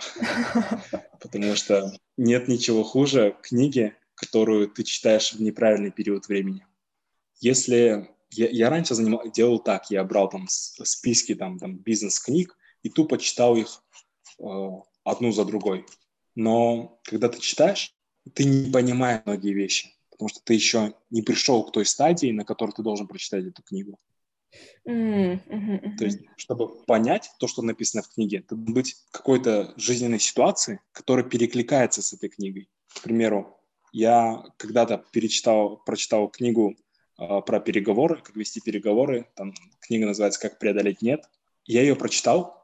потому 1.19 1.55
что 1.55 1.91
нет 2.15 2.47
ничего 2.47 2.83
хуже 2.83 3.35
книги, 3.41 3.95
которую 4.17 4.67
ты 4.67 4.83
читаешь 4.83 5.31
в 5.31 5.41
неправильный 5.41 5.91
период 5.91 6.27
времени. 6.27 6.65
Если 7.39 8.09
я, 8.31 8.49
я 8.49 8.69
раньше 8.69 8.95
занимал, 8.95 9.31
делал 9.31 9.59
так, 9.59 9.89
я 9.89 10.03
брал 10.03 10.29
там 10.29 10.47
списки 10.49 11.35
там, 11.35 11.57
там 11.57 11.77
бизнес-книг 11.77 12.57
и 12.83 12.89
тупо 12.89 13.17
читал 13.17 13.55
их 13.55 13.81
э, 14.39 14.43
одну 15.03 15.31
за 15.31 15.45
другой. 15.45 15.85
Но 16.35 16.99
когда 17.03 17.29
ты 17.29 17.39
читаешь, 17.39 17.95
ты 18.33 18.43
не 18.43 18.71
понимаешь 18.71 19.21
многие 19.25 19.53
вещи 19.53 19.97
потому 20.17 20.29
что 20.29 20.41
ты 20.43 20.55
еще 20.55 20.95
не 21.11 21.21
пришел 21.21 21.63
к 21.63 21.71
той 21.71 21.85
стадии, 21.85 22.31
на 22.31 22.43
которой 22.43 22.71
ты 22.71 22.81
должен 22.81 23.07
прочитать 23.07 23.45
эту 23.45 23.61
книгу. 23.61 23.99
Mm-hmm. 24.87 25.97
То 25.97 26.05
есть, 26.05 26.19
чтобы 26.37 26.83
понять 26.85 27.29
то, 27.39 27.47
что 27.47 27.61
написано 27.61 28.01
в 28.01 28.09
книге, 28.09 28.39
это 28.39 28.55
быть 28.55 28.95
какой-то 29.11 29.73
жизненной 29.77 30.19
ситуации, 30.19 30.79
которая 30.91 31.23
перекликается 31.23 32.01
с 32.01 32.13
этой 32.13 32.29
книгой. 32.29 32.67
К 32.87 33.01
примеру, 33.03 33.56
я 33.91 34.43
когда-то 34.57 35.03
перечитал, 35.11 35.77
прочитал 35.85 36.27
книгу 36.29 36.75
э, 37.19 37.41
про 37.45 37.59
переговоры, 37.59 38.21
как 38.21 38.35
вести 38.35 38.59
переговоры. 38.61 39.27
Там 39.35 39.53
книга 39.79 40.05
называется 40.05 40.39
«Как 40.39 40.59
преодолеть 40.59 41.01
нет». 41.01 41.29
Я 41.65 41.81
ее 41.81 41.95
прочитал, 41.95 42.57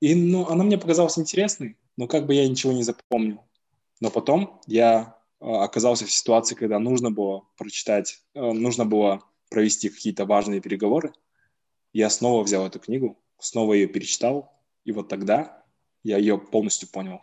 и 0.00 0.14
ну, 0.14 0.46
она 0.48 0.64
мне 0.64 0.78
показалась 0.78 1.18
интересной, 1.18 1.76
но 1.96 2.06
как 2.06 2.26
бы 2.26 2.34
я 2.34 2.48
ничего 2.48 2.72
не 2.72 2.82
запомнил. 2.82 3.42
Но 4.00 4.10
потом 4.10 4.60
я 4.66 5.16
а, 5.40 5.64
оказался 5.64 6.06
в 6.06 6.10
ситуации, 6.10 6.54
когда 6.54 6.78
нужно 6.78 7.10
было 7.10 7.44
прочитать, 7.56 8.22
э, 8.34 8.40
нужно 8.40 8.84
было 8.84 9.22
провести 9.50 9.88
какие-то 9.88 10.24
важные 10.24 10.60
переговоры, 10.60 11.12
я 11.92 12.08
снова 12.08 12.42
взял 12.42 12.66
эту 12.66 12.78
книгу, 12.78 13.18
снова 13.38 13.74
ее 13.74 13.88
перечитал, 13.88 14.52
и 14.84 14.92
вот 14.92 15.08
тогда 15.08 15.64
я 16.02 16.18
ее 16.18 16.38
полностью 16.38 16.88
понял. 16.88 17.20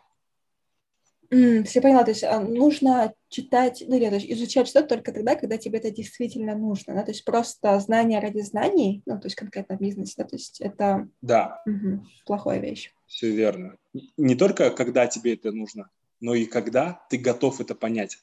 Mm, 1.29 1.63
все 1.63 1.81
поняла, 1.81 2.03
то 2.03 2.11
есть 2.11 2.23
а, 2.23 2.39
нужно 2.39 3.13
читать, 3.27 3.83
ну, 3.85 3.97
или 3.97 4.07
то 4.07 4.15
есть 4.15 4.31
изучать 4.31 4.67
что-то 4.67 4.87
только 4.87 5.11
тогда, 5.11 5.35
когда 5.35 5.57
тебе 5.57 5.79
это 5.79 5.91
действительно 5.91 6.55
нужно, 6.55 6.93
да, 6.93 7.03
то 7.03 7.11
есть 7.11 7.25
просто 7.25 7.77
знание 7.79 8.19
ради 8.19 8.39
знаний, 8.39 9.03
ну, 9.05 9.19
то 9.19 9.25
есть 9.25 9.35
конкретно 9.35 9.77
в 9.77 9.81
бизнесе, 9.81 10.13
да, 10.17 10.23
то 10.23 10.35
есть 10.37 10.61
это 10.61 11.09
да. 11.21 11.61
угу, 11.65 12.05
плохая 12.25 12.59
вещь. 12.59 12.93
Все 13.07 13.31
верно. 13.31 13.75
Не 14.15 14.35
только 14.35 14.69
когда 14.69 15.07
тебе 15.07 15.33
это 15.33 15.51
нужно, 15.51 15.89
но 16.21 16.33
и 16.33 16.45
когда 16.45 17.01
ты 17.09 17.17
готов 17.17 17.59
это 17.59 17.75
понять. 17.75 18.19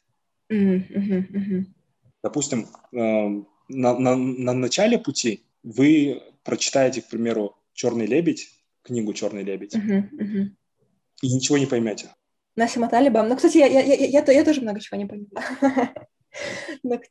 Mm-hmm. 0.50 1.64
Допустим, 2.22 2.66
э, 2.92 3.44
на, 3.68 3.98
на, 3.98 4.16
на 4.16 4.52
начале 4.52 4.98
пути 4.98 5.44
вы 5.62 6.22
прочитаете, 6.42 7.02
к 7.02 7.08
примеру, 7.08 7.56
«Черный 7.72 8.06
лебедь», 8.06 8.50
книгу 8.82 9.12
«Черный 9.12 9.42
лебедь», 9.42 9.74
mm-hmm. 9.74 10.48
и 11.22 11.34
ничего 11.34 11.58
не 11.58 11.66
поймете. 11.66 12.10
Насима 12.56 12.88
Талибам. 12.88 13.28
Ну, 13.28 13.36
кстати, 13.36 13.58
я, 13.58 13.66
я, 13.66 13.80
я, 13.80 13.94
я, 13.94 14.24
я 14.32 14.44
тоже 14.44 14.60
много 14.60 14.80
чего 14.80 14.96
не 14.98 15.06
поняла. 15.06 15.28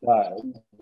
Да, 0.01 0.35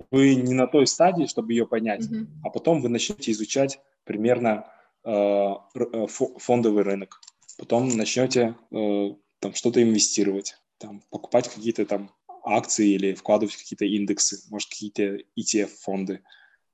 вы 0.09 0.33
не 0.33 0.55
на 0.55 0.65
той 0.65 0.87
стадии, 0.87 1.27
чтобы 1.27 1.53
ее 1.53 1.67
понять, 1.67 2.01
mm-hmm. 2.01 2.25
а 2.43 2.49
потом 2.49 2.81
вы 2.81 2.89
начнете 2.89 3.31
изучать 3.31 3.79
примерно 4.03 4.65
э, 5.03 5.11
э 5.11 6.07
фондовый 6.07 6.83
рынок. 6.83 7.21
Потом 7.59 7.87
начнете 7.89 8.55
э, 8.71 9.09
там 9.39 9.53
что-то 9.53 9.83
инвестировать, 9.83 10.57
там, 10.79 11.03
покупать 11.11 11.49
какие-то 11.49 11.85
там 11.85 12.11
акции 12.43 12.89
или 12.89 13.13
вкладывать 13.13 13.53
в 13.53 13.59
какие-то 13.59 13.85
индексы, 13.85 14.41
может, 14.49 14.69
какие-то 14.69 15.19
ETF-фонды. 15.37 16.21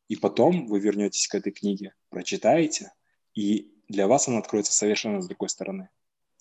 И 0.08 0.16
потом 0.16 0.68
вы 0.68 0.80
вернетесь 0.80 1.28
к 1.28 1.36
этой 1.36 1.52
книге, 1.52 1.94
прочитаете, 2.10 2.94
и 3.34 3.74
для 3.90 4.08
вас 4.08 4.28
она 4.28 4.38
откроется 4.38 4.74
совершенно 4.74 5.22
с 5.22 5.28
другой 5.28 5.50
стороны. 5.50 5.90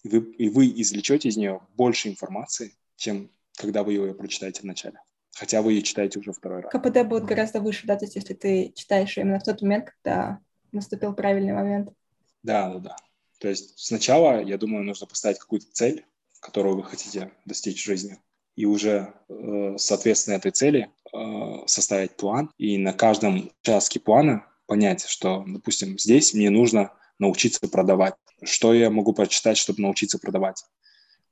И 0.07 0.09
вы, 0.09 0.19
и 0.35 0.49
вы 0.49 0.73
извлечете 0.81 1.29
из 1.29 1.37
нее 1.37 1.61
больше 1.75 2.09
информации, 2.09 2.77
чем 2.95 3.29
когда 3.57 3.83
вы 3.83 3.95
ее 3.95 4.15
прочитаете 4.15 4.63
вначале. 4.63 5.01
Хотя 5.35 5.63
вы 5.63 5.73
ее 5.73 5.83
читаете 5.83 6.21
уже 6.21 6.33
второй 6.33 6.61
раз. 6.61 6.73
КПД 6.73 7.03
будет 7.05 7.25
гораздо 7.25 7.61
выше, 7.61 7.87
да, 7.87 7.97
то 7.97 8.05
есть 8.05 8.15
если 8.15 8.35
ты 8.35 8.73
читаешь 8.75 9.19
именно 9.19 9.41
в 9.41 9.43
тот 9.43 9.61
момент, 9.63 9.91
когда 9.91 10.39
наступил 10.71 11.13
правильный 11.13 11.53
момент. 11.53 11.91
Да, 12.45 12.73
да, 12.75 12.79
да. 12.79 12.97
То 13.41 13.49
есть 13.49 13.79
сначала, 13.79 14.43
я 14.43 14.57
думаю, 14.59 14.85
нужно 14.85 15.09
поставить 15.09 15.39
какую-то 15.39 15.67
цель, 15.73 16.07
которую 16.41 16.77
вы 16.77 16.85
хотите 16.85 17.33
достичь 17.45 17.83
в 17.83 17.87
жизни, 17.87 18.19
и 18.55 18.65
уже, 18.65 19.13
э, 19.29 19.75
соответственно, 19.77 20.37
этой 20.37 20.53
цели 20.53 20.91
э, 21.13 21.67
составить 21.67 22.17
план, 22.17 22.51
и 22.59 22.79
на 22.79 22.93
каждом 22.93 23.51
участке 23.63 23.99
плана 23.99 24.47
понять, 24.67 25.05
что, 25.05 25.45
допустим, 25.47 25.99
здесь 25.99 26.33
мне 26.33 26.49
нужно 26.51 26.93
научиться 27.19 27.69
продавать. 27.69 28.15
Что 28.43 28.75
я 28.75 28.91
могу 28.91 29.13
прочитать, 29.13 29.57
чтобы 29.57 29.83
научиться 29.83 30.19
продавать? 30.19 30.65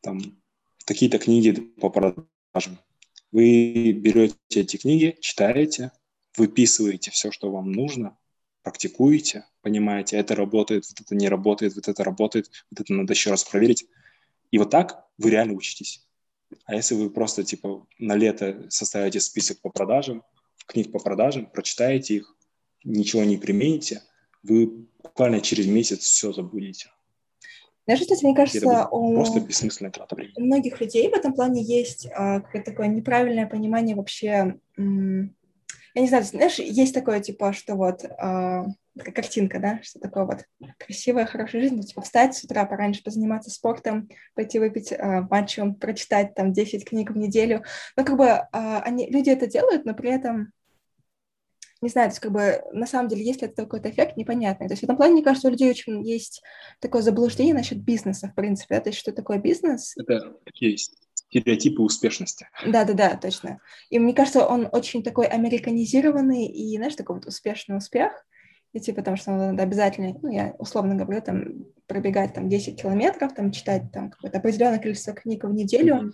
Там 0.00 0.20
какие-то 0.84 1.18
книги 1.18 1.52
по 1.52 1.90
продажам. 1.90 2.78
Вы 3.32 3.92
берете 3.92 4.36
эти 4.50 4.76
книги, 4.76 5.16
читаете, 5.20 5.90
выписываете 6.36 7.10
все, 7.10 7.30
что 7.30 7.50
вам 7.50 7.72
нужно, 7.72 8.16
практикуете, 8.62 9.46
понимаете, 9.60 10.16
это 10.16 10.34
работает, 10.34 10.84
вот 10.88 11.00
это 11.00 11.14
не 11.14 11.28
работает, 11.28 11.74
вот 11.74 11.88
это 11.88 12.04
работает, 12.04 12.50
вот 12.70 12.80
это 12.80 12.92
надо 12.92 13.12
еще 13.12 13.30
раз 13.30 13.44
проверить. 13.44 13.86
И 14.50 14.58
вот 14.58 14.70
так 14.70 15.06
вы 15.18 15.30
реально 15.30 15.54
учитесь. 15.54 16.06
А 16.64 16.74
если 16.74 16.94
вы 16.94 17.10
просто 17.10 17.44
типа 17.44 17.86
на 17.98 18.14
лето 18.14 18.66
составите 18.70 19.20
список 19.20 19.60
по 19.60 19.70
продажам, 19.70 20.22
книг 20.66 20.92
по 20.92 20.98
продажам, 20.98 21.46
прочитаете 21.46 22.16
их, 22.16 22.36
ничего 22.84 23.24
не 23.24 23.36
примените, 23.36 24.02
вы 24.42 24.86
буквально 25.02 25.40
через 25.40 25.66
месяц 25.66 26.00
все 26.00 26.32
забудете. 26.32 26.90
Знаешь, 27.86 28.00
кстати, 28.00 28.24
мне 28.24 28.34
кажется, 28.34 28.88
у 28.88 29.14
просто 29.14 29.40
бессмысленная 29.40 29.92
трата 29.92 30.14
времени. 30.14 30.34
У 30.36 30.40
многих 30.42 30.80
людей 30.80 31.08
в 31.10 31.14
этом 31.14 31.34
плане 31.34 31.62
есть 31.62 32.08
а, 32.14 32.40
какое-то 32.40 32.70
такое 32.70 32.86
неправильное 32.88 33.46
понимание 33.46 33.94
вообще. 33.94 34.56
М- 34.78 35.36
я 35.94 36.02
не 36.02 36.08
знаю, 36.08 36.24
знаешь, 36.24 36.58
есть 36.58 36.94
такое 36.94 37.20
типа, 37.20 37.52
что 37.52 37.76
вот 37.76 38.04
а, 38.18 38.66
такая 38.96 39.14
картинка, 39.14 39.58
да, 39.58 39.80
что 39.82 40.00
такое 40.00 40.24
вот 40.24 40.44
красивая, 40.78 41.26
хорошая 41.26 41.62
жизнь, 41.62 41.80
типа 41.82 42.02
встать 42.02 42.36
с 42.36 42.44
утра 42.44 42.64
пораньше, 42.64 43.02
позаниматься 43.02 43.50
спортом, 43.50 44.08
пойти 44.34 44.58
выпить 44.58 44.92
э, 44.92 45.20
матчем, 45.30 45.74
прочитать 45.74 46.34
там 46.34 46.52
10 46.52 46.84
книг 46.84 47.10
в 47.10 47.16
неделю. 47.16 47.64
Ну, 47.96 48.04
как 48.04 48.16
бы 48.16 48.24
э, 48.24 48.46
они, 48.52 49.08
люди 49.10 49.30
это 49.30 49.46
делают, 49.46 49.84
но 49.84 49.94
при 49.94 50.10
этом 50.10 50.52
не 51.84 51.90
знаю, 51.90 52.08
то 52.08 52.12
есть 52.12 52.20
как 52.20 52.32
бы 52.32 52.62
на 52.72 52.86
самом 52.86 53.08
деле 53.08 53.24
есть 53.24 53.42
ли 53.42 53.48
это 53.48 53.62
какой-то 53.62 53.90
эффект, 53.90 54.16
непонятный. 54.16 54.66
То 54.66 54.72
есть 54.72 54.80
в 54.80 54.84
этом 54.84 54.96
плане, 54.96 55.12
мне 55.12 55.22
кажется, 55.22 55.48
у 55.48 55.50
людей 55.50 55.70
очень 55.70 56.02
есть 56.02 56.42
такое 56.80 57.02
заблуждение 57.02 57.54
насчет 57.54 57.78
бизнеса, 57.78 58.28
в 58.28 58.34
принципе, 58.34 58.76
да? 58.76 58.80
то 58.80 58.88
есть 58.88 58.98
что 58.98 59.12
такое 59.12 59.38
бизнес. 59.38 59.94
Это 59.96 60.34
такие 60.44 60.76
стереотипы 60.76 61.82
успешности. 61.82 62.48
Да-да-да, 62.66 63.16
точно. 63.16 63.60
И 63.90 63.98
мне 63.98 64.14
кажется, 64.14 64.46
он 64.46 64.68
очень 64.72 65.02
такой 65.02 65.26
американизированный 65.26 66.46
и, 66.46 66.76
знаешь, 66.76 66.94
такой 66.96 67.16
вот 67.16 67.26
успешный 67.26 67.76
успех, 67.76 68.12
и 68.72 68.80
типа 68.80 69.02
там, 69.02 69.16
что 69.16 69.30
надо 69.30 69.62
обязательно, 69.62 70.18
ну, 70.20 70.32
я 70.32 70.54
условно 70.58 70.96
говорю, 70.96 71.22
там, 71.22 71.66
пробегать 71.86 72.34
там 72.34 72.48
10 72.48 72.80
километров, 72.80 73.34
там, 73.34 73.52
читать 73.52 73.92
там 73.92 74.10
какое-то 74.10 74.38
определенное 74.38 74.80
количество 74.80 75.12
книг 75.12 75.44
в 75.44 75.52
неделю, 75.52 75.94
mm-hmm. 75.94 76.12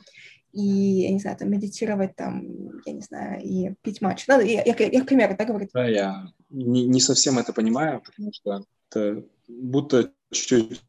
И, 0.53 0.61
я 0.61 1.11
не 1.11 1.19
знаю, 1.19 1.37
там, 1.37 1.51
медитировать 1.51 2.17
там, 2.17 2.43
я 2.85 2.93
не 2.93 3.01
знаю, 3.01 3.41
и 3.43 3.75
пить 3.83 4.01
матч. 4.01 4.27
Ну, 4.29 4.41
я, 4.41 4.63
я, 4.65 4.75
я, 4.79 5.03
к 5.03 5.07
примеру, 5.07 5.37
так 5.37 5.49
говорю. 5.49 5.69
Да, 5.73 5.87
я 5.87 6.27
не, 6.51 6.87
не 6.87 7.01
совсем 7.01 7.39
это 7.39 7.53
понимаю, 7.53 8.03
потому 8.05 8.33
что 8.33 8.65
это 8.91 9.25
будто 9.49 10.13
чуть-чуть 10.31 10.83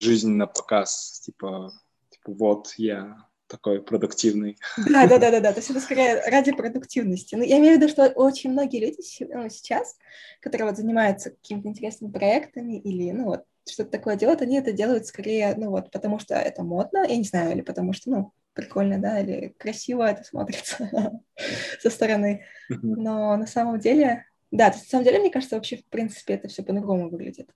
жизнь 0.00 0.30
на 0.30 0.46
показ, 0.46 1.20
типа, 1.24 1.72
типа 2.10 2.32
вот 2.32 2.74
я 2.76 3.16
такой 3.46 3.82
продуктивный. 3.82 4.58
Да, 4.76 5.06
да, 5.06 5.18
да, 5.18 5.30
да, 5.30 5.40
да. 5.40 5.52
То 5.52 5.58
есть 5.58 5.70
это 5.70 5.80
скорее 5.80 6.20
ради 6.28 6.52
продуктивности. 6.52 7.34
Ну, 7.34 7.44
я 7.44 7.58
имею 7.58 7.76
в 7.76 7.80
виду, 7.80 7.88
что 7.88 8.08
очень 8.08 8.50
многие 8.50 8.80
люди 8.80 8.98
ну, 9.32 9.48
сейчас, 9.48 9.96
которые 10.40 10.68
вот 10.68 10.76
занимаются 10.76 11.30
какими-то 11.30 11.68
интересными 11.68 12.10
проектами 12.10 12.78
или, 12.78 13.12
ну, 13.12 13.26
вот, 13.26 13.44
что-то 13.68 13.90
такое 13.90 14.16
делают, 14.16 14.42
они 14.42 14.58
это 14.58 14.72
делают 14.72 15.06
скорее, 15.06 15.54
ну, 15.56 15.70
вот, 15.70 15.90
потому 15.90 16.18
что 16.18 16.34
это 16.34 16.62
модно, 16.62 17.04
я 17.08 17.16
не 17.16 17.24
знаю, 17.24 17.52
или 17.52 17.62
потому 17.62 17.92
что, 17.92 18.10
ну, 18.10 18.32
прикольно, 18.54 18.98
да, 18.98 19.20
или 19.20 19.48
красиво 19.58 20.04
это 20.04 20.24
смотрится 20.24 20.90
со 21.80 21.90
стороны. 21.90 22.44
Но 22.68 23.36
на 23.36 23.46
самом 23.46 23.78
деле, 23.78 24.26
да, 24.50 24.70
то 24.70 24.76
есть, 24.76 24.86
на 24.86 24.90
самом 24.90 25.04
деле, 25.04 25.18
мне 25.18 25.30
кажется, 25.30 25.56
вообще, 25.56 25.76
в 25.76 25.84
принципе, 25.86 26.34
это 26.34 26.48
все 26.48 26.62
по-другому 26.62 27.10
выглядит. 27.10 27.50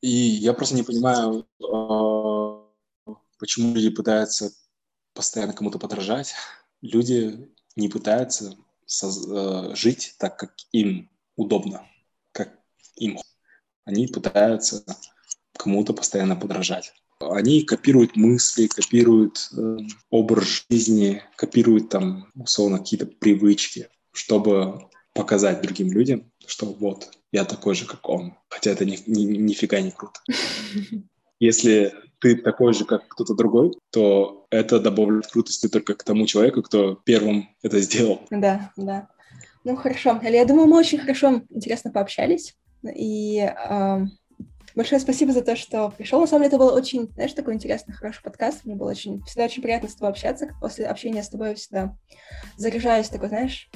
И 0.00 0.08
я 0.08 0.52
просто 0.52 0.76
не 0.76 0.82
понимаю, 0.82 1.48
а, 1.62 2.62
почему 3.38 3.74
люди 3.74 3.90
пытаются 3.90 4.50
постоянно 5.14 5.54
кому-то 5.54 5.78
подражать. 5.78 6.34
Люди 6.82 7.50
не 7.74 7.88
пытаются 7.88 8.54
э, 9.02 9.74
жить 9.74 10.14
так, 10.18 10.38
как 10.38 10.54
им 10.72 11.10
удобно, 11.36 11.86
как 12.32 12.58
им. 12.96 13.18
Они 13.84 14.06
пытаются 14.06 14.84
кому-то 15.54 15.94
постоянно 15.94 16.36
подражать. 16.36 16.92
Они 17.20 17.62
копируют 17.62 18.16
мысли, 18.16 18.66
копируют 18.66 19.48
э, 19.56 19.78
образ 20.10 20.64
жизни, 20.70 21.22
копируют 21.36 21.88
там, 21.88 22.30
условно, 22.34 22.78
какие-то 22.78 23.06
привычки, 23.06 23.88
чтобы 24.12 24.88
показать 25.14 25.62
другим 25.62 25.90
людям, 25.90 26.30
что 26.46 26.66
вот, 26.66 27.10
я 27.32 27.44
такой 27.44 27.74
же, 27.74 27.86
как 27.86 28.06
он. 28.08 28.34
Хотя 28.48 28.70
это 28.72 28.84
ни, 28.84 28.98
ни, 29.06 29.36
нифига 29.36 29.80
не 29.80 29.90
круто. 29.90 30.20
Если 31.40 31.94
ты 32.20 32.36
такой 32.36 32.72
же, 32.74 32.84
как 32.84 33.08
кто-то 33.08 33.34
другой, 33.34 33.72
то 33.90 34.46
это 34.50 34.78
добавляет 34.80 35.26
крутости 35.26 35.68
только 35.68 35.94
к 35.94 36.02
тому 36.02 36.26
человеку, 36.26 36.62
кто 36.62 36.94
первым 36.94 37.48
это 37.62 37.80
сделал. 37.80 38.22
Да, 38.30 38.72
да. 38.76 39.08
Ну, 39.64 39.76
хорошо. 39.76 40.20
Я 40.22 40.44
думаю, 40.44 40.68
мы 40.68 40.78
очень 40.78 40.98
хорошо, 40.98 41.42
интересно 41.50 41.90
пообщались. 41.90 42.56
И 42.94 43.38
э, 43.38 44.00
большое 44.76 45.00
спасибо 45.00 45.32
за 45.32 45.42
то, 45.42 45.56
что 45.56 45.90
пришел. 45.90 46.20
На 46.20 46.26
самом 46.26 46.42
деле, 46.42 46.48
это 46.48 46.58
был 46.58 46.72
очень, 46.72 47.10
знаешь, 47.14 47.32
такой 47.32 47.54
интересный, 47.54 47.94
хороший 47.94 48.22
подкаст. 48.22 48.64
Мне 48.64 48.76
было 48.76 48.90
очень, 48.90 49.22
всегда 49.24 49.46
очень 49.46 49.62
приятно 49.62 49.88
с 49.88 49.94
тобой 49.94 50.10
общаться. 50.10 50.54
После 50.60 50.86
общения 50.86 51.22
с 51.22 51.30
тобой 51.30 51.54
всегда 51.54 51.96
заряжаюсь 52.56 53.08
такой, 53.08 53.28
знаешь, 53.28 53.70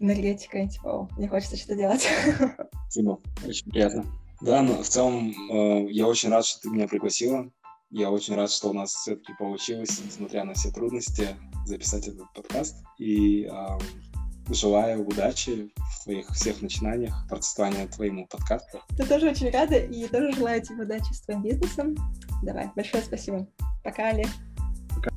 энергетикой. 0.00 0.68
Типа, 0.68 1.08
мне 1.16 1.28
хочется 1.28 1.56
что-то 1.56 1.76
делать. 1.76 2.08
Спасибо. 2.84 3.20
Очень 3.46 3.70
приятно. 3.70 4.04
Да, 4.40 4.62
но 4.62 4.82
в 4.82 4.88
целом 4.88 5.30
э, 5.30 5.90
я 5.90 6.06
очень 6.06 6.30
рад, 6.30 6.44
что 6.44 6.62
ты 6.62 6.70
меня 6.70 6.88
пригласила. 6.88 7.50
Я 7.90 8.10
очень 8.10 8.34
рад, 8.34 8.50
что 8.50 8.70
у 8.70 8.72
нас 8.72 8.92
все-таки 8.92 9.32
получилось, 9.38 10.00
несмотря 10.04 10.44
на 10.44 10.54
все 10.54 10.70
трудности, 10.70 11.28
записать 11.66 12.08
этот 12.08 12.32
подкаст. 12.34 12.76
И 12.98 13.44
э, 13.44 13.50
желаю 14.50 15.06
удачи 15.06 15.70
в 15.76 16.04
твоих 16.04 16.28
всех 16.30 16.62
начинаниях, 16.62 17.14
процветания 17.28 17.86
твоему 17.86 18.26
подкасту. 18.26 18.80
Я 18.98 19.06
тоже 19.06 19.30
очень 19.30 19.50
рада 19.50 19.76
и 19.76 20.06
тоже 20.08 20.32
желаю 20.32 20.62
тебе 20.62 20.84
удачи 20.84 21.12
с 21.12 21.20
твоим 21.20 21.42
бизнесом. 21.42 21.96
Давай, 22.42 22.70
большое 22.74 23.02
спасибо. 23.02 23.46
Пока, 23.84 24.08
Олег. 24.08 24.28
Пока. 24.94 25.10